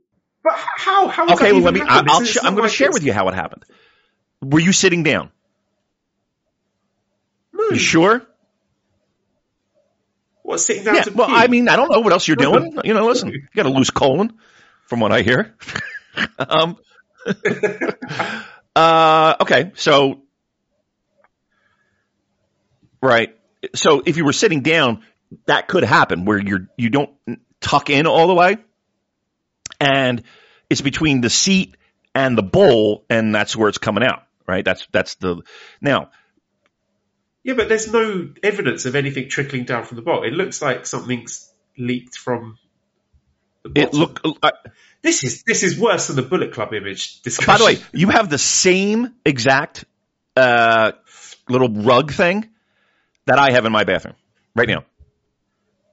how? 0.54 1.06
How? 1.06 1.34
okay, 1.34 1.52
well, 1.52 1.62
let 1.62 1.74
me. 1.74 1.82
I'll, 1.86 2.02
I'll 2.10 2.24
sh- 2.24 2.38
I'm 2.42 2.56
going 2.56 2.68
to 2.68 2.74
share 2.74 2.90
with 2.90 3.04
you 3.04 3.12
how 3.12 3.28
it 3.28 3.34
happened. 3.34 3.64
Were 4.42 4.58
you 4.58 4.72
sitting 4.72 5.04
down? 5.04 5.30
You 7.70 7.78
sure? 7.78 8.26
What 10.42 10.58
sitting 10.58 10.82
down? 10.82 10.96
Yeah. 10.96 11.04
well, 11.14 11.28
pee? 11.28 11.34
I 11.36 11.46
mean, 11.46 11.68
I 11.68 11.76
don't 11.76 11.92
know 11.92 12.00
what 12.00 12.12
else 12.12 12.26
you're 12.26 12.36
doing. 12.36 12.76
You 12.84 12.94
know, 12.94 13.06
listen, 13.06 13.28
you 13.28 13.42
got 13.54 13.66
a 13.66 13.70
loose 13.70 13.90
colon, 13.90 14.32
from 14.86 14.98
what 14.98 15.12
I 15.12 15.22
hear. 15.22 15.54
um. 16.40 16.76
uh. 18.74 19.36
Okay. 19.42 19.70
So. 19.76 20.22
Right. 23.00 23.36
So 23.74 24.02
if 24.04 24.16
you 24.16 24.24
were 24.24 24.32
sitting 24.32 24.62
down, 24.62 25.02
that 25.46 25.68
could 25.68 25.84
happen 25.84 26.24
where 26.24 26.38
you're 26.38 26.68
you 26.76 26.90
don't 26.90 27.10
tuck 27.60 27.90
in 27.90 28.06
all 28.06 28.28
the 28.28 28.34
way 28.34 28.58
and 29.80 30.22
it's 30.70 30.80
between 30.80 31.20
the 31.20 31.30
seat 31.30 31.76
and 32.14 32.36
the 32.36 32.42
bowl, 32.42 33.04
and 33.08 33.34
that's 33.34 33.54
where 33.54 33.68
it's 33.68 33.78
coming 33.78 34.02
out, 34.02 34.24
right? 34.46 34.64
That's 34.64 34.86
that's 34.92 35.14
the 35.16 35.42
now. 35.80 36.10
Yeah, 37.42 37.54
but 37.54 37.68
there's 37.68 37.90
no 37.90 38.30
evidence 38.42 38.84
of 38.84 38.94
anything 38.94 39.28
trickling 39.28 39.64
down 39.64 39.84
from 39.84 39.96
the 39.96 40.02
bowl. 40.02 40.24
It 40.24 40.32
looks 40.32 40.60
like 40.60 40.86
something's 40.86 41.50
leaked 41.78 42.16
from. 42.16 42.58
The 43.62 43.70
bottom. 43.70 43.88
It 43.88 43.94
look. 43.94 44.20
Uh, 44.42 44.50
this 45.02 45.24
is 45.24 45.44
this 45.44 45.62
is 45.62 45.78
worse 45.78 46.08
than 46.08 46.16
the 46.16 46.22
Bullet 46.22 46.52
Club 46.52 46.74
image 46.74 47.22
discussion. 47.22 47.52
By 47.52 47.58
the 47.58 47.64
way, 47.64 47.84
you 47.92 48.08
have 48.08 48.28
the 48.28 48.38
same 48.38 49.14
exact 49.24 49.84
uh, 50.36 50.92
little 51.48 51.70
rug 51.70 52.12
thing 52.12 52.48
that 53.28 53.38
I 53.38 53.52
have 53.52 53.66
in 53.66 53.72
my 53.72 53.84
bathroom 53.84 54.14
right 54.54 54.68
now. 54.68 54.84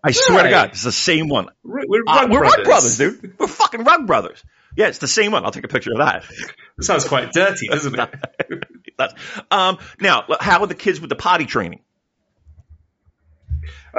I 0.03 0.11
swear 0.11 0.43
to 0.43 0.49
God, 0.49 0.69
it's 0.69 0.83
the 0.83 0.91
same 0.91 1.29
one. 1.29 1.49
We're, 1.63 1.83
we're, 1.87 2.03
rug, 2.03 2.25
uh, 2.25 2.27
we're 2.31 2.41
rug 2.41 2.63
brothers, 2.63 2.97
dude. 2.97 3.37
We're 3.39 3.47
fucking 3.47 3.83
rug 3.83 4.07
brothers. 4.07 4.43
Yeah, 4.77 4.87
it's 4.87 4.99
the 4.99 5.07
same 5.07 5.31
one. 5.31 5.43
I'll 5.43 5.51
take 5.51 5.63
a 5.63 5.67
picture 5.67 5.91
of 5.91 5.97
that. 5.97 6.25
sounds 6.81 7.07
quite 7.07 7.31
dirty, 7.31 7.67
doesn't 7.67 7.97
it? 7.97 8.63
um, 9.51 9.79
now, 9.99 10.25
how 10.39 10.61
are 10.61 10.67
the 10.67 10.75
kids 10.75 11.01
with 11.01 11.09
the 11.09 11.15
potty 11.15 11.45
training? 11.45 11.81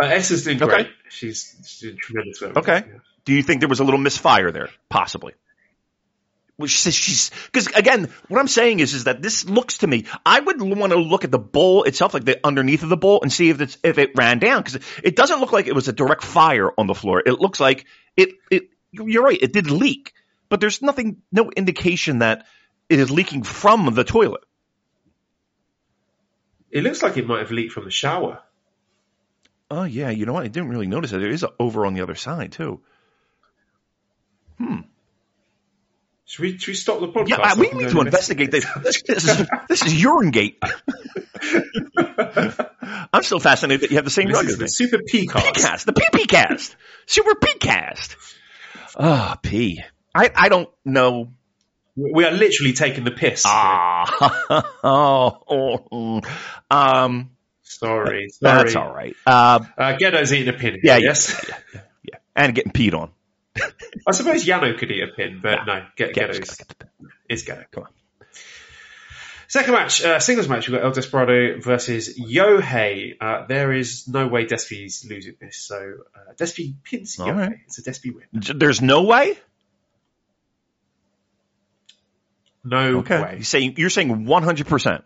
Uh, 0.00 0.06
is 0.06 0.44
doing 0.44 0.62
okay. 0.62 0.66
great. 0.66 0.88
She's, 1.08 1.56
she's 1.64 1.80
doing 1.80 1.96
tremendous 1.96 2.40
work. 2.40 2.56
Okay. 2.56 2.84
Yeah. 2.86 2.98
Do 3.24 3.32
you 3.32 3.42
think 3.42 3.60
there 3.60 3.68
was 3.68 3.80
a 3.80 3.84
little 3.84 3.98
misfire 3.98 4.52
there? 4.52 4.70
Possibly 4.88 5.34
which 6.56 6.80
says 6.80 6.94
she's 6.94 7.30
because 7.46 7.66
again, 7.68 8.12
what 8.28 8.38
I'm 8.38 8.48
saying 8.48 8.80
is 8.80 8.94
is 8.94 9.04
that 9.04 9.20
this 9.20 9.44
looks 9.44 9.78
to 9.78 9.86
me. 9.86 10.06
I 10.24 10.40
would 10.40 10.60
want 10.60 10.92
to 10.92 10.98
look 10.98 11.24
at 11.24 11.30
the 11.30 11.38
bowl 11.38 11.84
itself, 11.84 12.14
like 12.14 12.24
the 12.24 12.40
underneath 12.44 12.82
of 12.82 12.88
the 12.88 12.96
bowl, 12.96 13.20
and 13.22 13.32
see 13.32 13.50
if 13.50 13.60
it's 13.60 13.76
if 13.82 13.98
it 13.98 14.12
ran 14.16 14.38
down 14.38 14.62
because 14.62 14.80
it 15.02 15.16
doesn't 15.16 15.40
look 15.40 15.52
like 15.52 15.66
it 15.66 15.74
was 15.74 15.88
a 15.88 15.92
direct 15.92 16.24
fire 16.24 16.70
on 16.78 16.86
the 16.86 16.94
floor. 16.94 17.22
It 17.24 17.40
looks 17.40 17.60
like 17.60 17.86
it. 18.16 18.30
It. 18.50 18.70
You're 18.92 19.24
right. 19.24 19.38
It 19.40 19.52
did 19.52 19.70
leak, 19.70 20.14
but 20.48 20.60
there's 20.60 20.80
nothing, 20.80 21.20
no 21.30 21.50
indication 21.50 22.20
that 22.20 22.46
it 22.88 22.98
is 22.98 23.10
leaking 23.10 23.42
from 23.42 23.94
the 23.94 24.04
toilet. 24.04 24.42
It 26.70 26.82
looks 26.82 27.02
like 27.02 27.16
it 27.18 27.26
might 27.26 27.40
have 27.40 27.50
leaked 27.50 27.72
from 27.72 27.84
the 27.84 27.90
shower. 27.90 28.40
Oh 29.70 29.84
yeah, 29.84 30.10
you 30.10 30.24
know 30.24 30.32
what? 30.32 30.44
I 30.44 30.48
didn't 30.48 30.70
really 30.70 30.86
notice 30.86 31.12
it. 31.12 31.22
It 31.22 31.30
is 31.30 31.44
over 31.58 31.84
on 31.84 31.94
the 31.94 32.00
other 32.00 32.14
side 32.14 32.52
too. 32.52 32.80
Hmm. 34.58 34.80
Should 36.26 36.42
we, 36.42 36.58
should 36.58 36.72
we 36.72 36.74
stop 36.74 36.98
the 36.98 37.06
podcast? 37.06 37.28
Yeah, 37.28 37.54
we 37.54 37.70
need 37.70 37.90
to 37.90 38.00
investigate 38.00 38.50
this. 38.50 38.66
This, 38.82 39.02
this 39.02 39.28
is, 39.28 39.48
this 39.68 39.86
is 39.86 39.94
Urinegate. 39.94 40.56
I'm 43.12 43.22
still 43.22 43.38
fascinated 43.38 43.82
that 43.82 43.90
you 43.90 43.96
have 43.96 44.04
the 44.04 44.10
same 44.10 44.26
this 44.26 44.36
rug 44.36 44.46
as 44.46 44.58
the 44.58 44.66
Super 44.66 44.98
P 45.06 45.28
cast. 45.28 45.86
The 45.86 45.92
PP 45.92 46.26
cast. 46.26 46.74
Super 47.06 47.36
P 47.36 47.58
cast. 47.60 48.16
Ah, 48.98 49.34
oh, 49.34 49.38
P. 49.40 49.80
I, 50.14 50.32
I 50.34 50.48
don't 50.48 50.68
know. 50.84 51.28
We 51.94 52.24
are 52.24 52.32
literally 52.32 52.72
taking 52.72 53.04
the 53.04 53.12
piss. 53.12 53.44
Ah. 53.46 54.74
oh, 54.82 55.86
oh, 55.92 56.20
um. 56.70 57.30
Sorry, 57.62 58.30
sorry. 58.30 58.64
That's 58.64 58.74
all 58.74 58.92
right. 58.92 59.14
Uh, 59.24 59.60
uh, 59.78 59.96
Gedo's 59.96 60.32
eating 60.32 60.54
a 60.54 60.58
pin. 60.58 60.80
Yeah, 60.82 60.96
yes. 60.96 61.44
Yeah, 61.48 61.56
yeah, 61.72 61.80
yeah. 62.02 62.18
and 62.34 62.52
getting 62.54 62.72
peed 62.72 62.94
on. 62.94 63.12
I 64.06 64.12
suppose 64.12 64.44
Yano 64.46 64.76
could 64.78 64.90
eat 64.90 65.02
a 65.02 65.08
pin, 65.08 65.40
but 65.42 65.64
no, 65.66 65.84
get, 65.96 66.14
Get- 66.14 66.30
Gedo's 66.30 66.56
get 66.56 66.68
the 66.78 66.86
is 67.28 67.44
Gedo. 67.44 67.64
Come 67.70 67.84
on. 67.84 67.90
Second 69.48 69.74
match, 69.74 70.02
uh, 70.04 70.18
singles 70.18 70.48
match, 70.48 70.68
we've 70.68 70.76
got 70.76 70.84
El 70.84 70.90
Desperado 70.92 71.60
versus 71.60 72.18
Yohei. 72.18 73.14
Uh, 73.20 73.46
there 73.46 73.72
is 73.72 74.08
no 74.08 74.26
way 74.26 74.44
Despy's 74.44 75.04
losing 75.08 75.36
this, 75.40 75.56
so 75.56 75.76
uh, 76.16 76.32
Despy 76.34 76.74
pins 76.82 77.18
All 77.20 77.28
Yohei. 77.28 77.36
right. 77.36 77.58
It's 77.66 77.78
a 77.78 77.82
Despy 77.82 78.12
win. 78.12 78.24
There's 78.58 78.82
no 78.82 79.02
way. 79.04 79.38
No 82.64 82.98
Okay, 82.98 83.22
way. 83.22 83.32
you're 83.36 83.44
saying 83.44 83.74
you're 83.76 83.90
saying 83.90 84.24
100. 84.26 84.66
percent 84.66 85.04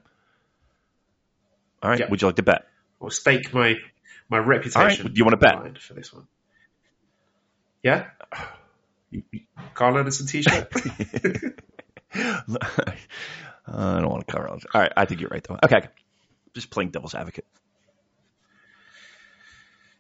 All 1.83 1.91
right. 1.91 1.99
Yeah. 2.01 2.09
Would 2.09 2.23
you 2.23 2.29
like 2.29 2.37
to 2.37 2.43
bet? 2.43 2.67
I'll 3.03 3.11
stake 3.11 3.53
my 3.53 3.75
my 4.31 4.39
reputation. 4.39 4.81
All 4.81 4.87
right, 4.87 4.97
do 4.99 5.13
you 5.15 5.25
bet? 5.37 5.55
on 5.55 5.59
the 5.59 5.65
line 5.71 5.79
for 5.79 5.93
this 5.95 6.13
one? 6.13 6.27
Yeah, 7.83 8.07
Karl 9.75 9.99
Anderson 9.99 10.27
t-shirt. 10.27 10.73
I 12.13 14.01
don't 14.01 14.11
want 14.11 14.27
to 14.27 14.33
cover 14.33 14.49
all 14.49 14.57
this. 14.57 14.67
All 14.75 14.81
right, 14.81 14.93
I 14.97 15.05
think 15.05 15.21
you're 15.21 15.31
right 15.31 15.43
though. 15.43 15.59
Okay, 15.63 15.89
just 16.55 16.71
playing 16.71 16.91
devil's 16.91 17.15
advocate. 17.15 17.47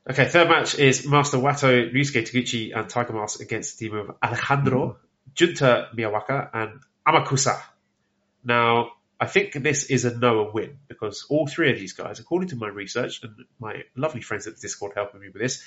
Okay, 0.09 0.27
third 0.27 0.49
match 0.49 0.79
is 0.79 1.07
Master 1.07 1.37
Wato, 1.37 1.93
Ryusuke 1.93 2.29
Taguchi, 2.29 2.77
and 2.77 2.89
Tiger 2.89 3.13
Mask 3.13 3.41
against 3.41 3.79
the 3.79 3.89
team 3.89 3.97
of 3.97 4.17
Alejandro, 4.23 4.89
mm-hmm. 4.89 5.31
Junta 5.35 5.89
Miyawaki, 5.95 6.51
and 6.53 6.81
Amakusa. 7.07 7.61
Now, 8.43 8.93
I 9.21 9.27
think 9.27 9.53
this 9.53 9.85
is 9.85 10.07
a 10.07 10.17
Noah 10.17 10.51
win 10.53 10.79
because 10.89 11.27
all 11.29 11.47
three 11.47 11.71
of 11.71 11.79
these 11.79 11.93
guys, 11.93 12.19
according 12.19 12.49
to 12.49 12.57
my 12.57 12.69
research 12.69 13.23
and 13.23 13.45
my 13.59 13.85
lovely 13.95 14.23
friends 14.23 14.47
at 14.47 14.57
the 14.57 14.61
Discord 14.61 14.93
helping 14.95 15.21
me 15.21 15.29
with 15.29 15.43
this, 15.43 15.63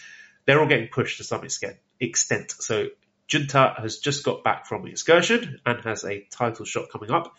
they're 0.46 0.60
all 0.60 0.68
getting 0.68 0.90
pushed 0.90 1.18
to 1.18 1.24
some 1.24 1.44
extent. 1.44 2.52
So 2.60 2.88
Junta 3.28 3.76
has 3.78 3.98
just 4.00 4.24
got 4.24 4.44
back 4.44 4.66
from 4.68 4.84
the 4.84 4.92
excursion 4.92 5.60
and 5.66 5.84
has 5.86 6.04
a 6.04 6.22
title 6.32 6.66
shot 6.66 6.90
coming 6.92 7.12
up. 7.12 7.34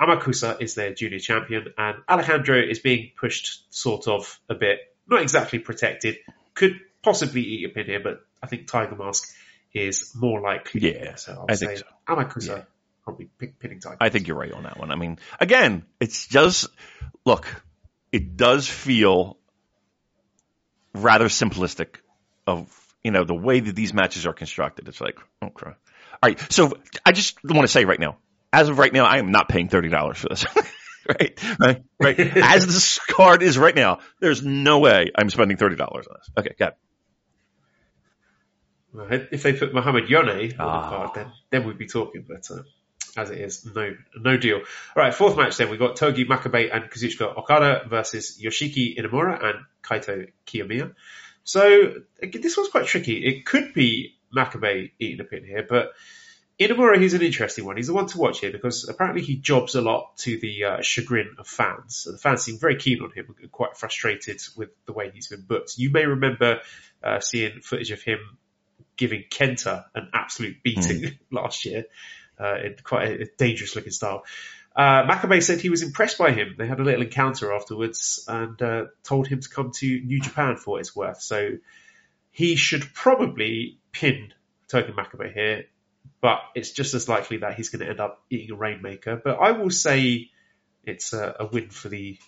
Amakusa 0.00 0.60
is 0.60 0.74
their 0.74 0.92
junior 0.92 1.20
champion, 1.20 1.72
and 1.78 1.98
Alejandro 2.08 2.60
is 2.60 2.80
being 2.80 3.12
pushed 3.16 3.62
sort 3.72 4.08
of 4.08 4.40
a 4.48 4.54
bit, 4.54 4.78
not 5.08 5.22
exactly 5.22 5.60
protected. 5.60 6.16
Could 6.54 6.80
possibly 7.02 7.42
eat 7.42 7.66
a 7.66 7.68
pin 7.68 7.86
here, 7.86 8.00
but 8.00 8.24
I 8.42 8.46
think 8.48 8.66
Tiger 8.66 8.96
Mask 8.96 9.32
is 9.72 10.12
more 10.14 10.40
likely. 10.40 10.80
Yeah, 10.94 11.14
so 11.14 11.32
I'll 11.32 11.46
I 11.48 11.54
say 11.54 11.66
think 11.66 11.78
so. 11.78 11.84
Amakusa 12.08 12.48
Yeah. 12.48 12.62
probably 13.04 13.28
pick, 13.38 13.58
pinning 13.60 13.80
Tiger. 13.80 13.98
I 14.00 14.08
think 14.08 14.26
you're 14.26 14.36
right 14.36 14.52
on 14.52 14.64
that 14.64 14.78
one. 14.78 14.90
I 14.90 14.96
mean, 14.96 15.18
again, 15.38 15.84
it's 16.00 16.26
just 16.26 16.68
look, 17.24 17.46
it 18.10 18.36
does 18.36 18.68
feel 18.68 19.36
rather 20.92 21.26
simplistic 21.26 21.96
of 22.46 22.68
you 23.02 23.10
know 23.10 23.24
the 23.24 23.34
way 23.34 23.60
that 23.60 23.74
these 23.74 23.92
matches 23.94 24.26
are 24.26 24.32
constructed. 24.32 24.88
It's 24.88 25.00
like 25.00 25.18
okay, 25.42 25.66
all 25.66 25.74
right. 26.22 26.52
So 26.52 26.72
I 27.04 27.12
just 27.12 27.38
want 27.44 27.62
to 27.62 27.68
say 27.68 27.84
right 27.84 28.00
now, 28.00 28.18
as 28.52 28.68
of 28.68 28.78
right 28.78 28.92
now, 28.92 29.04
I 29.04 29.18
am 29.18 29.30
not 29.30 29.48
paying 29.48 29.68
thirty 29.68 29.88
dollars 29.88 30.18
for 30.18 30.28
this. 30.28 30.44
right, 31.08 31.38
right, 31.58 31.82
right. 32.00 32.20
As 32.20 32.66
this 32.66 32.98
card 32.98 33.42
is 33.42 33.58
right 33.58 33.74
now, 33.74 33.98
there's 34.20 34.42
no 34.42 34.78
way 34.78 35.10
I'm 35.16 35.30
spending 35.30 35.56
thirty 35.56 35.76
dollars 35.76 36.06
on 36.06 36.16
this. 36.18 36.30
Okay, 36.38 36.54
got 36.58 36.76
it. 39.10 39.28
If 39.32 39.42
they 39.42 39.52
put 39.52 39.74
Mohammed 39.74 40.08
Yone 40.08 40.28
on 40.30 40.48
the 40.48 40.54
Ah. 40.58 40.88
card, 40.88 41.10
then, 41.14 41.32
then 41.50 41.66
we'd 41.66 41.78
be 41.78 41.86
talking. 41.88 42.24
But 42.28 42.48
uh, 42.50 42.62
as 43.16 43.30
it 43.30 43.40
is, 43.40 43.66
no 43.74 43.96
no 44.16 44.36
deal. 44.36 44.58
All 44.58 44.62
right, 45.02 45.12
fourth 45.12 45.36
match 45.36 45.56
then. 45.56 45.68
We've 45.68 45.80
got 45.80 45.96
Togi 45.96 46.24
Makabe 46.26 46.72
and 46.72 46.84
Kazuchika 46.90 47.36
Okada 47.36 47.86
versus 47.88 48.40
Yoshiki 48.42 48.96
Inamura 48.96 49.44
and 49.44 49.58
Kaito 49.82 50.28
Kiyomiya. 50.46 50.94
So 51.44 51.94
again, 52.20 52.42
this 52.42 52.56
one's 52.56 52.70
quite 52.70 52.86
tricky. 52.86 53.24
It 53.24 53.46
could 53.46 53.74
be 53.74 54.16
Makabe 54.34 54.90
eating 54.98 55.20
a 55.20 55.24
pin 55.24 55.44
here, 55.44 55.64
but 55.68 55.92
Inamura, 56.58 57.00
he's 57.00 57.14
an 57.14 57.22
interesting 57.22 57.64
one. 57.64 57.76
He's 57.76 57.88
the 57.88 57.94
one 57.94 58.06
to 58.06 58.18
watch 58.18 58.40
here 58.40 58.52
because 58.52 58.88
apparently 58.88 59.22
he 59.22 59.36
jobs 59.36 59.74
a 59.74 59.80
lot 59.80 60.16
to 60.18 60.38
the 60.38 60.64
uh, 60.64 60.82
chagrin 60.82 61.34
of 61.38 61.48
fans. 61.48 61.96
So 61.96 62.12
the 62.12 62.18
fans 62.18 62.42
seem 62.42 62.58
very 62.58 62.76
keen 62.76 63.02
on 63.02 63.10
him 63.10 63.34
and 63.40 63.50
quite 63.50 63.76
frustrated 63.76 64.40
with 64.56 64.70
the 64.86 64.92
way 64.92 65.10
he's 65.12 65.26
been 65.26 65.42
booked. 65.42 65.78
You 65.78 65.90
may 65.90 66.06
remember 66.06 66.60
uh, 67.02 67.18
seeing 67.18 67.60
footage 67.60 67.90
of 67.90 68.02
him 68.02 68.18
giving 68.96 69.24
Kenta 69.28 69.86
an 69.96 70.10
absolute 70.14 70.62
beating 70.62 71.18
last 71.32 71.64
year 71.64 71.86
uh, 72.38 72.56
in 72.64 72.76
quite 72.84 73.08
a, 73.08 73.22
a 73.22 73.26
dangerous 73.36 73.74
looking 73.74 73.92
style. 73.92 74.24
Uh, 74.76 75.06
Makabe 75.06 75.40
said 75.42 75.60
he 75.60 75.70
was 75.70 75.82
impressed 75.82 76.18
by 76.18 76.32
him. 76.32 76.56
They 76.58 76.66
had 76.66 76.80
a 76.80 76.82
little 76.82 77.02
encounter 77.02 77.52
afterwards 77.52 78.24
and 78.26 78.60
uh, 78.60 78.84
told 79.04 79.28
him 79.28 79.40
to 79.40 79.48
come 79.48 79.70
to 79.76 80.00
New 80.00 80.20
Japan 80.20 80.56
for 80.56 80.72
what 80.72 80.80
it's 80.80 80.96
worth. 80.96 81.20
So 81.22 81.50
he 82.32 82.56
should 82.56 82.92
probably 82.92 83.78
pin 83.92 84.32
Togi 84.68 84.92
Makabe 84.92 85.32
here, 85.32 85.66
but 86.20 86.40
it's 86.56 86.72
just 86.72 86.94
as 86.94 87.08
likely 87.08 87.36
that 87.38 87.54
he's 87.54 87.68
going 87.68 87.84
to 87.84 87.88
end 87.88 88.00
up 88.00 88.22
eating 88.30 88.50
a 88.50 88.56
Rainmaker. 88.56 89.20
But 89.22 89.38
I 89.38 89.52
will 89.52 89.70
say 89.70 90.30
it's 90.82 91.12
a, 91.12 91.36
a 91.40 91.46
win 91.46 91.70
for 91.70 91.88
the. 91.88 92.18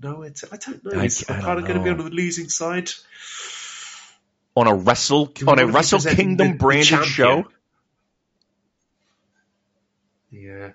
No, 0.00 0.22
it's 0.22 0.44
I 0.52 0.56
don't 0.56 0.84
know. 0.84 1.00
I- 1.00 1.04
Is 1.06 1.24
I 1.28 1.32
don't 1.40 1.40
Okada 1.42 1.60
going 1.62 1.74
to 1.78 1.84
be 1.84 1.90
on 1.90 1.98
the 1.98 2.10
losing 2.14 2.48
side? 2.48 2.90
On 4.56 4.68
a 4.68 4.74
Wrestle 4.74 5.32
on 5.48 5.58
a 5.58 5.66
Wrestle 5.66 5.98
Kingdom 5.98 6.58
branded 6.58 6.86
champion? 6.86 7.08
show. 7.12 7.44
Yeah. 10.30 10.72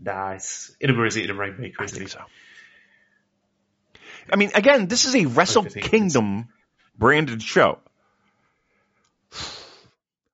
Nah, 0.00 0.32
it's 0.32 0.74
Inamura 0.82 1.06
is 1.08 1.16
eating 1.18 1.30
a 1.30 1.34
Rainmaker, 1.34 1.82
I 1.82 1.84
isn't 1.84 1.96
he? 1.96 2.06
think 2.06 2.10
so. 2.10 2.20
I 4.32 4.36
mean, 4.36 4.50
again, 4.54 4.86
this 4.86 5.04
is 5.04 5.14
a 5.14 5.26
Wrestle 5.26 5.62
think 5.62 5.76
it 5.76 5.84
is. 5.84 5.90
Kingdom 5.90 6.48
branded 6.98 7.42
show. 7.42 7.78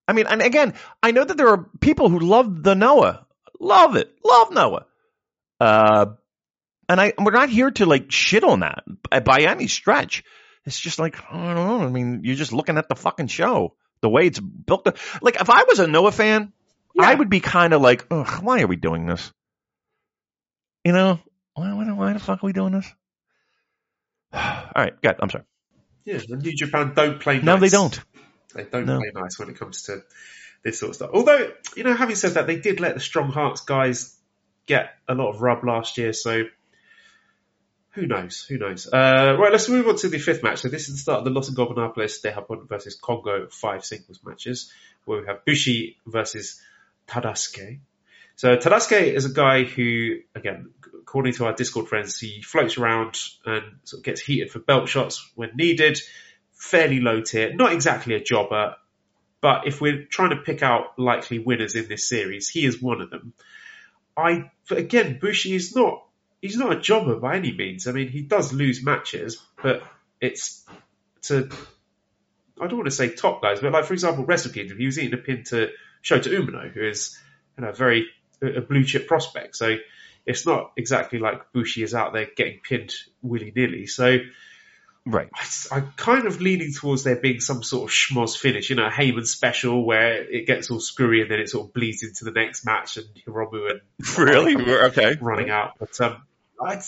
I 0.09 0.13
mean, 0.13 0.27
and 0.27 0.43
again, 0.43 0.75
I 1.03 1.13
know 1.13 1.25
that 1.25 1.37
there 1.37 1.49
are 1.49 1.67
people 1.81 2.09
who 2.09 2.19
love 2.19 2.63
the 2.63 2.75
Noah, 2.75 3.27
love 3.61 3.97
it, 3.97 4.13
love 4.25 4.51
Noah. 4.53 4.87
Uh, 5.61 6.07
and 6.89 7.01
I, 7.01 7.13
we're 7.19 7.31
not 7.31 7.49
here 7.49 7.71
to 7.71 7.87
like 7.87 8.11
shit 8.11 8.43
on 8.43 8.61
that 8.61 8.83
by- 9.09 9.21
by 9.21 9.39
any 9.43 9.69
stretch. 9.69 10.25
It's 10.67 10.79
just 10.81 10.99
like 10.99 11.17
I 11.31 11.55
don't 11.55 11.55
know. 11.55 11.87
I 11.87 11.89
mean, 11.91 12.21
you're 12.25 12.35
just 12.37 12.53
looking 12.53 12.77
at 12.77 12.89
the 12.89 12.95
fucking 12.97 13.29
show, 13.29 13.75
the 14.01 14.09
way 14.11 14.27
it's 14.27 14.41
built. 14.41 14.87
Like, 15.23 15.41
if 15.41 15.49
I 15.49 15.63
was 15.65 15.79
a 15.79 15.87
Noah 15.87 16.13
fan, 16.13 16.53
I 16.99 17.15
would 17.15 17.31
be 17.31 17.41
kind 17.41 17.73
of 17.73 17.81
like, 17.81 18.07
Ugh, 18.11 18.43
why 18.43 18.61
are 18.63 18.67
we 18.67 18.77
doing 18.77 19.07
this? 19.07 19.33
You 20.85 20.93
know, 20.93 21.21
why, 21.55 21.73
why, 21.75 21.93
why 21.93 22.13
the 22.13 22.19
fuck 22.19 22.43
are 22.43 22.47
we 22.47 22.53
doing 22.53 22.73
this? 22.73 22.91
All 24.33 24.41
right, 24.77 25.01
good. 25.01 25.17
I'm 25.21 25.31
sorry. 25.31 25.45
Yeah, 26.05 26.19
the 26.27 26.37
New 26.37 26.55
Japan 26.55 26.93
don't 26.95 27.21
play 27.21 27.37
nice. 27.37 27.45
No, 27.45 27.57
they 27.59 27.69
don't. 27.69 28.01
They 28.55 28.65
don't 28.65 28.87
No. 28.87 28.99
play 28.99 29.11
nice 29.15 29.39
when 29.39 29.49
it 29.51 29.59
comes 29.59 29.83
to 29.85 30.03
this 30.65 30.79
sort 30.79 30.91
of 30.91 30.97
stuff. 30.97 31.11
Although, 31.13 31.53
you 31.77 31.85
know, 31.85 31.95
having 31.95 32.17
said 32.17 32.33
that, 32.33 32.47
they 32.47 32.57
did 32.57 32.81
let 32.81 32.95
the 32.95 33.01
Strong 33.01 33.33
Hearts 33.33 33.61
guys 33.63 34.17
get 34.67 34.95
a 35.09 35.15
lot 35.15 35.31
of 35.31 35.43
rub 35.43 35.65
last 35.65 35.99
year, 35.99 36.13
so 36.13 36.45
who 37.93 38.07
knows? 38.07 38.45
Who 38.49 38.57
knows? 38.57 38.87
Uh, 38.87 39.37
right, 39.39 39.53
let's 39.53 39.69
move 39.69 39.87
on 39.89 39.97
to 39.97 40.09
the 40.09 40.19
fifth 40.19 40.43
match. 40.43 40.61
So 40.61 40.69
this 40.69 40.89
is 40.89 40.95
the 40.95 41.01
start 41.01 41.19
of 41.19 41.25
the 41.25 41.31
Los 41.31 41.51
Ingobernables 41.51 42.23
de 42.23 42.31
Japón 42.33 42.69
versus 42.69 42.95
Kongo 42.95 43.49
five 43.51 43.85
singles 43.85 44.21
matches, 44.25 44.71
where 45.05 45.21
we 45.21 45.27
have 45.27 45.45
Bushi 45.45 45.97
versus 46.07 46.61
Tadasuke. 47.09 47.81
So 48.41 48.57
Tadasuke 48.57 49.03
is 49.03 49.27
a 49.27 49.35
guy 49.35 49.65
who, 49.65 50.21
again, 50.35 50.71
according 50.99 51.35
to 51.35 51.45
our 51.45 51.53
Discord 51.53 51.89
friends, 51.89 52.19
he 52.19 52.41
floats 52.41 52.79
around 52.79 53.19
and 53.45 53.65
sort 53.85 54.01
of 54.01 54.05
gets 54.05 54.23
heated 54.23 54.51
for 54.51 54.61
belt 54.61 54.89
shots 54.89 55.31
when 55.35 55.51
needed. 55.57 56.01
Fairly 56.55 57.01
low 57.01 57.21
tier, 57.21 57.53
not 57.53 57.75
exactly 57.75 58.15
a 58.15 58.25
jobber, 58.25 58.77
but 59.43 59.67
if 59.67 59.83
we're 59.83 60.07
trying 60.07 60.31
to 60.31 60.37
pick 60.37 60.63
out 60.63 60.99
likely 60.99 61.39
winners 61.39 61.75
in 61.75 61.87
this 61.87 62.09
series, 62.09 62.49
he 62.49 62.65
is 62.65 62.81
one 62.81 63.03
of 63.03 63.11
them. 63.11 63.35
I, 64.17 64.51
but 64.71 64.79
again, 64.79 65.19
Bushi 65.21 65.55
is 65.55 65.77
not, 65.77 66.03
he's 66.41 66.57
not 66.57 66.73
a 66.73 66.81
jobber 66.81 67.17
by 67.17 67.37
any 67.37 67.53
means. 67.53 67.87
I 67.87 67.93
mean, 67.93 68.09
he 68.09 68.23
does 68.23 68.55
lose 68.55 68.83
matches, 68.83 69.37
but 69.63 69.83
it's 70.19 70.65
to, 71.25 71.51
I 72.59 72.69
don't 72.69 72.79
want 72.79 72.87
to 72.87 72.91
say 72.91 73.11
top 73.11 73.43
guys, 73.43 73.61
but 73.61 73.71
like, 73.71 73.85
for 73.85 73.93
example, 73.93 74.25
Wrestle 74.25 74.53
Kingdom, 74.53 74.79
he 74.79 74.87
was 74.87 74.99
eating 74.99 75.13
a 75.13 75.23
pin 75.23 75.45
to 75.49 75.69
Shota 76.03 76.29
Umino, 76.29 76.73
who 76.73 76.89
is, 76.89 77.19
you 77.59 77.67
know, 77.67 77.73
very, 77.73 78.07
a 78.43 78.61
blue 78.61 78.85
chip 78.85 79.07
prospect. 79.07 79.57
So 79.57 79.77
it's 80.27 80.47
not 80.47 80.73
exactly 80.77 81.19
like 81.19 81.53
Bushi 81.53 81.83
is 81.83 81.95
out 81.95 82.13
there 82.13 82.29
getting 82.37 82.61
pinned 82.61 82.95
willy 83.23 83.53
nilly. 83.55 83.87
So, 83.87 84.19
Right. 85.07 85.29
I, 85.35 85.77
I'm 85.77 85.93
kind 85.97 86.27
of 86.27 86.41
leaning 86.41 86.73
towards 86.73 87.05
there 87.05 87.17
being 87.17 87.41
some 87.41 87.63
sort 87.63 87.91
of 87.91 87.95
schmoz 87.95 88.37
finish, 88.37 88.69
you 88.69 88.77
know, 88.77 88.87
a 88.87 88.91
Heyman 88.91 89.27
special 89.27 89.85
where 89.85 90.23
it 90.23 90.47
gets 90.47 90.71
all 90.71 90.79
screwy 90.79 91.23
and 91.23 91.31
then 91.31 91.41
it 91.41 91.49
sort 91.49 91.67
of 91.69 91.75
bleeds 91.75 92.03
into 92.03 92.25
the 92.25 92.31
next 92.31 92.67
match 92.67 92.99
and 92.99 93.07
Hiromu 93.27 93.71
and 93.71 93.81
Really? 94.19 94.57
Okay. 94.57 95.17
running 95.21 95.49
out. 95.49 95.73
But 95.79 95.99
um, 96.03 96.23
I'd, 96.63 96.83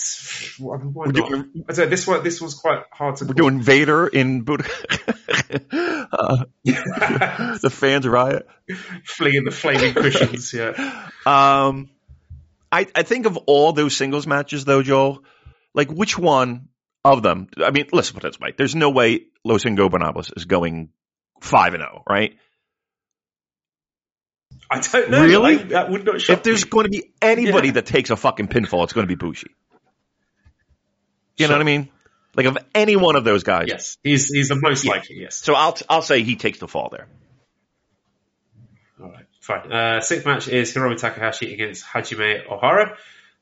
why 0.59 1.07
not? 1.07 1.15
doing, 1.15 1.65
I 1.69 1.73
don't 1.73 1.91
this 1.91 2.07
one, 2.07 2.23
this 2.23 2.41
one's 2.41 2.55
quite 2.55 2.83
hard 2.93 3.17
to. 3.17 3.25
we're 3.25 3.33
doing 3.33 3.63
Vader 3.63 4.07
in 4.07 4.43
Buddha. 4.43 4.69
uh, 6.13 6.45
the 6.65 7.71
fans 7.73 8.07
riot. 8.07 8.47
flinging 9.05 9.45
the 9.45 9.51
flaming 9.51 9.95
cushions. 9.95 10.53
Yeah, 10.53 11.09
Um, 11.27 11.91
I, 12.71 12.87
I 12.95 13.03
think 13.03 13.27
of 13.27 13.37
all 13.47 13.73
those 13.73 13.97
singles 13.97 14.27
matches, 14.27 14.65
though, 14.65 14.83
Joel. 14.83 15.25
Like, 15.75 15.91
which 15.91 16.19
one 16.19 16.69
of 17.05 17.23
them? 17.23 17.49
I 17.57 17.71
mean, 17.71 17.87
let's 17.93 18.11
put 18.11 18.25
it 18.25 18.29
this 18.33 18.41
way: 18.41 18.53
there's 18.57 18.75
no 18.75 18.91
way 18.91 19.27
Los 19.45 19.65
Ingobernables 19.65 20.33
is 20.37 20.45
going 20.45 20.91
five 21.41 21.75
and 21.75 21.83
zero, 21.83 22.03
right? 22.09 22.35
I 24.71 24.81
don't 24.81 25.11
know. 25.11 25.23
Really? 25.25 25.55
I- 25.59 25.63
that 25.65 25.91
would 25.91 26.05
not 26.05 26.21
shock 26.21 26.39
If 26.39 26.43
there's 26.45 26.65
me. 26.65 26.71
going 26.71 26.85
to 26.85 26.91
be 26.91 27.13
anybody 27.21 27.69
Yeah. 27.69 27.75
that 27.75 27.87
takes 27.87 28.11
a 28.11 28.17
fucking 28.17 28.49
pinfall, 28.49 28.85
it's 28.85 28.93
going 28.93 29.07
to 29.07 29.09
be 29.09 29.17
Bushi. 29.17 29.49
You 31.37 31.49
know 31.49 31.55
what 31.55 31.61
I 31.61 31.65
mean? 31.65 31.89
Like 32.35 32.47
of 32.47 32.59
any 32.75 32.97
one 32.97 33.17
of 33.17 33.25
those 33.25 33.43
guys. 33.43 33.67
Yes, 33.69 33.99
he's 34.03 34.29
he's 34.29 34.49
the 34.49 34.57
most 34.57 34.87
likely. 34.87 35.21
Yes. 35.21 35.37
So 35.37 35.55
I'll 35.55 35.77
I'll 35.89 36.03
say 36.03 36.23
he 36.23 36.37
takes 36.37 36.59
the 36.59 36.69
fall 36.69 36.89
there. 36.91 37.07
All 39.03 39.11
right, 39.11 39.27
fine. 39.41 39.73
Uh, 39.73 40.01
sixth 40.01 40.25
match 40.25 40.49
is 40.49 40.73
Hiromu 40.73 40.99
Takahashi 40.99 41.53
against 41.53 41.85
Hajime 41.85 42.47
Ohara. 42.47 42.97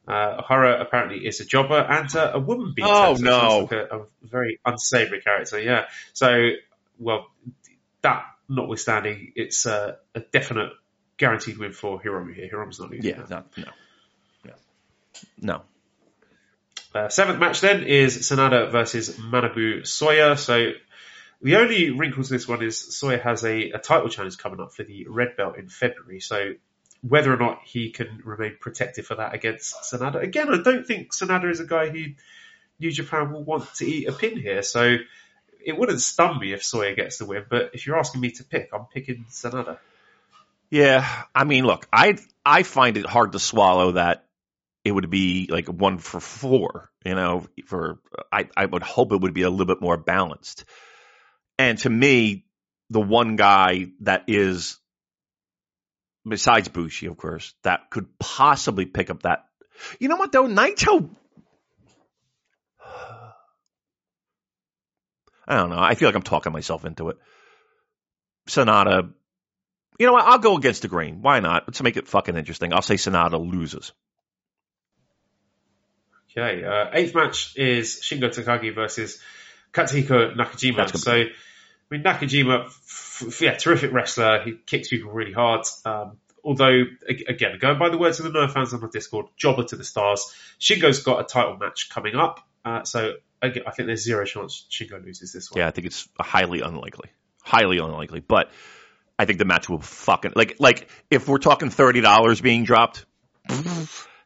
Uh, 0.08 0.42
Ohara 0.42 0.80
apparently 0.80 1.24
is 1.24 1.40
a 1.40 1.44
jobber 1.44 1.78
and 1.78 2.14
uh, 2.16 2.32
a 2.34 2.40
woman 2.40 2.72
beater. 2.74 2.88
Oh, 2.90 3.14
so 3.14 3.22
no. 3.22 3.58
like 3.60 3.72
a, 3.72 3.98
a 3.98 4.06
very 4.22 4.58
unsavory 4.64 5.20
character. 5.20 5.60
Yeah. 5.60 5.84
So, 6.14 6.48
well, 6.98 7.28
that 8.02 8.24
notwithstanding, 8.48 9.32
it's 9.36 9.66
uh, 9.66 9.96
a 10.14 10.20
definite 10.20 10.70
guaranteed 11.16 11.58
win 11.58 11.72
for 11.72 12.00
Hiromu 12.00 12.34
here. 12.34 12.50
Hiromu's 12.52 12.80
not 12.80 12.90
losing. 12.90 13.08
Yeah, 13.08 13.22
that. 13.22 13.46
no, 13.56 13.64
no, 13.64 13.70
no, 14.46 14.52
no. 15.40 15.62
Uh, 16.94 17.08
seventh 17.08 17.38
match 17.38 17.60
then 17.60 17.84
is 17.84 18.18
Sanada 18.18 18.70
versus 18.70 19.16
Manabu 19.16 19.82
Soya. 19.82 20.36
So 20.36 20.72
the 21.40 21.56
only 21.56 21.90
wrinkle 21.90 22.24
to 22.24 22.28
this 22.28 22.48
one 22.48 22.62
is 22.62 22.76
Soya 22.76 23.20
has 23.20 23.44
a, 23.44 23.70
a 23.70 23.78
title 23.78 24.08
challenge 24.08 24.38
coming 24.38 24.60
up 24.60 24.72
for 24.72 24.82
the 24.82 25.06
red 25.08 25.36
belt 25.36 25.56
in 25.56 25.68
February. 25.68 26.20
So 26.20 26.54
whether 27.02 27.32
or 27.32 27.36
not 27.36 27.60
he 27.64 27.90
can 27.90 28.20
remain 28.24 28.56
protected 28.60 29.06
for 29.06 29.14
that 29.14 29.34
against 29.34 29.74
Sanada, 29.82 30.20
again, 30.20 30.52
I 30.52 30.62
don't 30.62 30.86
think 30.86 31.14
Sanada 31.14 31.50
is 31.50 31.60
a 31.60 31.66
guy 31.66 31.88
who 31.88 32.06
New 32.80 32.90
Japan 32.90 33.32
will 33.32 33.44
want 33.44 33.72
to 33.76 33.86
eat 33.86 34.08
a 34.08 34.12
pin 34.12 34.36
here. 34.36 34.62
So 34.62 34.96
it 35.64 35.78
wouldn't 35.78 36.00
stun 36.00 36.40
me 36.40 36.52
if 36.52 36.62
Soya 36.62 36.96
gets 36.96 37.18
the 37.18 37.24
win, 37.26 37.44
but 37.48 37.70
if 37.72 37.86
you're 37.86 37.98
asking 37.98 38.20
me 38.20 38.32
to 38.32 38.44
pick, 38.44 38.70
I'm 38.72 38.86
picking 38.86 39.26
Sanada. 39.30 39.78
Yeah, 40.70 41.24
I 41.34 41.44
mean, 41.44 41.64
look, 41.64 41.86
I 41.92 42.18
I 42.44 42.62
find 42.62 42.96
it 42.96 43.06
hard 43.06 43.32
to 43.32 43.38
swallow 43.38 43.92
that 43.92 44.24
it 44.84 44.92
would 44.92 45.10
be 45.10 45.48
like 45.50 45.68
one 45.68 45.98
for 45.98 46.20
four. 46.20 46.90
You 47.04 47.14
know, 47.14 47.46
for 47.66 48.00
I 48.32 48.48
I 48.56 48.66
would 48.66 48.82
hope 48.82 49.12
it 49.12 49.20
would 49.20 49.34
be 49.34 49.42
a 49.42 49.50
little 49.50 49.66
bit 49.66 49.80
more 49.80 49.96
balanced. 49.96 50.64
And 51.58 51.78
to 51.78 51.90
me, 51.90 52.46
the 52.88 53.00
one 53.00 53.36
guy 53.36 53.86
that 54.00 54.24
is 54.28 54.78
besides 56.26 56.68
Bushi, 56.68 57.06
of 57.06 57.16
course, 57.16 57.54
that 57.62 57.90
could 57.90 58.18
possibly 58.18 58.86
pick 58.86 59.10
up 59.10 59.22
that. 59.22 59.44
You 59.98 60.08
know 60.08 60.16
what 60.16 60.32
though, 60.32 60.46
Naito. 60.46 61.10
I 65.46 65.56
don't 65.56 65.70
know. 65.70 65.78
I 65.78 65.94
feel 65.94 66.08
like 66.08 66.16
I'm 66.16 66.22
talking 66.22 66.52
myself 66.52 66.84
into 66.84 67.08
it. 67.08 67.16
Sanada 68.48 69.12
you 70.00 70.06
know 70.06 70.14
what? 70.14 70.24
I'll 70.24 70.38
go 70.38 70.56
against 70.56 70.80
the 70.80 70.88
grain. 70.88 71.20
Why 71.20 71.40
not? 71.40 71.64
Let's 71.66 71.82
make 71.82 71.98
it 71.98 72.08
fucking 72.08 72.34
interesting. 72.34 72.72
I'll 72.72 72.80
say 72.80 72.94
Sanada 72.94 73.38
loses. 73.38 73.92
Okay, 76.36 76.64
uh, 76.64 76.86
eighth 76.92 77.14
match 77.14 77.56
is 77.56 78.00
Shingo 78.02 78.28
Takagi 78.28 78.74
versus 78.74 79.20
Katsuhiko 79.72 80.36
Nakajima. 80.36 80.76
That's 80.76 81.02
So, 81.02 81.12
I 81.12 81.26
mean, 81.90 82.02
Nakajima, 82.02 82.66
f- 82.66 83.24
f- 83.26 83.40
yeah, 83.40 83.54
terrific 83.54 83.92
wrestler. 83.92 84.42
He 84.42 84.52
kicks 84.66 84.88
people 84.88 85.10
really 85.10 85.32
hard. 85.32 85.66
Um, 85.84 86.18
although, 86.44 86.84
again, 87.08 87.58
going 87.60 87.78
by 87.78 87.88
the 87.88 87.98
words 87.98 88.20
of 88.20 88.26
the 88.26 88.30
Noah 88.30 88.48
fans 88.48 88.72
on 88.72 88.80
the 88.80 88.88
Discord, 88.88 89.26
jobber 89.36 89.64
to 89.64 89.76
the 89.76 89.84
stars. 89.84 90.32
Shingo's 90.60 91.02
got 91.02 91.20
a 91.20 91.24
title 91.24 91.56
match 91.56 91.90
coming 91.90 92.14
up. 92.14 92.46
Uh, 92.64 92.84
so, 92.84 93.14
again, 93.42 93.64
I 93.66 93.72
think 93.72 93.86
there's 93.86 94.04
zero 94.04 94.24
chance 94.24 94.66
Shingo 94.70 95.04
loses 95.04 95.32
this 95.32 95.50
one. 95.50 95.58
Yeah, 95.58 95.66
I 95.66 95.70
think 95.72 95.86
it's 95.86 96.08
highly 96.18 96.60
unlikely. 96.60 97.10
Highly 97.42 97.78
unlikely. 97.78 98.20
But 98.20 98.50
I 99.18 99.24
think 99.24 99.38
the 99.38 99.44
match 99.44 99.68
will 99.68 99.80
fucking 99.80 100.32
like 100.36 100.56
like 100.60 100.88
if 101.10 101.26
we're 101.26 101.38
talking 101.38 101.70
thirty 101.70 102.00
dollars 102.00 102.40
being 102.40 102.64
dropped, 102.64 103.04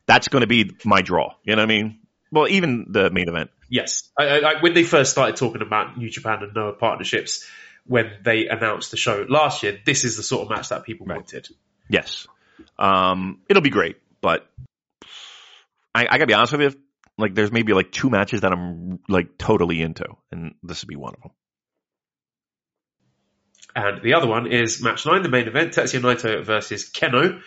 that's 0.07 0.29
going 0.29 0.43
to 0.43 0.47
be 0.47 0.71
my 0.85 1.03
draw. 1.03 1.35
You 1.45 1.57
know 1.57 1.63
what 1.63 1.71
I 1.71 1.75
mean? 1.75 1.99
Well, 2.31 2.49
even 2.49 2.87
the 2.91 3.11
main 3.11 3.29
event. 3.29 3.51
Yes. 3.69 4.09
I, 4.19 4.25
I, 4.27 4.39
I- 4.53 4.63
when 4.63 4.75
they 4.75 4.83
first 4.85 5.11
started 5.13 5.37
talking 5.37 5.63
about 5.63 5.97
New 5.97 6.11
Japan 6.11 6.43
and 6.43 6.55
Noah 6.55 6.73
partnerships, 6.75 7.49
when 7.87 8.11
they 8.23 8.49
announced 8.49 8.91
the 8.91 8.97
show 8.97 9.27
last 9.29 9.63
year, 9.63 9.79
this 9.85 10.05
is 10.05 10.17
the 10.17 10.23
sort 10.23 10.43
of 10.43 10.51
match 10.51 10.71
that 10.71 10.85
people 10.85 11.07
Right. 11.07 11.17
wanted. 11.17 11.49
Yes, 11.89 12.27
um, 12.79 13.41
it'll 13.49 13.63
be 13.63 13.71
great. 13.71 13.97
But 14.23 14.47
I, 15.95 16.03
I 16.07 16.19
gotta 16.19 16.27
be 16.27 16.33
honest 16.35 16.53
with 16.55 16.75
you. 16.75 16.81
Like, 17.19 17.35
there's 17.35 17.53
maybe 17.53 17.75
like 17.75 17.93
two 17.93 18.09
matches 18.11 18.41
that 18.41 18.53
I'm 18.53 19.01
like 19.09 19.37
totally 19.39 19.83
into, 19.83 20.07
and 20.33 20.55
this 20.63 20.83
would 20.83 20.89
be 20.89 20.97
one 20.97 21.15
of 21.15 21.21
them. 21.23 21.31
And 23.77 24.03
the 24.03 24.15
other 24.15 24.27
one 24.27 24.51
is 24.51 24.83
match 24.83 25.05
nine, 25.05 25.23
the 25.23 25.29
main 25.29 25.49
event, 25.49 25.75
Tetsuya 25.75 26.01
Naito 26.01 26.45
versus 26.45 26.91
Kenoh. 26.91 27.41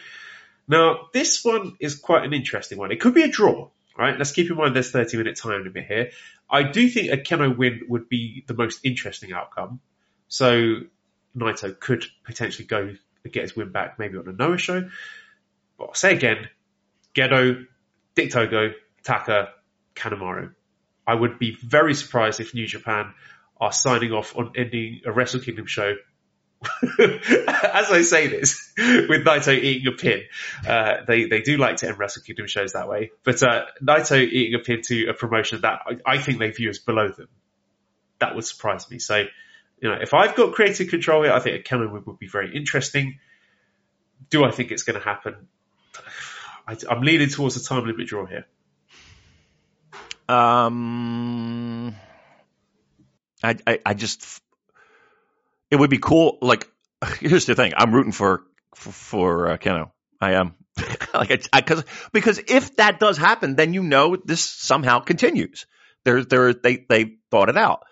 Now, 0.68 1.08
this 1.14 1.44
one 1.44 1.78
is 1.80 1.96
quite 1.96 2.26
an 2.26 2.34
interesting 2.34 2.78
one. 2.78 2.92
It 2.92 3.00
could 3.00 3.14
be 3.14 3.24
a 3.24 3.30
draw, 3.30 3.70
right? 3.98 4.18
Let's 4.18 4.32
keep 4.32 4.50
in 4.50 4.58
mind 4.58 4.76
there's 4.76 4.92
30 4.92 5.18
minute 5.18 5.38
time 5.38 5.64
limit 5.64 5.86
here. 5.86 6.12
I 6.50 6.64
do 6.64 6.90
think 6.90 7.12
a 7.12 7.18
Kenoh 7.18 7.56
win 7.56 7.82
would 7.88 8.10
be 8.10 8.44
the 8.48 8.54
most 8.54 8.82
interesting 8.84 9.34
outcome. 9.34 9.80
So 10.28 10.82
Naito 11.36 11.78
could 11.80 12.06
potentially 12.26 12.68
go 12.68 12.96
get 13.32 13.44
his 13.44 13.56
win 13.56 13.72
back 13.72 14.00
maybe 14.00 14.18
on 14.18 14.28
a 14.28 14.32
Noah 14.32 14.58
show. 14.58 14.90
But 15.78 15.86
I'll 15.86 15.94
say 15.94 16.16
again, 16.16 16.50
Gedo, 17.14 17.66
Dick 18.16 18.32
Togo, 18.32 18.72
Taka, 19.04 19.50
Kanemaru. 19.96 20.54
I 21.06 21.16
would 21.16 21.40
be 21.40 21.58
very 21.62 21.94
surprised 21.94 22.40
if 22.40 22.54
New 22.54 22.68
Japan 22.68 23.14
are 23.60 23.72
signing 23.72 24.12
off 24.12 24.36
on 24.36 24.52
ending 24.56 25.02
a 25.06 25.12
Wrestle 25.12 25.40
Kingdom 25.40 25.66
show 25.66 25.96
as 27.00 27.92
I 27.92 28.02
say 28.02 28.28
this, 28.28 28.74
with 28.78 29.24
Naito 29.26 29.54
eating 29.54 29.94
a 29.94 29.96
pin, 29.96 30.24
uh, 30.68 31.06
they 31.06 31.26
they 31.26 31.42
do 31.42 31.58
like 31.58 31.78
to 31.78 31.88
end 31.88 32.00
Wrestle 32.00 32.24
Kingdom 32.24 32.48
shows 32.48 32.74
that 32.74 32.90
way. 32.90 33.12
But 33.24 33.44
uh, 33.44 33.66
Naito 33.82 34.20
eating 34.20 34.60
a 34.60 34.64
pin 34.64 34.82
to 34.84 35.10
a 35.10 35.14
promotion 35.14 35.62
that 35.62 35.82
I, 35.86 36.14
I 36.14 36.18
think 36.18 36.40
they 36.40 36.50
view 36.50 36.70
as 36.70 36.80
below 36.80 37.10
them, 37.10 37.28
that 38.20 38.36
would 38.36 38.46
surprise 38.46 38.90
me. 38.90 39.00
So, 39.00 39.26
you 39.80 39.90
know, 39.90 39.98
if 40.02 40.14
I've 40.14 40.36
got 40.36 40.54
creative 40.54 40.90
control 40.90 41.24
here, 41.24 41.34
I 41.34 41.40
think 41.40 41.60
a 41.60 41.64
Kevin 41.64 41.92
would, 41.92 42.06
would 42.08 42.20
be 42.20 42.28
very 42.28 42.56
interesting. 42.56 43.20
Do 44.30 44.44
I 44.44 44.52
think 44.52 44.72
it's 44.72 44.84
going 44.84 45.00
to 45.00 45.06
happen? 45.06 45.48
I, 46.68 46.76
I'm 46.90 47.02
leaning 47.02 47.30
towards 47.30 47.56
a 47.56 47.64
time 47.64 47.86
limit 47.86 48.08
draw 48.08 48.26
here. 48.26 48.46
Um, 50.28 51.96
I, 53.44 53.56
I, 53.66 53.80
I 53.86 53.94
just, 53.94 54.42
it 55.72 55.76
would 55.76 55.90
be 55.90 56.00
cool. 56.00 56.38
Like, 56.42 56.68
here's 57.20 57.46
the 57.46 57.56
thing: 57.56 57.74
I'm 57.76 57.94
rooting 57.94 58.12
for 58.12 58.44
for, 58.76 58.92
for 58.92 59.52
uh, 59.52 59.58
Kenoh. 59.58 59.92
I 60.20 60.34
am, 60.34 60.56
like, 61.14 61.48
I, 61.54 61.62
because 61.62 61.84
because 62.12 62.40
if 62.48 62.76
that 62.78 63.00
does 63.00 63.18
happen, 63.18 63.56
then 63.56 63.74
you 63.74 63.84
know 63.84 64.16
this 64.16 64.42
somehow 64.42 65.00
continues. 65.00 65.66
There, 66.06 66.24
there, 66.24 66.54
they 66.54 66.86
they 66.90 67.18
thought 67.32 67.50
it 67.50 67.58
out. 67.58 67.84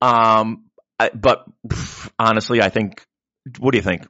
Um, 0.00 0.64
I, 0.98 1.10
but 1.10 1.44
pff, 1.66 2.10
honestly, 2.18 2.62
I 2.62 2.68
think. 2.68 3.04
What 3.58 3.70
do 3.70 3.78
you 3.78 3.82
think? 3.82 4.06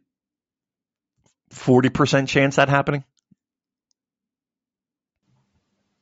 Forty 1.50 1.90
percent 1.90 2.28
chance 2.28 2.56
that 2.56 2.68
happening? 2.68 3.04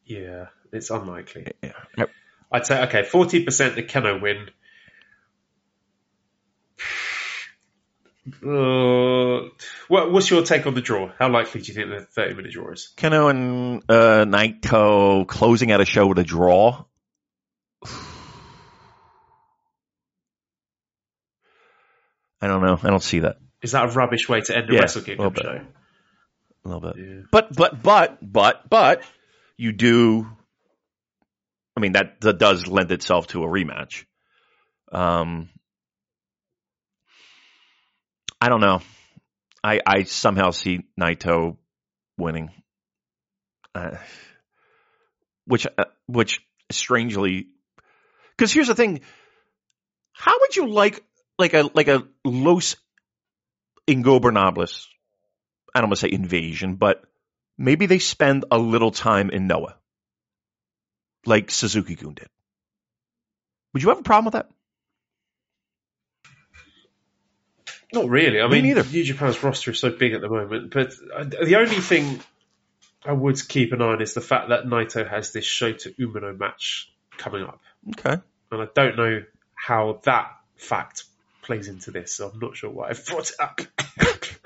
Yeah, 0.06 0.46
it's 0.72 0.90
unlikely. 0.90 1.48
Yeah. 1.62 2.06
I'd 2.50 2.66
say 2.66 2.82
okay, 2.84 3.02
forty 3.02 3.44
percent 3.44 3.74
the 3.74 3.82
Kenoh 3.82 4.20
win. 4.22 4.48
Uh, 8.44 9.48
what, 9.86 10.10
what's 10.10 10.28
your 10.30 10.42
take 10.42 10.66
on 10.66 10.74
the 10.74 10.80
draw? 10.80 11.12
How 11.18 11.28
likely 11.30 11.60
do 11.60 11.68
you 11.68 11.74
think 11.74 11.90
the 11.90 12.00
thirty-minute 12.04 12.50
draw 12.52 12.72
is? 12.72 12.92
Kenoh 12.96 13.30
and 13.30 13.82
uh, 13.88 14.24
Naito 14.24 15.26
closing 15.28 15.70
out 15.70 15.80
a 15.80 15.84
show 15.84 16.06
with 16.08 16.18
a 16.18 16.24
draw. 16.24 16.84
I 22.40 22.48
don't 22.48 22.62
know. 22.62 22.78
I 22.82 22.90
don't 22.90 23.02
see 23.02 23.20
that 23.20 23.36
Is 23.62 23.72
that 23.72 23.84
a 23.88 23.92
rubbish 23.92 24.28
way 24.28 24.40
to 24.42 24.56
end 24.56 24.70
a 24.70 24.74
Yeah, 24.74 24.80
Wrestle 24.80 25.02
Kingdom 25.02 25.32
a 25.34 25.40
show? 25.40 25.60
a 26.64 26.68
little 26.68 26.80
bit. 26.80 26.96
Yeah. 26.98 27.22
But 27.30 27.54
but 27.54 27.82
but 27.82 28.18
but 28.20 28.68
but 28.68 29.02
you 29.56 29.72
do. 29.72 30.26
I 31.76 31.80
mean 31.80 31.92
that 31.92 32.20
that 32.22 32.38
does 32.38 32.66
lend 32.66 32.90
itself 32.90 33.28
to 33.28 33.44
a 33.44 33.46
rematch. 33.46 34.04
Um, 34.90 35.48
I 38.40 38.48
don't 38.48 38.60
know. 38.60 38.80
I 39.62 39.80
I 39.86 40.02
somehow 40.04 40.50
see 40.50 40.84
Naito 41.00 41.56
winning, 42.18 42.50
uh, 43.74 43.96
which 45.46 45.66
uh, 45.66 45.84
which 46.06 46.40
strangely, 46.70 47.48
because 48.36 48.52
here's 48.52 48.68
the 48.68 48.74
thing: 48.74 49.00
how 50.12 50.36
would 50.40 50.56
you 50.56 50.68
like 50.68 51.02
like 51.38 51.54
a 51.54 51.70
like 51.74 51.88
a 51.88 52.06
Los 52.24 52.76
Ingobernables? 53.88 54.86
I 55.74 55.80
don't 55.80 55.90
want 55.90 55.98
to 56.00 56.06
say 56.06 56.12
invasion, 56.12 56.76
but 56.76 57.02
maybe 57.58 57.86
they 57.86 57.98
spend 57.98 58.44
a 58.50 58.58
little 58.58 58.90
time 58.90 59.30
in 59.30 59.46
Noah, 59.46 59.76
like 61.26 61.50
Suzuki 61.50 61.96
Gun 61.96 62.14
did. 62.14 62.28
Would 63.72 63.82
you 63.82 63.90
have 63.90 63.98
a 63.98 64.02
problem 64.02 64.26
with 64.26 64.34
that? 64.34 64.50
Not 67.92 68.08
really. 68.08 68.40
I 68.40 68.46
Me 68.48 68.54
mean, 68.62 68.74
neither. 68.74 68.84
New 68.88 69.04
Japan's 69.04 69.42
roster 69.42 69.70
is 69.70 69.78
so 69.80 69.90
big 69.90 70.12
at 70.12 70.20
the 70.20 70.28
moment, 70.28 70.72
but 70.72 70.92
uh, 71.14 71.24
the 71.24 71.56
only 71.56 71.76
thing 71.80 72.20
I 73.04 73.12
would 73.12 73.36
keep 73.48 73.72
an 73.72 73.80
eye 73.82 73.86
on 73.92 74.02
is 74.02 74.14
the 74.14 74.20
fact 74.20 74.48
that 74.48 74.64
Naito 74.64 75.08
has 75.08 75.32
this 75.32 75.46
Shota 75.46 75.94
Umino 75.96 76.36
match 76.36 76.90
coming 77.16 77.44
up, 77.44 77.60
Okay. 77.90 78.20
and 78.50 78.62
I 78.62 78.66
don't 78.74 78.96
know 78.96 79.22
how 79.54 80.00
that 80.04 80.30
fact 80.56 81.04
plays 81.42 81.68
into 81.68 81.90
this. 81.92 82.12
So 82.12 82.28
I'm 82.32 82.40
not 82.40 82.56
sure 82.56 82.70
why 82.70 82.88
I've 82.90 83.06
brought 83.06 83.30
it 83.30 83.36
up. 83.40 83.60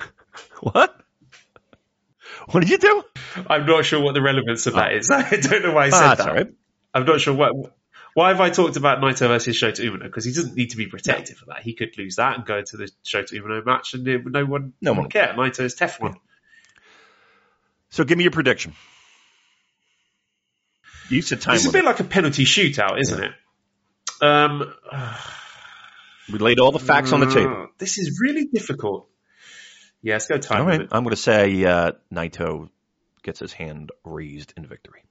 What? 0.60 0.94
What 2.50 2.60
did 2.60 2.68
you 2.70 2.76
do? 2.78 3.02
I'm 3.48 3.64
not 3.64 3.84
sure 3.86 4.00
what 4.02 4.12
the 4.12 4.20
relevance 4.22 4.66
of 4.66 4.74
that 4.74 4.92
is. 4.92 5.10
I 5.10 5.36
don't 5.36 5.62
know 5.62 5.72
why 5.72 5.86
I 5.86 5.90
said 5.90 6.02
Ah, 6.02 6.14
that. 6.16 6.34
right. 6.34 6.46
I'm 6.92 7.04
not 7.06 7.20
sure 7.20 7.34
what. 7.34 7.52
Why 8.15 8.28
have 8.28 8.41
I 8.41 8.51
talked 8.51 8.77
about 8.77 8.99
Naito 9.01 9.28
versus 9.28 9.57
Shota 9.57 9.81
Umino? 9.81 10.03
Because 10.03 10.24
he 10.24 10.32
doesn't 10.32 10.57
need 10.57 10.70
to 10.70 10.77
be 10.77 10.87
protected 10.87 11.37
for 11.37 11.47
that. 11.47 11.62
He 11.62 11.74
could 11.74 11.97
lose 11.97 12.16
that 12.16 12.37
and 12.37 12.45
go 12.45 12.59
into 12.59 12.77
the 12.77 12.91
Shota 13.05 13.32
Umino 13.35 13.65
match, 13.65 13.95
and 13.95 14.07
it- 14.09 14.27
no 14.27 14.45
one, 14.45 14.73
No 14.81 14.93
one 14.95 15.09
care. 15.09 15.32
Naito 15.35 15.61
is 15.61 15.74
Teflon. 15.77 16.16
So 17.91 18.05
give 18.05 18.19
me 18.19 18.24
your 18.24 18.31
prediction. 18.32 18.74
You 21.09 21.23
said 21.23 21.41
time 21.41 21.57
It's 21.57 21.66
a 21.66 21.73
bit 21.73 21.85
like 21.85 22.01
a 22.01 22.05
penalty 22.05 22.45
shootout, 22.45 23.01
isn't 23.01 23.23
it? 23.23 23.32
Um, 24.23 24.73
We 26.32 26.39
laid 26.39 26.61
all 26.61 26.70
the 26.70 26.78
facts 26.78 27.12
on 27.12 27.20
the 27.20 27.27
table. 27.27 27.62
uh, 27.65 27.66
This 27.78 27.99
is 27.99 28.20
really 28.20 28.45
difficult. 28.47 29.09
Yeah, 30.03 30.15
let's 30.15 30.28
go 30.28 30.39
time 30.39 30.61
All 30.62 30.66
right. 30.66 30.81
I'm 30.93 31.03
going 31.03 31.11
to 31.16 31.20
say 31.20 31.65
uh, 31.65 31.93
Naito 32.12 32.70
gets 33.23 33.41
his 33.41 33.53
hand 33.53 33.91
raised 34.05 34.55
in 34.57 34.66
victory. 34.66 35.03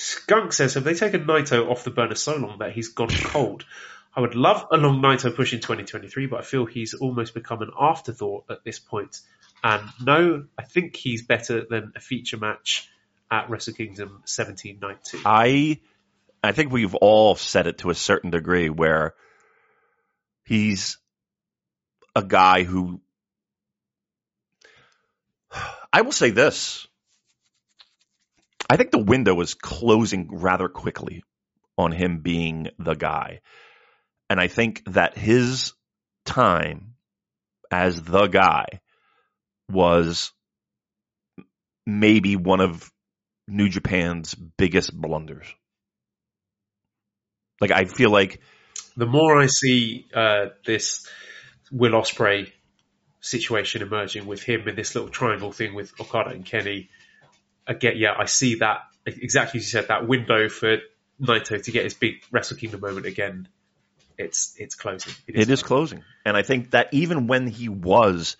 Skunk 0.00 0.54
says, 0.54 0.74
have 0.74 0.84
they 0.84 0.94
taken 0.94 1.26
Naito 1.26 1.70
off 1.70 1.84
the 1.84 1.90
burner 1.90 2.14
so 2.14 2.34
long 2.34 2.58
that 2.60 2.72
he's 2.72 2.88
gone 2.88 3.10
cold? 3.10 3.66
I 4.16 4.20
would 4.20 4.34
love 4.34 4.66
a 4.72 4.78
long 4.78 5.02
Naito 5.02 5.34
push 5.36 5.52
in 5.52 5.60
2023, 5.60 6.26
but 6.26 6.40
I 6.40 6.42
feel 6.42 6.64
he's 6.64 6.94
almost 6.94 7.34
become 7.34 7.60
an 7.60 7.70
afterthought 7.78 8.44
at 8.48 8.64
this 8.64 8.78
point. 8.78 9.20
And 9.62 9.82
no, 10.02 10.46
I 10.58 10.62
think 10.62 10.96
he's 10.96 11.20
better 11.20 11.66
than 11.68 11.92
a 11.94 12.00
feature 12.00 12.38
match 12.38 12.88
at 13.30 13.50
Wrestle 13.50 13.74
Kingdom 13.74 14.08
1792. 14.24 15.20
I 15.26 15.80
I 16.42 16.52
think 16.52 16.72
we've 16.72 16.94
all 16.94 17.34
said 17.34 17.66
it 17.66 17.78
to 17.78 17.90
a 17.90 17.94
certain 17.94 18.30
degree 18.30 18.70
where 18.70 19.14
he's 20.46 20.96
a 22.16 22.24
guy 22.24 22.62
who 22.62 23.02
I 25.92 26.00
will 26.00 26.12
say 26.12 26.30
this. 26.30 26.86
I 28.70 28.76
think 28.76 28.92
the 28.92 29.02
window 29.02 29.34
was 29.34 29.54
closing 29.54 30.28
rather 30.30 30.68
quickly 30.68 31.24
on 31.76 31.90
him 31.90 32.20
being 32.20 32.68
the 32.78 32.94
guy. 32.94 33.40
And 34.28 34.38
I 34.38 34.46
think 34.46 34.84
that 34.92 35.18
his 35.18 35.72
time 36.24 36.94
as 37.68 38.00
the 38.00 38.28
guy 38.28 38.66
was 39.68 40.30
maybe 41.84 42.36
one 42.36 42.60
of 42.60 42.88
New 43.48 43.68
Japan's 43.68 44.36
biggest 44.36 44.94
blunders. 44.94 45.52
Like 47.60 47.72
I 47.72 47.86
feel 47.86 48.10
like 48.10 48.40
the 48.96 49.06
more 49.06 49.36
I 49.36 49.46
see 49.46 50.06
uh, 50.14 50.50
this 50.64 51.08
Will 51.72 52.00
Ospreay 52.00 52.52
situation 53.20 53.82
emerging 53.82 54.26
with 54.26 54.44
him 54.44 54.68
in 54.68 54.76
this 54.76 54.94
little 54.94 55.10
triangle 55.10 55.50
thing 55.50 55.74
with 55.74 55.92
Okada 56.00 56.30
and 56.30 56.46
Kenny, 56.46 56.88
Get 57.78 57.96
yeah, 57.96 58.14
I 58.18 58.24
see 58.24 58.56
that 58.56 58.80
exactly 59.06 59.58
as 59.58 59.64
you 59.64 59.70
said 59.70 59.88
that 59.88 60.08
window 60.08 60.48
for 60.48 60.78
Naito 61.20 61.62
to 61.62 61.70
get 61.70 61.84
his 61.84 61.94
big 61.94 62.22
Wrestle 62.30 62.56
Kingdom 62.56 62.80
moment 62.80 63.06
again. 63.06 63.48
It's 64.18 64.54
it's 64.58 64.74
closing. 64.74 65.14
it 65.26 65.48
is 65.48 65.62
closing. 65.62 66.04
And 66.24 66.36
I 66.36 66.42
think 66.42 66.72
that 66.72 66.88
even 66.92 67.26
when 67.26 67.46
he 67.46 67.68
was 67.68 68.36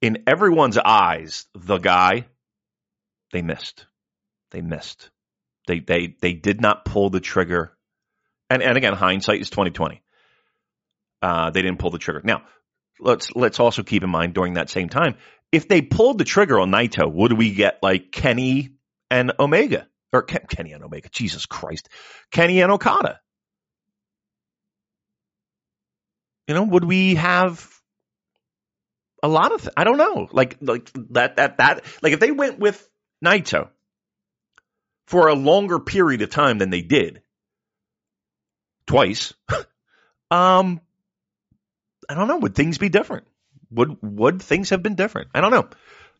in 0.00 0.24
everyone's 0.26 0.78
eyes 0.78 1.46
the 1.54 1.78
guy, 1.78 2.26
they 3.32 3.42
missed. 3.42 3.86
They 4.50 4.60
missed. 4.60 5.10
They 5.66 5.80
they 5.80 6.16
they 6.20 6.32
did 6.32 6.60
not 6.60 6.84
pull 6.84 7.10
the 7.10 7.20
trigger. 7.20 7.76
And 8.50 8.62
and 8.62 8.76
again, 8.76 8.94
hindsight 8.94 9.40
is 9.40 9.50
twenty 9.50 9.70
twenty. 9.70 10.02
Uh, 11.20 11.50
they 11.50 11.62
didn't 11.62 11.78
pull 11.78 11.90
the 11.90 11.98
trigger. 11.98 12.20
Now, 12.24 12.42
let's 13.00 13.34
let's 13.34 13.60
also 13.60 13.82
keep 13.82 14.02
in 14.02 14.10
mind 14.10 14.34
during 14.34 14.54
that 14.54 14.70
same 14.70 14.88
time, 14.88 15.16
if 15.52 15.68
they 15.68 15.82
pulled 15.82 16.18
the 16.18 16.24
trigger 16.24 16.60
on 16.60 16.70
Naito, 16.70 17.10
would 17.10 17.32
we 17.32 17.52
get 17.52 17.82
like 17.82 18.12
Kenny 18.12 18.70
and 19.10 19.32
Omega 19.38 19.88
or 20.12 20.22
Ken, 20.22 20.42
Kenny 20.48 20.72
and 20.72 20.84
Omega? 20.84 21.08
Jesus 21.10 21.46
Christ, 21.46 21.88
Kenny 22.30 22.60
and 22.60 22.72
Okada. 22.72 23.20
You 26.46 26.54
know, 26.54 26.64
would 26.64 26.84
we 26.84 27.14
have 27.16 27.70
a 29.22 29.28
lot 29.28 29.52
of? 29.52 29.62
Th- 29.62 29.74
I 29.76 29.84
don't 29.84 29.98
know. 29.98 30.28
Like 30.32 30.56
like 30.60 30.90
that 31.10 31.36
that 31.36 31.58
that 31.58 31.84
like 32.02 32.12
if 32.12 32.20
they 32.20 32.30
went 32.30 32.58
with 32.58 32.88
Naito 33.24 33.68
for 35.06 35.28
a 35.28 35.34
longer 35.34 35.78
period 35.78 36.22
of 36.22 36.30
time 36.30 36.58
than 36.58 36.70
they 36.70 36.82
did 36.82 37.22
twice, 38.86 39.34
um, 40.30 40.80
I 42.08 42.14
don't 42.14 42.28
know. 42.28 42.38
Would 42.38 42.54
things 42.54 42.78
be 42.78 42.88
different? 42.88 43.27
Would 43.70 43.98
would 44.02 44.42
things 44.42 44.70
have 44.70 44.82
been 44.82 44.94
different? 44.94 45.28
I 45.34 45.40
don't 45.40 45.50
know. 45.50 45.68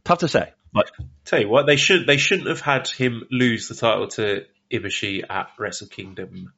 Tough 0.05 0.19
to 0.19 0.29
say. 0.29 0.53
But 0.73 0.91
Tell 1.25 1.41
you 1.41 1.49
what, 1.49 1.67
they 1.67 1.77
should 1.77 2.07
they 2.07 2.17
shouldn't 2.17 2.49
have 2.49 2.61
had 2.61 2.89
him 2.89 3.25
lose 3.31 3.69
the 3.69 3.75
title 3.75 4.09
to 4.09 4.45
Ibushi 4.71 5.25
at 5.29 5.49
Wrestle 5.59 5.89
Kingdom, 5.89 6.53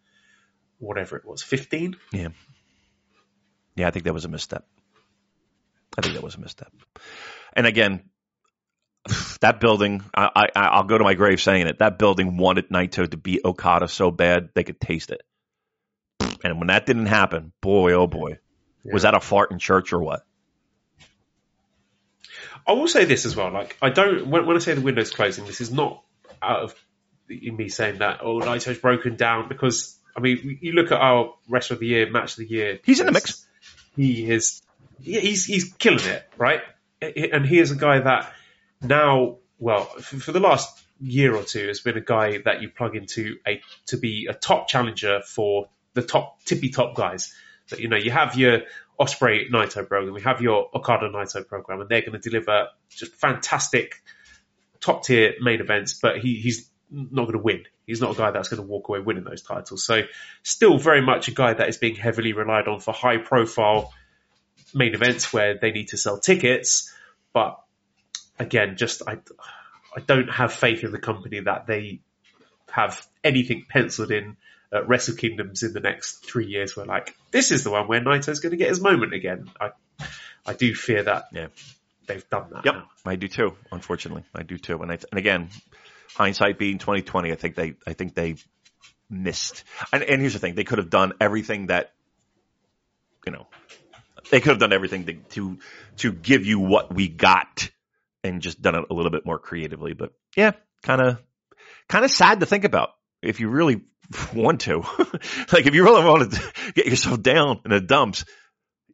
whatever 0.79 1.17
it 1.17 1.25
was, 1.25 1.43
fifteen. 1.43 1.97
yeah, 2.13 2.29
yeah, 3.77 3.89
I 3.89 3.91
think 3.91 4.05
that 4.05 4.15
was 4.15 4.25
a 4.25 4.29
misstep. 4.29 4.67
I 5.97 6.03
think 6.03 6.15
that 6.15 6.23
was 6.23 6.35
a 6.35 6.41
misstep. 6.41 6.73
And 7.53 7.67
again, 7.67 8.11
that 9.41 9.61
building, 9.61 10.05
I, 10.15 10.31
I, 10.37 10.49
I'll 10.55 10.85
go 10.85 10.99
to 10.99 11.05
my 11.05 11.15
grave 11.15 11.41
saying 11.41 11.67
it. 11.67 11.79
That 11.79 11.99
building 11.99 12.37
wanted 12.37 12.69
Naito 12.69 13.09
to 13.11 13.17
beat 13.17 13.43
Okada 13.45 13.89
so 13.89 14.11
bad 14.11 14.51
they 14.55 14.65
could 14.65 14.81
taste 14.81 15.11
it. 15.11 15.23
And 16.45 16.59
when 16.59 16.69
that 16.69 16.87
didn't 16.87 17.07
happen, 17.07 17.53
boy, 17.61 17.93
oh 17.93 18.07
boy, 18.07 18.39
was 18.85 19.03
that 19.03 19.15
a 19.15 19.21
fart 19.21 19.51
in 19.51 19.59
church 19.59 19.93
or 19.93 20.03
what? 20.03 20.23
I 22.67 22.73
will 22.73 22.89
say 22.89 23.05
this 23.05 23.27
as 23.27 23.37
well. 23.37 23.51
Like, 23.51 23.77
I 23.81 23.91
don't 23.91 24.27
when, 24.29 24.47
when 24.47 24.57
I 24.57 24.61
say 24.61 24.75
the 24.75 24.81
window's 24.81 25.11
closing, 25.11 25.47
this 25.47 25.61
is 25.61 25.73
not 25.73 26.03
out 26.43 26.63
of 26.63 26.75
me 27.29 27.69
saying 27.69 27.99
that 27.99 28.21
oh 28.23 28.41
Naito's 28.41 28.79
broken 28.79 29.17
down 29.17 29.49
because 29.49 29.97
I 30.17 30.21
mean 30.21 30.59
you 30.61 30.73
look 30.73 30.91
at 30.91 30.99
our 30.99 31.35
rest 31.49 31.71
of 31.71 31.79
the 31.79 31.87
year 31.87 32.11
match 32.11 32.33
of 32.33 32.39
the 32.39 32.51
year. 32.51 32.81
He's 32.85 33.01
in 33.01 33.07
the 33.07 33.13
mix. 33.13 33.47
He 33.97 34.29
is. 34.31 34.63
He's 35.01 35.45
he's 35.47 35.73
killing 35.75 36.05
it, 36.05 36.29
right? 36.37 36.61
And 37.01 37.47
he 37.47 37.59
is 37.59 37.71
a 37.71 37.77
guy 37.77 38.01
that 38.01 38.33
now, 38.83 39.39
well, 39.59 39.85
for, 39.85 40.33
the 40.33 40.41
last 40.41 40.79
year 41.01 41.35
or 41.35 41.43
two, 41.43 41.67
has 41.69 41.81
been 41.81 41.97
a 41.97 42.03
guy 42.03 42.39
that 42.45 42.61
you 42.61 42.69
plug 42.69 42.97
into 42.97 43.37
a 43.47 43.63
to 43.87 43.97
be 43.97 44.27
a 44.29 44.35
top 44.35 44.69
challenger 44.69 45.21
for 45.27 45.69
the 45.95 46.03
top 46.03 46.45
tippy 46.45 46.69
top 46.69 46.95
guys. 46.95 47.33
So 47.67 47.77
you 47.77 47.89
know 47.89 47.97
you 47.97 48.11
have 48.11 48.37
your 48.37 48.63
Ospreay 49.01 49.51
Naito 49.51 49.87
program, 49.89 50.13
we 50.13 50.21
have 50.23 50.43
your 50.43 50.69
Okada 50.75 51.09
Naito 51.09 51.47
program, 51.47 51.81
and 51.81 51.89
they're 51.89 52.03
going 52.03 52.13
to 52.13 52.19
deliver 52.19 52.69
just 52.91 53.15
fantastic 53.15 54.03
top 54.81 55.05
tier 55.05 55.35
main 55.41 55.61
events. 55.61 55.95
But 55.95 56.19
he, 56.19 56.37
he's 56.37 56.71
not 56.91 57.23
going 57.23 57.33
to 57.33 57.43
win. 57.43 57.65
He's 57.87 58.01
not 58.01 58.15
a 58.15 58.19
guy 58.19 58.31
that's 58.31 58.49
going 58.49 58.63
to 58.63 58.69
walk 58.69 58.89
away 58.89 59.01
winning 59.01 59.25
those 59.25 59.43
titles. 59.43 59.85
So 59.85 60.03
still 60.43 60.79
very 60.79 61.01
much 61.01 61.29
a 61.29 61.33
guy 61.33 61.55
that 61.55 61.69
is 61.69 61.79
being 61.79 61.95
heavily 61.95 62.33
relied 62.33 62.69
on 62.69 62.81
for 62.81 62.93
high 62.93 63.17
profile 63.17 63.93
main 64.75 64.95
events 64.95 65.33
where 65.33 65.59
they 65.59 65.71
need 65.71 65.89
to 65.89 65.97
sell 65.97 66.19
tickets. 66.19 66.93
But 67.33 67.59
again, 68.39 68.77
just 68.77 69.03
I 69.07 69.19
I 69.97 70.01
don't 70.01 70.29
have 70.29 70.53
faith 70.53 70.85
in 70.85 70.93
the 70.93 70.99
company 70.99 71.41
that 71.41 71.67
they 71.67 72.01
have 72.71 73.05
anything 73.25 73.67
penciled 73.69 74.13
in 74.13 74.37
at 74.73 74.89
Wrestle 74.89 75.17
Kingdoms 75.17 75.63
in 75.63 75.73
the 75.73 75.81
next 75.81 76.25
three 76.25 76.47
years. 76.47 76.77
Where 76.77 76.87
like 76.87 77.15
this 77.31 77.51
is 77.51 77.65
the 77.65 77.71
one 77.71 77.89
where 77.89 78.01
Naito's 78.01 78.41
going 78.41 78.53
to 78.53 78.57
get 78.57 78.69
his 78.69 78.81
moment 78.81 79.15
again. 79.15 79.51
I 79.61 79.71
I 80.47 80.55
do 80.55 80.75
fear 80.75 81.03
that 81.03 81.25
Yeah. 81.33 81.49
they've 82.07 82.29
done 82.31 82.51
that. 82.53 82.65
Yep, 82.65 82.75
now. 82.75 82.89
I 83.05 83.17
do 83.17 83.29
too. 83.29 83.57
Unfortunately, 83.73 84.25
I 84.35 84.43
do 84.43 84.57
too. 84.59 84.81
And 84.83 84.91
I, 84.93 84.99
and 85.11 85.19
again, 85.19 85.49
hindsight 86.15 86.59
being 86.59 86.79
twenty 86.79 87.03
twenty, 87.03 87.33
I 87.33 87.37
think 87.37 87.55
they 87.57 87.75
I 87.87 87.93
think 87.93 88.15
they 88.15 88.37
missed. 89.09 89.65
And, 89.93 90.03
and 90.03 90.21
here's 90.21 90.33
the 90.35 90.39
thing: 90.39 90.55
they 90.55 90.65
could 90.65 90.79
have 90.79 90.91
done 90.91 91.13
everything 91.21 91.67
that 91.67 91.93
you 93.27 93.33
know. 93.33 93.47
They 94.31 94.41
could 94.41 94.51
have 94.51 94.61
done 94.61 94.73
everything 94.73 95.07
to, 95.07 95.15
to 95.15 95.59
to 95.99 96.13
give 96.13 96.47
you 96.47 96.61
what 96.61 96.95
we 96.95 97.09
got, 97.09 97.71
and 98.23 98.41
just 98.41 98.63
done 98.63 98.77
it 98.77 98.85
a 98.89 98.95
little 98.95 99.11
bit 99.11 99.27
more 99.27 99.39
creatively. 99.39 99.93
But 99.95 100.13
yeah, 100.37 100.53
kind 100.83 101.01
of 101.01 101.23
kind 101.89 102.05
of 102.05 102.11
sad 102.11 102.41
to 102.41 102.47
think 102.47 102.65
about 102.65 102.91
if 103.23 103.41
you 103.41 103.49
really 103.49 103.83
want 104.35 104.63
to. 104.63 104.81
like 105.53 105.67
if 105.67 105.75
you 105.75 105.85
really 105.85 106.05
want 106.05 106.33
to 106.33 106.53
get 106.75 106.87
yourself 106.87 107.23
down 107.23 107.61
in 107.65 107.71
the 107.71 107.81
dumps, 107.81 108.25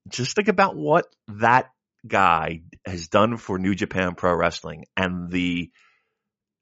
just 0.08 0.36
think 0.36 0.48
about 0.48 0.76
what 0.76 1.06
that 1.28 1.70
guy 2.06 2.62
has 2.86 3.08
done 3.08 3.36
for 3.36 3.58
New 3.58 3.74
Japan 3.74 4.14
Pro 4.14 4.34
Wrestling 4.34 4.84
and 4.96 5.30
the 5.30 5.70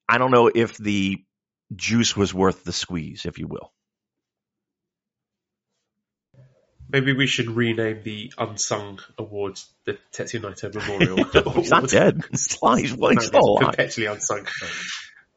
I 0.08 0.18
don't 0.18 0.30
know 0.30 0.50
if 0.54 0.76
the 0.76 1.18
juice 1.74 2.16
was 2.16 2.32
worth 2.32 2.64
the 2.64 2.72
squeeze, 2.72 3.24
if 3.24 3.38
you 3.38 3.46
will. 3.48 3.72
Maybe 6.88 7.12
we 7.12 7.26
should 7.26 7.50
rename 7.50 8.02
the 8.04 8.32
unsung 8.38 9.00
awards 9.18 9.66
the 9.84 9.98
Tetsuya 10.12 10.42
Naito 10.42 10.74
Memorial. 10.74 11.52
He's 11.54 11.70
not 11.70 11.88
dead. 11.88 12.22
He's, 12.30 12.58
well, 12.60 12.76
he's, 12.76 12.94
well, 12.94 13.10
he's 13.10 13.26
still 13.26 13.40
alive. 13.40 13.70
perpetually 13.70 14.06
unsung. 14.06 14.46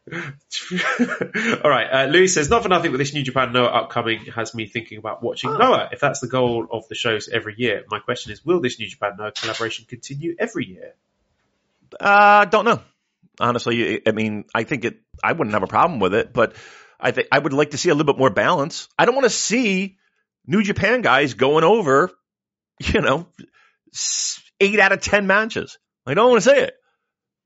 All 1.64 1.70
right, 1.70 1.88
uh, 1.92 2.06
Louis 2.06 2.28
says, 2.28 2.50
not 2.50 2.64
for 2.64 2.70
nothing, 2.70 2.92
but 2.92 2.98
this 2.98 3.14
New 3.14 3.24
Japan 3.24 3.52
Noah 3.52 3.68
upcoming 3.68 4.26
has 4.36 4.54
me 4.56 4.66
thinking 4.66 4.98
about 4.98 5.22
watching 5.22 5.50
Oh. 5.50 5.58
Noah. 5.58 5.90
If 5.92 6.00
that's 6.00 6.20
the 6.20 6.28
goal 6.28 6.68
of 6.72 6.88
the 6.88 6.96
shows 6.96 7.28
every 7.28 7.56
year, 7.58 7.84
my 7.90 8.00
question 8.00 8.32
is, 8.32 8.46
will 8.46 8.62
this 8.62 8.80
New 8.80 8.88
Japan 8.88 9.14
Noah 9.18 9.34
collaboration 9.34 9.86
continue 9.88 10.36
every 10.40 10.66
year? 10.66 10.94
Uh, 12.00 12.46
don't 12.46 12.66
know. 12.66 12.82
Honestly, 13.40 14.02
I 14.08 14.12
mean, 14.12 14.46
I 14.56 14.64
think 14.64 14.86
it. 14.86 15.00
I 15.24 15.34
wouldn't 15.34 15.54
have 15.54 15.64
a 15.64 15.68
problem 15.68 16.00
with 16.00 16.14
it, 16.14 16.34
but 16.34 16.56
I 17.00 17.12
think 17.12 17.28
I 17.32 17.40
would 17.40 17.54
like 17.54 17.72
to 17.72 17.78
see 17.78 17.90
a 17.90 17.94
little 17.94 18.12
bit 18.12 18.20
more 18.20 18.30
balance. 18.30 18.88
I 18.98 19.06
don't 19.06 19.16
want 19.16 19.26
to 19.26 19.30
see 19.30 19.98
New 20.46 20.64
Japan 20.64 21.02
guys 21.02 21.34
going 21.34 21.64
over, 21.64 22.12
you 22.80 23.02
know, 23.02 23.28
eight 24.60 24.80
out 24.80 24.92
of 24.92 25.02
ten 25.02 25.28
matches. 25.28 25.78
I 26.06 26.14
don't 26.14 26.32
want 26.32 26.44
to 26.44 26.50
say 26.50 26.64
it. 26.64 26.74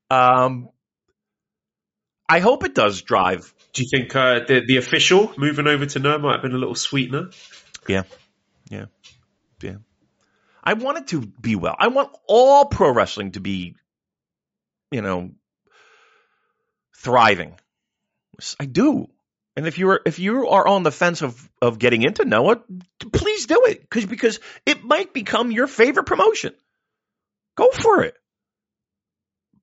Um, 0.10 0.70
I 2.32 2.40
hope 2.40 2.64
it 2.64 2.74
does 2.74 3.02
drive. 3.02 3.54
Do 3.74 3.84
you 3.84 3.90
think 3.90 4.16
uh, 4.16 4.40
the 4.48 4.62
the 4.66 4.78
official 4.78 5.34
moving 5.38 5.68
over 5.68 5.86
to 5.86 6.00
Noah 6.00 6.20
might 6.20 6.32
have 6.36 6.42
been 6.42 6.54
a 6.54 6.58
little 6.58 6.76
sweetener? 6.76 7.30
Yeah, 7.90 8.04
yeah, 8.70 8.86
yeah. 9.62 9.76
I 10.64 10.76
want 10.76 11.00
it 11.00 11.08
to 11.08 11.20
be 11.20 11.58
well. 11.58 11.76
I 11.78 11.90
want 11.90 12.16
all 12.28 12.68
pro 12.68 12.94
wrestling 12.94 13.34
to 13.34 13.42
be, 13.42 13.76
you 14.92 15.02
know, 15.02 15.32
thriving. 16.96 17.56
I 18.58 18.66
do. 18.66 19.10
And 19.58 19.68
if 19.68 19.78
you're 19.78 20.00
if 20.06 20.18
you 20.18 20.48
are 20.48 20.66
on 20.66 20.84
the 20.84 20.92
fence 20.92 21.22
of 21.22 21.50
of 21.62 21.80
getting 21.80 22.02
into 22.02 22.24
Noah, 22.24 22.62
please 23.12 23.46
do 23.46 23.64
it 23.66 23.82
because 23.82 24.06
because 24.06 24.40
it 24.66 24.86
might 24.86 25.14
become 25.14 25.52
your 25.52 25.68
favorite 25.68 26.06
promotion. 26.06 26.54
Go 27.58 27.72
for 27.72 28.04
it. 28.04 28.16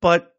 But 0.02 0.34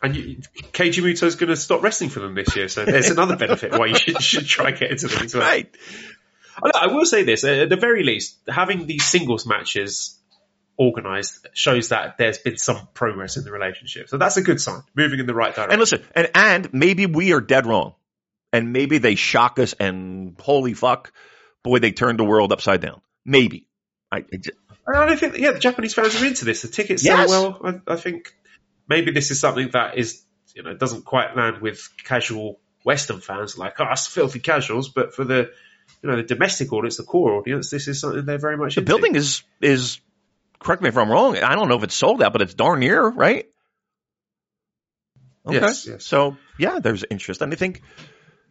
And 0.00 0.14
you, 0.16 0.36
Keiji 0.72 1.02
Muto's 1.02 1.34
going 1.36 1.48
to 1.50 1.56
stop 1.56 1.82
wrestling 1.82 2.10
for 2.10 2.20
them 2.20 2.34
this 2.34 2.54
year, 2.54 2.68
so 2.68 2.84
there's 2.84 3.10
another 3.10 3.36
benefit 3.36 3.72
why 3.76 3.86
you 3.86 3.94
should, 3.96 4.22
should 4.22 4.46
try 4.46 4.70
and 4.70 4.78
get 4.78 4.90
into 4.92 5.08
them 5.08 5.24
as 5.24 5.34
well. 5.34 5.42
right, 5.44 5.68
I 6.74 6.86
will 6.88 7.04
say 7.04 7.24
this: 7.24 7.42
at 7.44 7.68
the 7.68 7.76
very 7.76 8.04
least, 8.04 8.36
having 8.48 8.86
these 8.86 9.04
singles 9.04 9.44
matches 9.46 10.16
organised 10.78 11.46
shows 11.54 11.88
that 11.88 12.16
there's 12.18 12.38
been 12.38 12.56
some 12.56 12.86
progress 12.94 13.36
in 13.36 13.44
the 13.44 13.50
relationship. 13.50 14.08
So 14.08 14.16
that's 14.18 14.36
a 14.36 14.42
good 14.42 14.60
sign, 14.60 14.82
moving 14.94 15.18
in 15.18 15.26
the 15.26 15.34
right 15.34 15.54
direction. 15.54 15.72
and 15.72 15.80
listen, 15.80 16.04
and 16.14 16.28
and 16.34 16.72
maybe 16.74 17.06
we 17.06 17.32
are 17.32 17.40
dead 17.40 17.66
wrong, 17.66 17.94
and 18.52 18.72
maybe 18.72 18.98
they 18.98 19.16
shock 19.16 19.58
us, 19.58 19.72
and 19.74 20.36
holy 20.40 20.74
fuck, 20.74 21.12
boy, 21.64 21.80
they 21.80 21.90
turned 21.90 22.18
the 22.20 22.24
world 22.24 22.52
upside 22.52 22.80
down. 22.80 23.00
Maybe. 23.24 23.66
I, 24.12 24.18
I 24.18 24.36
j- 24.40 24.52
And 24.86 24.96
I 24.96 25.06
don't 25.06 25.18
think, 25.18 25.36
yeah, 25.38 25.50
the 25.52 25.58
Japanese 25.58 25.92
fans 25.94 26.20
are 26.22 26.24
into 26.24 26.44
this. 26.44 26.62
The 26.62 26.68
tickets 26.68 27.04
Yes. 27.04 27.28
sell 27.28 27.58
well. 27.60 27.80
I, 27.88 27.92
I 27.92 27.96
think 27.96 28.32
maybe 28.88 29.12
this 29.12 29.30
is 29.30 29.40
something 29.40 29.70
that 29.72 29.98
is, 29.98 30.22
you 30.54 30.62
know, 30.62 30.74
doesn't 30.74 31.04
quite 31.04 31.36
land 31.36 31.60
with 31.60 31.88
casual 32.04 32.58
Western 32.84 33.20
fans 33.20 33.58
like 33.58 33.80
us, 33.80 34.06
filthy 34.06 34.40
casuals. 34.40 34.88
But 34.88 35.14
for 35.14 35.24
the, 35.24 35.50
you 36.02 36.10
know, 36.10 36.16
the 36.16 36.22
domestic 36.22 36.72
audience, 36.72 36.96
the 36.96 37.02
core 37.04 37.34
audience, 37.34 37.70
this 37.70 37.88
is 37.88 38.00
something 38.00 38.24
they're 38.24 38.38
very 38.38 38.56
much 38.56 38.74
the 38.74 38.80
into. 38.80 38.92
building 38.92 39.14
is 39.14 39.42
is 39.60 40.00
correct 40.58 40.82
me 40.82 40.88
if 40.88 40.96
I'm 40.96 41.10
wrong. 41.10 41.36
I 41.36 41.54
don't 41.54 41.68
know 41.68 41.76
if 41.76 41.82
it's 41.82 41.94
sold 41.94 42.22
out, 42.22 42.32
but 42.32 42.42
it's 42.42 42.54
darn 42.54 42.80
near, 42.80 43.06
right? 43.06 43.46
Okay. 45.46 45.56
Yes, 45.56 45.86
yes. 45.86 46.04
So 46.04 46.36
yeah, 46.58 46.78
there's 46.80 47.04
interest, 47.10 47.40
and 47.42 47.52
I 47.52 47.56
think 47.56 47.82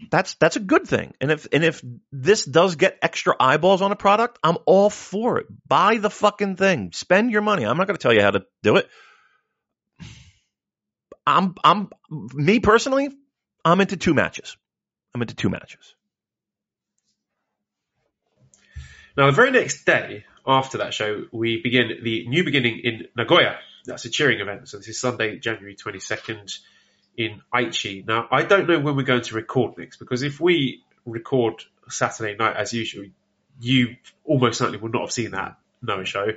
that's 0.09 0.35
that's 0.35 0.55
a 0.55 0.59
good 0.59 0.88
thing. 0.88 1.14
And 1.22 1.31
if 1.31 1.47
and 1.51 1.64
if 1.64 1.84
this 2.11 2.45
does 2.45 2.76
get 2.76 2.97
extra 3.01 3.35
eyeballs 3.39 3.81
on 3.81 3.91
a 3.91 3.95
product, 3.95 4.39
I'm 4.43 4.57
all 4.65 4.89
for 4.89 5.39
it. 5.39 5.47
Buy 5.68 5.97
the 5.97 6.09
fucking 6.09 6.55
thing. 6.55 6.91
Spend 6.93 7.31
your 7.31 7.41
money. 7.41 7.65
I'm 7.65 7.77
not 7.77 7.88
going 7.88 7.97
to 7.97 8.01
tell 8.01 8.14
you 8.14 8.22
how 8.22 8.31
to 8.31 8.45
do 8.64 8.77
it. 8.77 8.89
I'm 11.27 11.55
I'm 11.63 11.89
me 12.09 12.59
personally. 12.61 13.09
I'm 13.65 13.81
into 13.81 13.97
two 13.97 14.13
matches. 14.13 14.55
I'm 15.13 15.21
into 15.21 15.35
two 15.35 15.49
matches. 15.49 15.93
Now, 19.17 19.25
the 19.25 19.33
very 19.33 19.51
next 19.51 19.83
day 19.83 20.25
after 20.45 20.77
that 20.77 20.93
show, 20.93 21.25
we 21.33 21.61
begin 21.61 21.89
the 22.03 22.27
new 22.27 22.43
beginning 22.43 22.79
in 22.83 23.07
Nagoya. 23.17 23.57
That's 23.85 24.05
a 24.05 24.09
cheering 24.09 24.39
event. 24.39 24.69
So 24.69 24.77
this 24.77 24.87
is 24.87 24.99
Sunday, 24.99 25.39
January 25.39 25.75
22nd 25.75 26.59
in 27.17 27.41
Aichi. 27.53 28.07
Now, 28.07 28.27
I 28.31 28.43
don't 28.43 28.69
know 28.69 28.79
when 28.79 28.95
we're 28.95 29.03
going 29.03 29.23
to 29.23 29.35
record 29.35 29.77
next 29.77 29.97
because 29.97 30.23
if 30.23 30.39
we 30.39 30.83
record 31.05 31.63
Saturday 31.89 32.37
night 32.37 32.55
as 32.55 32.71
usual, 32.71 33.05
you 33.59 33.95
almost 34.23 34.59
certainly 34.59 34.79
will 34.79 34.91
not 34.91 35.01
have 35.01 35.11
seen 35.11 35.31
that 35.31 35.57
Noah 35.81 36.05
show. 36.05 36.27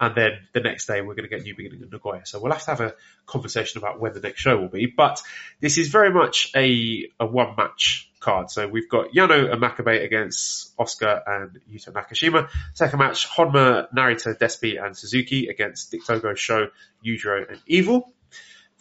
And 0.00 0.14
then 0.14 0.32
the 0.52 0.60
next 0.60 0.86
day 0.86 1.00
we're 1.00 1.14
going 1.14 1.28
to 1.28 1.34
get 1.34 1.42
New 1.42 1.54
Beginning 1.54 1.82
in 1.82 1.90
Nagoya. 1.90 2.22
So 2.24 2.40
we'll 2.40 2.52
have 2.52 2.64
to 2.64 2.70
have 2.70 2.80
a 2.80 2.94
conversation 3.26 3.78
about 3.78 4.00
when 4.00 4.12
the 4.12 4.20
next 4.20 4.40
show 4.40 4.58
will 4.58 4.68
be. 4.68 4.86
But 4.86 5.22
this 5.60 5.78
is 5.78 5.88
very 5.88 6.12
much 6.12 6.50
a, 6.54 7.08
a 7.20 7.26
one 7.26 7.54
match 7.56 8.10
card. 8.18 8.50
So 8.50 8.66
we've 8.66 8.88
got 8.88 9.12
Yano 9.12 9.52
and 9.52 9.62
Makabe 9.62 10.02
against 10.02 10.72
Oskar 10.78 11.22
and 11.26 11.60
Yuto 11.70 11.92
Nakashima. 11.92 12.48
Second 12.74 12.98
match, 12.98 13.28
Honma, 13.28 13.92
Narita, 13.92 14.36
Despi 14.38 14.82
and 14.82 14.96
Suzuki 14.96 15.48
against 15.48 15.90
Dick 15.90 16.04
Togo, 16.04 16.34
Sho, 16.34 16.68
Yujiro 17.04 17.48
and 17.50 17.60
Evil. 17.66 18.12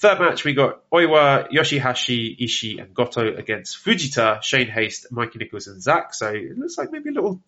Third 0.01 0.19
match, 0.19 0.43
we 0.43 0.55
got 0.55 0.89
Oiwa, 0.89 1.51
Yoshihashi, 1.51 2.35
Ishii, 2.39 2.81
and 2.81 2.91
Goto 2.91 3.35
against 3.35 3.85
Fujita, 3.85 4.41
Shane 4.41 4.65
Haste, 4.65 5.11
Mikey 5.11 5.37
Nichols, 5.37 5.67
and 5.67 5.79
Zack. 5.79 6.15
So 6.15 6.29
it 6.29 6.57
looks 6.57 6.75
like 6.75 6.91
maybe 6.91 7.11
a 7.11 7.13
little 7.13 7.39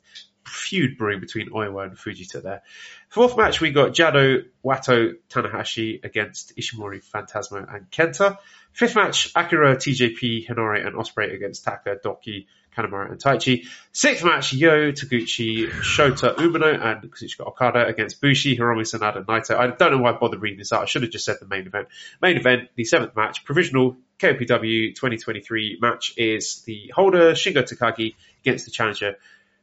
feud 0.46 0.96
brewing 1.00 1.20
between 1.20 1.50
Oiwa 1.50 1.86
and 1.86 1.98
Fujita 1.98 2.44
there. 2.44 2.62
Fourth 3.10 3.36
match, 3.38 3.60
we 3.60 3.72
got 3.72 3.94
Jado, 3.94 4.44
Wato, 4.64 5.14
Tanahashi 5.32 6.06
against 6.06 6.56
Ishimori, 6.56 7.04
Phantasmo, 7.04 7.66
and 7.74 7.90
Kenta. 7.90 8.38
Fifth 8.72 8.96
match, 8.96 9.32
Akira, 9.36 9.76
TJP, 9.76 10.48
Henare, 10.48 10.86
and 10.86 10.96
Ospreay 10.96 11.34
against 11.34 11.64
Taka, 11.64 11.98
Douki, 12.06 12.46
Kanemaru, 12.76 13.12
and 13.12 13.22
Taichi. 13.22 13.66
Sixth 13.92 14.24
match, 14.24 14.54
Yo, 14.54 14.92
Taguchi, 14.92 15.70
Shota, 15.70 16.36
Umino, 16.36 16.74
and 16.74 17.12
Kazuchika 17.12 17.48
Okada 17.48 17.86
against 17.86 18.22
Bushi, 18.22 18.58
Hiromu 18.58 18.82
Sanada, 18.82 19.24
Naito. 19.26 19.56
I 19.56 19.68
don't 19.68 19.92
know 19.92 19.98
why 20.00 20.12
I 20.12 20.18
bothered 20.18 20.42
reading 20.42 20.60
this 20.60 20.74
out. 20.74 20.82
I 20.82 20.86
should 20.86 21.04
have 21.04 21.12
just 21.12 21.26
said 21.26 21.38
the 21.40 21.48
main 21.48 21.68
event. 21.68 21.88
Main 22.22 22.38
event, 22.38 22.70
the 22.76 22.86
seventh 22.86 23.16
match, 23.16 23.46
provisional 23.46 23.98
KOPW 24.20 24.96
2023 24.96 25.80
match 25.82 26.14
is 26.18 26.62
the 26.62 26.92
holder, 26.96 27.34
Shingo 27.34 27.64
Takagi, 27.64 28.16
against 28.42 28.66
the 28.66 28.72
challenger, 28.72 29.16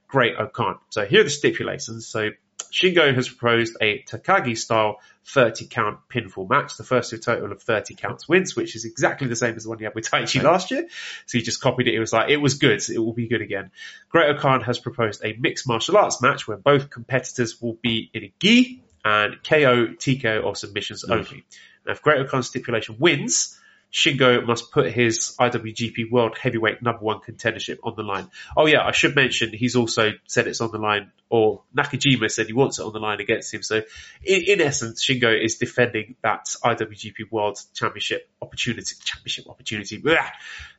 Great 0.09 0.37
O'Khan. 0.37 0.77
So 0.91 1.05
here 1.05 1.21
are 1.21 1.25
the 1.25 1.31
stipulations. 1.31 2.07
So 2.07 2.31
Shingo 2.71 3.15
has 3.15 3.29
proposed 3.29 3.77
a 3.81 4.03
Takagi 4.03 4.57
style 4.57 5.01
30 5.27 5.67
count 5.67 5.99
pinfall 6.09 6.49
match. 6.49 6.77
The 6.77 6.85
first 6.85 7.11
to 7.11 7.17
a 7.17 7.19
total 7.19 7.53
of 7.53 7.63
30 7.63 7.95
counts 7.95 8.29
wins, 8.29 8.57
which 8.57 8.75
is 8.75 8.85
exactly 8.85 9.29
the 9.29 9.37
same 9.37 9.55
as 9.57 9.65
the 9.65 9.69
one 9.69 9.79
he 9.79 9.85
had 9.85 9.95
with 9.95 10.11
Taichi 10.11 10.43
last 10.43 10.71
year. 10.71 10.87
So 11.27 11.39
he 11.39 11.43
just 11.43 11.61
copied 11.61 11.89
it. 11.89 11.93
He 11.93 11.99
was 11.99 12.13
like, 12.13 12.31
it 12.31 12.39
was 12.39 12.55
good. 12.55 12.83
It 12.89 12.99
will 12.99 13.13
be 13.13 13.29
good 13.29 13.43
again. 13.43 13.71
Great 14.09 14.31
O'Khan 14.31 14.63
has 14.63 14.79
proposed 14.79 15.25
a 15.25 15.35
mixed 15.35 15.67
martial 15.69 15.97
arts 15.97 16.21
match 16.23 16.49
where 16.49 16.57
both 16.57 16.91
competitors 16.91 17.61
will 17.61 17.75
be 17.75 18.11
in 18.13 18.25
a 18.25 18.33
gi 18.41 18.83
and 19.05 19.43
KO, 19.43 19.87
TKO 19.87 20.45
or 20.45 20.57
submissions 20.57 21.05
mm. 21.05 21.13
only. 21.13 21.45
Now, 21.87 21.93
if 21.93 22.03
Great 22.03 22.21
O'Khan's 22.21 22.49
stipulation 22.49 22.97
wins, 22.99 23.59
Shingo 23.93 24.47
must 24.47 24.71
put 24.71 24.93
his 24.93 25.35
IWGP 25.39 26.11
World 26.11 26.39
Heavyweight 26.39 26.81
Number 26.83 27.01
One 27.01 27.21
contendership 27.21 27.79
on 27.83 27.95
the 27.97 28.03
line. 28.03 28.31
Oh 28.57 28.67
yeah, 28.67 28.85
I 28.85 28.93
should 28.93 29.17
mention 29.17 29.53
he's 29.53 29.77
also 29.77 30.13
said 30.27 30.47
it's 30.47 30.61
on 30.61 30.71
the 30.71 30.79
line, 30.79 31.11
or 31.29 31.63
Nakajima 31.77 32.31
said 32.31 32.47
he 32.47 32.53
wants 32.53 32.79
it 32.79 32.85
on 32.85 32.93
the 32.93 33.01
line 33.01 33.21
against 33.21 33.53
him. 33.53 33.63
So, 33.63 33.83
in, 34.23 34.43
in 34.47 34.61
essence, 34.61 35.05
Shingo 35.05 35.33
is 35.33 35.57
defending 35.57 36.15
that 36.23 36.47
IWGP 36.65 37.31
World 37.31 37.59
Championship 37.75 38.29
opportunity. 38.41 38.95
Championship 39.03 39.49
opportunity. 39.49 39.99
Blah. 39.99 40.27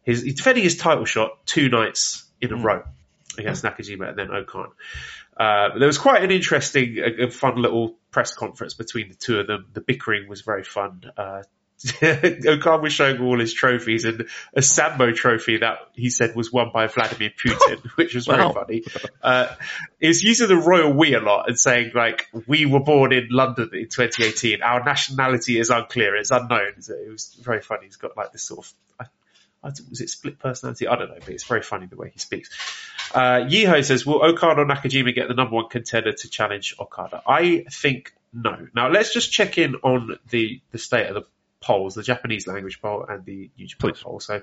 He's, 0.03 0.21
he's 0.21 0.35
defending 0.35 0.63
his 0.63 0.77
title 0.77 1.05
shot 1.05 1.45
two 1.45 1.69
nights 1.69 2.23
in 2.39 2.53
a 2.53 2.55
row 2.55 2.83
against 3.37 3.63
Nakajima 3.63 4.09
and 4.09 4.17
then 4.17 4.31
O'Khan. 4.31 4.69
Uh, 5.37 5.77
there 5.77 5.87
was 5.87 5.97
quite 5.97 6.23
an 6.23 6.31
interesting, 6.31 6.97
a, 6.97 7.25
a 7.25 7.31
fun 7.31 7.61
little 7.61 7.95
press 8.11 8.33
conference 8.33 8.73
between 8.73 9.09
the 9.09 9.15
two 9.15 9.39
of 9.39 9.47
them. 9.47 9.67
The 9.73 9.81
bickering 9.81 10.27
was 10.27 10.41
very 10.41 10.63
fun. 10.63 11.03
Uh, 11.17 11.43
O'Khan 12.03 12.81
was 12.81 12.93
showing 12.93 13.19
all 13.21 13.39
his 13.39 13.53
trophies 13.53 14.05
and 14.05 14.27
a 14.53 14.61
Sambo 14.61 15.11
trophy 15.11 15.57
that 15.57 15.79
he 15.93 16.09
said 16.09 16.35
was 16.35 16.51
won 16.51 16.69
by 16.73 16.87
Vladimir 16.87 17.31
Putin, 17.31 17.85
which 17.95 18.13
was 18.13 18.27
very 18.27 18.43
Wow. 18.43 18.51
funny. 18.53 18.83
Uh, 19.21 19.47
he 19.99 20.07
was 20.07 20.23
using 20.23 20.47
the 20.47 20.57
royal 20.57 20.93
we 20.93 21.13
a 21.13 21.19
lot 21.19 21.47
and 21.47 21.59
saying 21.59 21.91
like, 21.95 22.27
we 22.47 22.65
were 22.65 22.79
born 22.81 23.13
in 23.13 23.27
London 23.31 23.69
in 23.73 23.87
2018. 23.89 24.61
Our 24.61 24.83
nationality 24.83 25.59
is 25.59 25.69
unclear. 25.69 26.15
It's 26.15 26.31
unknown. 26.31 26.81
So 26.81 26.93
it 26.93 27.09
was 27.09 27.35
very 27.41 27.61
funny. 27.61 27.85
He's 27.85 27.97
got 27.97 28.15
like 28.15 28.31
this 28.31 28.43
sort 28.43 28.65
of, 28.65 28.73
I, 29.63 29.67
I 29.67 29.71
was 29.89 30.01
it 30.01 30.09
split 30.09 30.39
personality? 30.39 30.87
I 30.87 30.95
don't 30.95 31.09
know, 31.09 31.17
but 31.19 31.29
it's 31.29 31.43
very 31.45 31.61
funny 31.61 31.85
the 31.87 31.95
way 31.95 32.11
he 32.13 32.19
speaks. 32.19 32.49
Uh, 33.13 33.45
Yiho 33.49 33.83
says, 33.83 34.05
will 34.05 34.23
Okada 34.23 34.61
or 34.61 34.65
Nakajima 34.65 35.13
get 35.13 35.27
the 35.27 35.33
number 35.33 35.55
one 35.55 35.67
contender 35.69 36.13
to 36.13 36.29
challenge 36.29 36.75
Okada? 36.79 37.21
I 37.27 37.65
think 37.71 38.13
no. 38.33 38.67
Now 38.73 38.89
let's 38.89 39.13
just 39.13 39.31
check 39.31 39.57
in 39.57 39.75
on 39.83 40.17
the, 40.29 40.61
the 40.71 40.77
state 40.77 41.07
of 41.07 41.15
the 41.15 41.23
polls, 41.61 41.95
the 41.95 42.03
Japanese 42.03 42.47
language 42.47 42.81
poll 42.81 43.05
and 43.07 43.23
the 43.25 43.51
Japan 43.57 43.93
poll. 44.01 44.19
So 44.19 44.41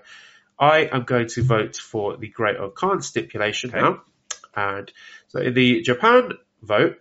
I 0.59 0.89
am 0.91 1.05
going 1.05 1.29
to 1.29 1.43
vote 1.43 1.77
for 1.77 2.17
the 2.17 2.29
Great 2.29 2.57
O'Khan 2.57 3.03
stipulation 3.03 3.71
Okay. 3.71 3.81
now. 3.81 4.03
And 4.55 4.91
so 5.29 5.41
in 5.41 5.55
the 5.55 5.83
Japan 5.83 6.33
vote, 6.63 6.99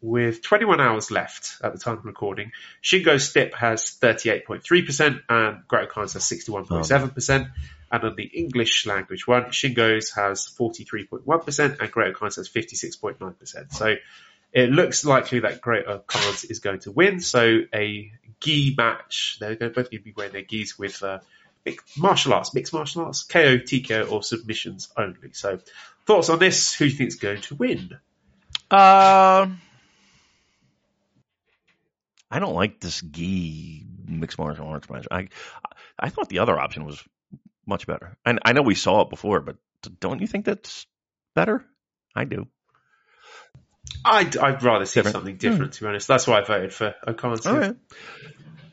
with 0.00 0.42
21 0.42 0.80
hours 0.80 1.10
left 1.10 1.56
at 1.62 1.72
the 1.72 1.78
time 1.78 1.98
of 1.98 2.04
recording, 2.04 2.52
Shingo 2.82 3.20
Stip 3.20 3.54
has 3.54 3.82
38.3% 3.84 5.22
and 5.28 5.66
Great 5.66 5.88
O'Khan's 5.88 6.12
has 6.12 6.22
61.7%. 6.22 7.50
And 7.90 8.04
on 8.04 8.14
the 8.16 8.24
English 8.24 8.86
language 8.86 9.26
one, 9.26 9.46
Shingo's 9.46 10.10
has 10.12 10.46
43.1% 10.46 11.80
and 11.80 11.90
Great 11.90 12.10
O'Khan's 12.10 12.36
has 12.36 12.48
56.9%. 12.48 13.72
So 13.72 13.94
it 14.52 14.70
looks 14.70 15.04
likely 15.04 15.40
that 15.40 15.60
Great 15.60 15.86
O'Khan's 15.86 16.44
is 16.44 16.60
going 16.60 16.80
to 16.80 16.92
win. 16.92 17.20
So 17.20 17.60
a 17.74 18.12
gi 18.40 18.74
match, 18.76 19.38
they're 19.40 19.56
both 19.56 19.74
going 19.74 19.98
to 19.98 20.00
be 20.00 20.14
wearing 20.16 20.32
their 20.32 20.42
gis 20.42 20.78
with 20.78 21.02
uh, 21.02 21.18
martial 21.96 22.32
arts, 22.32 22.54
mixed 22.54 22.72
martial 22.72 23.04
arts, 23.04 23.24
KO, 23.24 23.58
TKO, 23.58 24.10
or 24.10 24.22
submissions 24.22 24.88
only. 24.96 25.32
So 25.32 25.58
thoughts 26.06 26.28
on 26.28 26.38
this? 26.38 26.74
Who 26.74 26.86
do 26.86 26.90
you 26.90 26.96
think 26.96 27.08
is 27.08 27.16
going 27.16 27.40
to 27.42 27.54
win? 27.54 27.98
Uh, 28.70 29.48
I 32.30 32.38
don't 32.38 32.54
like 32.54 32.80
this 32.80 33.00
gi 33.00 33.86
mixed 34.06 34.38
martial 34.38 34.68
arts 34.68 34.88
match. 34.90 35.06
I 35.10 35.28
I 35.98 36.10
thought 36.10 36.28
the 36.28 36.40
other 36.40 36.58
option 36.58 36.84
was 36.84 37.02
much 37.66 37.86
better. 37.86 38.16
And 38.24 38.40
I 38.44 38.52
know 38.52 38.62
we 38.62 38.74
saw 38.74 39.02
it 39.02 39.10
before, 39.10 39.40
but 39.40 39.56
don't 40.00 40.20
you 40.20 40.26
think 40.26 40.44
that's 40.44 40.86
better? 41.34 41.64
I 42.14 42.24
do. 42.24 42.48
I'd, 44.04 44.36
I'd 44.36 44.62
rather 44.62 44.86
see 44.86 45.00
different. 45.00 45.14
something 45.14 45.36
different, 45.36 45.72
to 45.74 45.80
be 45.82 45.88
honest. 45.88 46.08
That's 46.08 46.26
why 46.26 46.40
I 46.40 46.44
voted 46.44 46.72
for 46.72 46.94
O'Khan. 47.06 47.32
Okay. 47.44 47.78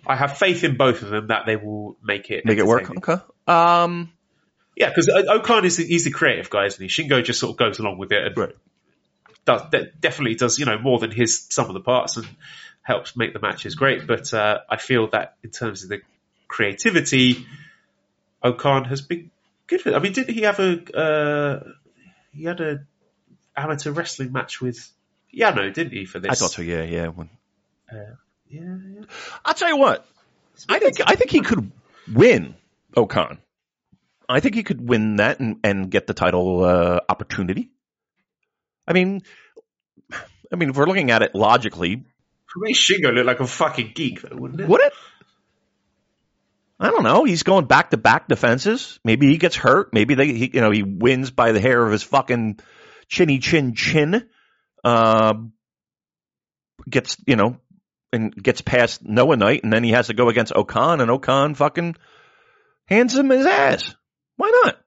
I 0.08 0.16
have 0.16 0.38
faith 0.38 0.64
in 0.64 0.78
both 0.78 1.02
of 1.02 1.10
them 1.10 1.28
that 1.28 1.46
they 1.46 1.56
will 1.56 1.98
make 2.04 2.30
it 2.30 2.46
make 2.46 2.58
it 2.58 2.66
work. 2.66 2.90
Okay. 2.90 3.22
Um, 3.48 4.12
yeah, 4.76 4.90
because 4.90 5.10
O'Khan 5.10 5.66
is 5.66 5.78
the, 5.78 5.86
he's 5.86 6.04
the 6.04 6.12
creative 6.12 6.50
guy, 6.50 6.66
isn't 6.66 6.82
he? 6.82 6.90
Shingo 6.90 7.24
just 7.24 7.40
sort 7.40 7.52
of 7.52 7.58
goes 7.58 7.80
along 7.80 7.98
with 7.98 8.12
it 8.12 8.26
and 8.26 8.38
right. 8.38 8.56
does 9.46 9.62
definitely 10.00 10.36
does 10.36 10.60
you 10.60 10.66
know 10.66 10.78
more 10.78 11.00
than 11.00 11.12
his 11.12 11.48
some 11.50 11.68
of 11.68 11.74
the 11.74 11.80
parts 11.80 12.18
and 12.18 12.28
helps 12.82 13.16
make 13.16 13.34
the 13.34 13.40
matches 13.40 13.76
great. 13.76 14.06
But 14.06 14.34
uh, 14.34 14.60
I 14.70 14.78
feel 14.78 15.08
that 15.10 15.38
in 15.44 15.50
terms 15.50 15.84
of 15.84 15.90
the 15.90 16.02
creativity, 16.48 17.48
O'Khan 18.44 18.86
has 18.86 19.02
been 19.02 19.32
good. 19.68 19.82
For. 19.82 19.96
I 19.96 20.00
mean, 20.00 20.14
didn't 20.14 20.34
he 20.34 20.42
have 20.42 20.60
a 20.60 20.98
uh, 20.98 21.64
he 22.32 22.44
had 22.44 22.60
a 22.62 22.86
amateur 23.58 23.92
wrestling 23.92 24.32
match 24.32 24.62
with 24.62 24.92
Yano, 25.36 25.74
didn't 25.74 25.94
he? 25.94 26.06
For 26.06 26.20
this, 26.20 26.32
I 26.32 26.36
thought 26.36 26.52
so. 26.52 26.62
Yeah, 26.62 26.84
yeah. 26.84 27.08
When... 27.08 27.30
Uh, 27.92 28.16
yeah, 28.48 28.62
yeah. 28.62 29.06
I'll 29.44 29.54
tell 29.54 29.70
you 29.70 29.78
what. 29.78 30.06
I 30.70 30.80
think 30.80 31.02
I 31.06 31.16
think 31.16 31.32
he 31.32 31.42
could 31.42 31.72
win 32.14 32.56
O'Khan. 32.96 33.40
I 34.28 34.40
think 34.40 34.56
he 34.56 34.64
could 34.64 34.88
win 34.88 35.18
that 35.18 35.40
and, 35.40 35.58
and 35.64 35.92
get 35.92 36.08
the 36.08 36.14
title 36.14 36.64
uh, 36.64 37.00
opportunity. 37.10 37.70
I 38.88 38.94
mean, 38.94 39.22
I 40.52 40.56
mean, 40.56 40.70
if 40.70 40.78
we're 40.78 40.88
looking 40.88 41.12
at 41.12 41.22
it 41.22 41.36
logically, 41.36 42.06
for 42.48 42.60
me, 42.60 42.74
Shingo 42.74 43.14
looked 43.14 43.28
like 43.28 43.40
a 43.40 43.48
fucking 43.48 43.92
geek, 43.94 44.22
though, 44.22 44.36
wouldn't 44.36 44.62
it? 44.62 44.68
Would 44.68 44.82
it? 44.82 44.94
I 46.80 46.90
don't 46.90 47.04
know. 47.04 47.24
He's 47.24 47.44
going 47.44 47.66
back 47.66 47.92
to 47.92 47.98
back 47.98 48.28
defenses. 48.28 49.00
Maybe 49.04 49.28
he 49.28 49.38
gets 49.38 49.56
hurt. 49.56 49.94
Maybe 49.94 50.16
they, 50.16 50.28
he, 50.28 50.52
you 50.54 50.62
know, 50.62 50.72
he 50.72 50.84
wins 50.84 51.32
by 51.32 51.52
the 51.52 51.60
hair 51.60 51.86
of 51.86 51.92
his 51.92 52.04
fucking 52.04 52.60
chinny 53.08 53.40
chin 53.40 53.76
chin. 53.76 54.28
Uh, 54.86 55.34
gets, 56.88 57.18
you 57.26 57.36
know, 57.36 57.58
and 58.14 58.34
gets 58.36 58.62
past 58.62 59.04
Noah 59.04 59.36
Knight, 59.36 59.64
and 59.64 59.74
then 59.74 59.84
he 59.84 59.92
has 59.92 60.08
to 60.08 60.14
go 60.14 60.30
against 60.30 60.56
O'Khan, 60.56 61.02
and 61.02 61.10
O'Khan 61.10 61.56
fucking 61.56 61.96
hands 62.86 63.18
him 63.18 63.32
his 63.32 63.48
ass. 63.48 63.96
Why 64.38 64.52
not? 64.64 64.78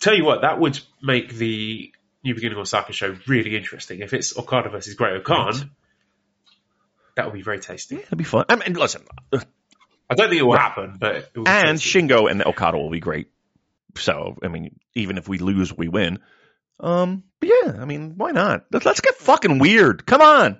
Tell 0.00 0.16
you 0.16 0.24
what, 0.24 0.42
that 0.42 0.58
would 0.58 0.80
make 1.00 1.32
the 1.32 1.92
New 2.24 2.34
Beginning 2.34 2.58
of 2.58 2.62
Osaka 2.62 2.92
show 2.92 3.16
really 3.28 3.56
interesting. 3.56 4.00
If 4.00 4.12
it's 4.12 4.36
Okada 4.36 4.68
versus 4.68 4.94
Great-O'Khan, 4.94 5.46
right. 5.46 5.64
that 7.14 7.26
would 7.26 7.34
be 7.34 7.42
very 7.42 7.60
tasty. 7.60 7.94
Yeah, 7.94 8.02
it'd 8.02 8.18
be 8.18 8.24
fun. 8.24 8.46
I 8.48 8.56
mean, 8.56 8.72
listen, 8.72 9.02
I 9.32 10.14
don't 10.14 10.28
think 10.28 10.40
it 10.40 10.44
will 10.44 10.56
happen, 10.56 10.96
but 10.98 11.30
and 11.46 11.78
Shingo 11.78 12.28
and 12.28 12.44
Okada 12.44 12.78
will 12.78 12.90
be 12.90 13.00
great. 13.00 13.28
So, 13.96 14.36
I 14.42 14.48
mean, 14.48 14.78
even 14.94 15.18
if 15.18 15.28
we 15.28 15.38
lose, 15.38 15.76
we 15.76 15.88
win. 15.88 16.20
Um, 16.80 17.24
but 17.40 17.50
yeah, 17.50 17.76
I 17.78 17.84
mean, 17.84 18.14
why 18.16 18.32
not? 18.32 18.66
Let's 18.72 19.00
get 19.00 19.16
fucking 19.16 19.58
weird. 19.58 20.06
Come 20.06 20.20
on. 20.20 20.58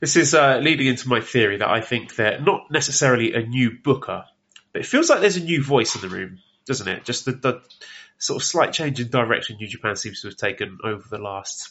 This 0.00 0.16
is 0.16 0.34
uh, 0.34 0.58
leading 0.62 0.86
into 0.86 1.08
my 1.08 1.20
theory 1.20 1.58
that 1.58 1.68
I 1.68 1.82
think 1.82 2.16
they're 2.16 2.40
not 2.40 2.70
necessarily 2.70 3.34
a 3.34 3.46
new 3.46 3.70
booker, 3.84 4.24
but 4.72 4.80
it 4.80 4.86
feels 4.86 5.10
like 5.10 5.20
there's 5.20 5.36
a 5.36 5.44
new 5.44 5.62
voice 5.62 5.94
in 5.94 6.00
the 6.00 6.08
room, 6.08 6.38
doesn't 6.66 6.88
it? 6.88 7.04
Just 7.04 7.26
the, 7.26 7.32
the 7.32 7.60
sort 8.16 8.40
of 8.40 8.46
slight 8.46 8.72
change 8.72 8.98
in 8.98 9.10
direction 9.10 9.56
New 9.56 9.68
Japan 9.68 9.96
seems 9.96 10.22
to 10.22 10.28
have 10.28 10.36
taken 10.36 10.78
over 10.82 11.04
the 11.10 11.18
last, 11.18 11.70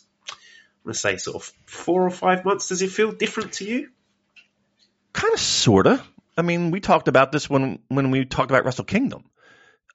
let's 0.84 1.00
say, 1.00 1.18
sort 1.18 1.38
of 1.38 1.52
four 1.66 2.06
or 2.06 2.12
five 2.12 2.46
months. 2.46 2.68
Does 2.68 2.84
it 2.84 2.92
feel 2.92 3.12
different 3.12 3.54
to 3.54 3.66
you? 3.66 3.90
Kind 5.12 5.34
of, 5.34 5.40
sorta. 5.40 6.04
I 6.40 6.42
mean, 6.42 6.72
we 6.72 6.80
talked 6.80 7.08
about 7.08 7.32
this 7.32 7.50
when 7.50 7.80
when 7.90 8.12
we 8.12 8.26
talked 8.26 8.50
about 8.50 8.66
Wrestle 8.66 8.86
Kingdom 8.86 9.26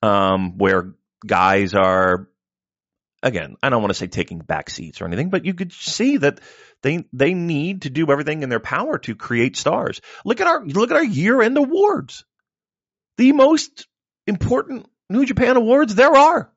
um, 0.03 0.59
where 0.59 0.95
guys 1.27 1.75
are 1.75 2.29
again, 3.23 3.57
I 3.62 3.71
don't 3.71 3.81
want 3.81 3.91
to 3.91 3.99
say 3.99 4.07
taking 4.07 4.39
back 4.39 4.69
seats 4.69 5.01
or 5.01 5.07
anything, 5.07 5.31
but 5.31 5.47
you 5.47 5.55
could 5.55 5.73
see 5.73 6.19
that 6.19 6.41
they 6.83 7.05
they 7.12 7.33
need 7.35 7.83
to 7.83 7.91
do 7.91 8.11
everything 8.11 8.43
in 8.43 8.51
their 8.51 8.61
power 8.61 8.99
to 8.99 9.15
create 9.15 9.57
stars. 9.57 10.01
Look 10.25 10.41
at 10.41 10.47
our 10.47 10.65
look 10.65 10.91
at 10.91 10.97
our 10.97 11.05
year 11.05 11.41
end 11.41 11.57
awards. 11.57 12.25
The 13.16 13.33
most 13.33 13.87
important 14.27 14.87
New 15.09 15.25
Japan 15.25 15.57
awards 15.57 15.95
there 15.95 16.15
are. 16.15 16.53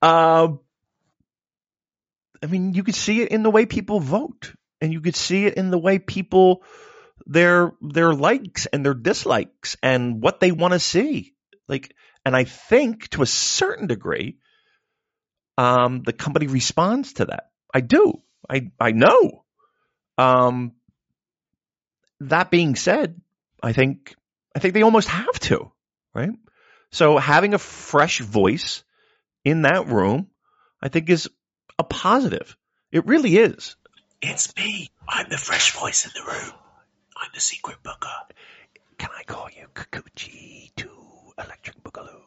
uh, 0.00 0.48
I 2.42 2.46
mean, 2.46 2.74
you 2.74 2.84
could 2.84 2.94
see 2.94 3.20
it 3.22 3.30
in 3.30 3.42
the 3.42 3.50
way 3.50 3.66
people 3.66 4.00
vote, 4.00 4.54
and 4.80 4.92
you 4.92 5.00
could 5.00 5.16
see 5.16 5.46
it 5.46 5.54
in 5.54 5.70
the 5.70 5.78
way 5.78 5.98
people 5.98 6.62
their 7.26 7.72
their 7.80 8.12
likes 8.14 8.66
and 8.66 8.84
their 8.84 8.94
dislikes 8.94 9.76
and 9.82 10.22
what 10.22 10.40
they 10.40 10.52
want 10.52 10.72
to 10.72 10.80
see. 10.80 11.34
Like, 11.68 11.94
and 12.24 12.36
I 12.36 12.44
think 12.44 13.08
to 13.10 13.22
a 13.22 13.26
certain 13.26 13.86
degree, 13.86 14.38
um, 15.56 16.02
the 16.02 16.12
company 16.12 16.46
responds 16.46 17.14
to 17.14 17.26
that. 17.26 17.50
I 17.72 17.80
do. 17.80 18.22
I 18.48 18.70
I 18.78 18.92
know. 18.92 19.44
Um, 20.18 20.72
that 22.20 22.50
being 22.50 22.76
said, 22.76 23.20
I 23.62 23.72
think 23.72 24.14
I 24.54 24.58
think 24.58 24.74
they 24.74 24.82
almost 24.82 25.08
have 25.08 25.38
to, 25.40 25.72
right? 26.14 26.30
So 26.92 27.18
having 27.18 27.54
a 27.54 27.58
fresh 27.58 28.20
voice 28.20 28.84
in 29.44 29.62
that 29.62 29.88
room, 29.88 30.28
I 30.80 30.88
think 30.88 31.10
is 31.10 31.28
a 31.78 31.84
positive. 31.84 32.56
It 32.92 33.06
really 33.06 33.36
is. 33.36 33.76
It's 34.22 34.54
me. 34.56 34.90
I'm 35.08 35.28
the 35.28 35.36
fresh 35.36 35.74
voice 35.74 36.06
in 36.06 36.12
the 36.14 36.30
room. 36.30 36.52
I'm 37.24 37.30
the 37.32 37.40
secret 37.40 37.78
booker. 37.82 38.08
Can 38.98 39.08
I 39.18 39.22
call 39.24 39.48
you 39.56 39.66
Kikuchi 39.74 40.70
to 40.76 40.88
Electric 41.38 41.82
Boogaloo? 41.82 42.20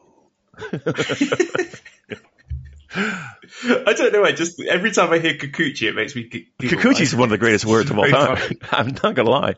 I 3.86 3.92
don't 3.92 4.12
know. 4.12 4.24
I 4.24 4.32
just 4.32 4.60
every 4.60 4.90
time 4.90 5.12
I 5.12 5.18
hear 5.20 5.34
Kikuchi, 5.34 5.82
it 5.88 5.94
makes 5.94 6.16
me. 6.16 6.24
Kikuchi 6.28 7.02
is 7.02 7.14
one 7.14 7.24
of 7.26 7.30
the 7.30 7.38
greatest 7.38 7.64
words 7.64 7.90
of 7.90 7.98
all 7.98 8.08
time. 8.10 8.58
I'm 8.72 8.88
not 8.88 9.14
gonna 9.14 9.30
lie. 9.30 9.54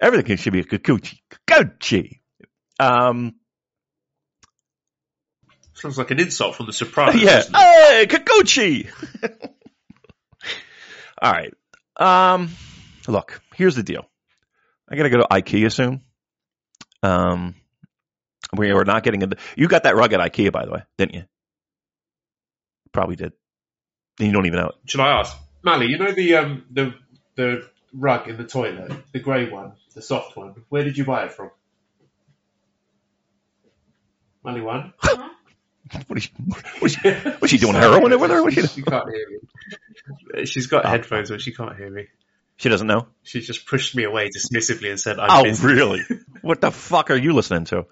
Everything 0.00 0.38
should 0.38 0.54
be 0.54 0.60
a 0.60 0.64
Kikuchi. 0.64 1.18
Kikuchi. 1.46 2.20
Um, 2.78 3.34
Sounds 5.74 5.98
like 5.98 6.10
an 6.10 6.20
insult 6.20 6.54
from 6.56 6.66
The 6.66 6.72
surprise. 6.72 7.20
Yeah. 7.20 7.42
Hey, 7.42 8.06
Kikuchi. 8.08 8.88
all 11.20 11.32
right. 11.32 11.52
Um, 11.96 12.50
look, 13.06 13.42
here's 13.54 13.74
the 13.76 13.82
deal. 13.82 14.06
I 14.90 14.96
got 14.96 15.04
to 15.04 15.10
go 15.10 15.18
to 15.18 15.26
IKEA 15.30 15.72
soon. 15.72 16.02
Um, 17.02 17.54
we 18.56 18.70
are 18.70 18.84
not 18.84 19.02
getting 19.02 19.22
into. 19.22 19.36
You 19.56 19.68
got 19.68 19.84
that 19.84 19.96
rug 19.96 20.12
at 20.12 20.20
IKEA, 20.20 20.52
by 20.52 20.64
the 20.64 20.72
way, 20.72 20.82
didn't 20.98 21.14
you? 21.14 21.24
Probably 22.92 23.16
did. 23.16 23.32
You 24.18 24.32
don't 24.32 24.46
even 24.46 24.58
know 24.58 24.68
it. 24.68 24.74
Should 24.86 25.00
I 25.00 25.20
ask, 25.20 25.36
Mally? 25.62 25.86
You 25.86 25.98
know 25.98 26.12
the 26.12 26.34
um 26.36 26.64
the 26.70 26.94
the 27.36 27.68
rug 27.94 28.28
in 28.28 28.36
the 28.36 28.44
toilet, 28.44 28.92
the 29.12 29.20
grey 29.20 29.48
one, 29.48 29.72
the 29.94 30.02
soft 30.02 30.36
one. 30.36 30.54
Where 30.68 30.84
did 30.84 30.98
you 30.98 31.04
buy 31.04 31.24
it 31.24 31.32
from? 31.32 31.50
Mally 34.44 34.60
one. 34.60 34.92
What 36.06 36.18
is, 36.18 36.30
what 36.78 36.84
is 36.84 36.92
she, 36.92 37.12
was 37.40 37.50
she 37.50 37.58
doing 37.58 37.74
heroin 37.74 38.12
over 38.12 38.28
there? 38.28 38.48
She, 38.52 38.64
she 38.64 38.82
can't 38.82 39.10
hear 39.12 39.26
me. 39.28 40.44
She's 40.44 40.68
got 40.68 40.84
oh. 40.84 40.88
headphones, 40.88 41.30
but 41.30 41.40
she 41.40 41.52
can't 41.52 41.76
hear 41.76 41.90
me. 41.90 42.06
She 42.60 42.68
doesn't 42.68 42.86
know. 42.86 43.06
She 43.22 43.40
just 43.40 43.66
pushed 43.66 43.96
me 43.96 44.04
away 44.04 44.28
dismissively 44.28 44.90
and 44.90 45.00
said, 45.00 45.18
I'm 45.18 45.30
"Oh, 45.30 45.42
busy. 45.44 45.66
really? 45.66 46.02
what 46.42 46.60
the 46.60 46.70
fuck 46.70 47.10
are 47.10 47.16
you 47.16 47.32
listening 47.32 47.64
to?" 47.66 47.86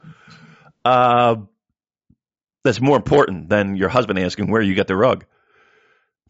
Uh, 0.85 1.37
that's 2.65 2.81
more 2.81 2.97
important 2.97 3.49
than 3.49 3.77
your 3.77 3.89
husband 3.89 4.19
asking 4.19 4.51
where 4.51 4.61
you 4.63 4.75
get 4.75 4.87
the 4.87 4.95
rug. 4.97 5.25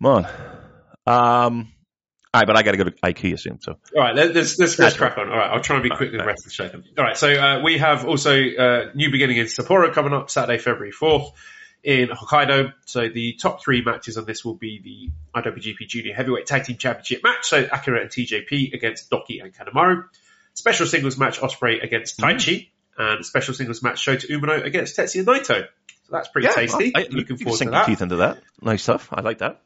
Come 0.01 0.13
on. 0.13 0.25
Um, 1.07 1.73
All 2.33 2.41
right, 2.41 2.47
but 2.47 2.57
I 2.57 2.63
got 2.63 2.73
to 2.73 2.77
go 2.77 2.85
to 2.85 2.91
IKEA 2.93 3.41
soon. 3.41 3.61
So 3.61 3.73
All 3.97 4.03
right, 4.03 4.15
let- 4.15 4.35
let's 4.35 4.57
let's, 4.59 4.79
let's 4.79 4.97
crack 4.97 5.19
on. 5.19 5.29
All 5.29 5.37
right, 5.37 5.51
I'll 5.51 5.61
try 5.61 5.75
and 5.77 5.83
be 5.83 5.89
quick 5.91 6.13
with 6.13 6.21
the 6.21 6.27
rest 6.27 6.47
of 6.47 6.51
the 6.51 6.55
show. 6.55 6.71
All 6.97 7.05
right, 7.05 7.17
so 7.17 7.29
uh, 7.33 7.61
we 7.65 7.79
have 7.79 8.07
also 8.07 8.33
uh, 8.41 8.91
new 8.95 9.11
beginning 9.11 9.39
in 9.39 9.47
Sapporo 9.47 9.93
coming 9.93 10.13
up 10.13 10.31
Saturday, 10.31 10.59
February 10.59 10.93
fourth 10.93 11.33
in 11.83 12.09
Hokkaido. 12.09 12.73
So 12.85 13.09
the 13.09 13.35
top 13.35 13.63
three 13.63 13.83
matches 13.83 14.17
on 14.19 14.25
this 14.25 14.45
will 14.45 14.55
be 14.55 14.81
the 15.35 15.41
IWGP 15.41 15.87
Junior 15.87 16.15
Heavyweight 16.15 16.47
Tag 16.47 16.65
Team 16.65 16.77
Championship 16.77 17.23
match. 17.23 17.47
So 17.47 17.67
Akira 17.71 18.03
and 18.03 18.11
TJP 18.11 18.75
against 18.75 19.11
Douki 19.11 19.43
and 19.43 19.55
Kanemaru. 19.55 20.05
Special 20.55 20.87
singles 20.87 21.17
match 21.17 21.39
Ospreay 21.39 21.83
against 21.83 22.19
Taichi, 22.19 22.69
and 22.97 23.25
special 23.25 23.55
singles 23.55 23.83
match 23.83 24.05
Shota 24.05 24.29
Umino 24.29 24.65
against 24.65 24.97
Tetsuya 24.97 25.25
Naito. 25.25 25.45
So 25.47 25.65
that's 26.11 26.29
pretty 26.29 26.49
tasty. 26.49 26.93
I, 26.95 27.01
you 27.01 27.09
Looking 27.11 27.37
forward 27.37 27.59
to 27.59 27.71
that. 27.71 27.87
teeth 27.87 28.03
into 28.03 28.17
that. 28.17 28.39
Nice 28.61 28.83
stuff. 28.83 29.09
I 29.13 29.21
like 29.21 29.39
that. 29.39 29.61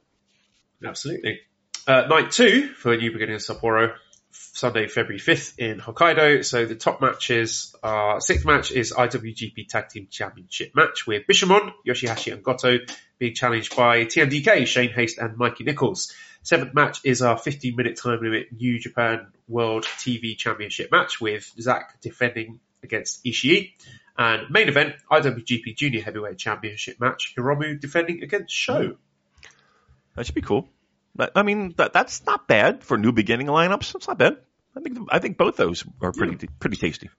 Absolutely. 0.84 1.40
Uh, 1.86 2.02
night 2.08 2.30
two 2.30 2.68
for 2.74 2.96
New 2.96 3.10
Beginning 3.12 3.34
in 3.36 3.40
Sapporo, 3.40 3.94
Sunday, 4.32 4.88
February 4.88 5.20
5th 5.20 5.58
in 5.58 5.78
Hokkaido. 5.78 6.44
So 6.44 6.66
the 6.66 6.74
top 6.74 7.00
matches 7.00 7.74
are, 7.82 8.20
sixth 8.20 8.44
match 8.44 8.72
is 8.72 8.92
IWGP 8.92 9.68
Tag 9.68 9.88
Team 9.88 10.08
Championship 10.10 10.74
match 10.74 11.06
with 11.06 11.26
Bishamon, 11.26 11.72
Yoshihashi 11.86 12.32
and 12.32 12.42
Goto 12.42 12.78
being 13.18 13.34
challenged 13.34 13.76
by 13.76 14.04
TMDK, 14.04 14.66
Shane 14.66 14.90
Haste 14.90 15.18
and 15.18 15.36
Mikey 15.36 15.64
Nichols. 15.64 16.12
Seventh 16.42 16.74
match 16.74 17.00
is 17.04 17.22
our 17.22 17.38
15 17.38 17.76
minute 17.76 17.96
time 17.96 18.20
limit 18.20 18.48
New 18.52 18.78
Japan 18.78 19.28
World 19.48 19.84
TV 19.84 20.36
Championship 20.36 20.90
match 20.90 21.20
with 21.20 21.52
Zack 21.60 22.00
defending 22.00 22.60
against 22.82 23.24
Ishii. 23.24 23.72
And 24.18 24.50
main 24.50 24.68
event, 24.68 24.96
IWGP 25.10 25.76
Junior 25.76 26.02
Heavyweight 26.02 26.38
Championship 26.38 27.00
match, 27.00 27.34
Hiromu 27.36 27.80
defending 27.80 28.22
against 28.22 28.54
Sho. 28.54 28.96
That 30.16 30.26
should 30.26 30.34
be 30.34 30.42
cool. 30.42 30.68
But, 31.14 31.32
I 31.36 31.42
mean, 31.42 31.74
that 31.76 31.92
that's 31.92 32.24
not 32.24 32.48
bad 32.48 32.84
for 32.84 32.96
new 32.96 33.12
beginning 33.12 33.48
lineups. 33.48 33.94
It's 33.94 34.08
not 34.08 34.18
bad. 34.18 34.38
I 34.76 34.80
think 34.80 34.98
I 35.10 35.18
think 35.18 35.36
both 35.36 35.56
those 35.56 35.84
are 36.00 36.12
pretty 36.12 36.48
pretty 36.58 36.76
tasty. 36.76 37.10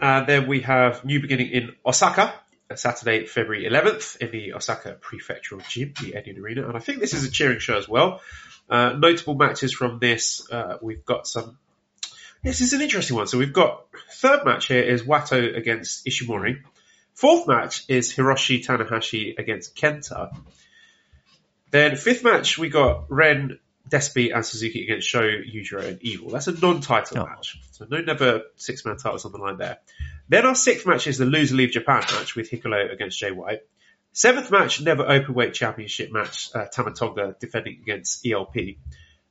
And 0.00 0.26
then 0.26 0.46
we 0.46 0.60
have 0.60 1.04
New 1.04 1.20
Beginning 1.20 1.50
in 1.50 1.74
Osaka, 1.86 2.34
uh, 2.70 2.74
Saturday, 2.74 3.26
February 3.26 3.64
11th, 3.64 4.16
in 4.18 4.30
the 4.30 4.54
Osaka 4.54 4.96
Prefectural 5.00 5.66
Gym, 5.68 5.94
the 6.00 6.12
Edion 6.12 6.38
Arena. 6.38 6.66
And 6.66 6.76
I 6.76 6.80
think 6.80 7.00
this 7.00 7.14
is 7.14 7.24
a 7.24 7.30
cheering 7.30 7.58
show 7.58 7.78
as 7.78 7.88
well. 7.88 8.20
Uh, 8.68 8.94
notable 8.98 9.34
matches 9.34 9.72
from 9.72 9.98
this, 9.98 10.50
uh, 10.50 10.78
we've 10.82 11.04
got 11.04 11.26
some. 11.26 11.58
This 12.42 12.60
is 12.60 12.72
an 12.72 12.80
interesting 12.80 13.16
one. 13.16 13.26
So 13.26 13.38
we've 13.38 13.52
got 13.52 13.86
third 14.12 14.44
match 14.44 14.66
here 14.66 14.82
is 14.82 15.02
Wato 15.02 15.56
against 15.56 16.06
Ishimori. 16.06 16.62
Fourth 17.14 17.46
match 17.46 17.84
is 17.88 18.12
Hiroshi 18.12 18.64
Tanahashi 18.64 19.38
against 19.38 19.76
Kenta. 19.76 20.36
Then 21.74 21.96
fifth 21.96 22.22
match 22.22 22.56
we 22.56 22.68
got 22.68 23.06
Ren, 23.10 23.58
Despi, 23.90 24.32
and 24.32 24.46
Suzuki 24.46 24.84
against 24.84 25.08
SHO, 25.08 25.22
Yujiro, 25.22 25.84
and 25.88 26.00
Evil. 26.02 26.30
That's 26.30 26.46
a 26.46 26.52
non-title 26.52 27.18
Oh. 27.18 27.26
match, 27.26 27.58
so 27.72 27.84
no 27.90 28.00
never 28.00 28.42
six-man 28.54 28.96
titles 28.96 29.24
on 29.24 29.32
the 29.32 29.38
line 29.38 29.56
there. 29.58 29.78
Then 30.28 30.46
our 30.46 30.54
sixth 30.54 30.86
match 30.86 31.08
is 31.08 31.18
the 31.18 31.24
loser 31.24 31.56
leave 31.56 31.72
Japan 31.72 32.04
match 32.12 32.36
with 32.36 32.48
Hikuleo 32.48 32.92
against 32.92 33.18
Jay 33.18 33.32
White. 33.32 33.62
Seventh 34.12 34.52
match, 34.52 34.80
never 34.82 35.02
openweight 35.02 35.52
championship 35.52 36.12
match, 36.12 36.48
uh, 36.54 36.66
Tama 36.66 36.92
Tonga 36.92 37.34
defending 37.40 37.80
against 37.82 38.24
ELP. 38.24 38.54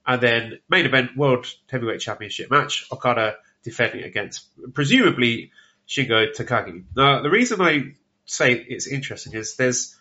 And 0.06 0.20
then 0.20 0.60
main 0.68 0.86
event, 0.86 1.16
world 1.16 1.48
heavyweight 1.72 2.02
championship 2.02 2.52
match, 2.52 2.88
Okada 2.92 3.38
defending 3.64 4.04
against 4.04 4.46
presumably 4.74 5.52
Shingo 5.88 6.36
Takagi. 6.36 6.84
Now, 6.94 7.22
the 7.22 7.30
reason 7.30 7.62
I 7.62 7.94
say 8.26 8.52
it's 8.56 8.88
interesting 8.88 9.32
is 9.34 9.56
there's 9.56 9.96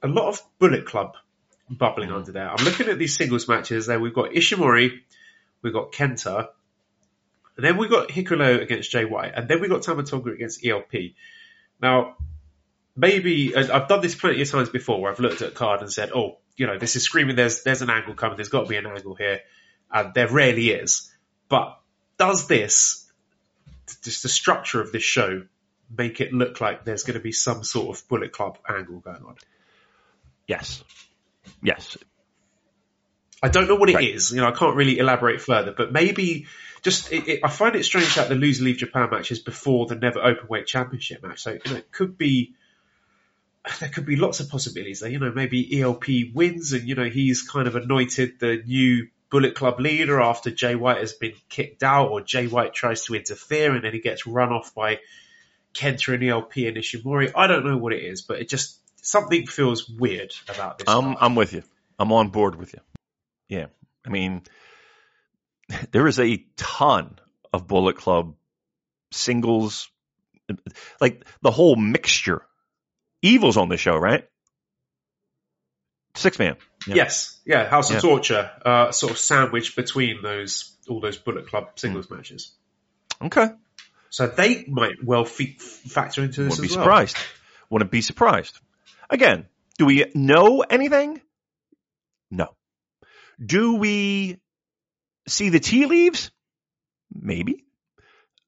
a 0.00 0.06
lot 0.06 0.28
of 0.28 0.40
Bullet 0.60 0.86
Club 0.86 1.16
bubbling 1.68 2.12
under 2.12 2.32
there. 2.32 2.50
I'm 2.50 2.64
looking 2.64 2.88
at 2.88 2.98
these 2.98 3.16
singles 3.16 3.48
matches 3.48 3.86
there. 3.86 3.98
We've 3.98 4.14
got 4.14 4.30
Ishimori, 4.30 5.00
we've 5.62 5.72
got 5.72 5.92
Kenta, 5.92 6.48
and 7.56 7.64
then 7.64 7.76
we've 7.76 7.90
got 7.90 8.08
Hikuleo 8.08 8.60
against 8.60 8.90
Jay 8.90 9.04
White, 9.04 9.32
and 9.34 9.48
then 9.48 9.60
we've 9.60 9.70
got 9.70 9.82
Tama 9.82 10.02
Tonga 10.02 10.30
against 10.30 10.64
ELP. 10.64 11.14
Now, 11.80 12.16
maybe 12.94 13.56
I've 13.56 13.88
done 13.88 14.00
this 14.00 14.14
plenty 14.14 14.42
of 14.42 14.50
times 14.50 14.68
before 14.68 15.00
where 15.00 15.10
I've 15.10 15.20
looked 15.20 15.42
at 15.42 15.48
a 15.48 15.54
card 15.54 15.80
and 15.80 15.92
said, 15.92 16.10
"Oh, 16.14 16.38
you 16.56 16.66
know, 16.66 16.78
this 16.78 16.96
is 16.96 17.02
screaming. 17.02 17.36
There's 17.36 17.62
there's 17.62 17.82
an 17.82 17.90
angle 17.90 18.14
coming. 18.14 18.36
There's 18.36 18.48
got 18.48 18.62
to 18.62 18.68
be 18.68 18.76
an 18.76 18.86
angle 18.86 19.14
here," 19.14 19.40
and 19.90 20.14
there 20.14 20.28
rarely 20.28 20.70
is. 20.70 21.10
But 21.48 21.78
does 22.18 22.46
this, 22.46 23.10
just 24.02 24.22
the 24.22 24.28
structure 24.28 24.80
of 24.80 24.92
this 24.92 25.02
show, 25.02 25.44
make 25.96 26.20
it 26.20 26.32
look 26.32 26.60
like 26.60 26.84
there's 26.84 27.04
going 27.04 27.18
to 27.18 27.22
be 27.22 27.32
some 27.32 27.62
sort 27.64 27.96
of 27.96 28.08
Bullet 28.08 28.32
Club 28.32 28.58
angle 28.68 29.00
going 29.00 29.22
on? 29.22 29.36
Yes, 30.46 30.82
yes. 31.62 31.96
I 33.42 33.48
don't 33.48 33.68
know 33.68 33.76
what 33.76 33.90
it 33.90 33.96
Right. 33.96 34.14
is. 34.14 34.30
You 34.32 34.40
know, 34.40 34.48
I 34.48 34.52
can't 34.52 34.76
really 34.76 34.98
elaborate 34.98 35.40
further, 35.40 35.72
but 35.76 35.92
maybe 35.92 36.46
just 36.82 37.12
it, 37.12 37.28
it, 37.28 37.40
I 37.44 37.48
find 37.48 37.76
it 37.76 37.84
strange 37.84 38.14
that 38.14 38.28
the 38.28 38.34
loser 38.34 38.64
leave 38.64 38.78
Japan 38.78 39.08
match 39.10 39.30
is 39.30 39.40
before 39.40 39.86
the 39.86 39.94
never 39.94 40.20
openweight 40.20 40.66
championship 40.66 41.22
match. 41.22 41.42
So 41.42 41.52
you 41.52 41.60
know, 41.70 41.76
it 41.76 41.92
could 41.92 42.16
be 42.16 42.54
there 43.80 43.88
could 43.88 44.06
be 44.06 44.16
lots 44.16 44.40
of 44.40 44.48
possibilities 44.48 45.00
there. 45.00 45.10
You 45.10 45.18
know, 45.18 45.32
maybe 45.32 45.80
ELP 45.80 46.04
wins 46.34 46.72
and 46.72 46.88
you 46.88 46.94
know 46.94 47.04
he's 47.08 47.42
kind 47.42 47.66
of 47.68 47.76
anointed 47.76 48.38
the 48.40 48.62
new 48.64 49.08
Bullet 49.28 49.54
Club 49.56 49.80
leader 49.80 50.20
after 50.20 50.50
Jay 50.50 50.76
White 50.76 50.98
has 50.98 51.12
been 51.12 51.32
kicked 51.48 51.82
out, 51.82 52.10
or 52.10 52.20
Jay 52.20 52.46
White 52.46 52.72
tries 52.72 53.04
to 53.06 53.14
interfere 53.14 53.74
and 53.74 53.84
then 53.84 53.92
he 53.92 54.00
gets 54.00 54.26
run 54.26 54.50
off 54.50 54.74
by 54.74 55.00
Kenta 55.74 56.14
and 56.14 56.22
ELP 56.24 56.56
and 56.58 56.76
Ishimori. 56.76 57.32
I 57.34 57.48
don't 57.48 57.66
know 57.66 57.76
what 57.76 57.92
it 57.92 58.04
is, 58.04 58.22
but 58.22 58.38
it 58.40 58.48
just 58.48 58.78
something 59.06 59.46
feels 59.46 59.88
weird 59.88 60.32
about 60.48 60.78
this. 60.78 60.88
I'm. 60.88 61.16
I'm 61.20 61.34
with 61.34 61.52
you. 61.52 61.62
I'm 61.98 62.12
on 62.12 62.28
board 62.28 62.56
with 62.56 62.72
you. 62.74 62.80
Yeah, 63.48 63.66
I 64.06 64.10
mean, 64.10 64.42
there 65.92 66.06
is 66.06 66.18
a 66.20 66.44
ton 66.56 67.18
of 67.52 67.66
Bullet 67.66 67.96
Club 67.96 68.34
singles, 69.12 69.88
like 71.00 71.24
the 71.42 71.50
whole 71.50 71.76
mixture. 71.76 72.42
Evil's 73.22 73.56
on 73.56 73.68
the 73.68 73.76
show, 73.76 73.96
right? 73.96 74.28
Six 76.14 76.38
man. 76.38 76.56
Yeah. 76.86 76.94
Yes, 76.96 77.38
yeah, 77.44 77.68
House 77.68 77.90
Yeah. 77.90 77.96
of 77.96 78.02
Torture, 78.02 78.50
uh, 78.64 78.90
sort 78.92 79.12
of 79.12 79.18
sandwiched 79.18 79.76
between 79.76 80.22
those 80.22 80.76
all 80.88 81.00
those 81.00 81.16
Bullet 81.16 81.48
Club 81.48 81.70
singles 81.78 82.10
matches. 82.10 82.52
Okay. 83.20 83.48
So 84.10 84.26
they 84.28 84.64
might 84.68 85.02
well 85.02 85.24
fe- 85.24 85.56
factor 85.58 86.22
into 86.22 86.44
this 86.44 86.52
Wouldn't 86.58 86.68
be 86.70 86.76
well. 86.76 86.84
surprised. 86.84 87.16
Wouldn't 87.70 87.90
be 87.90 88.00
surprised. 88.02 88.58
Again, 89.08 89.46
do 89.78 89.86
we 89.86 90.10
know 90.14 90.60
anything? 90.60 91.20
No. 92.30 92.48
Do 93.44 93.76
we 93.76 94.40
see 95.28 95.50
the 95.50 95.60
tea 95.60 95.86
leaves? 95.86 96.30
Maybe. 97.12 97.64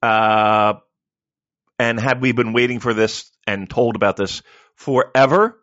Uh, 0.02 0.74
and 1.78 2.00
have 2.00 2.20
we 2.20 2.32
been 2.32 2.52
waiting 2.52 2.80
for 2.80 2.94
this 2.94 3.30
and 3.46 3.68
told 3.68 3.96
about 3.96 4.16
this 4.16 4.42
forever? 4.74 5.60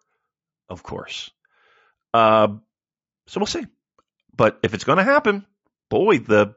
Of 0.70 0.84
course. 0.84 1.30
Uh, 2.14 2.48
so 3.28 3.40
we'll 3.40 3.48
see. 3.48 3.66
But 4.36 4.60
if 4.64 4.74
it's 4.74 4.84
going 4.84 4.98
to 4.98 5.04
happen, 5.04 5.46
boy, 5.90 6.20
the 6.20 6.56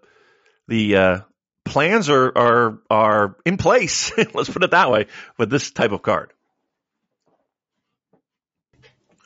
the 0.67 0.97
uh, 0.97 1.21
plans 1.65 2.09
are 2.09 2.33
are 2.37 2.79
are 2.91 3.37
in 3.45 3.57
place. 3.57 4.13
Let's 4.35 4.51
put 4.51 4.65
it 4.65 4.71
that 4.73 4.91
way 4.91 5.07
with 5.37 5.51
this 5.51 5.71
type 5.71 5.93
of 5.93 6.03
card. 6.03 6.33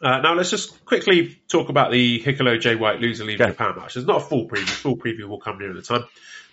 Uh, 0.03 0.19
now 0.19 0.35
let's 0.35 0.51
just 0.51 0.85
quickly 0.85 1.39
talk 1.49 1.69
about 1.69 1.93
the 1.93 2.21
Hikuleo 2.21 2.61
Jay 2.61 2.75
White 2.75 3.01
loser 3.01 3.25
leave 3.25 3.41
Okay. 3.41 3.51
Japan 3.53 3.75
match. 3.77 3.95
There's 3.95 4.07
not 4.07 4.23
a 4.23 4.25
full 4.25 4.49
preview. 4.49 4.69
Full 4.69 4.97
preview 4.97 5.29
will 5.29 5.39
come 5.39 5.59
near 5.59 5.73
the 5.73 5.83
time. 5.83 6.05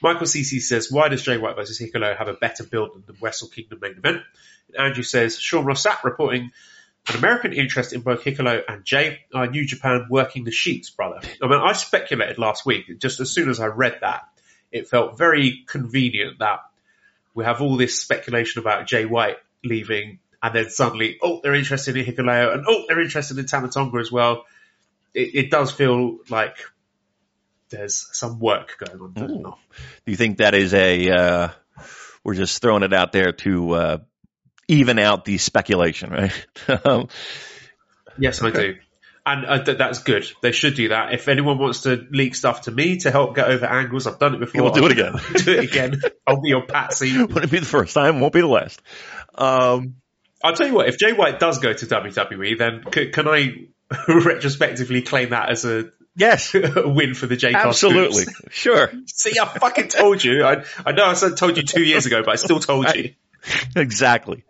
Michael 0.02 0.28
CC 0.28 0.62
says, 0.62 0.92
why 0.92 1.10
does 1.10 1.24
Jay 1.24 1.38
White 1.38 1.56
versus 1.56 1.80
Hikuleo 1.80 2.16
have 2.16 2.28
a 2.28 2.34
better 2.34 2.64
build 2.64 2.94
than 2.94 3.04
the 3.08 3.16
Wrestle 3.20 3.48
Kingdom 3.48 3.80
main 3.82 3.94
event? 3.94 4.22
And 4.68 4.78
Andrew 4.78 5.04
says, 5.04 5.40
Sean 5.40 5.66
Ross 5.66 5.86
Sapp 5.86 6.04
reporting 6.04 6.52
an 7.08 7.16
American 7.16 7.54
interest 7.54 7.92
in 7.92 8.02
both 8.02 8.24
Hikuleo 8.24 8.62
and 8.68 8.86
Jay 8.86 9.22
are 9.34 9.48
New 9.48 9.66
Japan 9.66 10.08
working 10.10 10.44
the 10.44 10.52
sheets, 10.52 10.92
brother. 10.92 11.20
I 11.42 11.48
mean, 11.48 11.60
I 11.60 11.74
speculated 11.74 12.38
last 12.38 12.66
week, 12.66 13.00
just 13.00 13.20
as 13.20 13.32
soon 13.32 13.50
as 13.50 13.60
I 13.60 13.66
read 13.66 13.98
that, 14.02 14.28
it 14.72 14.88
felt 14.88 15.18
very 15.18 15.64
convenient 15.66 16.40
that 16.40 16.60
we 17.34 17.46
have 17.46 17.62
all 17.62 17.78
this 17.78 18.00
speculation 18.00 18.62
about 18.62 18.86
Jay 18.86 19.06
White 19.06 19.38
leaving, 19.64 20.20
and 20.42 20.56
then 20.56 20.70
suddenly, 20.70 21.18
oh, 21.22 21.40
they're 21.44 21.56
interested 21.56 21.98
in 21.98 22.06
Hikuleo, 22.06 22.54
and 22.54 22.66
oh, 22.68 22.86
they're 22.88 23.02
interested 23.02 23.38
in 23.38 23.46
Tama 23.46 23.70
Tonga 23.70 23.98
as 23.98 24.12
well. 24.12 24.46
It, 25.14 25.36
it 25.36 25.52
does 25.52 25.72
feel 25.72 26.20
like 26.30 26.58
there's 27.70 28.08
some 28.12 28.40
work 28.40 28.78
going 28.78 29.02
on. 29.02 29.14
doesn't 29.14 29.32
it? 29.32 29.48
Ooh. 29.48 29.56
Do 30.06 30.12
you 30.12 30.18
think 30.18 30.38
that 30.38 30.56
is 30.56 30.74
a? 30.74 31.10
Uh, 31.10 31.50
we're 32.24 32.36
just 32.36 32.62
throwing 32.62 32.84
it 32.84 32.94
out 32.94 33.12
there 33.12 33.32
to 33.32 33.72
uh, 33.72 33.98
even 34.68 35.00
out 35.00 35.26
the 35.26 35.38
speculation, 35.38 36.12
right? 36.12 37.08
Yes, 38.20 38.44
I 38.44 38.52
do. 38.52 38.76
And 39.26 39.46
uh, 39.46 39.64
th- 39.64 39.78
that's 39.78 40.04
good. 40.04 40.26
They 40.42 40.52
should 40.52 40.76
do 40.76 40.90
that. 40.90 41.14
If 41.14 41.28
anyone 41.28 41.58
wants 41.58 41.82
to 41.82 42.06
leak 42.10 42.36
stuff 42.36 42.62
to 42.62 42.72
me 42.72 42.98
to 43.00 43.12
help 43.12 43.36
get 43.36 43.48
over 43.48 43.66
angles, 43.66 44.08
I've 44.08 44.20
done 44.20 44.36
it 44.36 44.40
before. 44.40 44.64
We'll 44.64 44.72
do 44.72 44.86
it 44.86 44.92
again. 44.92 45.14
do 45.36 45.52
it 45.54 45.64
again. 45.66 46.02
I'll 46.26 46.42
be 46.42 46.50
your 46.50 46.66
patsy. 46.66 47.18
Wouldn't 47.24 47.52
be 47.52 47.60
the 47.60 47.66
first 47.66 47.94
time, 47.94 48.20
won't 48.20 48.34
be 48.34 48.42
the 48.42 48.48
last. 48.48 48.82
Um, 49.36 49.96
I'll 50.44 50.56
tell 50.56 50.68
you 50.68 50.74
what. 50.74 50.88
If 50.88 50.98
Jay 50.98 51.14
White 51.14 51.40
does 51.40 51.60
go 51.60 51.74
to 51.74 51.86
WWE, 51.86 52.58
then 52.58 52.84
c- 52.94 53.10
can 53.10 53.28
I 53.28 53.68
retrospectively 54.08 55.02
claim 55.02 55.30
that 55.32 55.50
as 55.50 55.66
a 55.66 55.92
Yes, 56.16 56.54
a 56.76 56.88
win 56.88 57.14
for 57.14 57.28
the 57.28 57.38
J 57.38 57.54
absolutely. 57.54 58.26
Sure. 58.50 58.92
See, 59.06 59.40
I 59.40 59.46
fucking 59.46 59.88
told 59.88 60.22
you. 60.22 60.44
I, 60.44 60.66
I 60.86 60.92
know 60.92 61.06
I 61.06 61.14
said 61.14 61.38
told 61.38 61.56
you 61.56 61.64
two 61.64 61.84
years 61.84 62.06
ago, 62.06 62.24
but 62.24 62.32
I 62.32 62.36
still 62.36 62.60
told 62.60 62.94
you. 62.94 63.14
exactly. 63.76 64.44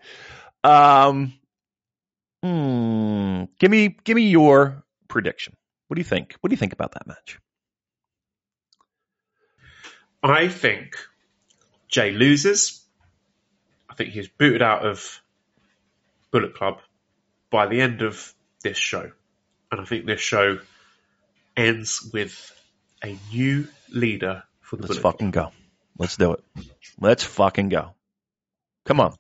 Um, 0.64 1.34
hmm, 2.44 3.44
give 3.60 3.70
me 3.70 3.96
give 4.04 4.16
me 4.16 4.30
your 4.30 4.84
prediction. 5.08 5.56
What 5.88 5.96
do 5.96 6.00
you 6.00 6.06
think? 6.06 6.36
What 6.42 6.50
do 6.50 6.54
you 6.54 6.58
think 6.58 6.74
about 6.74 6.94
that 6.94 7.06
match? 7.06 7.40
I 10.24 10.48
think 10.48 10.96
Jay 11.88 12.12
loses. 12.12 12.84
I 13.90 13.94
think 13.94 14.10
he's 14.10 14.28
booted 14.28 14.62
out 14.62 14.86
of 14.86 15.22
Bullet 16.32 16.54
Club 16.56 16.80
by 17.50 17.68
the 17.68 17.82
end 17.82 18.02
of 18.02 18.34
this 18.64 18.78
show. 18.78 19.12
And 19.72 19.82
I 19.82 19.86
think 19.86 20.06
this 20.06 20.22
show 20.22 20.60
ends 21.56 22.10
with 22.14 22.52
a 23.04 23.18
new 23.32 23.68
leader 23.90 24.44
for 24.62 24.76
the 24.76 24.84
Let's 24.84 25.00
Bullet 25.00 25.14
fucking 25.14 25.32
go. 25.32 25.52
Let's 25.98 26.18
do 26.18 26.34
it. 26.34 26.44
Let's 27.00 27.24
fucking 27.24 27.70
go. 27.70 27.94
Come 28.86 29.00
on. 29.02 29.16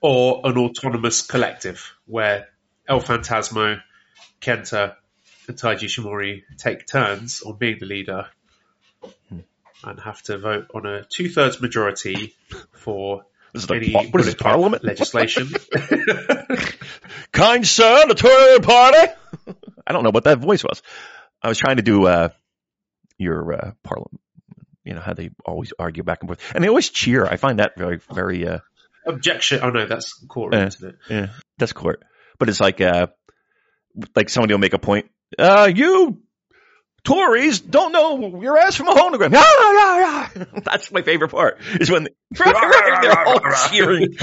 or 0.00 0.40
an 0.44 0.58
autonomous 0.58 1.22
collective 1.22 1.94
where 2.06 2.48
El 2.88 3.00
Phantasmo, 3.00 3.80
Kenta, 4.40 4.96
and 5.48 5.56
Taiji 5.56 5.84
Ishimori 5.84 6.42
take 6.58 6.86
turns 6.86 7.42
on 7.42 7.56
being 7.56 7.78
the 7.78 7.86
leader 7.86 8.26
hmm. 9.28 9.40
and 9.84 10.00
have 10.00 10.22
to 10.22 10.38
vote 10.38 10.66
on 10.74 10.86
a 10.86 11.04
two 11.04 11.28
thirds 11.28 11.60
majority 11.60 12.34
for 12.72 13.24
This 13.56 13.64
is 13.64 13.70
any 13.70 13.92
what 13.94 14.20
is 14.20 14.26
this, 14.26 14.34
Parliament? 14.34 14.84
legislation. 14.84 15.48
Kind 17.32 17.66
sir, 17.66 18.06
the 18.06 18.14
Tory 18.14 18.60
party. 18.60 19.12
I 19.86 19.92
don't 19.92 20.04
know 20.04 20.10
what 20.10 20.24
that 20.24 20.38
voice 20.38 20.62
was. 20.64 20.82
I 21.42 21.48
was 21.48 21.58
trying 21.58 21.76
to 21.76 21.82
do 21.82 22.06
uh, 22.06 22.28
your 23.18 23.52
uh, 23.52 23.70
parliament. 23.82 24.20
You 24.84 24.94
know 24.94 25.00
how 25.00 25.14
they 25.14 25.30
always 25.44 25.72
argue 25.78 26.02
back 26.02 26.18
and 26.20 26.28
forth, 26.28 26.40
and 26.54 26.62
they 26.62 26.68
always 26.68 26.88
cheer. 26.90 27.24
I 27.26 27.36
find 27.36 27.58
that 27.58 27.76
very, 27.76 27.98
very. 28.12 28.46
Uh, 28.46 28.58
Objection. 29.06 29.60
Oh 29.62 29.70
no, 29.70 29.86
that's 29.86 30.12
court, 30.28 30.52
Yeah. 30.54 30.66
isn't 30.66 30.88
it? 30.88 30.96
yeah, 31.08 31.26
that's 31.58 31.72
court. 31.72 32.02
But 32.38 32.48
it's 32.48 32.60
like, 32.60 32.80
uh, 32.80 33.06
like 34.14 34.28
somebody 34.28 34.52
will 34.54 34.58
make 34.60 34.74
a 34.74 34.78
point. 34.78 35.06
Uh, 35.38 35.70
you 35.74 36.20
Tories 37.06 37.60
don't 37.60 37.92
know 37.92 38.40
your 38.42 38.58
ass 38.58 38.74
from 38.74 38.88
a 38.88 38.94
honogram. 38.94 39.32
Yeah, 39.32 39.44
yeah, 39.44 40.28
yeah. 40.34 40.44
That's 40.64 40.90
my 40.90 41.02
favorite 41.02 41.30
part. 41.30 41.58
Is 41.80 41.88
when 41.88 42.08
they're 42.32 43.26
all 43.28 43.40
cheering. 43.70 44.16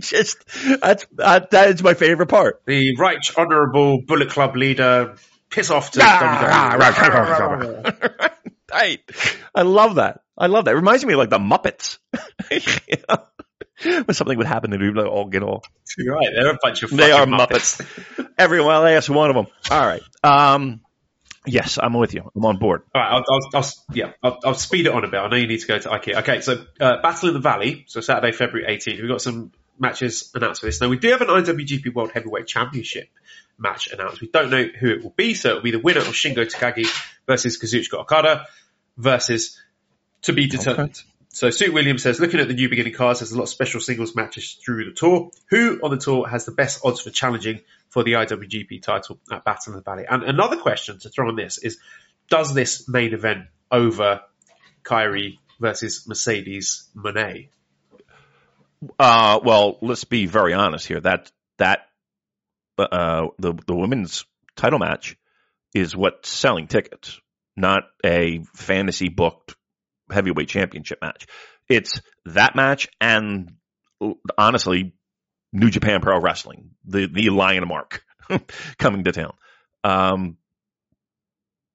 Just 0.00 0.38
that's 0.80 1.04
that, 1.12 1.50
that 1.50 1.68
is 1.68 1.82
my 1.82 1.92
favorite 1.92 2.28
part. 2.28 2.62
The 2.64 2.96
right 2.96 3.18
honourable 3.36 4.00
Bullet 4.00 4.30
Club 4.30 4.56
leader 4.56 5.16
piss 5.50 5.70
off 5.70 5.90
to 5.92 6.00
WWE. 6.00 7.94
Right. 8.70 9.00
I 9.54 9.62
love 9.62 9.94
that. 9.94 10.20
I 10.36 10.46
love 10.46 10.66
that. 10.66 10.72
It 10.72 10.76
reminds 10.76 11.02
me 11.04 11.14
of 11.14 11.18
like 11.18 11.30
the 11.30 11.38
Muppets. 11.38 11.98
You 12.50 12.96
know? 13.08 14.04
When 14.04 14.14
something 14.14 14.36
would 14.36 14.46
happen, 14.46 14.70
they'd 14.70 14.78
be 14.78 14.90
like, 14.90 15.06
all 15.06 15.24
get 15.24 15.42
all. 15.42 15.62
You're 15.96 16.14
right, 16.14 16.28
they're 16.34 16.50
a 16.50 16.58
bunch 16.60 16.82
of 16.82 16.90
They 16.90 17.12
are 17.12 17.24
Muppets. 17.24 17.80
Everyone, 18.36 18.66
well, 18.66 18.82
that's 18.82 19.08
one 19.08 19.30
of 19.30 19.36
them. 19.36 19.46
All 19.70 19.86
right. 19.86 20.02
Um, 20.22 20.82
yes, 21.48 21.78
I'm 21.82 21.94
with 21.94 22.14
you. 22.14 22.30
I'm 22.34 22.44
on 22.44 22.58
board. 22.58 22.82
All 22.94 23.00
right, 23.00 23.12
I'll, 23.12 23.24
I'll, 23.30 23.62
I'll 23.62 23.70
yeah, 23.92 24.12
I'll, 24.22 24.38
I'll 24.44 24.54
speed 24.54 24.86
it 24.86 24.92
on 24.92 25.04
a 25.04 25.08
bit. 25.08 25.18
I 25.18 25.28
know 25.28 25.36
you 25.36 25.46
need 25.46 25.60
to 25.60 25.66
go 25.66 25.78
to 25.78 25.88
IKEA. 25.88 26.18
Okay, 26.18 26.40
so 26.40 26.64
uh, 26.80 27.00
Battle 27.02 27.28
in 27.28 27.34
the 27.34 27.40
Valley, 27.40 27.84
so 27.88 28.00
Saturday, 28.00 28.32
February 28.32 28.76
18th. 28.76 29.00
We've 29.00 29.08
got 29.08 29.20
some 29.20 29.52
matches 29.78 30.30
announced 30.34 30.60
for 30.60 30.66
this. 30.66 30.80
Now 30.80 30.88
we 30.88 30.98
do 30.98 31.10
have 31.10 31.20
an 31.20 31.28
IWGP 31.28 31.94
World 31.94 32.10
Heavyweight 32.12 32.46
Championship 32.46 33.08
match 33.58 33.88
announced. 33.92 34.20
We 34.20 34.28
don't 34.28 34.50
know 34.50 34.64
who 34.64 34.90
it 34.90 35.02
will 35.02 35.14
be, 35.16 35.34
so 35.34 35.50
it'll 35.50 35.62
be 35.62 35.70
the 35.70 35.78
winner 35.78 36.00
of 36.00 36.06
Shingo 36.06 36.50
Takagi 36.50 36.86
versus 37.26 37.58
Kazuchika 37.58 37.94
Okada 37.94 38.46
versus 38.96 39.60
to 40.22 40.32
be 40.32 40.46
determined. 40.46 41.02
So 41.30 41.50
Sue 41.50 41.72
Williams 41.72 42.02
says, 42.02 42.20
looking 42.20 42.40
at 42.40 42.48
the 42.48 42.54
new 42.54 42.68
beginning 42.68 42.94
cards, 42.94 43.20
there's 43.20 43.32
a 43.32 43.36
lot 43.36 43.44
of 43.44 43.48
special 43.50 43.80
singles 43.80 44.16
matches 44.16 44.58
through 44.64 44.86
the 44.86 44.92
tour. 44.92 45.30
Who 45.50 45.78
on 45.82 45.90
the 45.90 45.98
tour 45.98 46.26
has 46.26 46.44
the 46.44 46.52
best 46.52 46.80
odds 46.84 47.00
for 47.00 47.10
challenging 47.10 47.60
for 47.90 48.02
the 48.02 48.12
IWGP 48.12 48.82
title 48.82 49.18
at 49.30 49.44
Battle 49.44 49.72
in 49.72 49.76
the 49.76 49.82
Valley? 49.82 50.04
And 50.08 50.22
another 50.22 50.56
question 50.56 50.98
to 51.00 51.10
throw 51.10 51.28
on 51.28 51.36
this 51.36 51.58
is, 51.58 51.78
does 52.30 52.54
this 52.54 52.88
main 52.88 53.12
event 53.12 53.46
over 53.70 54.22
Kairi 54.84 55.38
versus 55.60 56.06
Mercedes 56.08 56.88
Moné? 56.96 57.48
Uh, 58.98 59.40
well, 59.44 59.78
let's 59.82 60.04
be 60.04 60.26
very 60.26 60.54
honest 60.54 60.86
here. 60.86 61.00
That 61.00 61.30
that 61.58 61.88
uh, 62.78 63.28
the 63.38 63.54
the 63.66 63.74
women's 63.74 64.24
title 64.56 64.78
match 64.78 65.16
is 65.74 65.96
what's 65.96 66.28
selling 66.28 66.68
tickets, 66.68 67.20
not 67.56 67.82
a 68.04 68.44
fantasy 68.54 69.08
booked 69.08 69.56
heavyweight 70.10 70.48
championship 70.48 70.98
match. 71.00 71.26
It's 71.68 72.00
that 72.26 72.56
match 72.56 72.88
and 73.00 73.52
honestly, 74.36 74.94
New 75.52 75.70
Japan 75.70 76.00
Pro 76.00 76.20
Wrestling, 76.20 76.70
the 76.84 77.06
the 77.06 77.30
Lion 77.30 77.66
Mark 77.66 78.04
coming 78.78 79.04
to 79.04 79.12
town. 79.12 79.34
Um, 79.84 80.36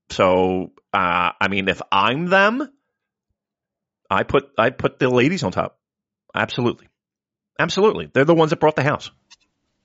so 0.10 0.72
uh, 0.94 1.32
I 1.40 1.48
mean, 1.50 1.68
if 1.68 1.82
I'm 1.92 2.28
them, 2.28 2.70
I 4.10 4.24
put 4.24 4.50
I 4.58 4.70
put 4.70 5.00
the 5.00 5.10
ladies 5.10 5.44
on 5.44 5.52
top. 5.52 5.80
Absolutely, 6.36 6.88
absolutely. 7.60 8.10
They're 8.14 8.26
the 8.26 8.36
ones 8.36 8.52
that 8.52 8.60
brought 8.60 8.76
the 8.76 8.84
house. 8.84 9.10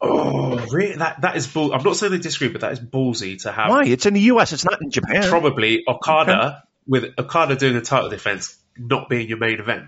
Oh, 0.01 0.65
really? 0.71 0.97
That 0.97 1.23
that 1.23 1.37
is 1.37 1.47
bull. 1.47 1.73
I'm 1.73 1.83
not 1.83 1.97
saying 1.97 2.13
they 2.13 2.19
disagree, 2.19 2.49
but 2.49 2.61
that 2.61 2.73
is 2.73 2.81
ballsy 2.81 3.43
to 3.43 3.53
have. 3.53 3.71
Why? 3.71 3.85
It's 3.85 4.07
in 4.07 4.15
the 4.15 4.21
U.S. 4.21 4.53
It's 4.53 4.65
not 4.65 4.81
in 4.83 4.91
Japan. 4.91 5.29
Probably 5.29 5.83
Okada 5.89 6.63
with 6.89 7.05
Okada 7.19 7.55
doing 7.55 7.77
a 7.77 7.83
title 7.83 8.09
defense 8.09 8.59
not 8.77 9.09
being 9.09 9.29
your 9.29 9.39
main 9.39 9.61
event. 9.61 9.87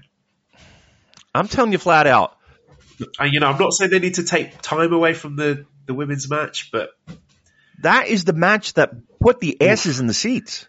I'm 1.35 1.49
telling 1.49 1.73
you 1.73 1.79
flat 1.79 2.07
out. 2.07 2.37
And 3.19 3.33
you 3.33 3.41
know, 3.41 3.49
I'm 3.49 3.59
not 3.59 3.73
saying 3.73 3.91
they 3.91 3.99
need 3.99 4.15
to 4.15 4.25
take 4.25 4.61
time 4.61 4.93
away 4.93 5.15
from 5.15 5.37
the 5.37 5.67
the 5.87 5.95
women's 5.95 6.29
match, 6.29 6.71
but 6.71 6.91
That 7.83 8.09
is 8.09 8.25
the 8.25 8.35
match 8.35 8.75
that 8.75 8.93
put 9.19 9.41
the 9.41 9.61
asses 9.63 10.01
in 10.01 10.07
the 10.07 10.15
seats. 10.15 10.67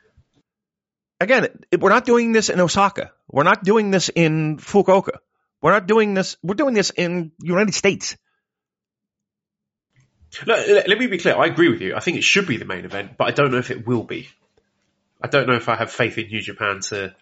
Again, 1.20 1.48
we're 1.78 1.90
not 1.90 2.06
doing 2.06 2.32
this 2.32 2.50
in 2.50 2.60
Osaka. 2.60 3.12
We're 3.28 3.44
not 3.44 3.64
doing 3.64 3.92
this 3.92 4.10
in 4.10 4.58
Fukuoka. 4.58 5.18
We're 5.62 5.74
not 5.74 5.86
doing 5.86 6.14
this. 6.14 6.38
We're 6.42 6.56
doing 6.56 6.74
this 6.74 6.90
in 6.90 7.32
United 7.40 7.76
States. 7.76 8.18
let 10.48 10.98
me 10.98 11.08
be 11.08 11.18
clear. 11.18 11.36
I 11.36 11.46
agree 11.46 11.70
with 11.70 11.82
you. 11.82 11.96
I 11.96 12.00
think 12.00 12.18
it 12.18 12.24
should 12.24 12.48
be 12.48 12.58
the 12.58 12.66
main 12.66 12.86
event, 12.86 13.18
but 13.18 13.28
I 13.28 13.32
don't 13.32 13.52
know 13.52 13.58
if 13.58 13.70
it 13.70 13.86
will 13.86 14.04
be. 14.04 14.30
I 15.24 15.28
don't 15.28 15.48
know 15.48 15.56
if 15.56 15.70
I 15.70 15.76
have 15.76 15.92
faith 15.92 16.18
in 16.18 16.28
New 16.28 16.42
Japan 16.42 16.80
to 16.90 17.16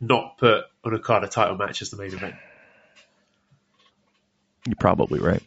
not 0.00 0.38
put 0.38 0.64
an 0.84 0.94
Okada 0.94 1.28
title 1.28 1.56
match 1.56 1.82
as 1.82 1.90
the 1.90 1.96
main 1.96 2.12
event. 2.12 2.34
You're 4.66 4.76
probably 4.78 5.20
right. 5.20 5.42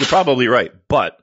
You're 0.00 0.08
probably 0.08 0.48
right, 0.48 0.72
but 0.88 1.18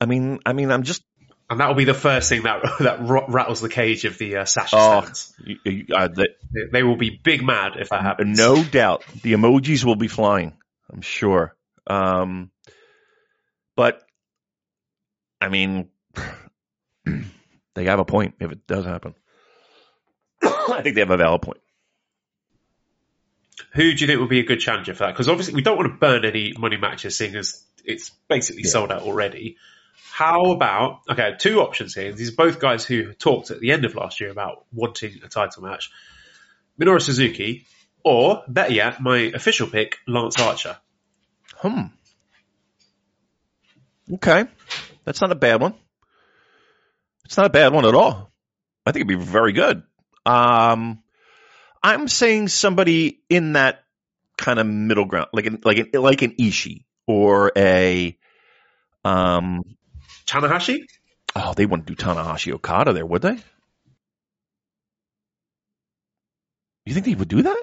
I 0.00 0.06
mean, 0.06 0.38
I 0.46 0.52
mean, 0.52 0.70
I'm 0.70 0.82
just 0.82 1.02
And 1.48 1.60
that 1.60 1.68
will 1.68 1.74
be 1.74 1.84
the 1.84 1.94
first 1.94 2.28
thing 2.28 2.42
that 2.44 2.62
that 2.80 2.98
rattles 3.28 3.60
the 3.60 3.68
cage 3.68 4.04
of 4.04 4.18
the 4.18 4.38
uh, 4.38 4.44
Sasha 4.44 4.76
oh, 4.78 5.00
stands. 5.02 5.34
you- 5.44 5.58
you- 5.64 5.86
uh, 5.94 6.08
the, 6.08 6.28
They- 6.52 6.68
They 6.72 6.82
will 6.82 6.96
be 6.96 7.10
big 7.22 7.42
mad 7.44 7.72
if 7.78 7.90
that 7.90 8.02
happens. 8.02 8.38
no 8.38 8.62
doubt 8.62 9.04
the 9.22 9.32
emojis 9.34 9.84
will 9.84 9.96
be 9.96 10.08
flying. 10.08 10.56
I'm 10.92 11.02
sure. 11.02 11.54
Um, 11.86 12.50
but 13.76 14.02
I 15.40 15.48
mean, 15.48 15.88
they 17.74 17.84
have 17.84 17.98
a 17.98 18.04
point 18.04 18.34
if 18.40 18.52
it 18.52 18.66
does 18.66 18.84
happen. 18.84 19.14
I 20.42 20.80
think 20.82 20.94
they 20.94 21.00
have 21.00 21.10
a 21.10 21.16
valid 21.16 21.42
point. 21.42 21.60
Who 23.72 23.82
do 23.82 23.98
you 23.98 24.06
think 24.06 24.20
would 24.20 24.28
be 24.28 24.40
a 24.40 24.44
good 24.44 24.60
challenger 24.60 24.94
for 24.94 25.04
that? 25.04 25.12
Because 25.12 25.28
obviously 25.28 25.54
we 25.54 25.62
don't 25.62 25.76
want 25.76 25.92
to 25.92 25.98
burn 25.98 26.24
any 26.24 26.54
money 26.58 26.76
matches, 26.76 27.16
seeing 27.16 27.36
as 27.36 27.62
it's 27.84 28.10
basically 28.28 28.64
sold 28.64 28.90
out 28.90 29.02
already. 29.02 29.56
How 30.12 30.50
about 30.50 31.00
okay? 31.10 31.34
Two 31.38 31.60
options 31.60 31.94
here. 31.94 32.12
These 32.12 32.32
are 32.32 32.36
both 32.36 32.58
guys 32.58 32.84
who 32.84 33.12
talked 33.12 33.50
at 33.50 33.60
the 33.60 33.72
end 33.72 33.84
of 33.84 33.94
last 33.94 34.20
year 34.20 34.30
about 34.30 34.64
wanting 34.72 35.20
a 35.24 35.28
title 35.28 35.62
match: 35.62 35.90
Minoru 36.80 37.00
Suzuki, 37.00 37.66
or 38.04 38.42
better 38.48 38.72
yet, 38.72 39.00
my 39.00 39.18
official 39.18 39.68
pick, 39.68 39.98
Lance 40.06 40.38
Archer. 40.40 40.76
Hmm. 41.56 41.82
Okay, 44.14 44.46
that's 45.04 45.20
not 45.20 45.30
a 45.32 45.36
bad 45.36 45.60
one. 45.60 45.74
It's 47.30 47.36
not 47.36 47.46
a 47.46 47.50
bad 47.50 47.72
one 47.72 47.86
at 47.86 47.94
all. 47.94 48.32
I 48.84 48.90
think 48.90 49.08
it'd 49.08 49.20
be 49.20 49.24
very 49.24 49.52
good. 49.52 49.84
Um, 50.26 51.00
I'm 51.80 52.08
saying 52.08 52.48
somebody 52.48 53.20
in 53.28 53.52
that 53.52 53.84
kind 54.36 54.58
of 54.58 54.66
middle 54.66 55.04
ground, 55.04 55.28
like 55.32 55.46
an, 55.46 55.60
like 55.64 55.78
an, 55.78 55.90
like 55.94 56.22
an 56.22 56.32
Ishii 56.32 56.86
or 57.06 57.52
a 57.56 58.18
um. 59.04 59.62
Tanahashi. 60.26 60.80
Oh, 61.36 61.54
they 61.54 61.66
wouldn't 61.66 61.86
do 61.86 61.94
Tanahashi 61.94 62.52
Okada 62.52 62.92
there, 62.92 63.06
would 63.06 63.22
they? 63.22 63.38
You 66.84 66.94
think 66.94 67.06
they 67.06 67.14
would 67.14 67.28
do 67.28 67.42
that? 67.42 67.62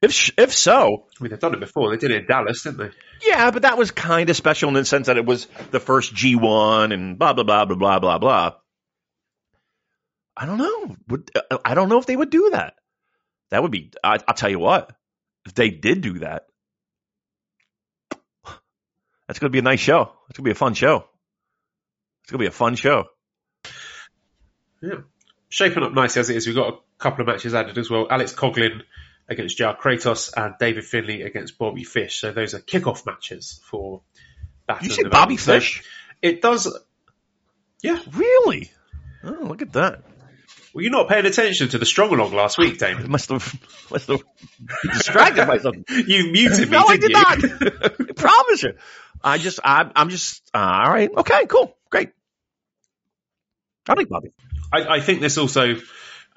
If 0.00 0.30
if 0.38 0.54
so, 0.54 1.06
I 1.18 1.22
mean, 1.22 1.30
they've 1.30 1.40
done 1.40 1.54
it 1.54 1.60
before. 1.60 1.90
They 1.90 1.96
did 1.96 2.12
it 2.12 2.22
in 2.22 2.26
Dallas, 2.26 2.62
didn't 2.62 2.78
they? 2.78 2.90
yeah, 3.26 3.50
but 3.50 3.62
that 3.62 3.76
was 3.76 3.90
kind 3.90 4.30
of 4.30 4.36
special 4.36 4.68
in 4.68 4.74
the 4.74 4.84
sense 4.84 5.08
that 5.08 5.16
it 5.16 5.26
was 5.26 5.46
the 5.72 5.80
first 5.80 6.14
G1 6.14 6.94
and 6.94 7.18
blah 7.18 7.32
blah 7.32 7.42
blah 7.42 7.64
blah 7.64 7.76
blah 7.76 7.98
blah 7.98 8.18
blah. 8.18 8.52
I 10.36 10.46
don't 10.46 10.58
know. 10.58 10.96
Would 11.08 11.30
I 11.64 11.74
don't 11.74 11.88
know 11.88 11.98
if 11.98 12.06
they 12.06 12.14
would 12.14 12.30
do 12.30 12.50
that. 12.52 12.74
That 13.50 13.62
would 13.62 13.72
be. 13.72 13.90
I, 14.04 14.18
I'll 14.28 14.34
tell 14.34 14.50
you 14.50 14.60
what. 14.60 14.92
If 15.46 15.54
they 15.54 15.70
did 15.70 16.00
do 16.02 16.18
that, 16.20 16.46
that's 19.26 19.38
going 19.38 19.50
to 19.50 19.52
be 19.52 19.58
a 19.58 19.62
nice 19.62 19.80
show. 19.80 20.12
It's 20.28 20.38
going 20.38 20.44
to 20.44 20.48
be 20.48 20.52
a 20.52 20.54
fun 20.54 20.74
show. 20.74 21.06
It's 22.22 22.30
going 22.30 22.38
to 22.38 22.44
be 22.44 22.46
a 22.46 22.50
fun 22.50 22.76
show. 22.76 23.06
Yeah. 24.82 25.00
Shaping 25.48 25.82
up 25.82 25.92
nicely 25.92 26.20
as 26.20 26.30
it 26.30 26.36
is. 26.36 26.46
We've 26.46 26.54
got 26.54 26.74
a 26.74 26.78
couple 26.98 27.22
of 27.22 27.26
matches 27.26 27.54
added 27.54 27.78
as 27.78 27.90
well. 27.90 28.06
Alex 28.10 28.34
Coughlin 28.34 28.82
against 29.28 29.58
JR 29.58 29.74
Kratos 29.80 30.32
and 30.36 30.54
David 30.58 30.84
Finlay 30.84 31.22
against 31.22 31.58
Bobby 31.58 31.84
Fish. 31.84 32.20
So 32.20 32.32
those 32.32 32.54
are 32.54 32.60
kickoff 32.60 33.04
matches 33.06 33.60
for 33.64 34.02
Battle 34.66 34.88
You 34.88 35.04
the 35.04 35.10
Bobby. 35.10 35.36
So 35.36 35.54
Fish? 35.54 35.82
It 36.22 36.40
does. 36.42 36.72
Yeah. 37.82 38.00
Really? 38.12 38.70
Oh, 39.24 39.38
look 39.42 39.62
at 39.62 39.72
that. 39.74 40.02
Were 40.74 40.82
you 40.82 40.90
not 40.90 41.08
paying 41.08 41.26
attention 41.26 41.68
to 41.70 41.78
the 41.78 41.86
strong 41.86 42.12
along 42.12 42.32
last 42.34 42.58
week, 42.58 42.80
I 42.82 42.92
Damon? 42.92 43.10
must 43.10 43.30
have, 43.30 43.58
must 43.90 44.08
have 44.08 44.22
distracted 44.82 45.46
myself. 45.46 45.76
You 45.88 46.30
muted 46.30 46.70
me, 46.70 46.76
no, 46.76 46.86
I 46.86 46.96
did 46.98 47.10
you? 47.10 47.16
not. 47.16 47.44
I 47.44 48.12
promise 48.16 48.62
you. 48.62 48.74
I 49.24 49.38
just, 49.38 49.60
I, 49.64 49.90
I'm 49.96 50.10
just, 50.10 50.48
uh, 50.54 50.58
all 50.58 50.90
right. 50.90 51.10
Okay, 51.16 51.46
cool. 51.46 51.76
Great. 51.90 52.10
I 53.88 53.94
like 53.94 54.08
Bobby. 54.08 54.32
I, 54.72 54.96
I 54.96 55.00
think 55.00 55.20
this 55.20 55.38
also 55.38 55.76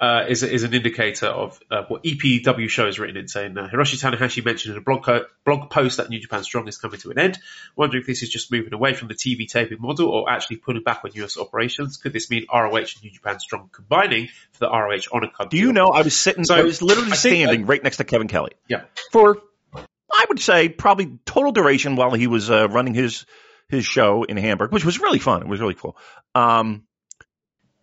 uh, 0.02 0.26
is 0.28 0.41
is 0.41 0.64
an 0.64 0.73
indicator 0.73 1.28
of 1.28 1.60
uh, 1.69 1.84
what 1.88 2.03
EPW 2.03 2.68
show 2.68 2.88
has 2.88 2.98
written 2.98 3.18
in, 3.18 3.28
saying 3.28 3.56
uh, 3.56 3.69
Hiroshi 3.72 4.02
Tanahashi 4.02 4.44
mentioned 4.44 4.73
in 4.73 4.80
a 4.80 4.84
blog 4.84 5.03
co- 5.03 5.26
blog 5.45 5.69
post 5.69 5.98
that 5.98 6.10
New 6.10 6.19
Japan 6.19 6.44
Strong 6.44 6.68
is 6.68 6.78
coming 6.80 6.99
to 7.02 7.11
an 7.11 7.19
end. 7.19 7.38
Wondering 7.76 8.02
if 8.02 8.07
this 8.07 8.23
is 8.23 8.30
just 8.30 8.52
moving 8.52 8.73
away 8.73 8.95
from 8.95 9.10
the 9.10 9.14
TV 9.14 9.48
taping 9.48 9.80
model 9.80 10.10
or 10.10 10.28
actually 10.28 10.56
pulling 10.57 10.82
back 10.82 11.02
on 11.06 11.11
US 11.14 11.38
operations. 11.38 11.98
Could 11.98 12.14
this 12.14 12.32
mean 12.32 12.48
ROH 12.52 12.76
and 12.78 13.03
New 13.03 13.11
Japan 13.11 13.40
Strong 13.40 13.69
combining 13.72 14.28
for 14.53 14.60
the 14.65 14.69
ROH 14.72 15.02
Honor 15.14 15.30
Club? 15.30 15.52
Do 15.52 15.57
you 15.57 15.72
know 15.72 15.90
I 15.90 16.02
was 16.02 16.15
sitting, 16.18 16.45
So, 16.45 16.56
I 16.56 16.64
was 16.64 16.82
literally 16.82 17.11
I 17.11 17.15
think 17.15 17.36
standing 17.36 17.65
right 17.68 17.84
next 17.84 17.98
to 17.98 18.03
Kevin 18.03 18.28
Kelly 18.28 18.53
Yeah. 18.68 18.86
for, 19.11 19.38
I 19.76 20.26
would 20.30 20.40
say, 20.40 20.68
probably 20.68 21.19
total 21.26 21.52
duration 21.52 21.95
while 21.95 22.11
he 22.14 22.26
was 22.26 22.49
uh, 22.49 22.68
running 22.69 22.95
his 22.95 23.28
his 23.69 23.86
show 23.86 24.23
in 24.23 24.36
Hamburg, 24.36 24.73
which 24.73 24.84
was 24.84 24.99
really 24.99 25.19
fun. 25.19 25.44
It 25.44 25.48
was 25.48 25.60
really 25.61 25.76
cool. 25.76 25.95
Um, 26.36 26.84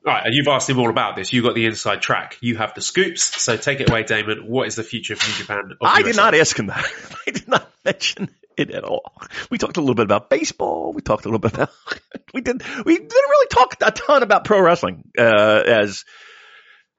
right, 0.08 0.24
and 0.24 0.34
you've 0.34 0.48
asked 0.48 0.68
him 0.68 0.78
all 0.78 0.90
about 0.90 1.16
this. 1.16 1.32
You 1.32 1.42
got 1.42 1.54
the 1.54 1.66
inside 1.66 2.02
track. 2.02 2.36
You 2.40 2.56
have 2.56 2.74
the 2.74 2.80
scoops. 2.80 3.40
So 3.40 3.56
take 3.56 3.80
it 3.80 3.90
away, 3.90 4.02
Damon. 4.02 4.46
What 4.46 4.66
is 4.66 4.74
the 4.74 4.82
future 4.82 5.14
of 5.14 5.20
New 5.26 5.34
Japan? 5.34 5.70
Of 5.72 5.78
I 5.82 6.02
did 6.02 6.16
not 6.16 6.34
ask 6.34 6.58
him 6.58 6.66
that. 6.66 6.84
I 7.26 7.30
did 7.30 7.48
not 7.48 7.70
mention 7.84 8.30
it 8.56 8.70
at 8.70 8.84
all. 8.84 9.12
We 9.50 9.58
talked 9.58 9.76
a 9.76 9.80
little 9.80 9.94
bit 9.94 10.04
about 10.04 10.30
baseball. 10.30 10.92
We 10.92 11.02
talked 11.02 11.24
a 11.24 11.28
little 11.28 11.38
bit 11.38 11.54
about 11.54 11.70
we 12.34 12.40
did 12.40 12.62
we 12.84 12.96
didn't 12.96 13.10
really 13.12 13.46
talk 13.48 13.76
a 13.80 13.90
ton 13.90 14.22
about 14.22 14.44
pro 14.44 14.60
wrestling 14.60 15.10
uh, 15.18 15.62
as 15.66 16.04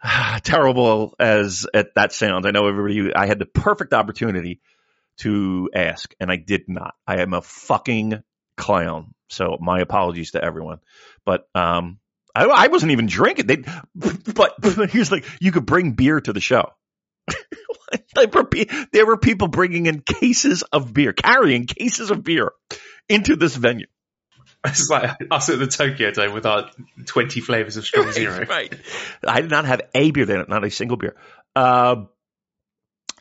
terrible 0.43 1.15
as 1.19 1.67
at 1.73 1.95
that 1.95 2.13
sounds. 2.13 2.45
I 2.45 2.51
know 2.51 2.67
everybody. 2.67 3.13
I 3.13 3.27
had 3.27 3.39
the 3.39 3.45
perfect 3.45 3.93
opportunity 3.93 4.61
to 5.19 5.69
ask, 5.75 6.13
and 6.19 6.31
I 6.31 6.37
did 6.37 6.63
not. 6.67 6.95
I 7.05 7.21
am 7.21 7.33
a 7.33 7.41
fucking 7.41 8.23
clown. 8.57 9.13
So 9.29 9.57
my 9.59 9.79
apologies 9.79 10.31
to 10.31 10.43
everyone. 10.43 10.79
But 11.25 11.47
um, 11.53 11.99
I, 12.35 12.45
I 12.45 12.67
wasn't 12.67 12.91
even 12.91 13.07
drinking. 13.07 13.47
They, 13.47 13.63
but, 13.95 14.55
but 14.59 14.89
here's 14.89 15.11
like 15.11 15.25
you 15.39 15.51
could 15.51 15.65
bring 15.65 15.93
beer 15.93 16.19
to 16.21 16.33
the 16.33 16.41
show. 16.41 16.71
There 18.13 18.27
were 18.27 18.43
pe- 18.43 18.67
there 18.91 19.07
were 19.07 19.17
people 19.17 19.47
bringing 19.47 19.87
in 19.87 20.01
cases 20.01 20.61
of 20.61 20.93
beer, 20.93 21.11
carrying 21.11 21.65
cases 21.65 22.11
of 22.11 22.23
beer 22.23 22.51
into 23.07 23.35
this 23.35 23.55
venue. 23.55 23.87
It's 24.65 24.89
like 24.89 25.17
us 25.31 25.49
at 25.49 25.57
the 25.57 25.67
Tokyo 25.67 26.11
Dome 26.11 26.33
with 26.33 26.45
our 26.45 26.69
20 27.05 27.39
flavors 27.41 27.77
of 27.77 27.85
Strong 27.85 28.11
Zero. 28.11 28.45
Right. 28.49 28.73
I 29.25 29.41
did 29.41 29.49
not 29.49 29.65
have 29.65 29.81
a 29.93 30.11
beer 30.11 30.25
there, 30.25 30.45
not 30.47 30.63
a 30.63 30.69
single 30.69 30.97
beer. 30.97 31.15
Uh, 31.55 32.05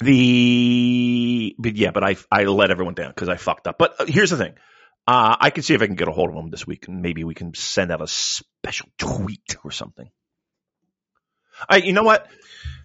the 0.00 1.54
but 1.58 1.76
yeah, 1.76 1.90
but 1.90 2.04
I 2.04 2.16
I 2.30 2.44
let 2.44 2.70
everyone 2.70 2.94
down 2.94 3.10
because 3.10 3.28
I 3.28 3.36
fucked 3.36 3.66
up. 3.66 3.78
But 3.78 4.00
uh, 4.00 4.04
here's 4.06 4.30
the 4.30 4.36
thing. 4.36 4.54
Uh, 5.06 5.36
I 5.40 5.50
can 5.50 5.62
see 5.62 5.74
if 5.74 5.82
I 5.82 5.86
can 5.86 5.96
get 5.96 6.08
a 6.08 6.12
hold 6.12 6.28
of 6.28 6.36
them 6.36 6.50
this 6.50 6.66
week, 6.66 6.86
and 6.88 7.02
maybe 7.02 7.24
we 7.24 7.34
can 7.34 7.54
send 7.54 7.90
out 7.90 8.02
a 8.02 8.06
special 8.62 8.88
tweet 8.98 9.56
or 9.64 9.70
something. 9.70 10.08
I, 11.68 11.76
you 11.78 11.92
know 11.92 12.02
what? 12.02 12.28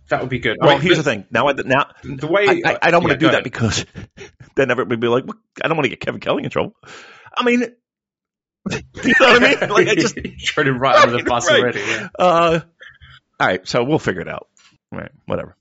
That 0.10 0.22
would 0.22 0.30
be 0.30 0.40
good. 0.40 0.58
Well, 0.60 0.70
I 0.70 0.74
mean, 0.74 0.82
here's 0.82 0.98
the 0.98 1.04
thing. 1.04 1.26
Now, 1.32 1.48
I, 1.48 1.54
now 1.54 1.92
The 2.04 2.28
way 2.28 2.48
I, 2.66 2.78
I, 2.82 2.92
don't 2.92 3.04
want 3.04 3.12
Yeah, 3.12 3.14
to 3.14 3.20
do 3.20 3.26
that 3.28 3.34
ahead. 3.36 3.44
because 3.44 3.86
then 4.56 4.70
everybody 4.72 4.96
would 4.96 5.00
be 5.02 5.08
like, 5.08 5.26
"What? 5.26 5.38
I 5.64 5.68
don't 5.68 5.78
want 5.78 5.86
to 5.86 5.90
get 5.90 6.00
Kevin 6.02 6.20
Kelly 6.20 6.44
in 6.44 6.50
trouble. 6.50 6.76
I 7.36 7.44
mean, 7.44 7.62
you 8.72 9.14
know 9.20 9.28
what 9.28 9.44
I 9.44 9.48
mean? 9.60 9.70
Like, 9.70 9.88
I 9.88 9.96
just, 9.96 10.16
trying 10.40 10.66
to 10.68 10.74
right 10.74 10.96
under 10.96 11.12
the 11.12 11.18
Right, 11.20 11.26
bus 11.26 11.50
right. 11.50 11.60
already. 11.62 11.80
Yeah. 11.80 12.08
uh, 12.20 12.60
all 13.40 13.48
right. 13.48 13.68
So 13.68 13.84
we'll 13.84 14.00
figure 14.00 14.22
it 14.22 14.28
out. 14.28 14.48
All 14.92 15.00
right. 15.00 15.12
Whatever. 15.26 15.56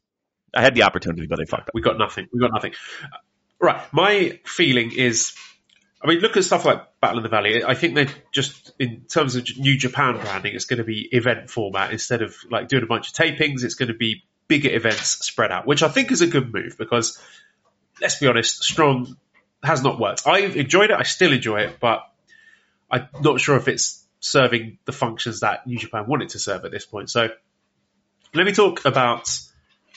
I 0.54 0.60
had 0.62 0.74
the 0.74 0.82
opportunity, 0.82 1.26
but 1.26 1.40
I 1.40 1.44
fucked 1.44 1.68
up. 1.68 1.74
We 1.74 1.80
got 1.80 1.96
nothing. 1.98 2.28
We 2.32 2.40
got 2.40 2.52
nothing. 2.52 2.72
Right. 3.60 3.80
My 3.92 4.38
feeling 4.44 4.92
is, 4.92 5.32
I 6.02 6.08
mean, 6.08 6.18
look 6.18 6.36
at 6.36 6.44
stuff 6.44 6.64
like 6.64 7.00
Battle 7.00 7.18
in 7.18 7.22
the 7.22 7.28
Valley. 7.28 7.64
I 7.64 7.74
think 7.74 7.94
they 7.94 8.08
just, 8.32 8.72
in 8.78 9.02
terms 9.02 9.36
of 9.36 9.46
New 9.56 9.76
Japan 9.76 10.18
branding, 10.20 10.54
it's 10.54 10.64
going 10.64 10.78
to 10.78 10.84
be 10.84 11.08
event 11.12 11.48
format 11.48 11.92
instead 11.92 12.22
of 12.22 12.34
like 12.50 12.68
doing 12.68 12.82
a 12.82 12.86
bunch 12.86 13.08
of 13.08 13.14
tapings. 13.14 13.62
It's 13.62 13.74
going 13.74 13.88
to 13.88 13.94
be 13.94 14.24
bigger 14.48 14.70
events 14.70 15.24
spread 15.24 15.52
out, 15.52 15.66
which 15.66 15.82
I 15.82 15.88
think 15.88 16.10
is 16.10 16.20
a 16.20 16.26
good 16.26 16.52
move 16.52 16.76
because 16.76 17.20
let's 18.00 18.18
be 18.18 18.26
honest, 18.26 18.64
Strong 18.64 19.16
has 19.62 19.82
not 19.82 19.98
worked. 20.00 20.26
I've 20.26 20.56
enjoyed 20.56 20.90
it. 20.90 20.96
I 20.98 21.04
still 21.04 21.32
enjoy 21.32 21.60
it, 21.60 21.76
but 21.80 22.02
I'm 22.90 23.08
not 23.20 23.40
sure 23.40 23.56
if 23.56 23.68
it's 23.68 24.04
serving 24.20 24.78
the 24.84 24.92
functions 24.92 25.40
that 25.40 25.66
New 25.66 25.78
Japan 25.78 26.06
wanted 26.06 26.30
to 26.30 26.38
serve 26.38 26.64
at 26.64 26.70
this 26.70 26.84
point. 26.84 27.10
So 27.10 27.28
let 28.34 28.46
me 28.46 28.52
talk 28.52 28.84
about 28.84 29.30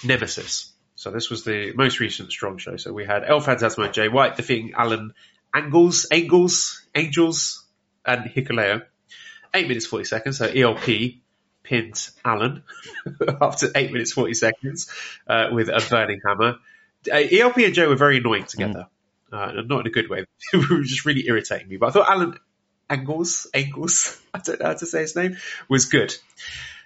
Nemesis. 0.04 0.72
So 0.96 1.12
this 1.12 1.30
was 1.30 1.44
the 1.44 1.74
most 1.76 2.00
recent 2.00 2.32
Strong 2.32 2.60
show. 2.60 2.78
So 2.78 2.94
we 2.94 3.06
had 3.06 3.24
El 3.24 3.42
Phantasmo 3.42 3.86
and 3.86 3.94
Jay 3.94 4.08
White 4.08 4.38
defeating 4.38 4.74
Alan 4.76 5.14
Angles, 5.56 6.06
Angles, 6.12 6.86
Angels, 6.94 7.66
and 8.06 8.30
Hikuleo. 8.30 8.84
Eight 9.54 9.68
minutes 9.70 9.86
forty 9.86 10.04
seconds. 10.04 10.38
So 10.38 10.46
ELP 10.46 11.16
pinned 11.64 12.10
Alan 12.24 12.64
after 13.42 13.72
eight 13.74 13.92
minutes 13.92 14.12
forty 14.12 14.34
seconds 14.34 14.90
uh, 15.28 15.48
with 15.54 15.70
a 15.70 15.86
burning 15.90 16.20
hammer. 16.26 16.58
Uh, 17.12 17.24
ELP 17.32 17.58
and 17.60 17.74
Joe 17.74 17.88
were 17.88 17.96
very 17.96 18.18
annoying 18.18 18.46
together, 18.46 18.88
uh, 19.32 19.52
not 19.66 19.82
in 19.82 19.88
a 19.88 19.92
good 19.92 20.10
way. 20.10 20.26
they 20.52 20.58
were 20.60 20.82
just 20.82 21.06
really 21.06 21.26
irritating 21.28 21.70
me. 21.70 21.78
But 21.78 21.88
I 21.88 21.92
thought 21.92 22.10
Alan 22.10 22.38
Angles, 22.90 23.48
Angles, 23.54 24.20
I 24.34 24.40
don't 24.40 24.60
know 24.60 24.68
how 24.68 24.74
to 24.74 24.86
say 24.86 25.02
his 25.02 25.16
name, 25.16 25.38
was 25.70 25.86
good. 25.86 26.14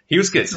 He 0.06 0.18
was 0.18 0.30
good. 0.30 0.50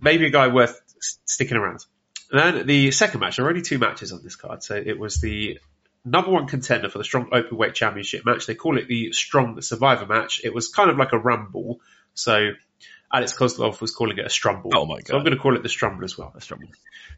Maybe 0.00 0.26
a 0.26 0.30
guy 0.30 0.48
worth 0.48 0.80
sticking 1.24 1.56
around. 1.56 1.84
And 2.30 2.56
then 2.56 2.66
the 2.66 2.90
second 2.90 3.20
match, 3.20 3.36
there 3.36 3.44
were 3.44 3.50
only 3.50 3.62
two 3.62 3.78
matches 3.78 4.12
on 4.12 4.22
this 4.22 4.36
card. 4.36 4.62
So 4.62 4.74
it 4.74 4.98
was 4.98 5.20
the 5.20 5.58
number 6.06 6.30
one 6.30 6.46
contender 6.46 6.88
for 6.88 6.98
the 6.98 7.04
Strong 7.04 7.30
Openweight 7.30 7.74
Championship 7.74 8.24
match. 8.24 8.46
They 8.46 8.54
call 8.54 8.78
it 8.78 8.88
the 8.88 9.12
Strong 9.12 9.60
Survivor 9.60 10.06
match. 10.06 10.40
It 10.42 10.54
was 10.54 10.68
kind 10.68 10.88
of 10.88 10.96
like 10.96 11.12
a 11.12 11.18
rumble. 11.18 11.80
So 12.14 12.52
Alex 13.12 13.34
Koslov 13.34 13.80
was 13.80 13.90
calling 13.90 14.16
it 14.16 14.24
a 14.24 14.28
strumble. 14.28 14.70
Oh 14.74 14.86
my 14.86 15.00
So 15.04 15.16
I'm 15.16 15.24
going 15.24 15.36
to 15.36 15.42
call 15.42 15.56
it 15.56 15.62
the 15.62 15.68
strumble 15.68 16.04
as 16.04 16.16
well. 16.16 16.30
That's 16.32 16.46
trouble. 16.46 16.68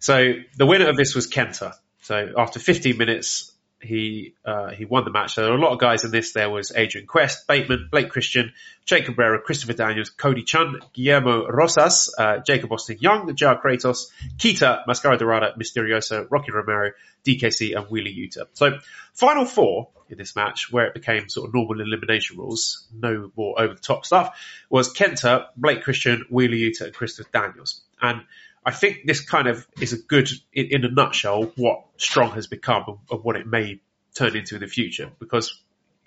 So 0.01 0.35
the 0.57 0.67
winner 0.67 0.89
of 0.89 0.97
this 0.97 1.15
was 1.15 1.29
Kenta. 1.31 1.75
So 2.03 2.33
after 2.37 2.59
15 2.59 2.97
minutes, 2.97 3.53
he 3.81 4.35
uh, 4.45 4.71
he 4.71 4.85
won 4.85 5.05
the 5.05 5.11
match. 5.11 5.35
So 5.35 5.43
there 5.43 5.53
were 5.53 5.59
a 5.59 5.61
lot 5.61 5.73
of 5.73 5.79
guys 5.79 6.05
in 6.05 6.11
this. 6.11 6.33
There 6.33 6.51
was 6.51 6.73
Adrian 6.75 7.07
Quest, 7.07 7.47
Bateman, 7.47 7.89
Blake 7.91 8.11
Christian, 8.11 8.53
Jake 8.85 9.07
Cabrera, 9.07 9.41
Christopher 9.41 9.73
Daniels, 9.73 10.11
Cody 10.11 10.43
Chun, 10.43 10.81
Guillermo 10.93 11.47
Rosas, 11.47 12.13
uh, 12.19 12.39
Jacob 12.39 12.73
Austin 12.73 12.99
Young, 13.01 13.35
JR 13.35 13.55
Kratos, 13.63 14.07
Kita, 14.37 14.83
Mascara 14.87 15.17
Dorada, 15.17 15.55
Misterioso, 15.57 16.27
Rocky 16.31 16.53
Romero, 16.53 16.93
DKC, 17.25 17.77
and 17.77 17.87
Wheeler 17.89 18.11
Yuta. 18.11 18.47
So 18.55 18.79
final 19.15 19.45
four 19.45 19.89
in 20.09 20.19
this 20.19 20.35
match, 20.35 20.73
where 20.73 20.87
it 20.87 20.95
became 20.95 21.29
sort 21.29 21.49
of 21.49 21.55
normal 21.55 21.81
elimination 21.81 22.39
rules, 22.39 22.87
no 22.93 23.31
more 23.37 23.61
over 23.61 23.75
the 23.75 23.81
top 23.81 24.07
stuff, 24.07 24.39
was 24.71 24.93
Kenta, 24.93 25.47
Blake 25.57 25.83
Christian, 25.83 26.25
Wheeler 26.31 26.55
Yuta, 26.55 26.83
and 26.83 26.95
Christopher 26.95 27.29
Daniels. 27.33 27.83
And 28.01 28.23
I 28.65 28.71
think 28.71 29.07
this 29.07 29.21
kind 29.21 29.49
of 29.49 29.67
is 29.81 29.93
a 29.93 29.99
good, 29.99 30.29
in, 30.53 30.67
in 30.71 30.85
a 30.85 30.91
nutshell, 30.91 31.53
what 31.57 31.85
Strong 31.97 32.33
has 32.33 32.47
become 32.47 32.85
and, 32.87 32.99
and 33.11 33.25
what 33.25 33.37
it 33.37 33.47
may 33.47 33.81
turn 34.15 34.37
into 34.37 34.57
in 34.57 34.61
the 34.61 34.67
future. 34.67 35.11
Because, 35.19 35.61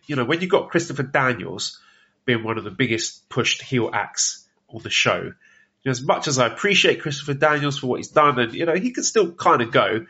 you 0.06 0.15
know, 0.15 0.26
when 0.26 0.41
you've 0.41 0.52
got 0.52 0.69
Christopher 0.69 1.03
Daniels 1.03 1.80
being 2.26 2.44
one 2.44 2.57
of 2.57 2.64
the 2.64 2.72
biggest 2.72 3.30
pushed 3.30 3.61
heel 3.61 3.90
acts 3.91 4.48
on 4.69 4.82
the 4.84 4.90
show, 4.90 5.22
you 5.23 5.90
know, 5.90 5.91
as 5.91 6.03
much 6.03 6.28
as 6.28 6.38
I 6.38 6.48
appreciate 6.48 7.02
Christopher 7.02 7.34
Daniels 7.34 7.80
for 7.80 7.88
what 7.88 7.98
he's 7.98 8.10
done, 8.10 8.40
and, 8.40 8.53
you 8.53 8.65
know, 8.65 8.76
he 8.76 8.91
can 8.91 9.03
still 9.03 9.32
kind 9.32 9.61
of 9.61 9.72
go, 9.72 10.06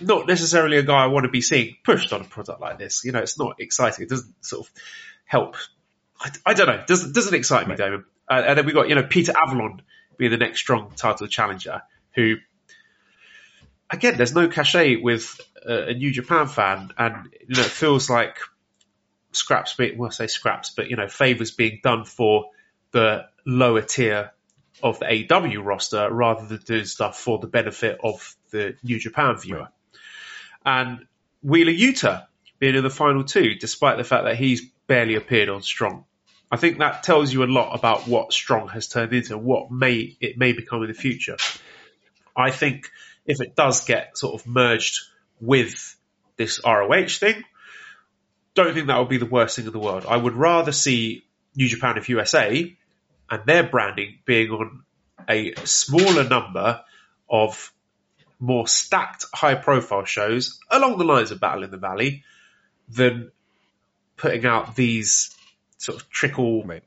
not 0.00 0.26
necessarily 0.26 0.76
a 0.76 0.82
guy 0.82 1.04
I 1.04 1.06
want 1.06 1.24
to 1.24 1.30
be 1.30 1.40
seeing 1.40 1.76
pushed 1.84 2.12
on 2.12 2.20
a 2.20 2.24
product 2.24 2.60
like 2.60 2.78
this. 2.78 3.04
You 3.04 3.12
know, 3.12 3.20
it's 3.20 3.38
not 3.38 3.60
exciting. 3.60 4.04
It 4.04 4.10
doesn't 4.10 4.44
sort 4.44 4.66
of 4.66 4.72
help. 5.24 5.56
I, 6.20 6.30
I 6.44 6.54
don't 6.54 6.66
know. 6.66 6.74
It 6.74 6.86
doesn't, 6.86 7.14
doesn't 7.14 7.34
excite 7.34 7.66
me, 7.68 7.76
Damon. 7.76 8.04
Uh, 8.28 8.42
and 8.46 8.58
then 8.58 8.66
we 8.66 8.72
got, 8.72 8.88
you 8.88 8.96
know, 8.96 9.04
Peter 9.04 9.32
Avalon 9.36 9.82
being 10.18 10.30
the 10.30 10.36
next 10.36 10.60
strong 10.60 10.92
title 10.96 11.26
challenger 11.26 11.82
who 12.14 12.36
again, 13.90 14.16
there's 14.16 14.34
no 14.34 14.48
cachet 14.48 14.96
with 14.96 15.40
a, 15.64 15.88
a 15.88 15.94
New 15.94 16.10
Japan 16.10 16.46
fan, 16.46 16.90
and 16.98 17.28
you 17.46 17.56
know, 17.56 17.62
it 17.62 17.70
feels 17.70 18.10
like 18.10 18.38
scraps 19.32 19.74
being, 19.74 19.98
well, 19.98 20.08
I 20.08 20.12
say 20.12 20.26
scraps, 20.26 20.70
but 20.70 20.88
you 20.90 20.96
know, 20.96 21.08
favors 21.08 21.50
being 21.50 21.80
done 21.82 22.04
for 22.04 22.50
the 22.92 23.26
lower 23.44 23.82
tier 23.82 24.32
of 24.82 24.98
the 24.98 25.06
AEW 25.06 25.64
roster 25.64 26.12
rather 26.12 26.46
than 26.46 26.58
doing 26.58 26.84
stuff 26.84 27.18
for 27.18 27.38
the 27.38 27.46
benefit 27.46 27.98
of 28.02 28.34
the 28.50 28.76
New 28.82 28.98
Japan 28.98 29.36
viewer. 29.38 29.58
Right. 29.58 29.68
And 30.64 31.06
Wheeler 31.42 31.72
Yuta 31.72 32.26
being 32.58 32.74
in 32.74 32.82
the 32.82 32.90
final 32.90 33.24
two, 33.24 33.54
despite 33.54 33.98
the 33.98 34.04
fact 34.04 34.24
that 34.24 34.36
he's 34.36 34.62
barely 34.86 35.14
appeared 35.14 35.48
on 35.48 35.62
Strong. 35.62 36.04
I 36.50 36.56
think 36.56 36.78
that 36.78 37.02
tells 37.02 37.32
you 37.32 37.42
a 37.42 37.46
lot 37.46 37.74
about 37.74 38.06
what 38.06 38.32
Strong 38.32 38.68
has 38.68 38.86
turned 38.86 39.12
into, 39.12 39.36
what 39.36 39.70
may 39.70 40.16
it 40.20 40.38
may 40.38 40.52
become 40.52 40.82
in 40.82 40.88
the 40.88 40.94
future. 40.94 41.36
I 42.36 42.50
think 42.50 42.90
if 43.24 43.40
it 43.40 43.56
does 43.56 43.84
get 43.84 44.16
sort 44.16 44.40
of 44.40 44.46
merged 44.46 45.00
with 45.40 45.96
this 46.36 46.60
ROH 46.64 47.08
thing, 47.08 47.42
don't 48.54 48.74
think 48.74 48.86
that 48.86 48.98
would 48.98 49.08
be 49.08 49.18
the 49.18 49.26
worst 49.26 49.56
thing 49.56 49.66
in 49.66 49.72
the 49.72 49.78
world. 49.78 50.06
I 50.08 50.16
would 50.16 50.34
rather 50.34 50.72
see 50.72 51.24
New 51.56 51.68
Japan 51.68 51.98
of 51.98 52.08
USA 52.08 52.76
and 53.28 53.42
their 53.44 53.64
branding 53.64 54.18
being 54.24 54.50
on 54.50 54.82
a 55.28 55.54
smaller 55.64 56.24
number 56.28 56.82
of 57.28 57.72
more 58.38 58.68
stacked 58.68 59.24
high 59.34 59.54
profile 59.54 60.04
shows 60.04 60.60
along 60.70 60.98
the 60.98 61.04
lines 61.04 61.32
of 61.32 61.40
Battle 61.40 61.64
in 61.64 61.70
the 61.70 61.76
Valley 61.76 62.22
than 62.88 63.32
putting 64.16 64.46
out 64.46 64.76
these 64.76 65.35
sort 65.78 66.00
of 66.00 66.08
trickle 66.10 66.64
right. 66.64 66.82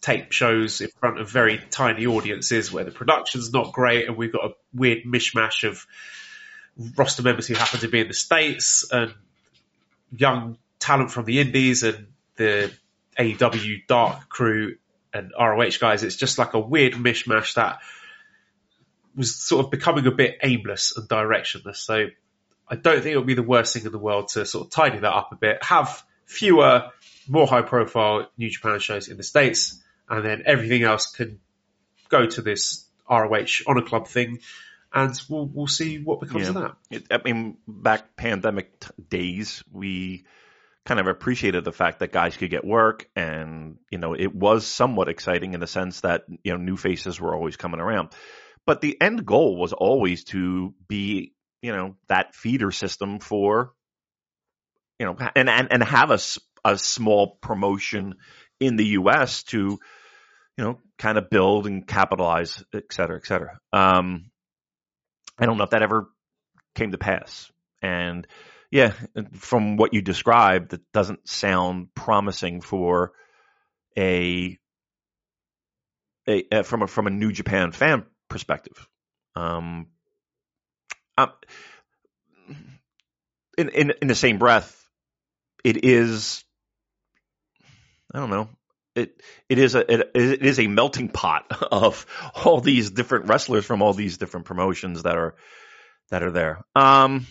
tape 0.00 0.32
shows 0.32 0.80
in 0.80 0.88
front 1.00 1.20
of 1.20 1.30
very 1.30 1.60
tiny 1.70 2.06
audiences 2.06 2.72
where 2.72 2.84
the 2.84 2.90
production's 2.90 3.52
not 3.52 3.72
great 3.72 4.06
and 4.06 4.16
we've 4.16 4.32
got 4.32 4.44
a 4.44 4.54
weird 4.74 5.04
mishmash 5.04 5.66
of 5.68 5.86
roster 6.96 7.22
members 7.22 7.46
who 7.46 7.54
happen 7.54 7.80
to 7.80 7.88
be 7.88 8.00
in 8.00 8.08
the 8.08 8.14
States 8.14 8.86
and 8.90 9.12
young 10.10 10.58
talent 10.78 11.10
from 11.10 11.24
the 11.24 11.40
Indies 11.40 11.82
and 11.82 12.06
the 12.36 12.72
AEW 13.18 13.86
Dark 13.86 14.28
crew 14.28 14.76
and 15.12 15.32
ROH 15.38 15.78
guys. 15.80 16.02
It's 16.02 16.16
just 16.16 16.38
like 16.38 16.54
a 16.54 16.60
weird 16.60 16.94
mishmash 16.94 17.54
that 17.54 17.80
was 19.16 19.34
sort 19.34 19.64
of 19.64 19.70
becoming 19.70 20.06
a 20.06 20.12
bit 20.12 20.38
aimless 20.42 20.96
and 20.96 21.08
directionless. 21.08 21.76
So 21.76 22.06
I 22.68 22.76
don't 22.76 23.02
think 23.02 23.14
it 23.14 23.16
would 23.16 23.26
be 23.26 23.34
the 23.34 23.42
worst 23.42 23.74
thing 23.74 23.84
in 23.84 23.92
the 23.92 23.98
world 23.98 24.28
to 24.28 24.46
sort 24.46 24.66
of 24.66 24.70
tidy 24.70 24.98
that 24.98 25.12
up 25.12 25.32
a 25.32 25.36
bit, 25.36 25.62
have 25.64 26.02
fewer, 26.28 26.90
more 27.26 27.46
high 27.46 27.62
profile 27.62 28.30
New 28.36 28.50
Japan 28.50 28.78
shows 28.78 29.08
in 29.08 29.16
the 29.16 29.22
States, 29.22 29.82
and 30.08 30.24
then 30.24 30.42
everything 30.46 30.84
else 30.84 31.06
can 31.06 31.40
go 32.08 32.26
to 32.26 32.42
this 32.42 32.86
ROH 33.10 33.64
Honor 33.66 33.82
Club 33.82 34.06
thing. 34.06 34.38
And 34.92 35.18
we'll 35.28 35.46
we'll 35.46 35.66
see 35.66 35.98
what 35.98 36.20
becomes 36.20 36.44
yeah. 36.44 36.48
of 36.48 36.54
that. 36.54 36.76
It, 36.90 37.06
I 37.10 37.18
mean, 37.22 37.58
back 37.66 38.16
pandemic 38.16 38.80
t- 38.80 38.88
days, 39.10 39.62
we 39.70 40.24
kind 40.86 41.00
of 41.00 41.06
appreciated 41.06 41.64
the 41.64 41.72
fact 41.72 41.98
that 41.98 42.12
guys 42.12 42.34
could 42.38 42.48
get 42.48 42.64
work 42.64 43.10
and 43.14 43.76
you 43.90 43.98
know 43.98 44.14
it 44.14 44.34
was 44.34 44.66
somewhat 44.66 45.10
exciting 45.10 45.52
in 45.52 45.60
the 45.60 45.66
sense 45.66 46.00
that 46.00 46.24
you 46.42 46.52
know 46.52 46.56
new 46.56 46.78
faces 46.78 47.20
were 47.20 47.34
always 47.34 47.58
coming 47.58 47.78
around 47.78 48.08
but 48.64 48.80
the 48.80 48.98
end 48.98 49.26
goal 49.26 49.58
was 49.58 49.74
always 49.74 50.24
to 50.24 50.72
be 50.88 51.34
you 51.60 51.72
know 51.72 51.94
that 52.08 52.34
feeder 52.34 52.70
system 52.70 53.18
for 53.18 53.74
you 54.98 55.06
know 55.06 55.16
and 55.34 55.48
and, 55.48 55.68
and 55.70 55.82
have 55.82 56.10
a, 56.10 56.18
a 56.64 56.78
small 56.78 57.38
promotion 57.40 58.14
in 58.60 58.76
the 58.76 58.86
US 58.86 59.42
to 59.44 59.78
you 60.56 60.64
know 60.64 60.78
kind 60.98 61.18
of 61.18 61.30
build 61.30 61.66
and 61.66 61.86
capitalize 61.86 62.64
et 62.74 62.84
cetera 62.90 63.16
et 63.16 63.26
cetera 63.26 63.58
um 63.72 64.30
I 65.38 65.46
don't 65.46 65.56
know 65.56 65.64
if 65.64 65.70
that 65.70 65.82
ever 65.82 66.08
came 66.74 66.90
to 66.92 66.98
pass 66.98 67.50
and 67.80 68.26
yeah, 68.70 68.92
from 69.32 69.76
what 69.76 69.94
you 69.94 70.02
described, 70.02 70.74
it 70.74 70.82
doesn't 70.92 71.26
sound 71.28 71.94
promising 71.94 72.60
for 72.60 73.12
a, 73.96 74.58
a 76.26 76.62
from 76.64 76.82
a 76.82 76.86
from 76.86 77.06
a 77.06 77.10
New 77.10 77.32
Japan 77.32 77.72
fan 77.72 78.04
perspective. 78.28 78.86
Um, 79.34 79.86
um, 81.16 81.32
in 83.56 83.70
in 83.70 83.92
in 84.02 84.08
the 84.08 84.14
same 84.14 84.38
breath, 84.38 84.86
it 85.68 85.84
is. 85.84 86.44
I 88.12 88.18
don't 88.18 88.30
know. 88.30 88.48
It 88.94 89.22
it 89.48 89.58
is 89.58 89.74
a 89.74 89.92
it, 89.92 90.10
it 90.14 90.46
is 90.46 90.58
a 90.58 90.66
melting 90.66 91.08
pot 91.08 91.46
of 91.70 92.06
all 92.44 92.60
these 92.60 92.90
different 92.90 93.26
wrestlers 93.26 93.64
from 93.64 93.82
all 93.82 93.92
these 93.92 94.16
different 94.16 94.46
promotions 94.46 95.02
that 95.02 95.16
are 95.16 95.34
that 96.10 96.22
are 96.22 96.30
there. 96.30 96.64
Um, 96.74 97.26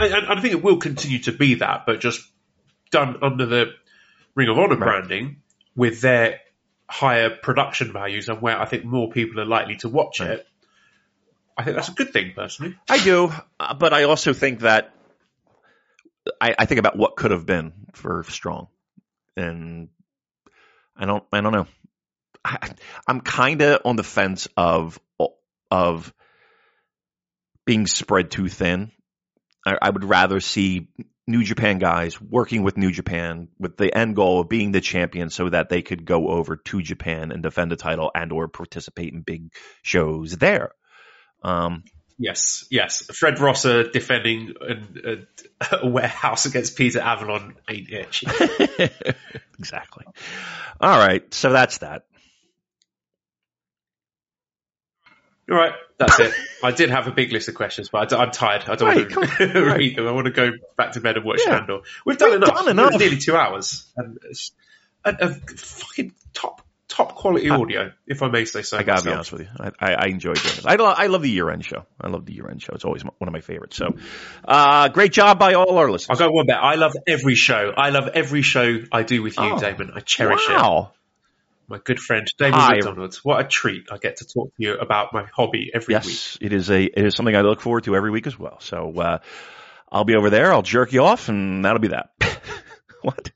I, 0.00 0.26
I 0.28 0.40
think 0.40 0.54
it 0.54 0.62
will 0.62 0.78
continue 0.78 1.18
to 1.20 1.32
be 1.32 1.56
that, 1.56 1.84
but 1.86 2.00
just 2.00 2.22
done 2.90 3.18
under 3.22 3.46
the 3.46 3.66
Ring 4.34 4.48
of 4.48 4.58
Honor 4.58 4.76
right. 4.76 4.78
branding 4.78 5.42
with 5.76 6.00
their 6.00 6.40
higher 6.88 7.30
production 7.30 7.92
values 7.92 8.28
and 8.28 8.40
where 8.40 8.58
I 8.58 8.64
think 8.64 8.84
more 8.84 9.10
people 9.10 9.40
are 9.40 9.46
likely 9.46 9.76
to 9.76 9.88
watch 9.88 10.20
right. 10.20 10.30
it. 10.30 10.46
I 11.56 11.64
think 11.64 11.76
that's 11.76 11.90
a 11.90 11.92
good 11.92 12.12
thing, 12.12 12.32
personally. 12.34 12.76
I 12.88 12.98
do, 12.98 13.30
uh, 13.60 13.74
but 13.74 13.92
I 13.92 14.04
also 14.04 14.32
think 14.32 14.60
that 14.60 14.94
I, 16.40 16.54
I 16.58 16.66
think 16.66 16.78
about 16.78 16.96
what 16.96 17.16
could 17.16 17.30
have 17.30 17.46
been 17.46 17.72
for 17.94 18.24
Strong, 18.28 18.68
and 19.36 19.88
I 20.96 21.06
don't, 21.06 21.24
I 21.32 21.40
don't 21.40 21.52
know. 21.52 21.66
I, 22.44 22.70
I'm 23.06 23.20
kind 23.20 23.62
of 23.62 23.82
on 23.84 23.96
the 23.96 24.02
fence 24.02 24.48
of 24.56 24.98
of 25.70 26.12
being 27.64 27.86
spread 27.86 28.30
too 28.30 28.48
thin 28.48 28.90
I, 29.64 29.78
I 29.80 29.90
would 29.90 30.04
rather 30.04 30.40
see 30.40 30.88
New 31.26 31.44
Japan 31.44 31.78
guys 31.78 32.20
working 32.20 32.62
with 32.62 32.76
New 32.76 32.90
Japan 32.90 33.48
with 33.58 33.76
the 33.76 33.96
end 33.96 34.16
goal 34.16 34.40
of 34.40 34.48
being 34.48 34.72
the 34.72 34.80
champion 34.80 35.30
so 35.30 35.48
that 35.48 35.68
they 35.68 35.82
could 35.82 36.04
go 36.04 36.28
over 36.28 36.56
to 36.56 36.82
Japan 36.82 37.30
and 37.30 37.42
defend 37.42 37.70
the 37.70 37.76
title 37.76 38.10
and 38.14 38.32
or 38.32 38.48
participate 38.48 39.12
in 39.12 39.22
big 39.22 39.52
shows 39.82 40.36
there. 40.36 40.72
Um, 41.42 41.84
yes, 42.18 42.64
yes. 42.70 43.02
Fred 43.14 43.38
Rosser 43.38 43.90
defending 43.90 44.54
a, 44.60 45.12
a, 45.12 45.78
a 45.82 45.88
warehouse 45.88 46.46
against 46.46 46.76
Peter 46.76 47.00
Avalon 47.00 47.54
ain't 47.68 47.90
itchy. 47.90 48.26
exactly. 49.58 50.04
All 50.80 50.98
right, 50.98 51.32
so 51.32 51.52
that's 51.52 51.78
that. 51.78 52.04
All 55.50 55.56
right, 55.56 55.74
that's 55.98 56.20
it. 56.20 56.34
I 56.62 56.70
did 56.70 56.90
have 56.90 57.08
a 57.08 57.10
big 57.10 57.32
list 57.32 57.48
of 57.48 57.54
questions, 57.54 57.88
but 57.88 58.12
I, 58.12 58.22
am 58.22 58.30
tired. 58.30 58.62
I 58.68 58.76
don't 58.76 58.88
right, 58.88 59.16
want 59.16 59.30
to 59.32 59.46
read 59.46 59.66
right. 59.66 59.96
them. 59.96 60.06
I 60.06 60.12
want 60.12 60.26
to 60.26 60.32
go 60.32 60.52
back 60.76 60.92
to 60.92 61.00
bed 61.00 61.16
and 61.16 61.24
watch 61.24 61.40
yeah. 61.44 61.66
We've 62.06 62.16
done 62.16 62.30
We've 62.30 62.36
enough. 62.36 62.54
Done 62.54 62.68
enough. 62.68 62.98
Nearly 62.98 63.18
two 63.18 63.36
hours. 63.36 63.92
And 63.96 64.18
a, 65.04 65.16
a 65.20 65.28
fucking 65.34 66.14
top 66.32 66.62
top 66.92 67.14
quality 67.14 67.50
audio, 67.50 67.92
if 68.06 68.22
I 68.22 68.28
may 68.28 68.44
say 68.44 68.62
so. 68.62 68.78
I 68.78 68.82
gotta 68.82 69.04
myself. 69.04 69.04
be 69.04 69.12
honest 69.12 69.32
with 69.32 69.40
you. 69.42 69.48
I, 69.80 69.92
I, 69.92 69.94
I 69.94 70.06
enjoy 70.06 70.34
doing 70.34 70.56
this. 70.56 70.66
I, 70.66 70.74
I 70.74 71.06
love 71.06 71.22
the 71.22 71.30
year 71.30 71.50
end 71.50 71.64
show. 71.64 71.86
I 72.00 72.08
love 72.08 72.26
the 72.26 72.34
year 72.34 72.48
end 72.48 72.62
show. 72.62 72.72
It's 72.74 72.84
always 72.84 73.02
one 73.02 73.12
of 73.20 73.32
my 73.32 73.40
favorites. 73.40 73.76
So, 73.76 73.96
uh, 74.44 74.88
great 74.88 75.12
job 75.12 75.38
by 75.38 75.54
all 75.54 75.78
our 75.78 75.90
listeners. 75.90 76.20
I'll 76.20 76.28
go 76.28 76.32
one 76.32 76.46
better. 76.46 76.60
I 76.60 76.74
love 76.74 76.94
every 77.06 77.34
show. 77.34 77.72
I 77.76 77.90
love 77.90 78.08
every 78.14 78.42
show 78.42 78.80
I 78.90 79.02
do 79.02 79.22
with 79.22 79.38
you, 79.38 79.44
oh, 79.44 79.58
Damon. 79.58 79.92
I 79.94 80.00
cherish 80.00 80.48
wow. 80.48 80.92
it 80.92 80.98
my 81.72 81.78
good 81.78 81.98
friend 81.98 82.26
David 82.38 82.54
Hi. 82.54 82.74
McDonald. 82.74 83.16
What 83.22 83.40
a 83.40 83.48
treat! 83.48 83.88
I 83.90 83.96
get 83.96 84.18
to 84.18 84.26
talk 84.26 84.54
to 84.54 84.62
you 84.62 84.74
about 84.74 85.12
my 85.12 85.24
hobby 85.34 85.70
every 85.72 85.94
yes, 85.94 86.06
week. 86.06 86.14
Yes, 86.14 86.38
it 86.40 86.52
is 86.52 86.70
a 86.70 86.84
it 86.84 87.06
is 87.06 87.14
something 87.16 87.34
I 87.34 87.40
look 87.40 87.60
forward 87.60 87.84
to 87.84 87.96
every 87.96 88.10
week 88.10 88.26
as 88.26 88.38
well. 88.38 88.60
So 88.60 88.92
uh, 88.98 89.18
I'll 89.90 90.04
be 90.04 90.14
over 90.14 90.30
there. 90.30 90.52
I'll 90.52 90.62
jerk 90.62 90.92
you 90.92 91.02
off, 91.02 91.28
and 91.28 91.64
that'll 91.64 91.80
be 91.80 91.88
that. 91.88 92.10
what? 93.02 93.30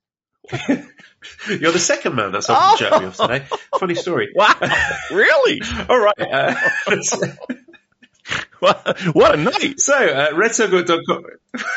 You're 1.48 1.72
the 1.72 1.78
second 1.78 2.14
man 2.14 2.32
that's 2.32 2.50
often 2.50 2.86
oh. 2.86 2.90
jerked 2.90 3.02
me 3.02 3.08
off 3.08 3.16
today. 3.16 3.44
Funny 3.78 3.94
story. 3.94 4.32
Wow, 4.36 4.54
really? 5.10 5.60
All 5.88 5.98
right. 5.98 6.20
Uh, 6.20 6.54
what 9.12 9.34
a 9.34 9.36
night. 9.36 9.80
So, 9.80 9.94
uh, 9.94 10.30
redcircle.com, 10.32 11.24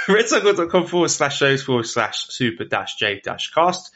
redcircle.com 0.07 0.87
forward 0.87 1.09
slash 1.09 1.37
shows 1.37 1.63
forward 1.63 1.85
slash 1.85 2.27
super 2.29 2.65
dash 2.65 2.95
J 2.95 3.21
dash 3.23 3.51
cast. 3.51 3.91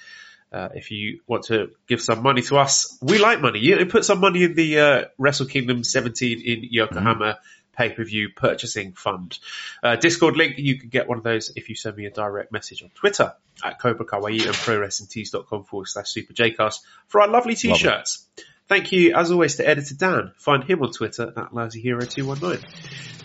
Uh, 0.52 0.70
if 0.76 0.92
you 0.92 1.20
want 1.26 1.46
to 1.46 1.72
give 1.88 2.00
some 2.00 2.22
money 2.22 2.44
to 2.44 2.58
us, 2.58 2.98
we 3.02 3.18
like 3.18 3.42
money. 3.42 3.60
You 3.60 3.86
put 3.88 4.06
some 4.06 4.20
money 4.20 4.44
in 4.44 4.54
the 4.54 4.80
uh, 4.80 5.04
Wrestle 5.18 5.48
Kingdom 5.48 5.84
17 5.84 6.42
in 6.42 6.68
Yokohama 6.70 7.26
mm-hmm. 7.26 7.40
Pay-per-view 7.74 8.30
purchasing 8.36 8.94
fund. 8.94 9.38
Uh, 9.84 9.96
Discord 9.96 10.38
link, 10.38 10.58
you 10.58 10.80
can 10.80 10.90
get 10.90 11.08
one 11.08 11.18
of 11.18 11.24
those 11.24 11.52
if 11.56 11.70
you 11.70 11.76
send 11.76 11.98
me 11.98 12.06
a 12.06 12.12
direct 12.12 12.52
message 12.52 12.84
on 12.84 12.90
Twitter 12.90 13.34
at 13.64 13.80
Cobra 13.80 14.06
Kawaii 14.06 14.46
and 14.46 14.56
ProWrestlingTees.com 14.56 15.64
forward 15.66 15.88
slash 15.88 16.10
Super 16.10 16.34
Jcast 16.34 16.80
for 17.08 17.22
our 17.22 17.28
lovely 17.28 17.56
t-shirts. 17.56 18.26
Thank 18.68 18.92
you, 18.92 19.14
as 19.16 19.30
always, 19.32 19.56
to 19.56 19.68
editor 19.68 19.96
Dan. 19.96 20.32
Find 20.38 20.64
him 20.64 20.82
on 20.82 20.92
Twitter 20.92 21.34
at 21.36 21.52
LousyHero219. 21.52 22.64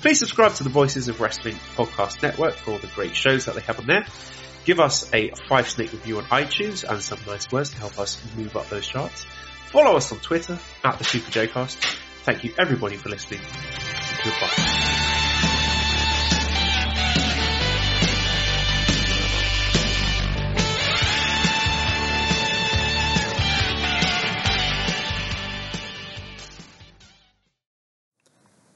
Please 0.01 0.19
subscribe 0.19 0.55
to 0.55 0.65
the 0.65 0.71
Voices 0.71 1.09
of 1.09 1.21
Wrestling 1.21 1.55
podcast 1.77 2.23
network 2.23 2.55
for 2.55 2.73
all 2.73 2.79
the 2.79 2.89
great 2.89 3.15
shows 3.15 3.45
that 3.45 3.55
they 3.55 3.61
have 3.63 3.79
on 3.79 3.87
there. 3.87 4.07
Give 4.65 4.81
us 4.81 5.13
a 5.15 5.31
five 5.49 5.69
snake 5.69 5.93
review 5.93 6.19
on 6.19 6.25
iTunes 6.25 6.85
and 6.85 7.03
some 7.03 7.19
nice 7.27 7.51
words 7.51 7.71
to 7.71 7.79
help 7.79 7.99
us 7.99 8.21
move 8.37 8.57
up 8.57 8.69
those 8.69 8.87
charts. 8.87 9.25
Follow 9.71 9.97
us 9.97 10.13
on 10.13 10.19
Twitter 10.19 10.59
at 10.85 10.99
the 10.99 11.05
Super 11.05 11.31
Jcast. 11.31 11.77
Thank 12.25 12.45
you 12.45 12.53
everybody 12.59 12.97
for 12.97 13.09
listening. 13.09 13.41
Goodbye. 14.25 14.79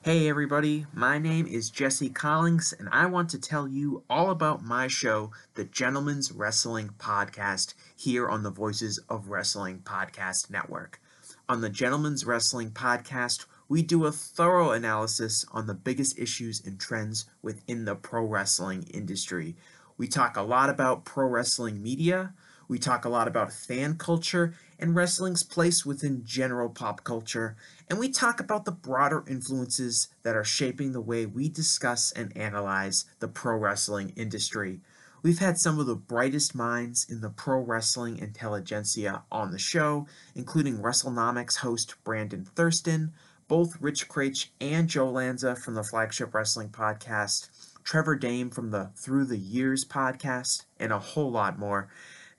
Hey 0.05 0.28
everybody, 0.28 0.86
my 0.93 1.19
name 1.19 1.47
is 1.47 1.70
Jesse 1.70 2.09
Collins, 2.09 2.73
and 2.78 2.89
I 2.93 3.06
want 3.06 3.31
to 3.31 3.39
tell 3.40 3.66
you 3.66 4.05
all 4.10 4.31
about 4.31 4.62
my 4.62 4.86
show, 4.86 5.32
the 5.55 5.64
Gentleman's 5.64 6.31
Wrestling 6.31 6.90
Podcast, 6.98 7.74
here 7.97 8.28
on 8.28 8.43
the 8.43 8.51
Voices 8.51 8.98
of 9.09 9.28
Wrestling 9.28 9.81
Podcast 9.85 10.51
Network. 10.51 11.01
On 11.48 11.60
the 11.60 11.70
Gentleman's 11.70 12.24
Wrestling 12.24 12.70
Podcast, 12.70 13.47
we 13.68 13.82
do 13.82 14.05
a 14.05 14.12
thorough 14.12 14.70
analysis 14.70 15.44
on 15.52 15.66
the 15.66 15.74
biggest 15.74 16.18
issues 16.18 16.64
and 16.64 16.78
trends 16.78 17.26
within 17.43 17.84
the 17.84 17.94
pro 17.94 18.24
wrestling 18.24 18.82
industry. 18.84 19.56
We 19.97 20.09
talk 20.09 20.36
a 20.36 20.43
lot 20.43 20.70
about 20.70 21.05
pro 21.05 21.26
wrestling 21.26 21.82
media, 21.82 22.34
we 22.68 22.78
talk 22.78 23.05
a 23.05 23.10
lot 23.10 23.28
about 23.28 23.52
fan 23.52 23.97
culture 23.97 24.55
and 24.78 24.94
wrestling's 24.94 25.43
place 25.43 25.84
within 25.84 26.24
general 26.24 26.70
pop 26.70 27.05
culture, 27.05 27.55
and 27.89 27.98
we 27.98 28.09
talk 28.09 28.40
about 28.40 28.64
the 28.64 28.72
broader 28.72 29.24
influences 29.28 30.09
that 30.22 30.34
are 30.34 30.44
shaping 30.44 30.93
the 30.93 31.01
way 31.01 31.26
we 31.26 31.48
discuss 31.48 32.12
and 32.12 32.36
analyze 32.36 33.05
the 33.20 33.28
pro 33.28 33.56
wrestling 33.56 34.12
industry. 34.16 34.80
We've 35.22 35.39
had 35.39 35.59
some 35.59 35.78
of 35.78 35.86
the 35.86 35.94
brightest 35.94 36.55
minds 36.55 37.06
in 37.09 37.20
the 37.20 37.30
pro 37.30 37.60
wrestling 37.60 38.18
intelligentsia 38.18 39.22
on 39.30 39.52
the 39.52 39.59
show, 39.59 40.06
including 40.34 40.78
WrestleNomics 40.78 41.59
host 41.59 41.94
Brandon 42.02 42.44
Thurston, 42.56 43.12
both 43.53 43.77
Rich 43.83 44.09
Kraetsch 44.09 44.47
and 44.62 44.89
Joe 44.89 45.11
Lanza 45.11 45.55
from 45.55 45.74
the 45.74 45.83
Flagship 45.83 46.33
Wrestling 46.33 46.70
Podcast, 46.70 47.51
Trevor 47.85 48.16
Dame 48.16 48.49
from 48.49 48.70
the 48.70 48.93
Through 48.97 49.27
the 49.27 49.37
Years 49.37 49.85
podcast, 49.85 50.65
and 50.81 50.91
a 50.91 50.99
whole 50.99 51.31
lot 51.31 51.59
more. 51.59 51.91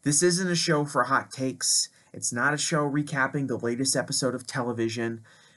This 0.01 0.23
isn't 0.23 0.49
a 0.49 0.55
show 0.55 0.85
for 0.85 1.03
hot 1.03 1.29
takes. 1.29 1.89
It's 2.13 2.33
not 2.33 2.55
a 2.55 2.57
show 2.57 2.89
recapping 2.89 3.47
the 3.47 3.59
latest 3.59 3.95
episode 3.95 4.33
of 4.33 4.47
television. 4.47 5.21